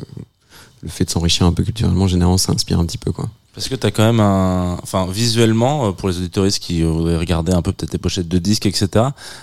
le 0.83 0.89
fait 0.89 1.05
de 1.05 1.11
s'enrichir 1.11 1.47
un 1.47 1.53
peu 1.53 1.65
culturellement, 1.65 2.07
généralement, 2.07 2.39
ça 2.39 2.53
inspire 2.53 2.79
un 2.79 2.87
petit 2.87 2.99
peu, 2.99 3.13
quoi. 3.13 3.29
Parce 3.59 3.69
que 3.69 3.75
t'as 3.75 3.91
quand 3.91 4.05
même 4.05 4.21
un, 4.21 4.77
enfin 4.85 5.09
visuellement 5.11 5.89
euh, 5.89 5.91
pour 5.91 6.09
les 6.09 6.19
auditoristes 6.19 6.61
qui 6.61 6.83
voudraient 6.83 7.17
regarder 7.17 7.53
un 7.53 7.61
peu 7.61 7.73
peut-être 7.73 7.93
les 7.93 7.99
pochettes 7.99 8.29
de 8.29 8.39
disques, 8.39 8.67
etc. 8.67 8.89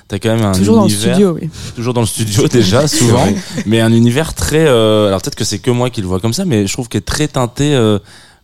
T'as 0.08 0.20
quand 0.20 0.34
même 0.34 0.46
un 0.46 0.54
Toujours 0.54 0.78
dans 0.78 0.86
le 0.86 0.90
univers, 0.90 1.14
studio, 1.16 1.38
oui. 1.42 1.50
toujours 1.76 1.94
dans 1.94 2.00
le 2.02 2.08
studio 2.08 2.48
déjà 2.52 2.88
souvent, 2.88 3.28
mais 3.66 3.82
un 3.82 3.92
univers 3.92 4.34
très, 4.34 4.66
euh, 4.68 5.08
alors 5.08 5.22
peut-être 5.22 5.36
que 5.36 5.44
c'est 5.44 5.60
que 5.60 5.70
moi 5.70 5.90
qui 5.90 6.00
le 6.00 6.08
vois 6.08 6.22
comme 6.22 6.32
ça, 6.34 6.46
mais 6.46 6.66
je 6.66 6.72
trouve 6.72 6.88
qu'il 6.88 7.00
est 7.00 7.02
très 7.02 7.28
teinté. 7.28 7.76
euh, 7.76 8.00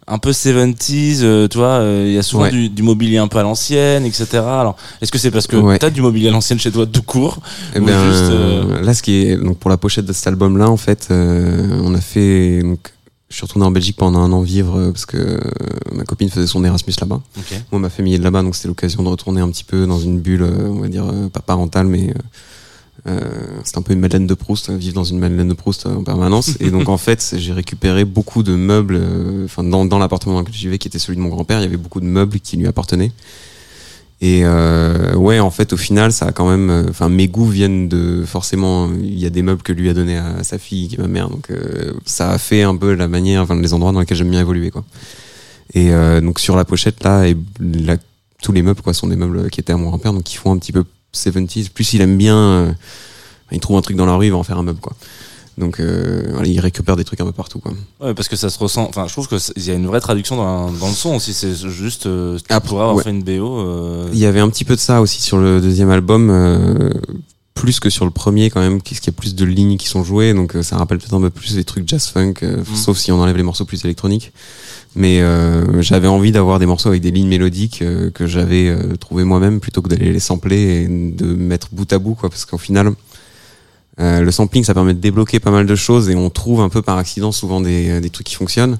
un 0.08 0.18
peu 0.18 0.32
70s, 0.32 1.20
euh, 1.22 1.48
tu 1.48 1.58
vois, 1.60 1.68
euh, 1.80 2.06
il 2.08 2.14
y 2.14 2.18
a 2.18 2.24
souvent 2.24 2.44
Ouais. 2.44 2.52
du, 2.52 2.68
du 2.70 2.82
mobilier 2.84 3.18
un 3.20 3.30
peu 3.30 3.38
à 3.38 3.44
l'ancienne, 3.44 4.04
etc. 4.04 4.26
Alors, 4.40 4.76
est-ce 5.02 5.12
que 5.12 5.18
c'est 5.20 5.32
parce 5.32 5.48
que 5.48 5.56
Ouais. 5.56 5.78
t'as 5.78 5.90
du 5.92 6.02
mobilier 6.02 6.28
à 6.28 6.32
l'ancienne 6.32 6.60
chez 6.60 6.72
toi 6.72 6.86
tout 6.86 7.04
court 7.04 7.38
Eh 7.76 7.80
ben, 7.80 8.12
juste, 8.12 8.24
euh, 8.32 8.82
là, 8.82 8.94
ce 8.94 9.04
qui 9.04 9.14
est 9.28 9.38
donc 9.38 9.58
pour 9.60 9.70
la 9.70 9.78
pochette 9.78 10.06
de 10.06 10.12
cet 10.12 10.28
album-là, 10.28 10.70
en 10.70 10.76
fait, 10.76 11.08
euh, 11.12 11.80
on 11.84 11.94
a 11.94 12.02
fait. 12.02 12.62
Donc, 12.62 12.80
je 13.32 13.38
suis 13.38 13.46
retourné 13.46 13.66
en 13.66 13.72
Belgique 13.72 13.96
pendant 13.96 14.20
un 14.20 14.32
an 14.34 14.42
vivre 14.42 14.78
euh, 14.78 14.92
parce 14.92 15.06
que 15.06 15.18
euh, 15.18 15.40
ma 15.94 16.04
copine 16.04 16.30
faisait 16.30 16.48
son 16.48 16.64
Erasmus 16.64 16.94
là-bas. 17.00 17.22
Moi, 17.72 17.80
ma 17.80 17.90
famille 17.90 18.14
est 18.14 18.20
de 18.20 18.24
là-bas, 18.24 18.44
donc 18.44 18.56
c'était 18.56 18.68
l'occasion 18.68 19.04
de 19.04 19.08
retourner 19.08 19.42
un 19.42 19.50
petit 19.50 19.64
peu 19.64 19.88
dans 19.88 20.00
une 20.00 20.20
bulle, 20.20 20.44
euh, 20.44 20.68
on 20.68 20.82
va 20.82 20.90
dire 20.90 21.06
pas 21.32 21.40
parentale, 21.40 21.88
mais 21.88 22.14
euh, 23.08 23.20
c'est 23.64 23.78
un 23.78 23.82
peu 23.82 23.94
une 23.94 24.02
Madeleine 24.02 24.28
de 24.28 24.34
Proust, 24.34 24.70
vivre 24.70 24.94
dans 24.94 25.06
une 25.06 25.18
Madeleine 25.18 25.48
de 25.48 25.54
Proust 25.54 25.86
en 25.86 26.04
permanence. 26.04 26.52
Et 26.60 26.70
donc 26.70 26.90
en 26.90 26.98
fait, 26.98 27.36
j'ai 27.38 27.54
récupéré 27.54 28.04
beaucoup 28.04 28.44
de 28.44 28.56
meubles. 28.56 29.02
Enfin, 29.46 29.64
dans, 29.64 29.86
dans 29.86 29.98
l'appartement 29.98 30.36
dans 30.36 30.42
lequel 30.42 30.54
je 30.54 30.60
vivais, 30.60 30.78
qui 30.78 30.90
était 30.90 31.00
celui 31.00 31.16
de 31.16 31.22
mon 31.22 31.30
grand-père, 31.30 31.60
il 31.60 31.64
y 31.64 31.68
avait 31.68 31.78
beaucoup 31.78 32.02
de 32.02 32.06
meubles 32.06 32.40
qui 32.42 32.58
lui 32.58 32.68
appartenaient. 32.68 33.12
Et 34.24 34.42
euh, 34.44 35.16
ouais, 35.16 35.40
en 35.40 35.50
fait, 35.50 35.74
au 35.74 35.78
final, 35.78 36.12
ça 36.14 36.28
a 36.28 36.32
quand 36.32 36.48
même. 36.50 36.70
euh, 36.70 36.86
Enfin, 36.90 37.10
mes 37.10 37.28
goûts 37.28 37.48
viennent 37.48 37.88
de 37.90 38.24
forcément. 38.24 38.88
Il 39.02 39.18
y 39.18 39.26
a 39.26 39.32
des 39.32 39.42
meubles 39.42 39.64
que 39.64 39.74
lui 39.74 39.90
a 39.90 39.94
donné 39.96 40.18
à 40.18 40.44
sa 40.44 40.60
fille, 40.60 40.90
qui 40.90 40.96
est 40.96 41.00
ma 41.00 41.08
mère. 41.08 41.30
Donc, 41.30 41.50
euh, 41.50 41.94
ça 42.06 42.30
a 42.30 42.38
fait 42.38 42.62
un 42.62 42.76
peu 42.76 42.94
la 42.94 43.08
manière, 43.08 43.42
enfin, 43.42 43.60
les 43.60 43.74
endroits 43.74 43.92
dans 43.92 44.00
lesquels 44.00 44.18
j'aime 44.18 44.30
bien 44.30 44.42
évoluer, 44.42 44.70
quoi. 44.70 44.84
Et 45.74 45.94
euh, 45.94 46.20
donc 46.20 46.40
sur 46.42 46.58
la 46.58 46.66
pochette 46.66 47.02
là, 47.04 47.28
et 47.30 47.38
tous 48.44 48.52
les 48.52 48.62
meubles 48.62 48.82
quoi 48.82 48.94
sont 48.94 49.08
des 49.08 49.16
meubles 49.16 49.50
qui 49.50 49.62
étaient 49.62 49.72
à 49.72 49.78
mon 49.78 49.88
grand-père, 49.88 50.12
donc 50.12 50.24
qui 50.24 50.36
font 50.36 50.52
un 50.52 50.58
petit 50.58 50.74
peu 50.74 50.84
70s. 51.16 51.70
Plus 51.70 51.94
il 51.94 52.02
aime 52.02 52.18
bien, 52.18 52.36
euh, 52.38 52.72
il 53.54 53.60
trouve 53.62 53.78
un 53.78 53.82
truc 53.82 53.96
dans 53.96 54.06
la 54.06 54.16
rue, 54.16 54.26
il 54.26 54.32
va 54.32 54.38
en 54.38 54.44
faire 54.44 54.58
un 54.58 54.64
meuble 54.64 54.82
quoi. 54.82 54.94
Donc 55.62 55.80
euh, 55.80 56.24
voilà, 56.32 56.48
il 56.48 56.60
récupère 56.60 56.96
des 56.98 57.04
trucs 57.06 57.22
un 57.22 57.26
peu 57.26 57.32
partout 57.32 57.60
quoi. 57.60 57.72
Ouais, 58.02 58.14
parce 58.14 58.28
que 58.28 58.36
ça 58.36 58.50
se 58.50 58.60
ressent. 58.60 58.86
Enfin, 58.90 59.06
je 59.08 59.14
trouve 59.14 59.28
que 59.30 59.38
c'est- 59.38 59.54
il 59.56 59.64
y 59.66 59.72
a 59.72 59.76
une 59.76 59.86
vraie 59.88 60.02
traduction 60.02 60.36
dans, 60.36 60.72
dans 60.72 60.88
le 60.88 60.94
son 60.94 61.16
aussi. 61.16 61.34
C'est 61.34 61.54
juste 61.70 62.08
euh, 62.08 62.38
Après, 62.50 62.72
avoir 62.76 62.96
ouais. 62.96 63.04
fait 63.04 63.12
une 63.12 63.24
BO. 63.24 63.60
euh, 63.60 64.10
Il 64.12 64.20
y 64.20 64.26
avait 64.26 64.40
un 64.42 64.50
petit 64.50 64.66
peu 64.66 64.76
de 64.76 64.82
ça 64.82 65.00
aussi 65.02 65.22
sur 65.22 65.38
le 65.38 65.62
deuxième 65.62 65.92
album, 65.92 66.30
euh, 66.32 66.90
plus 67.54 67.80
que 67.80 67.92
sur 67.92 68.06
le 68.06 68.12
premier 68.12 68.50
quand 68.50 68.60
même, 68.60 68.82
parce 68.82 69.00
qu'il 69.00 69.14
y 69.14 69.16
a 69.16 69.20
plus 69.20 69.36
de 69.36 69.46
lignes 69.46 69.78
qui 69.78 69.88
sont 69.88 70.04
jouées, 70.04 70.34
donc 70.34 70.56
euh, 70.56 70.64
ça 70.64 70.78
rappelle 70.78 70.98
peut-être 70.98 71.14
un 71.14 71.22
peu 71.22 71.30
plus 71.30 71.54
des 71.54 71.64
trucs 71.64 71.88
jazz 71.88 72.08
funk, 72.08 72.34
euh, 72.42 72.64
sauf 72.76 72.98
si 72.98 73.12
on 73.12 73.22
enlève 73.22 73.38
les 73.38 73.44
morceaux 73.44 73.66
plus 73.66 73.86
électroniques. 73.86 74.32
Mais 74.96 75.22
j'avais 75.80 76.10
envie 76.10 76.34
d'avoir 76.34 76.60
des 76.60 76.66
morceaux 76.66 76.90
avec 76.90 77.02
des 77.02 77.12
lignes 77.12 77.30
mélodiques 77.30 77.82
que 78.14 78.28
j'avais 78.28 78.76
trouvé 79.00 79.24
moi-même 79.24 79.62
plutôt 79.62 79.82
que 79.82 79.88
d'aller 79.88 80.12
les 80.12 80.20
sampler 80.20 80.58
et 80.84 80.88
de 80.90 81.28
mettre 81.34 81.70
bout 81.72 81.94
à 81.94 81.98
bout, 81.98 82.14
quoi, 82.16 82.30
parce 82.30 82.44
qu'au 82.44 82.58
final, 82.58 82.92
euh, 84.00 84.22
le 84.22 84.32
sampling 84.32 84.64
ça 84.64 84.74
permet 84.74 84.94
de 84.94 85.00
débloquer 85.00 85.40
pas 85.40 85.52
mal 85.52 85.66
de 85.66 85.76
choses 85.76 86.10
et 86.10 86.16
on 86.16 86.30
trouve 86.30 86.62
un 86.62 86.70
peu 86.70 86.82
par 86.82 86.98
accident 86.98 87.32
souvent 87.32 87.62
des, 87.62 88.00
des 88.00 88.10
trucs 88.10 88.28
qui 88.28 88.36
fonctionnent. 88.36 88.80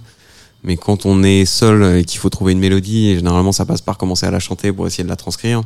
Mais 0.64 0.78
quand 0.78 1.06
on 1.06 1.24
est 1.24 1.46
seul 1.46 1.98
et 1.98 2.04
qu'il 2.06 2.20
faut 2.20 2.30
trouver 2.30 2.52
une 2.54 2.60
mélodie, 2.60 3.10
et 3.10 3.16
généralement 3.16 3.52
ça 3.52 3.66
passe 3.66 3.82
par 3.82 3.98
commencer 3.98 4.26
à 4.26 4.32
la 4.32 4.40
chanter 4.40 4.72
pour 4.72 4.86
essayer 4.88 5.04
de 5.04 5.10
la 5.10 5.16
transcrire. 5.16 5.62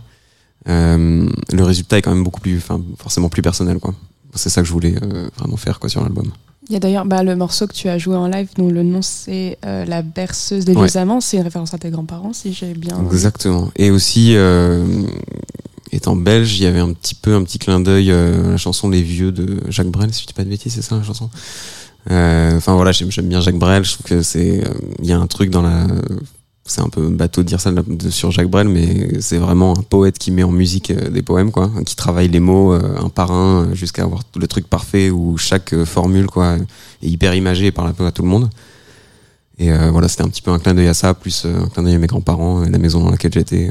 Euh, 0.67 1.27
le 1.51 1.63
résultat 1.63 1.97
est 1.97 2.01
quand 2.01 2.13
même 2.15 2.23
beaucoup 2.23 2.39
plus, 2.41 2.57
enfin 2.57 2.81
forcément 2.97 3.29
plus 3.29 3.41
personnel 3.41 3.77
quoi. 3.79 3.93
C'est 4.33 4.49
ça 4.49 4.61
que 4.61 4.67
je 4.67 4.73
voulais 4.73 4.95
euh, 5.01 5.29
vraiment 5.37 5.57
faire 5.57 5.79
quoi 5.79 5.89
sur 5.89 6.01
l'album. 6.01 6.31
Il 6.69 6.73
y 6.73 6.75
a 6.75 6.79
d'ailleurs 6.79 7.05
bah, 7.05 7.21
le 7.23 7.35
morceau 7.35 7.67
que 7.67 7.73
tu 7.73 7.87
as 7.89 7.97
joué 7.99 8.15
en 8.15 8.27
live, 8.27 8.49
dont 8.57 8.69
le 8.69 8.81
nom 8.81 9.01
c'est 9.03 9.57
euh, 9.65 9.85
La 9.85 10.01
berceuse 10.01 10.65
des 10.65 10.73
Ouais. 10.73 10.87
vieux 10.87 10.97
amants. 10.97 11.21
C'est 11.21 11.37
une 11.37 11.43
référence 11.43 11.73
à 11.75 11.77
tes 11.77 11.91
grands-parents, 11.91 12.33
si 12.33 12.53
j'ai 12.53 12.73
bien. 12.73 13.03
Exactement. 13.11 13.69
Et 13.75 13.91
aussi, 13.91 14.35
euh, 14.35 14.83
étant 15.91 16.15
belge, 16.15 16.57
il 16.59 16.63
y 16.63 16.65
avait 16.65 16.79
un 16.79 16.93
petit 16.93 17.15
peu 17.15 17.35
un 17.35 17.43
petit 17.43 17.59
clin 17.59 17.79
d'œil 17.79 18.11
euh, 18.11 18.47
à 18.47 18.51
la 18.51 18.57
chanson 18.57 18.89
Les 18.89 19.01
Vieux 19.01 19.31
de 19.31 19.59
Jacques 19.69 19.91
Brel, 19.91 20.13
si 20.13 20.21
je 20.21 20.27
dis 20.27 20.33
pas 20.33 20.43
de 20.43 20.49
bêtises, 20.49 20.73
c'est 20.73 20.81
ça 20.81 20.97
la 20.97 21.03
chanson? 21.03 21.29
Euh, 22.11 22.57
Enfin 22.57 22.75
voilà, 22.75 22.91
j'aime 22.91 23.27
bien 23.27 23.41
Jacques 23.41 23.57
Brel. 23.57 23.83
Je 23.83 23.93
trouve 23.93 24.05
que 24.05 24.21
c'est, 24.21 24.65
euh, 24.65 24.73
il 24.99 25.05
y 25.07 25.11
a 25.11 25.19
un 25.19 25.27
truc 25.27 25.49
dans 25.49 25.61
la, 25.61 25.87
c'est 26.65 26.81
un 26.81 26.89
peu 26.89 27.09
bateau 27.09 27.43
de 27.43 27.47
dire 27.47 27.59
ça 27.59 27.71
sur 28.09 28.31
Jacques 28.31 28.49
Brel, 28.49 28.67
mais 28.67 29.21
c'est 29.21 29.37
vraiment 29.37 29.77
un 29.77 29.81
poète 29.81 30.17
qui 30.17 30.31
met 30.31 30.43
en 30.43 30.51
musique 30.51 30.91
euh, 30.91 31.09
des 31.09 31.21
poèmes, 31.21 31.51
quoi, 31.51 31.71
qui 31.85 31.95
travaille 31.95 32.27
les 32.27 32.39
mots 32.39 32.73
un 32.73 33.09
par 33.09 33.31
un 33.31 33.73
jusqu'à 33.73 34.03
avoir 34.03 34.21
le 34.35 34.47
truc 34.47 34.67
parfait 34.67 35.09
où 35.09 35.37
chaque 35.37 35.83
formule, 35.83 36.27
quoi, 36.27 36.57
est 37.01 37.07
hyper 37.07 37.33
imagée 37.35 37.67
et 37.67 37.71
parle 37.71 37.89
un 37.89 37.93
peu 37.93 38.05
à 38.05 38.11
tout 38.11 38.23
le 38.23 38.29
monde. 38.29 38.49
Et 39.57 39.71
voilà, 39.71 40.09
c'était 40.09 40.23
un 40.23 40.27
petit 40.27 40.41
peu 40.41 40.51
un 40.51 40.59
clin 40.59 40.73
d'œil 40.73 40.89
à 40.89 40.93
ça, 40.93 41.13
plus 41.13 41.45
un 41.45 41.69
clin 41.69 41.83
d'œil 41.83 41.95
à 41.95 41.97
mes 41.97 42.07
grands-parents, 42.07 42.65
et 42.65 42.69
la 42.69 42.77
maison 42.77 43.01
dans 43.01 43.11
laquelle 43.11 43.31
j'étais. 43.31 43.69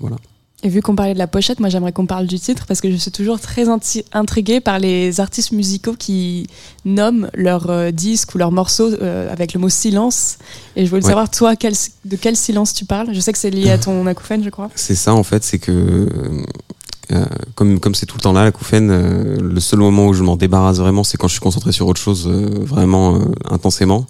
voilà. 0.00 0.16
Et 0.64 0.68
vu 0.68 0.82
qu'on 0.82 0.96
parlait 0.96 1.14
de 1.14 1.18
la 1.18 1.28
pochette, 1.28 1.60
moi 1.60 1.68
j'aimerais 1.68 1.92
qu'on 1.92 2.06
parle 2.06 2.26
du 2.26 2.38
titre 2.40 2.66
parce 2.66 2.80
que 2.80 2.90
je 2.90 2.96
suis 2.96 3.12
toujours 3.12 3.38
très 3.38 3.66
intriguée 4.12 4.58
par 4.60 4.80
les 4.80 5.20
artistes 5.20 5.52
musicaux 5.52 5.94
qui 5.96 6.48
nomment 6.84 7.30
leurs 7.34 7.70
euh, 7.70 7.90
disques 7.92 8.34
ou 8.34 8.38
leurs 8.38 8.50
morceaux 8.50 8.92
euh, 8.92 9.32
avec 9.32 9.54
le 9.54 9.60
mot 9.60 9.68
silence. 9.68 10.36
Et 10.74 10.84
je 10.84 10.90
voulais 10.90 11.02
Ouais. 11.04 11.10
savoir, 11.10 11.30
toi, 11.30 11.54
quel- 11.54 11.74
de 12.04 12.16
quel 12.16 12.34
silence 12.34 12.74
tu 12.74 12.84
parles? 12.86 13.10
Je 13.12 13.20
sais 13.20 13.32
que 13.32 13.38
c'est 13.38 13.50
lié 13.50 13.70
à 13.70 13.78
ton 13.86 14.04
acouphène, 14.08 14.42
je 14.42 14.50
crois. 14.50 14.68
C'est 14.74 14.96
ça 14.96 15.14
en 15.14 15.22
fait, 15.22 15.44
c'est 15.44 15.60
que 15.60 15.70
euh, 15.70 16.42
euh, 17.12 17.24
comme 17.54 17.78
comme 17.78 17.94
c'est 17.94 18.06
tout 18.06 18.16
le 18.16 18.22
temps 18.22 18.32
là, 18.32 18.42
la 18.42 18.50
couffaine, 18.50 18.90
euh, 18.90 19.36
le 19.40 19.60
seul 19.60 19.78
moment 19.78 20.08
où 20.08 20.12
je 20.12 20.24
m'en 20.24 20.34
débarrasse 20.34 20.78
vraiment, 20.78 21.04
c'est 21.04 21.18
quand 21.18 21.28
je 21.28 21.34
suis 21.34 21.40
concentré 21.40 21.70
sur 21.70 21.86
autre 21.86 22.00
chose 22.00 22.26
vraiment 22.26 23.20
intensément. 23.48 24.06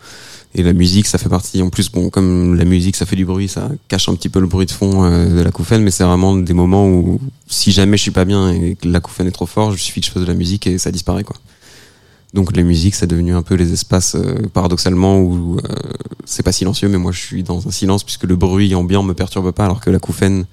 Et 0.55 0.63
la 0.63 0.73
musique, 0.73 1.07
ça 1.07 1.19
fait 1.19 1.29
partie. 1.29 1.63
En 1.63 1.69
plus, 1.69 1.91
bon, 1.91 2.09
comme 2.09 2.55
la 2.55 2.65
musique, 2.65 2.97
ça 2.97 3.05
fait 3.05 3.17
du 3.17 3.27
bruit, 3.27 3.49
ça 3.49 3.69
cache 3.89 4.09
un 4.09 4.15
petit 4.15 4.29
peu 4.29 4.41
le 4.41 4.47
bruit 4.47 4.67
de 4.67 4.71
fond 4.71 5.05
euh, 5.05 5.37
de 5.37 5.41
la 5.43 5.51
couffaine, 5.51 5.83
mais 5.83 5.91
c'est 5.91 6.05
vraiment 6.05 6.35
des 6.37 6.55
moments 6.55 6.89
où, 6.89 7.21
si 7.47 7.71
jamais 7.71 7.97
je 7.97 8.03
suis 8.03 8.11
pas 8.11 8.25
bien 8.25 8.51
et 8.51 8.77
que 8.77 8.89
la 8.89 9.01
couffaine 9.01 9.27
est 9.27 9.33
trop 9.33 9.47
fort, 9.47 9.73
je 9.73 9.77
suffit 9.77 10.01
que 10.01 10.07
je 10.07 10.13
fasse 10.13 10.23
de 10.23 10.29
la 10.29 10.35
musique 10.35 10.67
et 10.67 10.79
ça 10.79 10.91
disparaît 10.91 11.25
quoi. 11.25 11.37
Donc 12.35 12.55
les 12.55 12.63
musiques, 12.63 12.95
c'est 12.95 13.07
devenu 13.07 13.35
un 13.35 13.43
peu 13.43 13.55
les 13.55 13.73
espaces 13.73 14.15
euh, 14.15 14.49
paradoxalement 14.53 15.19
où 15.19 15.59
euh, 15.59 15.63
c'est 16.25 16.43
pas 16.43 16.53
silencieux, 16.53 16.89
mais 16.89 16.99
moi 16.99 17.13
je 17.13 17.21
suis 17.21 17.43
dans 17.43 17.67
un 17.67 17.71
silence 17.71 18.05
puisque 18.05 18.25
le 18.25 18.37
bruit 18.37 18.75
ambiant 18.75 19.03
me 19.03 19.15
perturbe 19.15 19.51
pas, 19.53 19.65
alors 19.65 19.81
que 19.81 19.91
la 19.91 19.99
couffaine, 19.99 20.45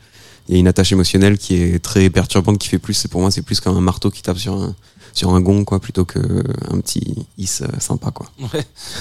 il 0.47 0.55
y 0.55 0.57
a 0.57 0.59
une 0.59 0.67
attache 0.67 0.91
émotionnelle 0.91 1.38
qui 1.38 1.55
est 1.55 1.80
très 1.80 2.09
perturbante, 2.09 2.59
qui 2.59 2.69
fait 2.69 2.80
plus. 2.80 2.93
C'est 2.93 3.09
pour 3.09 3.22
moi, 3.22 3.31
c'est 3.31 3.41
plus 3.41 3.59
qu'un 3.59 3.80
marteau 3.81 4.09
qui 4.09 4.22
tape 4.22 4.38
sur 4.38 4.53
un 4.53 4.76
sur 5.15 5.33
un 5.33 5.41
gong 5.41 5.63
quoi, 5.63 5.79
plutôt 5.79 6.05
que 6.05 6.19
un 6.71 6.79
petit 6.81 7.25
is 7.37 7.59
euh, 7.61 7.67
sympa 7.79 8.11
quoi. 8.11 8.27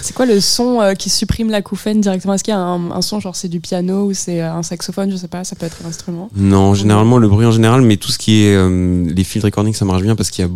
C'est 0.01 0.15
quoi 0.15 0.25
le 0.25 0.41
son 0.41 0.81
euh, 0.81 0.95
qui 0.95 1.11
supprime 1.11 1.51
l'acouphène 1.51 2.01
directement? 2.01 2.35
Est-ce 2.35 2.45
qu'il 2.45 2.55
y 2.55 2.57
a 2.57 2.61
un, 2.61 2.93
un 2.93 3.03
son, 3.03 3.21
genre 3.21 3.37
c'est 3.37 3.49
du 3.49 3.61
piano 3.61 4.07
ou 4.07 4.15
c'est 4.15 4.41
euh, 4.41 4.55
un 4.55 4.63
saxophone? 4.63 5.11
Je 5.11 5.17
sais 5.17 5.29
pas, 5.29 5.45
ça 5.45 5.57
peut 5.57 5.67
être 5.67 5.79
un 5.85 5.89
instrument. 5.89 6.31
Non, 6.37 6.73
généralement 6.75 7.19
le 7.19 7.29
bruit 7.29 7.45
en 7.47 7.53
général, 7.53 7.83
mais 7.83 7.97
tout 7.97 8.11
ce 8.13 8.19
qui 8.19 8.45
est 8.45 8.55
euh, 8.55 9.05
les 9.13 9.25
field 9.25 9.45
recording, 9.45 9.75
ça 9.75 9.85
marche 9.85 10.03
bien 10.03 10.15
parce 10.17 10.31
qu'il 10.31 10.45
y 10.45 10.49
a 10.49 10.51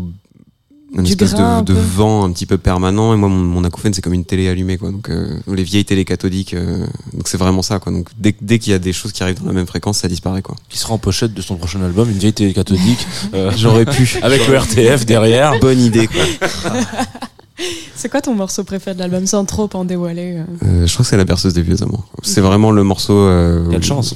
une 0.95 1.03
Du 1.03 1.11
espèce 1.11 1.35
grain, 1.35 1.59
un 1.59 1.63
de, 1.63 1.75
de 1.75 1.79
vent 1.79 2.25
un 2.25 2.33
petit 2.33 2.47
peu 2.47 2.57
permanent. 2.57 3.13
Et 3.13 3.17
moi, 3.17 3.29
mon, 3.29 3.37
mon 3.37 3.65
acouphène, 3.65 3.93
c'est 3.93 4.01
comme 4.01 4.15
une 4.15 4.25
télé 4.25 4.49
allumée, 4.49 4.79
quoi. 4.79 4.91
Donc 4.91 5.11
euh, 5.11 5.39
les 5.47 5.63
vieilles 5.63 5.85
télé 5.85 6.05
cathodiques, 6.05 6.55
euh, 6.55 6.87
donc 7.13 7.29
c'est 7.29 7.37
vraiment 7.37 7.63
ça, 7.63 7.79
quoi. 7.79 7.93
Donc 7.93 8.09
dès, 8.19 8.35
dès 8.41 8.59
qu'il 8.59 8.73
y 8.73 8.75
a 8.75 8.79
des 8.79 8.93
choses 8.93 9.13
qui 9.13 9.23
arrivent 9.23 9.41
dans 9.41 9.49
la 9.49 9.53
même 9.53 9.67
fréquence, 9.67 9.99
ça 9.99 10.09
disparaît, 10.09 10.43
quoi. 10.43 10.57
Qui 10.69 10.79
sera 10.79 10.95
en 10.95 10.99
pochette 10.99 11.35
de 11.35 11.43
son 11.43 11.57
prochain 11.57 11.83
album, 11.83 12.11
une 12.11 12.19
vieille 12.19 12.33
télé 12.33 12.55
cathodique. 12.55 13.07
euh, 13.35 13.53
J'aurais 13.57 13.85
pu. 13.85 14.19
Avec 14.23 14.47
le 14.49 14.57
RTF 14.57 15.05
derrière. 15.05 15.59
Bonne 15.61 15.81
idée, 15.81 16.07
quoi. 16.07 16.25
C'est 17.95 18.09
quoi 18.09 18.21
ton 18.21 18.35
morceau 18.35 18.65
préféré 18.65 18.95
de 18.95 19.01
l'album 19.01 19.27
sans 19.27 19.45
trop 19.45 19.69
en 19.75 19.85
dévoiler 19.85 20.37
euh? 20.37 20.45
Euh, 20.65 20.87
je 20.87 20.93
crois 20.93 21.05
que 21.05 21.11
c'est 21.11 21.17
la 21.17 21.25
berceuse 21.25 21.55
des 21.55 21.63
vieux 21.63 21.83
amants. 21.83 22.05
C'est 22.23 22.41
vraiment 22.41 22.71
le 22.71 22.85
morceau. 22.85 23.15
Euh, 23.17 23.69
Quelle 23.71 23.83
chance. 23.83 24.15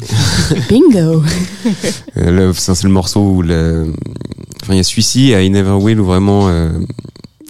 Bingo 0.68 1.22
c'est 2.14 2.84
le 2.84 2.90
morceau 2.90 3.20
où 3.20 3.42
le, 3.42 3.92
enfin, 4.62 4.74
il 4.74 4.76
y 4.76 4.80
a 4.80 4.82
celui-ci 4.82 5.34
à 5.34 5.42
I 5.42 5.50
Never 5.50 5.72
Will 5.72 6.00
où 6.00 6.04
vraiment 6.04 6.48
euh, 6.48 6.70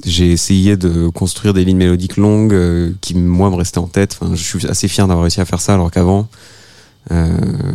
j'ai 0.04 0.30
essayé 0.30 0.76
de 0.76 1.08
construire 1.08 1.54
des 1.54 1.64
lignes 1.64 1.78
mélodiques 1.78 2.16
longues 2.16 2.54
euh, 2.54 2.92
qui 3.00 3.14
moi 3.14 3.50
me 3.50 3.56
restaient 3.56 3.78
en 3.78 3.86
tête. 3.86 4.16
Enfin, 4.20 4.34
je 4.34 4.42
suis 4.42 4.66
assez 4.66 4.88
fier 4.88 5.06
d'avoir 5.06 5.24
réussi 5.24 5.40
à 5.40 5.44
faire 5.44 5.60
ça 5.60 5.74
alors 5.74 5.90
qu'avant, 5.90 6.28
euh, 7.10 7.28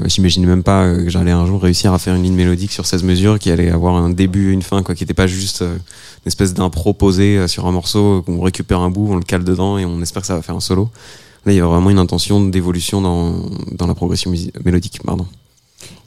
j'imaginais 0.05 0.47
même 0.47 0.63
pas 0.63 0.91
que 0.95 1.09
j'allais 1.09 1.31
un 1.31 1.45
jour 1.45 1.61
réussir 1.61 1.93
à 1.93 1.99
faire 1.99 2.15
une 2.15 2.23
ligne 2.23 2.33
mélodique 2.35 2.71
sur 2.71 2.85
16 2.85 3.03
mesures 3.03 3.39
qui 3.39 3.51
allait 3.51 3.69
avoir 3.69 3.95
un 3.95 4.09
début 4.09 4.49
et 4.49 4.53
une 4.53 4.61
fin, 4.63 4.81
quoi, 4.83 4.95
qui 4.95 5.03
était 5.03 5.13
pas 5.13 5.27
juste 5.27 5.61
euh, 5.61 5.77
espèce 6.25 6.53
d'impro 6.53 6.93
posé 6.93 7.37
euh, 7.37 7.47
sur 7.47 7.65
un 7.65 7.71
morceau 7.71 8.17
euh, 8.17 8.21
qu'on 8.21 8.41
récupère 8.41 8.79
un 8.79 8.89
bout, 8.89 9.11
on 9.11 9.15
le 9.15 9.23
cale 9.23 9.43
dedans 9.43 9.77
et 9.77 9.85
on 9.85 10.01
espère 10.01 10.21
que 10.21 10.27
ça 10.27 10.35
va 10.35 10.41
faire 10.41 10.55
un 10.55 10.59
solo. 10.61 10.89
Là, 11.45 11.53
il 11.53 11.55
y 11.55 11.61
a 11.61 11.65
vraiment 11.65 11.89
une 11.89 11.99
intention 11.99 12.43
d'évolution 12.43 13.01
dans, 13.01 13.45
dans 13.71 13.87
la 13.87 13.95
progression 13.95 14.31
mélodique, 14.63 15.01
pardon. 15.03 15.25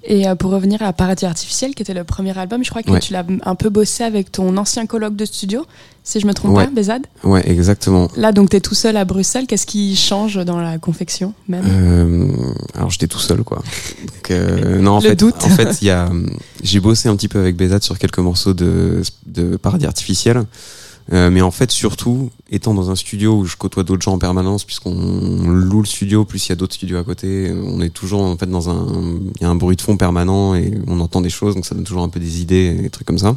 Et 0.05 0.27
euh, 0.28 0.35
pour 0.35 0.51
revenir 0.51 0.82
à 0.82 0.93
Paradis 0.93 1.24
Artificiel, 1.27 1.74
qui 1.77 1.82
était 1.82 1.94
le 1.94 2.03
premier 2.03 2.36
album, 2.36 2.65
je 2.65 2.70
crois 2.70 2.82
que 2.82 2.90
Ouais. 2.90 2.99
tu 2.99 3.12
l'as 3.12 3.24
un 3.44 3.55
peu 3.55 3.69
bossé 3.70 4.03
avec 4.03 4.32
ton 4.32 4.57
ancien 4.57 4.86
colloque 4.86 5.15
de 5.15 5.24
studio, 5.24 5.65
si 6.03 6.19
je 6.19 6.27
me 6.27 6.35
trompe 6.35 6.57
Ouais. 6.57 6.65
pas, 6.65 6.70
Bézad. 6.73 7.07
Ouais, 7.23 7.49
exactement. 7.49 8.09
Là, 8.16 8.32
donc, 8.32 8.51
tu 8.51 8.57
es 8.57 8.61
tout 8.61 8.74
seul 8.74 8.97
à 8.97 9.05
Bruxelles. 9.05 9.47
Qu'est-ce 9.47 9.65
qui 9.66 9.94
change 9.94 10.44
dans 10.44 10.61
la 10.61 10.78
confection 10.78 11.35
même? 11.47 11.65
Euh, 11.69 12.53
alors 12.74 12.90
j'étais 12.90 13.07
tout 13.07 13.20
seul 13.20 13.44
quoi. 13.44 13.59
Donc, 14.05 14.31
euh, 14.32 14.78
non 14.81 14.93
en 14.94 15.01
Le 15.01 15.11
fait, 15.11 15.15
doute. 15.16 15.36
en 15.44 15.49
fait 15.51 15.81
il 15.81 15.86
y 15.86 15.90
a, 15.90 16.11
j'ai 16.65 16.81
bossé 16.81 17.09
un 17.09 17.15
petit 17.15 17.28
peu 17.28 17.39
avec 17.39 17.55
Bézat 17.57 17.81
sur 17.81 17.97
quelques 17.99 18.19
morceaux 18.19 18.55
de, 18.55 19.03
de 19.27 19.57
paradis 19.57 19.86
artificiel. 19.86 20.43
Euh, 21.12 21.30
mais 21.30 21.42
en 21.42 21.50
fait 21.50 21.72
surtout 21.72 22.30
étant 22.48 22.74
dans 22.74 22.92
un 22.92 22.94
studio 22.94 23.38
où 23.38 23.44
je 23.44 23.56
côtoie 23.56 23.82
d'autres 23.82 24.02
gens 24.02 24.12
en 24.12 24.18
permanence 24.18 24.64
puisqu'on 24.64 24.92
loue 24.92 25.80
le 25.80 25.86
studio 25.86 26.24
plus 26.24 26.46
il 26.46 26.50
y 26.50 26.52
a 26.52 26.54
d'autres 26.54 26.74
studios 26.74 26.96
à 26.96 27.02
côté 27.02 27.52
on 27.52 27.80
est 27.80 27.90
toujours 27.90 28.22
en 28.22 28.36
fait 28.36 28.46
dans 28.46 28.70
un 28.70 28.86
il 29.34 29.42
y 29.42 29.44
a 29.44 29.48
un 29.48 29.56
bruit 29.56 29.74
de 29.74 29.82
fond 29.82 29.96
permanent 29.96 30.54
et 30.54 30.72
on 30.86 31.00
entend 31.00 31.20
des 31.20 31.28
choses 31.28 31.56
donc 31.56 31.66
ça 31.66 31.74
donne 31.74 31.82
toujours 31.82 32.04
un 32.04 32.08
peu 32.08 32.20
des 32.20 32.40
idées 32.40 32.76
et 32.78 32.82
des 32.82 32.90
trucs 32.90 33.06
comme 33.08 33.18
ça 33.18 33.36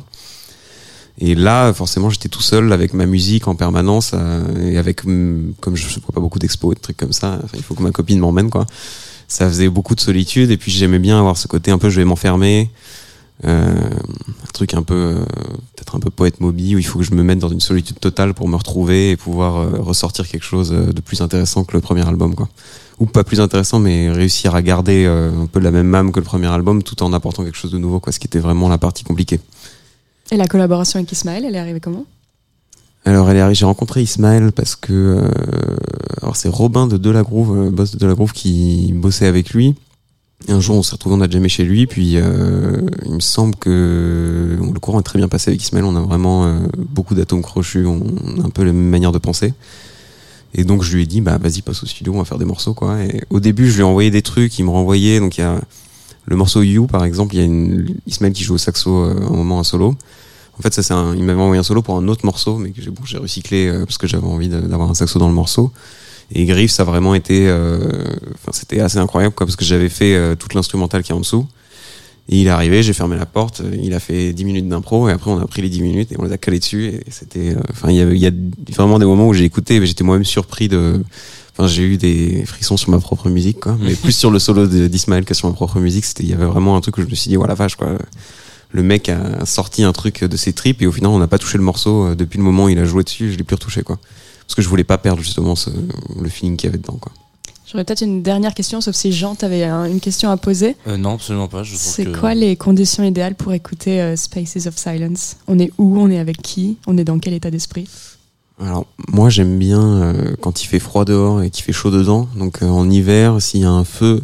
et 1.18 1.34
là, 1.34 1.72
forcément, 1.74 2.10
j'étais 2.10 2.28
tout 2.28 2.42
seul 2.42 2.74
avec 2.74 2.94
ma 2.94 3.06
musique 3.06 3.48
en 3.48 3.56
permanence 3.56 4.12
euh, 4.14 4.72
et 4.72 4.78
avec, 4.78 5.06
hum, 5.06 5.54
comme 5.62 5.76
je 5.76 5.86
ne 5.88 6.02
vois 6.02 6.14
pas 6.14 6.20
beaucoup 6.20 6.40
d'expos 6.40 6.74
et 6.76 6.80
trucs 6.80 6.98
comme 6.98 7.14
ça, 7.14 7.40
il 7.54 7.64
faut 7.64 7.74
que 7.74 7.84
ma 7.84 7.92
copine 7.92 8.20
m'emmène, 8.20 8.50
quoi. 8.50 8.66
Ça 9.28 9.48
faisait 9.48 9.70
beaucoup 9.70 9.96
de 9.96 10.02
solitude 10.02 10.52
et 10.52 10.58
puis 10.58 10.72
j'aimais 10.72 11.00
bien 11.00 11.18
avoir 11.18 11.38
ce 11.38 11.48
côté 11.48 11.72
un 11.72 11.78
peu 11.78 11.90
je 11.90 12.00
vais 12.00 12.06
m'enfermer, 12.06 12.70
un 13.44 14.52
truc 14.54 14.74
un 14.74 14.82
peu, 14.84 14.94
euh, 14.94 15.26
peut-être 15.76 15.96
un 15.96 16.00
peu 16.00 16.10
poète 16.10 16.40
moby 16.40 16.76
où 16.76 16.80
il 16.80 16.86
faut 16.86 17.00
que 17.00 17.06
je 17.06 17.14
me 17.14 17.22
mette 17.22 17.40
dans 17.40 17.50
une 17.50 17.60
solitude 17.60 18.00
totale 18.00 18.34
pour 18.34 18.48
me 18.48 18.56
retrouver 18.56 19.12
et 19.12 19.18
pouvoir 19.18 19.58
euh, 19.58 19.82
ressortir 19.82 20.28
quelque 20.28 20.46
chose 20.46 20.72
euh, 20.74 20.94
de 20.94 21.02
plus 21.02 21.22
intéressant 21.22 21.64
que 21.66 21.74
le 21.74 21.82
premier 21.82 22.08
album, 22.08 22.34
quoi. 22.34 22.48
Ou 23.00 23.08
pas 23.08 23.26
plus 23.26 23.42
intéressant, 23.42 23.80
mais 23.80 24.10
réussir 24.10 24.56
à 24.56 24.62
garder 24.62 25.06
euh, 25.06 25.44
un 25.44 25.48
peu 25.48 25.60
la 25.60 25.72
même 25.72 25.94
âme 25.94 26.14
que 26.14 26.20
le 26.20 26.26
premier 26.26 26.48
album 26.48 26.82
tout 26.82 27.04
en 27.04 27.12
apportant 27.12 27.44
quelque 27.44 27.58
chose 27.58 27.72
de 27.72 27.78
nouveau, 27.78 28.00
quoi. 28.00 28.14
Ce 28.14 28.20
qui 28.20 28.28
était 28.28 28.40
vraiment 28.40 28.70
la 28.70 28.78
partie 28.78 29.04
compliquée. 29.04 29.42
Et 30.32 30.38
la 30.38 30.48
collaboration 30.48 31.00
avec 31.00 31.12
Ismaël, 31.12 31.44
elle 31.46 31.56
est 31.56 31.60
arrivée 31.60 31.82
comment? 31.82 32.06
Alors 33.04 33.30
elle 33.30 33.38
est 33.38 33.42
arrivée- 33.42 33.54
j'ai 33.54 33.66
rencontré 33.66 34.02
Ismaël 34.02 34.52
parce 34.52 34.76
que 34.76 34.94
euh, 34.94 35.30
alors 36.24 36.36
c'est 36.36 36.50
Robin 36.50 36.88
de 36.88 36.98
Delagroove, 36.98 37.68
euh, 37.68 37.70
boss 37.70 37.92
de 37.92 38.00
Delagroove 38.00 38.32
qui 38.32 38.94
bossait 38.96 39.28
avec 39.28 39.52
lui. 39.52 39.76
Un 40.48 40.60
jour 40.60 40.76
on 40.76 40.84
s'est 40.84 40.92
retrouvé, 40.92 41.16
on 41.16 41.22
a 41.22 41.30
jamais 41.30 41.50
chez 41.50 41.64
lui, 41.64 41.88
puis 41.88 42.18
euh, 42.18 42.82
il 43.06 43.14
me 43.14 43.20
semble 43.20 43.56
que 43.56 44.58
le 44.62 44.80
courant 44.80 45.00
est 45.00 45.04
très 45.04 45.18
bien 45.18 45.28
passé 45.28 45.50
avec 45.50 45.64
Ismaël. 45.64 45.86
On 45.86 45.96
a 45.96 46.02
vraiment 46.02 46.46
euh, 46.46 46.60
beaucoup 46.78 47.16
d'atomes 47.16 47.42
crochus, 47.42 47.86
on 47.86 48.00
a 48.42 48.46
un 48.46 48.50
peu 48.50 48.64
la 48.64 48.72
même 48.72 48.90
manière 48.90 49.12
de 49.12 49.18
penser. 49.18 49.54
Et 50.54 50.64
donc 50.64 50.84
je 50.84 50.96
lui 50.96 51.04
ai 51.04 51.06
dit 51.08 51.22
bah 51.22 51.38
vas-y 51.38 51.62
passe 51.62 51.84
au 51.84 51.88
studio, 51.88 52.14
on 52.14 52.20
va 52.20 52.26
faire 52.26 52.38
des 52.38 52.46
morceaux 52.46 52.74
quoi. 52.74 52.98
Au 53.30 53.40
début 53.40 53.70
je 53.70 53.76
lui 53.76 53.82
ai 53.82 53.86
envoyé 53.86 54.12
des 54.12 54.22
trucs, 54.22 54.58
il 54.60 54.66
me 54.66 54.70
renvoyait 54.70 55.20
donc 55.20 55.38
il 55.38 55.42
y 55.42 55.44
a 55.44 55.60
le 56.26 56.36
morceau 56.36 56.62
You 56.62 56.86
par 56.86 57.06
exemple, 57.06 57.36
il 57.36 57.40
y 57.40 57.42
a 57.42 57.46
une, 57.46 57.96
Ismaël 58.06 58.34
qui 58.34 58.44
joue 58.44 58.56
au 58.56 58.60
saxo 58.60 59.04
euh, 59.04 59.28
un 59.28 59.36
moment 59.36 59.60
un 59.60 59.64
solo. 59.64 59.96
En 60.58 60.62
fait, 60.62 60.74
ça 60.74 60.84
c'est 60.84 60.94
il 61.18 61.24
m'avait 61.24 61.42
envoyé 61.42 61.60
un 61.60 61.64
solo 61.64 61.82
pour 61.82 61.98
un 61.98 62.08
autre 62.08 62.26
morceau, 62.26 62.58
mais 62.58 62.70
que 62.70 62.82
j'ai 62.82 63.18
recyclé 63.18 63.70
parce 63.84 63.98
que 63.98 64.08
j'avais 64.08 64.26
envie 64.26 64.48
d'avoir 64.48 64.90
un 64.90 64.94
saxo 64.94 65.20
dans 65.20 65.28
le 65.28 65.34
morceau. 65.34 65.74
Et 66.32 66.46
Griff, 66.46 66.72
ça 66.72 66.84
a 66.84 66.86
vraiment 66.86 67.14
été, 67.14 67.48
euh, 67.48 67.78
enfin 68.34 68.52
c'était 68.52 68.80
assez 68.80 68.98
incroyable 68.98 69.36
quoi, 69.36 69.46
parce 69.46 69.56
que 69.56 69.66
j'avais 69.66 69.90
fait 69.90 70.16
euh, 70.16 70.36
toute 70.36 70.54
l'instrumentale 70.54 71.04
qui 71.04 71.12
est 71.12 71.16
en 71.16 71.20
dessous. 71.20 71.46
Et 72.28 72.42
il 72.42 72.48
est 72.48 72.52
arrivé, 72.52 72.82
j'ai 72.82 72.94
fermé 72.94 73.16
la 73.16 73.28
porte, 73.28 73.62
il 73.80 73.94
a 73.94 74.00
fait 74.00 74.34
10 74.34 74.46
minutes 74.46 74.68
d'impro 74.68 75.08
et 75.08 75.12
après 75.12 75.30
on 75.30 75.38
a 75.38 75.46
pris 75.46 75.62
les 75.62 75.70
10 75.70 75.84
minutes 75.84 76.12
et 76.12 76.16
on 76.18 76.24
les 76.24 76.32
a 76.32 76.40
calés 76.40 76.58
dessus 76.58 76.88
et 76.88 77.04
c'était, 77.12 77.52
euh, 77.52 77.60
enfin 77.70 77.92
il 77.92 78.18
y 78.18 78.26
a 78.26 78.32
vraiment 78.76 78.98
des 78.98 79.06
moments 79.06 79.28
où 79.28 79.34
j'ai 79.34 79.44
écouté, 79.44 79.80
mais 79.80 79.86
j'étais 79.86 80.04
moi-même 80.04 80.26
surpris 80.26 80.68
de, 80.68 81.04
enfin 81.52 81.68
j'ai 81.68 81.84
eu 81.84 81.98
des 81.98 82.44
frissons 82.48 82.78
sur 82.78 82.90
ma 82.90 82.98
propre 82.98 83.30
musique 83.30 83.60
quoi, 83.60 83.78
mais 83.80 83.94
plus 83.94 84.12
sur 84.12 84.32
le 84.32 84.40
solo 84.40 84.66
d'Ismaël 84.66 85.24
que 85.24 85.36
sur 85.36 85.48
ma 85.48 85.54
propre 85.54 85.80
musique, 85.80 86.06
c'était, 86.06 86.24
il 86.24 86.30
y 86.30 86.34
avait 86.34 86.46
vraiment 86.46 86.76
un 86.76 86.82
truc 86.82 86.98
où 86.98 87.02
je 87.02 87.08
me 87.08 87.14
suis 87.14 87.30
dit 87.30 87.36
voilà 87.36 87.54
vache 87.54 87.76
quoi. 87.76 87.90
Le 88.72 88.82
mec 88.82 89.08
a 89.08 89.46
sorti 89.46 89.84
un 89.84 89.94
truc 89.94 90.24
de 90.24 90.36
ses 90.36 90.52
tripes 90.52 90.82
et 90.82 90.88
au 90.88 90.92
final 90.92 91.12
on 91.12 91.20
n'a 91.20 91.28
pas 91.28 91.38
touché 91.38 91.60
le 91.60 91.64
morceau 91.64 92.16
depuis 92.16 92.40
le 92.40 92.44
moment 92.44 92.66
où 92.66 92.70
il 92.70 92.80
a 92.80 92.86
joué 92.86 93.04
dessus 93.04 93.32
je 93.32 93.38
l'ai 93.38 93.44
plus 93.44 93.54
retouché 93.54 93.84
quoi 93.84 94.00
parce 94.48 94.56
que 94.56 94.62
je 94.62 94.70
voulais 94.70 94.84
pas 94.84 94.98
perdre 94.98 95.22
justement 95.22 95.56
ce, 95.56 95.70
le 96.22 96.30
feeling 96.30 96.56
qu'il 96.58 96.68
y 96.68 96.70
avait 96.70 96.78
dedans 96.78 96.98
quoi. 97.00 97.12
J'aurais 97.68 97.84
peut-être 97.84 98.04
une 98.04 98.22
dernière 98.22 98.54
question, 98.54 98.80
sauf 98.80 98.96
si 98.96 99.12
Jean, 99.12 99.34
t'avais 99.34 99.64
un- 99.64 99.86
une 99.86 100.00
question 100.00 100.30
à 100.30 100.38
poser. 100.38 100.76
Euh, 100.88 100.98
non, 100.98 101.16
absolument 101.16 101.48
pas. 101.48 101.64
C'est 101.66 102.06
que- 102.06 102.20
quoi 102.20 102.36
les 102.36 102.56
conditions 102.56 103.04
idéales 103.04 103.34
pour 103.34 103.54
écouter 103.54 104.00
euh, 104.02 104.16
Spaces 104.16 104.68
of 104.68 104.78
Silence? 104.78 105.38
On 105.48 105.58
est 105.58 105.72
où? 105.80 105.98
On 106.00 106.10
est 106.12 106.20
avec 106.20 106.42
qui? 106.44 106.78
On 106.86 106.96
est 106.98 107.04
dans 107.04 107.18
quel 107.18 107.34
état 107.34 107.50
d'esprit? 107.50 107.88
Alors 108.62 108.86
moi 109.12 109.30
j'aime 109.30 109.58
bien 109.60 109.82
euh, 109.84 110.36
quand 110.42 110.64
il 110.64 110.68
fait 110.68 110.80
froid 110.80 111.04
dehors 111.06 111.42
et 111.42 111.50
qu'il 111.50 111.64
fait 111.66 111.74
chaud 111.74 111.92
dedans. 111.92 112.30
Donc 112.38 112.62
euh, 112.62 112.68
en 112.70 112.90
hiver 112.90 113.42
s'il 113.42 113.62
y 113.62 113.66
a 113.66 113.72
un 113.72 113.84
feu 113.84 114.22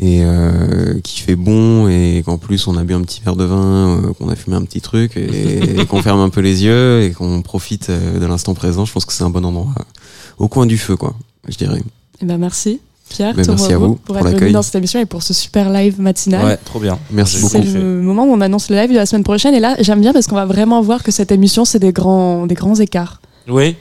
et 0.00 0.20
euh, 0.22 1.00
qu'il 1.02 1.22
fait 1.24 1.34
bon 1.36 1.88
et 1.88 2.22
qu'en 2.24 2.38
plus 2.38 2.66
on 2.68 2.76
a 2.76 2.84
bu 2.84 2.94
un 2.94 3.00
petit 3.02 3.20
verre 3.24 3.34
de 3.36 3.44
vin 3.44 3.98
euh, 3.98 4.12
qu'on 4.14 4.28
a 4.28 4.36
fumé 4.36 4.56
un 4.56 4.62
petit 4.62 4.80
truc 4.80 5.16
et, 5.16 5.80
et 5.80 5.86
qu'on 5.86 6.02
ferme 6.02 6.20
un 6.20 6.28
peu 6.28 6.40
les 6.40 6.64
yeux 6.64 7.02
et 7.02 7.10
qu'on 7.10 7.42
profite 7.42 7.90
euh, 7.90 8.20
de 8.20 8.26
l'instant 8.26 8.54
présent 8.54 8.84
je 8.84 8.92
pense 8.92 9.04
que 9.04 9.12
c'est 9.12 9.24
un 9.24 9.30
bon 9.30 9.44
endroit 9.44 9.66
euh, 9.78 9.82
au 10.38 10.46
coin 10.48 10.66
du 10.66 10.78
feu 10.78 10.96
quoi 10.96 11.14
je 11.48 11.56
dirais 11.56 11.82
Eh 12.22 12.24
ben 12.26 12.38
merci. 12.38 12.80
Pierre, 13.08 13.34
Ben, 13.34 13.42
merci 13.48 13.72
à 13.72 13.78
vous 13.78 13.94
pour 13.94 14.16
pour 14.16 14.28
être 14.28 14.38
venu 14.38 14.52
dans 14.52 14.60
cette 14.60 14.74
émission 14.74 15.00
et 15.00 15.06
pour 15.06 15.22
ce 15.22 15.32
super 15.32 15.70
live 15.72 15.98
matinal. 15.98 16.44
Ouais, 16.44 16.58
trop 16.62 16.78
bien. 16.78 16.98
Merci 17.10 17.38
C'est 17.38 17.60
beaucoup. 17.62 17.72
le 17.78 18.02
moment 18.02 18.24
où 18.24 18.32
on 18.34 18.40
annonce 18.42 18.68
le 18.68 18.76
live 18.76 18.90
de 18.90 18.96
la 18.96 19.06
semaine 19.06 19.24
prochaine 19.24 19.54
et 19.54 19.60
là 19.60 19.76
j'aime 19.80 20.02
bien 20.02 20.12
parce 20.12 20.26
qu'on 20.26 20.36
va 20.36 20.44
vraiment 20.44 20.82
voir 20.82 21.02
que 21.02 21.10
cette 21.10 21.32
émission 21.32 21.64
c'est 21.64 21.78
des 21.78 21.92
grands, 21.92 22.46
des 22.46 22.54
grands 22.54 22.74
écarts. 22.74 23.22
Oui, 23.48 23.76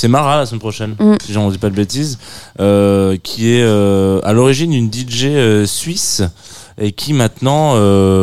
c'est 0.00 0.08
Mara 0.08 0.38
la 0.38 0.46
semaine 0.46 0.60
prochaine, 0.60 0.94
Mm. 0.98 1.16
si 1.24 1.32
j'en 1.32 1.50
dis 1.50 1.58
pas 1.58 1.70
de 1.70 1.74
bêtises, 1.74 2.18
euh, 2.60 3.16
qui 3.22 3.52
est 3.52 3.62
euh, 3.62 4.20
à 4.24 4.32
l'origine 4.32 4.72
une 4.72 4.90
DJ 4.92 5.26
euh, 5.26 5.66
suisse 5.66 6.22
et 6.80 6.92
qui 6.92 7.12
maintenant 7.12 7.72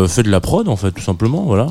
fait 0.08 0.24
de 0.24 0.32
la 0.32 0.40
prod 0.40 0.68
en 0.68 0.76
fait, 0.76 0.92
tout 0.92 1.04
simplement, 1.04 1.44
voilà. 1.44 1.68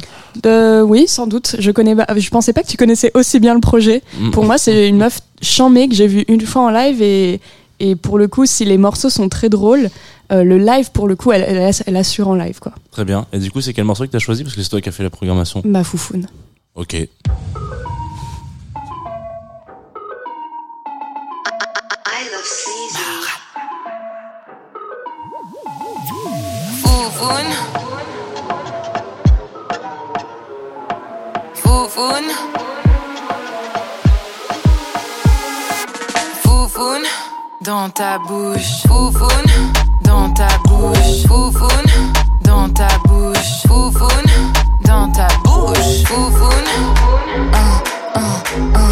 Oui, 0.84 1.06
sans 1.08 1.26
doute. 1.26 1.56
Je 1.58 1.70
connais, 1.72 1.96
je 2.16 2.30
pensais 2.30 2.52
pas 2.52 2.62
que 2.62 2.68
tu 2.68 2.76
connaissais 2.76 3.10
aussi 3.14 3.40
bien 3.40 3.54
le 3.54 3.60
projet. 3.60 4.02
Mm. 4.20 4.30
Pour 4.30 4.44
moi, 4.44 4.56
c'est 4.58 4.88
une 4.88 4.98
meuf 4.98 5.20
chamée 5.42 5.88
que 5.88 5.94
j'ai 5.96 6.06
vue 6.06 6.24
une 6.28 6.40
fois 6.42 6.62
en 6.62 6.70
live 6.70 7.02
et, 7.02 7.40
et 7.80 7.96
pour 7.96 8.18
le 8.18 8.28
coup, 8.28 8.46
si 8.46 8.64
les 8.64 8.78
morceaux 8.78 9.10
sont 9.10 9.28
très 9.28 9.48
drôles, 9.48 9.88
euh, 10.32 10.44
le 10.44 10.58
live 10.58 10.92
pour 10.92 11.08
le 11.08 11.16
coup, 11.16 11.32
elle, 11.32 11.42
elle, 11.42 11.72
elle 11.86 11.96
assure 11.96 12.28
en 12.28 12.34
live 12.36 12.60
quoi. 12.60 12.72
Très 12.92 13.04
bien. 13.04 13.26
Et 13.32 13.38
du 13.40 13.50
coup, 13.50 13.60
c'est 13.60 13.72
quel 13.72 13.84
morceau 13.84 14.04
que 14.04 14.10
t'as 14.10 14.18
choisi? 14.20 14.44
Parce 14.44 14.54
que 14.54 14.62
c'est 14.62 14.68
toi 14.68 14.80
qui 14.80 14.88
as 14.88 14.92
fait 14.92 15.02
la 15.02 15.10
programmation. 15.10 15.62
Ma 15.64 15.82
foufoune. 15.82 16.26
Ok. 16.76 16.96
Foufoune. 27.16 27.52
Foufoune. 31.54 32.30
Foufoune. 36.42 37.06
Dans 37.62 37.88
ta 37.88 38.18
bouche. 38.18 38.82
Foufoune. 38.86 39.30
Dans 40.02 40.28
ta 40.34 40.48
bouche. 40.66 41.26
Foufoune. 41.26 41.90
Dans 42.42 42.68
ta 42.68 42.88
bouche. 43.06 43.62
Foufoune. 43.66 44.30
Dans 44.84 45.10
ta 45.10 45.28
bouche. 45.42 46.04
Foufoune. 46.04 46.70
Un, 47.54 47.80
un, 48.14 48.42
un, 48.74 48.84
un. 48.84 48.90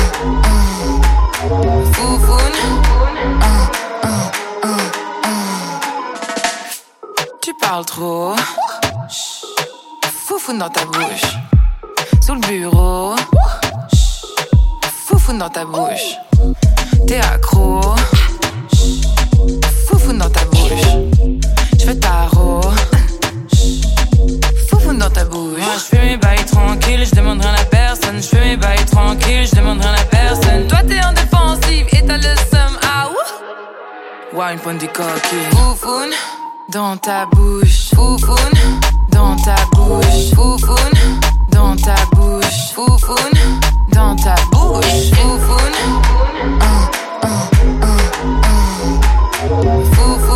Foufoune. 1.93 2.59
Un, 3.43 3.45
un, 3.45 3.69
un, 4.03 4.09
un. 4.09 4.34
Parles 7.69 7.85
trop. 7.85 8.35
Foufoune 10.27 10.59
dans 10.59 10.69
ta 10.69 10.85
bouche. 10.85 11.24
Sous 12.20 12.35
le 12.35 12.41
bureau. 12.41 13.15
Foufoune 15.07 15.39
dans 15.39 15.49
ta 15.49 15.65
bouche. 15.65 16.16
T'es 17.07 17.19
accro. 17.19 17.81
Foufoune 19.86 20.19
dans 20.19 20.31
ta 20.31 20.45
bouche. 20.47 20.86
Je 21.78 21.85
fais 21.85 21.97
tarot. 21.97 22.61
Foufoune 24.69 24.99
dans 24.99 25.11
ta 25.11 25.24
bouche. 25.24 25.59
Moi, 25.59 25.74
je 25.77 25.97
fais 25.97 26.05
mes 26.05 26.16
bails 26.16 26.45
tranquilles, 26.45 27.07
je 27.07 27.15
demande 27.15 27.41
rien 27.41 27.55
à 27.55 27.65
personne. 27.65 28.23
Je 28.23 28.28
fais 28.28 28.45
mes 28.45 28.57
bails 28.57 28.85
tranquilles, 28.86 29.47
je 29.47 29.57
demande 29.57 29.81
rien 29.81 29.95
à 29.95 30.05
personne. 30.05 30.66
Toi, 30.69 30.78
t'es 30.86 31.03
en 31.05 31.12
défensive 31.12 31.86
et 31.93 32.05
t'as 32.07 32.19
le 32.19 32.35
seum. 32.51 32.78
Ah, 32.82 33.09
ouh. 33.11 34.39
Ouais, 34.39 34.53
une 34.53 34.59
pointe 34.59 34.78
du 34.78 34.89
coquille. 34.89 35.51
Foufoune 35.53 36.12
dans 36.69 36.97
ta 36.97 37.27
bouche. 37.27 37.91
Foufoune 37.95 38.36
dans 39.11 39.36
ta 39.36 39.57
bouche. 39.73 40.35
Foufoune 40.35 41.19
dans 41.51 41.77
ta 41.77 41.95
bouche. 42.12 42.73
Foufoune 42.74 43.39
dans 43.89 44.16
ta 44.16 44.35
bouche. 44.53 45.11
Foufoune. 45.12 45.78
Un, 46.61 46.89
un, 47.23 47.49
un, 47.82 47.86
un. 47.86 48.05
Foufoune. 49.95 50.35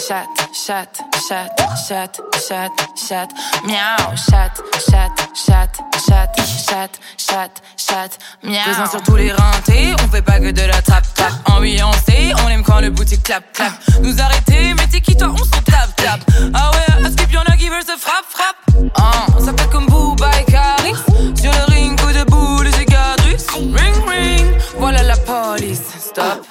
Chat, 0.00 0.26
chat, 0.54 0.86
chat, 1.28 1.50
chat, 1.86 2.20
chat, 2.48 2.70
chat, 2.96 3.28
miaou, 3.64 4.16
chat, 4.16 4.50
chat, 4.90 5.10
chat, 5.34 5.68
chat, 6.06 6.32
chat, 6.66 6.90
chat, 7.18 7.50
chat, 7.76 8.18
miaou. 8.42 8.62
Présent 8.64 8.86
sur 8.90 9.02
tous 9.02 9.16
les 9.16 9.32
rentés, 9.32 9.94
on 10.02 10.08
fait 10.08 10.22
pas 10.22 10.38
que 10.40 10.50
de 10.50 10.62
la 10.62 10.80
trap 10.80 11.04
trap. 11.14 11.32
Ambiancé, 11.46 12.32
on 12.44 12.48
aime 12.48 12.62
quand 12.62 12.80
le 12.80 12.90
boutique 12.90 13.22
clap 13.24 13.52
clap. 13.52 13.72
Nous 14.02 14.20
arrêter, 14.20 14.74
mais 14.74 14.86
t'es 14.86 15.00
qui 15.00 15.16
toi, 15.16 15.28
on 15.32 15.36
s'en 15.36 15.62
tape 15.62 15.94
tape. 15.96 16.20
Ah 16.54 16.70
ouais, 16.72 17.06
à 17.06 17.10
skip 17.10 17.30
y'en 17.32 17.42
a 17.42 17.56
qui 17.56 17.68
veulent 17.68 17.82
se 17.82 17.98
frappe 17.98 18.24
frappe. 18.28 18.92
Ah, 18.96 19.26
ça 19.38 19.52
fait 19.56 19.70
comme 19.70 19.86
Booba 19.86 20.30
et 20.40 20.50
Caris. 20.50 20.94
Sur 21.36 21.52
le 21.52 21.72
ring, 21.72 22.00
coup 22.00 22.12
de 22.12 22.24
boule 22.24 22.72
cicatrices. 22.72 23.48
Ring 23.50 24.08
ring, 24.08 24.54
voilà 24.78 25.02
la 25.02 25.16
police. 25.16 25.82
Stop. 25.98 26.46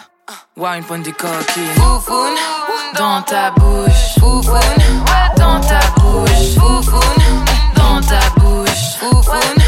Wine 0.60 0.84
point 0.84 1.00
des. 1.00 1.14
Foufoune, 1.14 2.36
dans 2.98 3.22
ta 3.22 3.52
bouche. 3.52 4.20
Foufoune, 4.20 4.60
dans 5.38 5.62
ta 5.62 5.80
bouche. 5.96 6.56
Foufoune, 6.60 7.24
dans 7.78 8.02
ta 8.02 8.20
bouche. 8.36 8.98
Foufoune, 9.00 9.64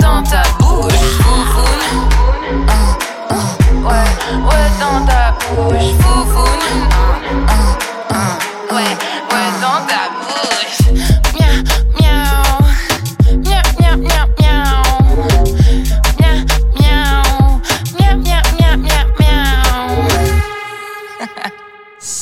dans 0.00 0.20
ta 0.24 0.42
bouche. 0.58 0.94
Foufoune, 1.20 1.84
ouais, 3.84 4.08
ouais, 4.48 4.68
dans 4.80 5.06
ta 5.06 5.30
bouche. 5.38 5.94
Foufoune, 6.00 6.64
ouais, 8.72 8.96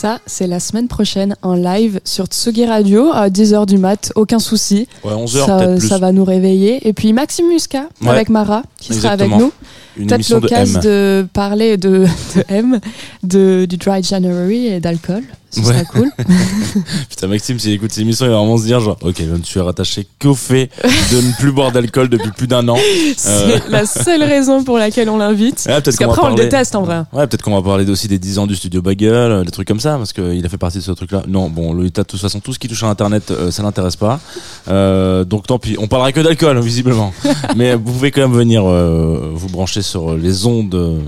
Ça, 0.00 0.18
c'est 0.24 0.46
la 0.46 0.60
semaine 0.60 0.88
prochaine 0.88 1.36
en 1.42 1.52
live 1.52 2.00
sur 2.06 2.24
Tsugi 2.24 2.64
Radio 2.64 3.10
à 3.12 3.28
10h 3.28 3.66
du 3.66 3.76
mat, 3.76 4.12
aucun 4.16 4.38
souci. 4.38 4.88
Ouais, 5.04 5.12
11h 5.12 5.44
ça, 5.44 5.58
plus. 5.76 5.86
ça 5.88 5.98
va 5.98 6.10
nous 6.10 6.24
réveiller. 6.24 6.88
Et 6.88 6.94
puis 6.94 7.12
Maxime 7.12 7.48
Musca 7.48 7.82
Ouais. 8.00 8.08
avec 8.08 8.30
Mara 8.30 8.62
qui 8.80 8.94
sera 8.94 9.10
avec 9.12 9.28
nous. 9.28 9.52
Une 10.00 10.06
Peut-être 10.08 10.14
émission 10.18 10.36
de 10.38 10.42
l'occasion 10.42 10.80
M. 10.80 10.84
de, 10.86 11.26
parler 11.32 11.76
de, 11.76 12.06
de 12.36 12.44
M, 12.48 12.80
de, 13.22 13.66
du 13.68 13.76
Dry 13.76 14.02
January 14.02 14.66
et 14.66 14.80
d'alcool. 14.80 15.22
Ce 15.52 15.58
Ouais. 15.58 15.66
serait 15.66 15.84
cool. 15.86 16.10
Putain, 17.10 17.26
Maxime, 17.26 17.58
s'il 17.58 17.72
écoute 17.72 17.90
ces 17.90 18.02
émissions, 18.02 18.24
il 18.24 18.30
va 18.30 18.36
vraiment 18.36 18.56
se 18.56 18.62
dire 18.64 18.78
genre, 18.80 18.96
ok, 19.02 19.16
je 19.18 19.34
ne 19.34 19.42
suis 19.42 19.58
rattaché 19.58 20.06
qu'au 20.20 20.34
fait 20.34 20.70
de 21.10 21.16
ne 21.20 21.32
plus 21.40 21.50
boire 21.50 21.72
d'alcool 21.72 22.08
depuis 22.08 22.30
plus 22.30 22.46
d'un 22.46 22.66
an. 22.68 22.76
Euh, 23.26 23.58
C'est 23.58 23.68
la 23.68 23.84
seule 23.86 24.22
raison 24.22 24.62
pour 24.64 24.78
laquelle 24.78 25.08
on 25.10 25.18
l'invite. 25.18 25.64
Ouais, 25.68 25.80
Parce 25.80 25.96
qu'on 25.96 26.06
va 26.06 26.10
qu'après, 26.14 26.26
on 26.26 26.30
le 26.30 26.36
parler- 26.36 26.44
déteste 26.50 26.74
en 26.76 26.82
vrai. 26.82 27.02
Ouais, 27.12 27.26
peut-être 27.26 27.42
qu'on 27.42 27.54
va 27.54 27.62
parler 27.62 27.88
aussi 27.90 28.06
des 28.08 28.18
10 28.18 28.38
ans 28.38 28.46
du 28.46 28.54
studio 28.56 28.80
Bagel, 28.80 29.12
euh, 29.12 29.44
des 29.44 29.50
trucs 29.50 29.66
comme 29.68 29.80
ça, 29.80 29.96
parce 29.96 30.12
qu'il 30.12 30.44
a 30.44 30.48
fait 30.48 30.56
partie 30.56 30.78
de 30.78 30.82
ce 30.82 30.92
truc-là. 30.92 31.22
Non, 31.28 31.50
bon, 31.50 31.72
le 31.72 31.90
de 31.90 32.02
toute 32.02 32.20
façon, 32.20 32.40
tout 32.40 32.52
ce 32.54 32.58
qui 32.58 32.68
touche 32.68 32.82
à 32.84 32.86
Internet, 32.86 33.30
euh, 33.30 33.50
ça 33.50 33.62
l'intéresse 33.62 33.96
pas. 33.96 34.20
Euh, 34.68 35.24
donc 35.24 35.46
tant 35.46 35.58
pis, 35.58 35.76
on 35.78 35.88
parlera 35.88 36.12
que 36.12 36.20
d'alcool, 36.20 36.60
visiblement. 36.60 37.12
Mais 37.56 37.74
vous 37.74 37.82
pouvez 37.92 38.10
quand 38.12 38.22
même 38.22 38.32
venir 38.32 38.62
euh, 38.66 39.30
vous 39.34 39.48
brancher 39.48 39.82
sur 39.90 40.16
les 40.16 40.46
ondes 40.46 41.02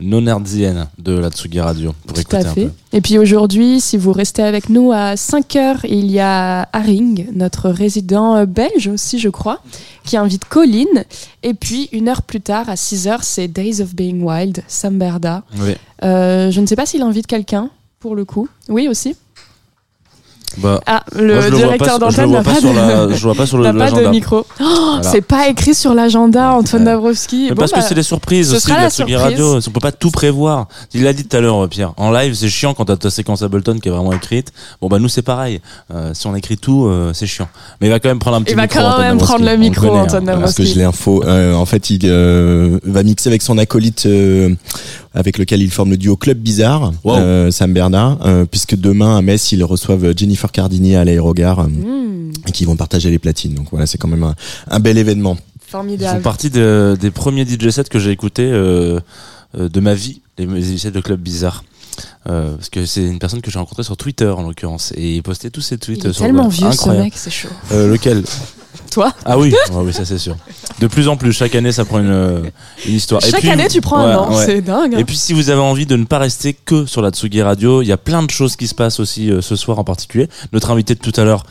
non 0.00 0.26
hertziennes 0.26 0.88
de 0.98 1.16
la 1.16 1.30
Tsugi 1.30 1.60
Radio 1.60 1.94
pour 2.04 2.14
Tout 2.14 2.20
écouter 2.22 2.36
à 2.38 2.50
un 2.50 2.52
fait. 2.52 2.64
peu. 2.64 2.70
Et 2.92 3.00
puis 3.00 3.16
aujourd'hui, 3.16 3.80
si 3.80 3.96
vous 3.96 4.10
restez 4.10 4.42
avec 4.42 4.68
nous 4.68 4.90
à 4.90 5.16
5 5.16 5.54
heures, 5.54 5.84
il 5.84 6.10
y 6.10 6.18
a 6.18 6.68
Haring, 6.72 7.28
notre 7.32 7.70
résident 7.70 8.34
euh, 8.34 8.44
belge 8.44 8.88
aussi, 8.88 9.20
je 9.20 9.28
crois, 9.28 9.60
qui 10.04 10.16
invite 10.16 10.46
Colline. 10.46 11.04
Et 11.44 11.54
puis 11.54 11.88
une 11.92 12.08
heure 12.08 12.22
plus 12.22 12.40
tard, 12.40 12.68
à 12.68 12.74
6 12.74 13.06
heures, 13.06 13.22
c'est 13.22 13.46
Days 13.46 13.80
of 13.80 13.94
Being 13.94 14.20
Wild, 14.22 14.64
Sam 14.66 14.98
Berda. 14.98 15.44
Oui. 15.60 15.76
Euh, 16.02 16.50
je 16.50 16.60
ne 16.60 16.66
sais 16.66 16.74
pas 16.74 16.86
s'il 16.86 17.02
invite 17.02 17.28
quelqu'un, 17.28 17.70
pour 18.00 18.16
le 18.16 18.24
coup. 18.24 18.48
Oui, 18.68 18.88
aussi. 18.88 19.14
Bah, 20.58 20.80
Ah, 20.86 21.02
le 21.16 21.34
moi, 21.34 21.50
directeur 21.50 21.98
d'antenne 21.98 22.30
n'a 22.30 22.42
pas 22.42 22.60
de... 22.60 23.08
la- 23.08 23.14
je 23.16 23.22
vois 23.22 23.34
pas 23.34 23.46
sur 23.46 23.58
le- 23.58 23.64
n'a 23.64 23.72
pas 23.72 23.90
de 23.90 23.96
l'agenda. 23.96 24.10
micro. 24.10 24.46
Oh, 24.60 24.64
Voilà. 24.94 25.02
C'est 25.02 25.20
pas 25.22 25.48
écrit 25.48 25.74
sur 25.74 25.94
l'agenda, 25.94 26.52
Antoine 26.52 26.84
Dabrowski. 26.84 27.44
Mais 27.44 27.48
Bon, 27.50 27.56
parce 27.60 27.72
que 27.72 27.76
bah, 27.80 27.84
c'est 27.88 27.94
des 27.94 28.02
surprises 28.02 28.50
ce 28.50 28.56
aussi 28.56 28.70
la 28.70 28.82
la 28.82 28.90
surprise. 28.90 29.16
Radio. 29.16 29.58
On 29.66 29.70
peut 29.70 29.80
pas 29.80 29.92
tout 29.92 30.10
prévoir. 30.10 30.68
Il 30.92 31.02
l'a 31.04 31.12
dit 31.12 31.24
tout 31.24 31.36
à 31.36 31.40
l'heure, 31.40 31.68
Pierre. 31.68 31.92
En 31.96 32.10
live, 32.12 32.34
c'est 32.34 32.48
chiant 32.48 32.74
quand 32.74 32.84
t'as 32.84 32.96
ta 32.96 33.10
séquence 33.10 33.42
Ableton 33.42 33.78
qui 33.80 33.88
est 33.88 33.92
vraiment 33.92 34.12
écrite. 34.12 34.52
Bon, 34.80 34.88
bah, 34.88 34.98
nous, 34.98 35.08
c'est 35.08 35.22
pareil. 35.22 35.60
Euh, 35.92 36.10
si 36.14 36.26
on 36.26 36.34
écrit 36.36 36.56
tout, 36.56 36.86
euh, 36.86 37.12
c'est 37.14 37.26
chiant. 37.26 37.48
Mais 37.80 37.88
il 37.88 37.90
va 37.90 37.98
quand 38.00 38.08
même 38.08 38.18
prendre 38.18 38.36
un 38.36 38.42
petit 38.42 38.52
Il 38.52 38.56
va 38.56 38.62
micro. 38.62 38.78
quand 38.80 38.86
Antoine 38.86 39.00
même 39.08 39.18
prendre 39.18 39.40
Dabrowski. 39.44 39.52
le 39.52 39.58
micro, 39.70 39.94
hein. 39.96 40.02
Antoine 40.02 40.24
Voilà. 40.24 40.40
Parce 40.40 40.54
que 40.54 40.64
je 40.64 40.74
l'ai 40.74 40.84
info. 40.84 41.22
Euh, 41.24 41.54
en 41.54 41.66
fait, 41.66 41.90
il 41.90 42.00
euh, 42.04 42.78
va 42.84 43.02
mixer 43.02 43.28
avec 43.28 43.42
son 43.42 43.58
acolyte 43.58 44.06
euh, 44.06 44.54
avec 45.14 45.38
lequel 45.38 45.62
il 45.62 45.70
forme 45.70 45.90
le 45.90 45.96
duo 45.96 46.16
Club 46.16 46.38
Bizarre, 46.38 46.92
Wow. 47.04 47.16
euh, 47.16 47.50
Sam 47.50 47.72
Bernard, 47.72 48.18
euh, 48.26 48.44
puisque 48.44 48.74
demain 48.76 49.16
à 49.16 49.22
Metz, 49.22 49.52
ils 49.52 49.62
reçoivent 49.64 50.12
Jennifer 50.16 50.50
Cardini 50.52 50.96
à 50.96 51.04
l'aérogare 51.04 51.60
euh, 51.60 51.68
Hmm, 51.68 52.32
et 52.48 52.52
qui 52.52 52.64
vont 52.64 52.76
partager 52.76 53.10
les 53.10 53.18
platines. 53.18 53.54
Donc 53.54 53.68
voilà, 53.70 53.86
c'est 53.86 53.96
quand 53.98 54.08
même 54.08 54.24
un, 54.24 54.34
un 54.68 54.80
bel 54.80 54.98
événement. 54.98 55.36
Ils 55.66 55.70
formidable. 55.70 56.16
font 56.18 56.22
partie 56.22 56.50
de- 56.50 56.96
des 57.00 57.10
premiers 57.10 57.44
DJ 57.46 57.70
sets 57.70 57.84
que 57.84 57.98
j'ai 57.98 58.10
écoutés 58.10 58.48
euh, 58.50 59.00
euh, 59.58 59.68
de 59.68 59.80
ma 59.80 59.94
vie, 59.94 60.20
les 60.38 60.46
DJ 60.46 60.78
sets 60.80 60.90
de 60.90 61.00
Club 61.00 61.20
Bizarre. 61.20 61.64
Euh, 62.28 62.56
parce 62.56 62.70
que 62.70 62.86
c'est 62.86 63.04
une 63.04 63.20
personne 63.20 63.40
que 63.40 63.52
j'ai 63.52 63.58
rencontrée 63.60 63.84
sur 63.84 63.96
Twitter 63.96 64.26
en 64.28 64.42
l'occurrence 64.42 64.92
et 64.96 65.14
il 65.16 65.22
postait 65.22 65.50
tous 65.50 65.60
ses 65.60 65.78
tweets 65.78 66.02
Il 66.04 66.10
est 66.10 66.12
sur 66.12 66.24
tellement 66.24 66.46
euh, 66.46 66.48
vieux, 66.48 66.72
ce 66.72 66.88
mec, 66.90 67.12
c'est 67.16 67.30
chaud. 67.30 67.48
Euh, 67.70 67.88
lequel? 67.92 68.24
Toi 68.90 69.12
Ah 69.24 69.38
oui, 69.38 69.50
Ouais, 69.72 69.82
oui, 69.82 69.92
ça 69.92 70.04
c'est 70.04 70.18
sûr. 70.18 70.36
De 70.80 70.86
plus 70.86 71.08
en 71.08 71.16
plus, 71.16 71.32
chaque 71.32 71.54
année, 71.54 71.72
ça 71.72 71.84
prend 71.84 71.98
une, 72.00 72.10
euh, 72.10 72.40
une 72.86 72.94
histoire. 72.94 73.24
Et 73.24 73.30
Chaque 73.30 73.40
puis- 73.40 73.50
année, 73.50 73.68
tu 73.68 73.80
prends 73.80 73.98
un 73.98 74.16
an, 74.16 74.34
ouais. 74.36 74.44
c'est 74.46 74.60
dingue. 74.60 74.94
hein. 74.94 74.98
Et 74.98 75.04
puis, 75.04 75.16
si 75.16 75.32
vous 75.32 75.50
avez 75.50 75.60
envie 75.60 75.86
de 75.86 75.96
ne 75.96 76.04
pas 76.04 76.18
rester 76.18 76.52
que 76.54 76.86
sur 76.86 77.02
la 77.02 77.10
Tsugi 77.10 77.42
Radio, 77.42 77.82
il 77.82 77.86
y 77.88 77.92
a 77.92 77.96
plein 77.96 78.22
de 78.22 78.30
choses 78.30 78.56
qui 78.56 78.66
se 78.68 78.74
passent 78.74 79.00
aussi 79.00 79.30
euh, 79.30 79.40
ce 79.40 79.56
soir 79.56 79.78
en 79.78 79.84
particulier. 79.84 80.28
Notre 80.52 80.70
invité 80.70 80.94
de 80.94 81.00
tout 81.00 81.12
à 81.20 81.24
l'heure, 81.24 81.44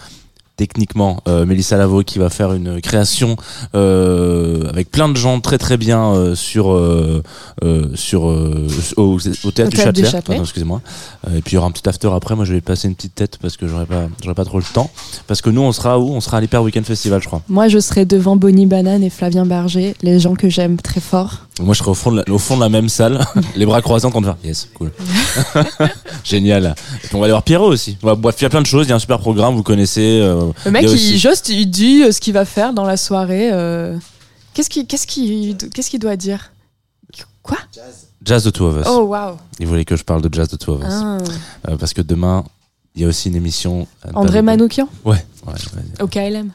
techniquement, 0.55 1.21
euh, 1.27 1.45
Mélissa 1.45 1.77
Lavo, 1.77 2.03
qui 2.03 2.19
va 2.19 2.29
faire 2.29 2.53
une 2.53 2.79
création 2.81 3.35
euh, 3.75 4.69
avec 4.69 4.91
plein 4.91 5.09
de 5.09 5.17
gens 5.17 5.39
très 5.39 5.57
très 5.57 5.77
bien 5.77 6.13
euh, 6.13 6.35
sur 6.35 6.71
euh, 6.71 7.23
euh, 7.63 7.87
sur 7.95 8.29
euh, 8.29 8.67
au, 8.97 9.17
au 9.43 9.51
théâtre 9.51 9.71
du 9.71 9.77
Châtelet. 9.77 10.05
Châtelet. 10.05 10.21
Pardon, 10.21 10.43
excusez-moi. 10.43 10.81
Euh, 11.27 11.37
et 11.37 11.41
puis 11.41 11.53
il 11.53 11.55
y 11.55 11.57
aura 11.57 11.67
un 11.67 11.71
petit 11.71 11.87
after 11.89 12.09
après. 12.13 12.35
Moi, 12.35 12.45
je 12.45 12.53
vais 12.53 12.61
passer 12.61 12.87
une 12.87 12.95
petite 12.95 13.15
tête 13.15 13.37
parce 13.41 13.57
que 13.57 13.67
j'aurai 13.67 13.85
pas 13.85 14.07
j'aurai 14.23 14.35
pas 14.35 14.45
trop 14.45 14.59
le 14.59 14.63
temps. 14.63 14.91
Parce 15.27 15.41
que 15.41 15.49
nous, 15.49 15.61
on 15.61 15.71
sera 15.71 15.99
où? 15.99 16.09
On 16.09 16.21
sera 16.21 16.37
à 16.37 16.41
l'Hyper 16.41 16.61
Weekend 16.61 16.85
Festival, 16.85 17.21
je 17.21 17.27
crois. 17.27 17.41
Moi, 17.49 17.67
je 17.67 17.79
serai 17.79 18.05
devant 18.05 18.35
Bonnie 18.35 18.65
Banane 18.67 19.03
et 19.03 19.09
Flavien 19.09 19.45
Berger, 19.45 19.95
les 20.01 20.19
gens 20.19 20.35
que 20.35 20.49
j'aime 20.49 20.77
très 20.77 21.01
fort. 21.01 21.47
Moi, 21.59 21.73
je 21.73 21.79
serai 21.79 21.91
au 21.91 21.95
fond 21.95 22.11
de 22.11 22.17
la, 22.17 22.33
au 22.33 22.37
fond 22.39 22.55
de 22.55 22.61
la 22.61 22.69
même 22.69 22.89
salle, 22.89 23.19
les 23.55 23.65
bras 23.65 23.81
croisés 23.81 24.05
en 24.05 24.11
train 24.11 24.21
de 24.21 24.25
faire 24.25 24.37
yes, 24.43 24.69
cool. 24.75 24.91
Génial. 26.23 26.75
Et 27.03 27.07
puis 27.07 27.15
on 27.15 27.19
va 27.19 27.25
aller 27.25 27.33
voir 27.33 27.43
Pierrot 27.43 27.67
aussi. 27.67 27.97
Il 28.01 28.07
y 28.07 28.45
a 28.45 28.49
plein 28.49 28.61
de 28.61 28.65
choses. 28.67 28.85
Il 28.87 28.89
y 28.89 28.93
a 28.93 28.95
un 28.95 28.99
super 28.99 29.19
programme, 29.19 29.55
vous 29.55 29.63
connaissez. 29.63 30.19
Le 30.65 30.71
mec, 30.71 30.83
il 30.83 30.89
il, 30.89 30.93
aussi- 30.93 31.17
juste, 31.19 31.49
il 31.49 31.67
dit 31.69 32.03
euh, 32.03 32.11
ce 32.11 32.19
qu'il 32.19 32.33
va 32.33 32.45
faire 32.45 32.73
dans 32.73 32.85
la 32.85 32.97
soirée. 32.97 33.49
euh, 33.51 33.97
Qu'est-ce 34.53 34.69
qu'il 34.69 34.85
qu'il 34.87 35.57
qu'est-ce 35.57 35.89
qu'il 35.89 35.99
doit 35.99 36.15
dire? 36.15 36.51
Quoi? 37.41 37.57
Jazz 38.23 38.43
de 38.45 38.49
Two 38.51 38.67
of 38.67 38.77
Us. 38.77 38.87
Oh, 38.87 39.01
waouh. 39.01 39.35
Il 39.59 39.67
voulait 39.67 39.83
que 39.83 39.95
je 39.97 40.03
parle 40.03 40.21
de 40.21 40.33
Jazz 40.33 40.47
de 40.47 40.55
Two 40.55 40.75
of 40.75 40.81
Us. 40.81 40.87
Ah. 40.89 41.17
Euh, 41.69 41.75
parce 41.77 41.93
que 41.93 42.01
demain, 42.01 42.45
il 42.95 43.01
y 43.01 43.05
a 43.05 43.07
aussi 43.09 43.27
une 43.27 43.35
émission. 43.35 43.85
André. 44.13 44.41
Manoukian? 44.41 44.87
Ouais, 45.03 45.25
au 45.99 46.07
KLM. 46.07 46.51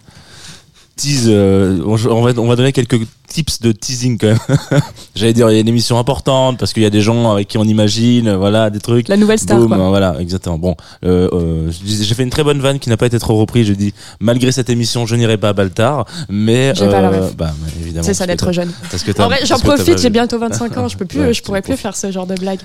Tease, 0.97 1.27
euh, 1.27 1.81
on, 1.85 1.93
on 2.07 2.23
va, 2.23 2.41
on 2.41 2.47
va 2.49 2.57
donner 2.57 2.73
quelques 2.73 3.01
tips 3.29 3.61
de 3.61 3.73
teasing 3.73 4.19
quand 4.19 4.27
même. 4.29 4.81
J'allais 5.15 5.33
dire, 5.33 5.49
il 5.51 5.55
y 5.55 5.59
a 5.59 5.61
une 5.61 5.69
émission 5.69 5.99
importante 5.99 6.59
parce 6.59 6.73
qu'il 6.73 6.83
y 6.83 6.87
a 6.87 6.91
des 6.91 7.01
gens 7.01 7.31
avec 7.33 7.47
qui 7.49 7.59
on 7.59 7.65
imagine, 7.65 8.29
euh, 8.29 8.37
voilà, 8.37 8.71
des 8.71 8.81
trucs. 8.81 9.09
La 9.09 9.17
nouvelle 9.17 9.39
star, 9.39 9.59
quoi. 9.67 9.77
euh, 9.77 9.89
Voilà, 9.89 10.17
exactement. 10.21 10.59
Bon, 10.59 10.75
euh, 11.05 11.29
euh, 11.33 11.71
j'ai 11.85 12.15
fait 12.15 12.23
une 12.23 12.31
très 12.31 12.43
bonne 12.45 12.61
vanne 12.61 12.79
qui 12.79 12.89
n'a 12.89 12.97
pas 12.97 13.07
été 13.07 13.19
trop 13.19 13.37
reprise. 13.37 13.67
Je 13.67 13.75
dis, 13.75 13.93
malgré 14.21 14.51
cette 14.53 14.71
émission, 14.71 15.07
je 15.07 15.15
n'irai 15.17 15.37
pas 15.37 15.51
à 15.51 15.53
Baltar, 15.53 16.07
mais 16.29 16.73
J'ai 16.75 16.87
pas 16.89 17.01
la 17.03 17.11
ref. 17.11 17.37
bah, 17.37 17.53
évidemment. 17.81 18.05
C'est 18.07 18.15
ça 18.15 18.27
d'être 18.27 18.53
jeune. 18.53 18.73
Parce 18.91 19.03
que 19.03 19.11
En 19.21 19.27
vrai, 19.27 19.41
j'en 19.45 19.59
profite, 19.59 19.99
j'ai 19.99 20.11
bientôt 20.11 20.39
25 20.39 20.77
ans, 20.77 20.89
je 20.89 20.97
peux 20.97 21.05
plus, 21.07 21.21
Ouais, 21.21 21.35
je 21.35 21.43
pourrais 21.43 21.63
plus 21.63 21.77
faire 21.77 21.97
ce 21.97 22.11
genre 22.11 22.27
de 22.27 22.35
blague. 22.35 22.61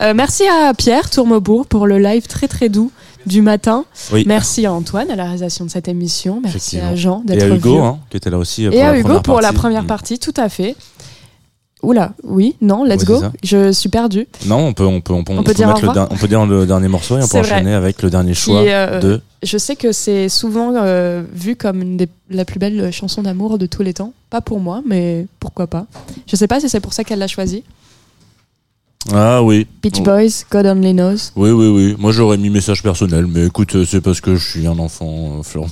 Euh, 0.00 0.12
merci 0.14 0.44
à 0.46 0.72
Pierre 0.74 1.10
Tourmebourg 1.10 1.66
pour 1.66 1.86
le 1.86 1.98
live 1.98 2.26
très 2.26 2.48
très 2.48 2.68
doux 2.68 2.90
du 3.26 3.42
matin. 3.42 3.84
Oui. 4.12 4.24
Merci 4.26 4.64
à 4.66 4.72
Antoine 4.72 5.10
à 5.10 5.16
la 5.16 5.24
réalisation 5.24 5.64
de 5.64 5.70
cette 5.70 5.88
émission. 5.88 6.40
Merci 6.42 6.78
à 6.80 6.94
Jean 6.94 7.22
Et 7.24 7.28
d'être 7.36 7.42
à 7.52 7.54
Hugo, 7.56 7.70
venu. 7.76 7.82
hein, 7.86 7.98
qui 8.10 8.16
était 8.16 8.30
là 8.30 8.38
aussi. 8.38 8.66
euh, 8.66 8.70
Et 8.70 8.80
à 8.82 8.96
Hugo 8.98 9.20
pour 9.20 9.40
la 9.40 9.52
première 9.52 9.82
Mm. 9.82 9.86
partie, 9.88 10.18
tout 10.18 10.34
à 10.36 10.48
fait. 10.48 10.76
Oula, 11.82 12.12
oui, 12.24 12.56
non, 12.62 12.84
let's 12.84 13.00
Ouais, 13.02 13.06
go. 13.06 13.22
Je 13.44 13.70
suis 13.70 13.90
perdue. 13.90 14.26
Non, 14.46 14.56
on 14.58 14.72
peut, 14.72 14.86
on 14.86 15.00
peut, 15.02 15.12
on 15.12 15.22
peut, 15.22 15.34
On 15.36 15.42
peut 15.42 15.52
dire 15.52 15.68
mettre 15.68 15.82
le, 15.82 15.88
revoir 15.88 16.06
der- 16.08 16.16
on 16.16 16.18
peut 16.18 16.26
dire 16.26 16.44
le 16.46 16.66
dernier 16.66 16.88
morceau 16.88 17.18
et 17.18 17.22
on 17.22 17.28
peut 17.28 17.38
vrai. 17.38 17.52
enchaîner 17.52 17.74
avec 17.74 18.02
le 18.02 18.08
dernier 18.10 18.32
choix 18.34 18.62
euh, 18.62 18.98
de. 19.00 19.20
Je 19.42 19.58
sais 19.58 19.76
que 19.76 19.92
c'est 19.92 20.28
souvent 20.30 20.72
euh, 20.74 21.22
vu 21.32 21.54
comme 21.54 21.82
une 21.82 21.96
des 21.98 22.08
la 22.30 22.44
plus 22.46 22.58
belle 22.58 22.90
chanson 22.92 23.22
d'amour 23.22 23.58
de 23.58 23.66
tous 23.66 23.82
les 23.82 23.92
temps. 23.92 24.14
Pas 24.30 24.40
pour 24.40 24.58
moi, 24.58 24.82
mais 24.86 25.26
pourquoi 25.38 25.66
pas. 25.66 25.86
Je 26.26 26.34
sais 26.34 26.46
pas 26.48 26.60
si 26.60 26.68
c'est 26.70 26.80
pour 26.80 26.94
ça 26.94 27.04
qu'elle 27.04 27.18
l'a 27.18 27.28
choisi. 27.28 27.62
Ah 29.14 29.42
oui. 29.42 29.66
Beach 29.82 30.00
Boys, 30.02 30.44
God 30.50 30.66
Only 30.66 30.92
Knows. 30.92 31.30
Oui, 31.36 31.50
oui, 31.50 31.68
oui. 31.68 31.96
Moi, 31.98 32.10
j'aurais 32.12 32.36
mis 32.36 32.50
message 32.50 32.82
personnel, 32.82 33.26
mais 33.26 33.46
écoute, 33.46 33.74
euh, 33.76 33.84
c'est 33.88 34.00
parce 34.00 34.20
que 34.20 34.34
je 34.36 34.44
suis 34.50 34.66
un 34.66 34.78
enfant, 34.78 35.38
euh, 35.38 35.42
Florent. 35.42 35.68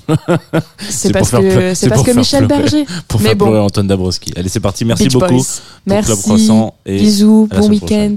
C'est 0.88 1.12
parce 1.12 1.30
que- 1.32 1.74
c'est 1.74 1.88
parce 1.88 2.02
que 2.04 2.12
Michel 2.12 2.46
pleurer- 2.46 2.60
Berger. 2.62 2.86
Pour 3.08 3.20
Mais 3.20 3.28
faire 3.30 3.36
bon. 3.36 3.46
pleurer 3.46 3.60
Antoine 3.60 3.86
Dabrowski. 3.88 4.32
Allez, 4.36 4.48
c'est 4.48 4.60
parti. 4.60 4.84
Merci 4.84 5.04
Beach 5.04 5.12
beaucoup. 5.14 5.26
Boys. 5.34 5.42
pour 5.42 5.94
Merci. 5.94 6.06
Club 6.12 6.18
Croissant 6.22 6.74
et 6.86 6.98
Bisous, 6.98 7.48
bon 7.50 7.78
prochaine. 7.78 8.16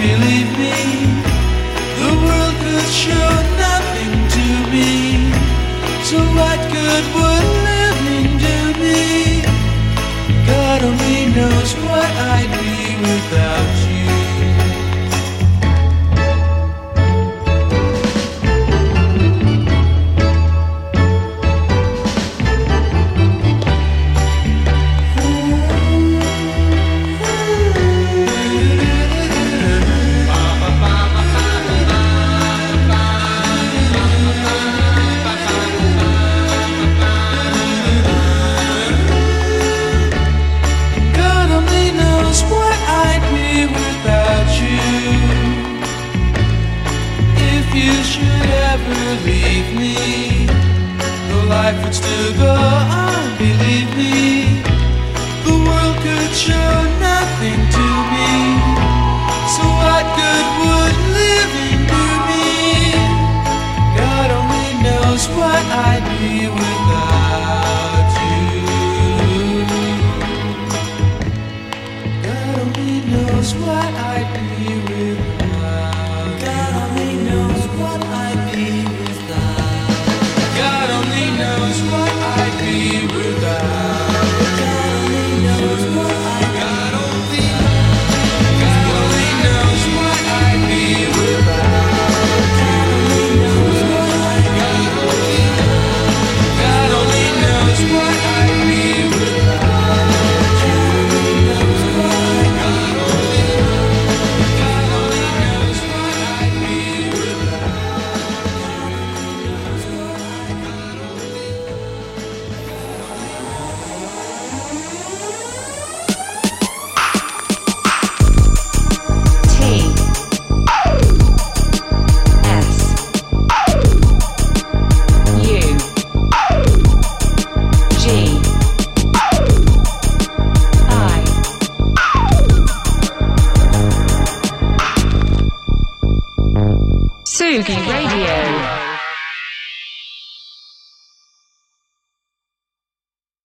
believe 0.00 0.50
me. 0.62 0.78
The 2.00 2.12
world 2.24 2.56
could 2.64 2.90
show 3.04 3.30
nothing 3.66 4.12
to 4.36 4.46
me. 4.74 4.92
So 6.08 6.18
what 6.38 6.58
good 6.76 7.04
would 7.16 7.46
living 7.70 8.28
do 8.46 8.58
me? 8.82 9.42
God 10.46 10.78
only 10.90 11.20
knows 11.36 11.70
what 11.86 12.10
I'd 12.34 12.52
be 12.62 12.76
without 13.06 13.77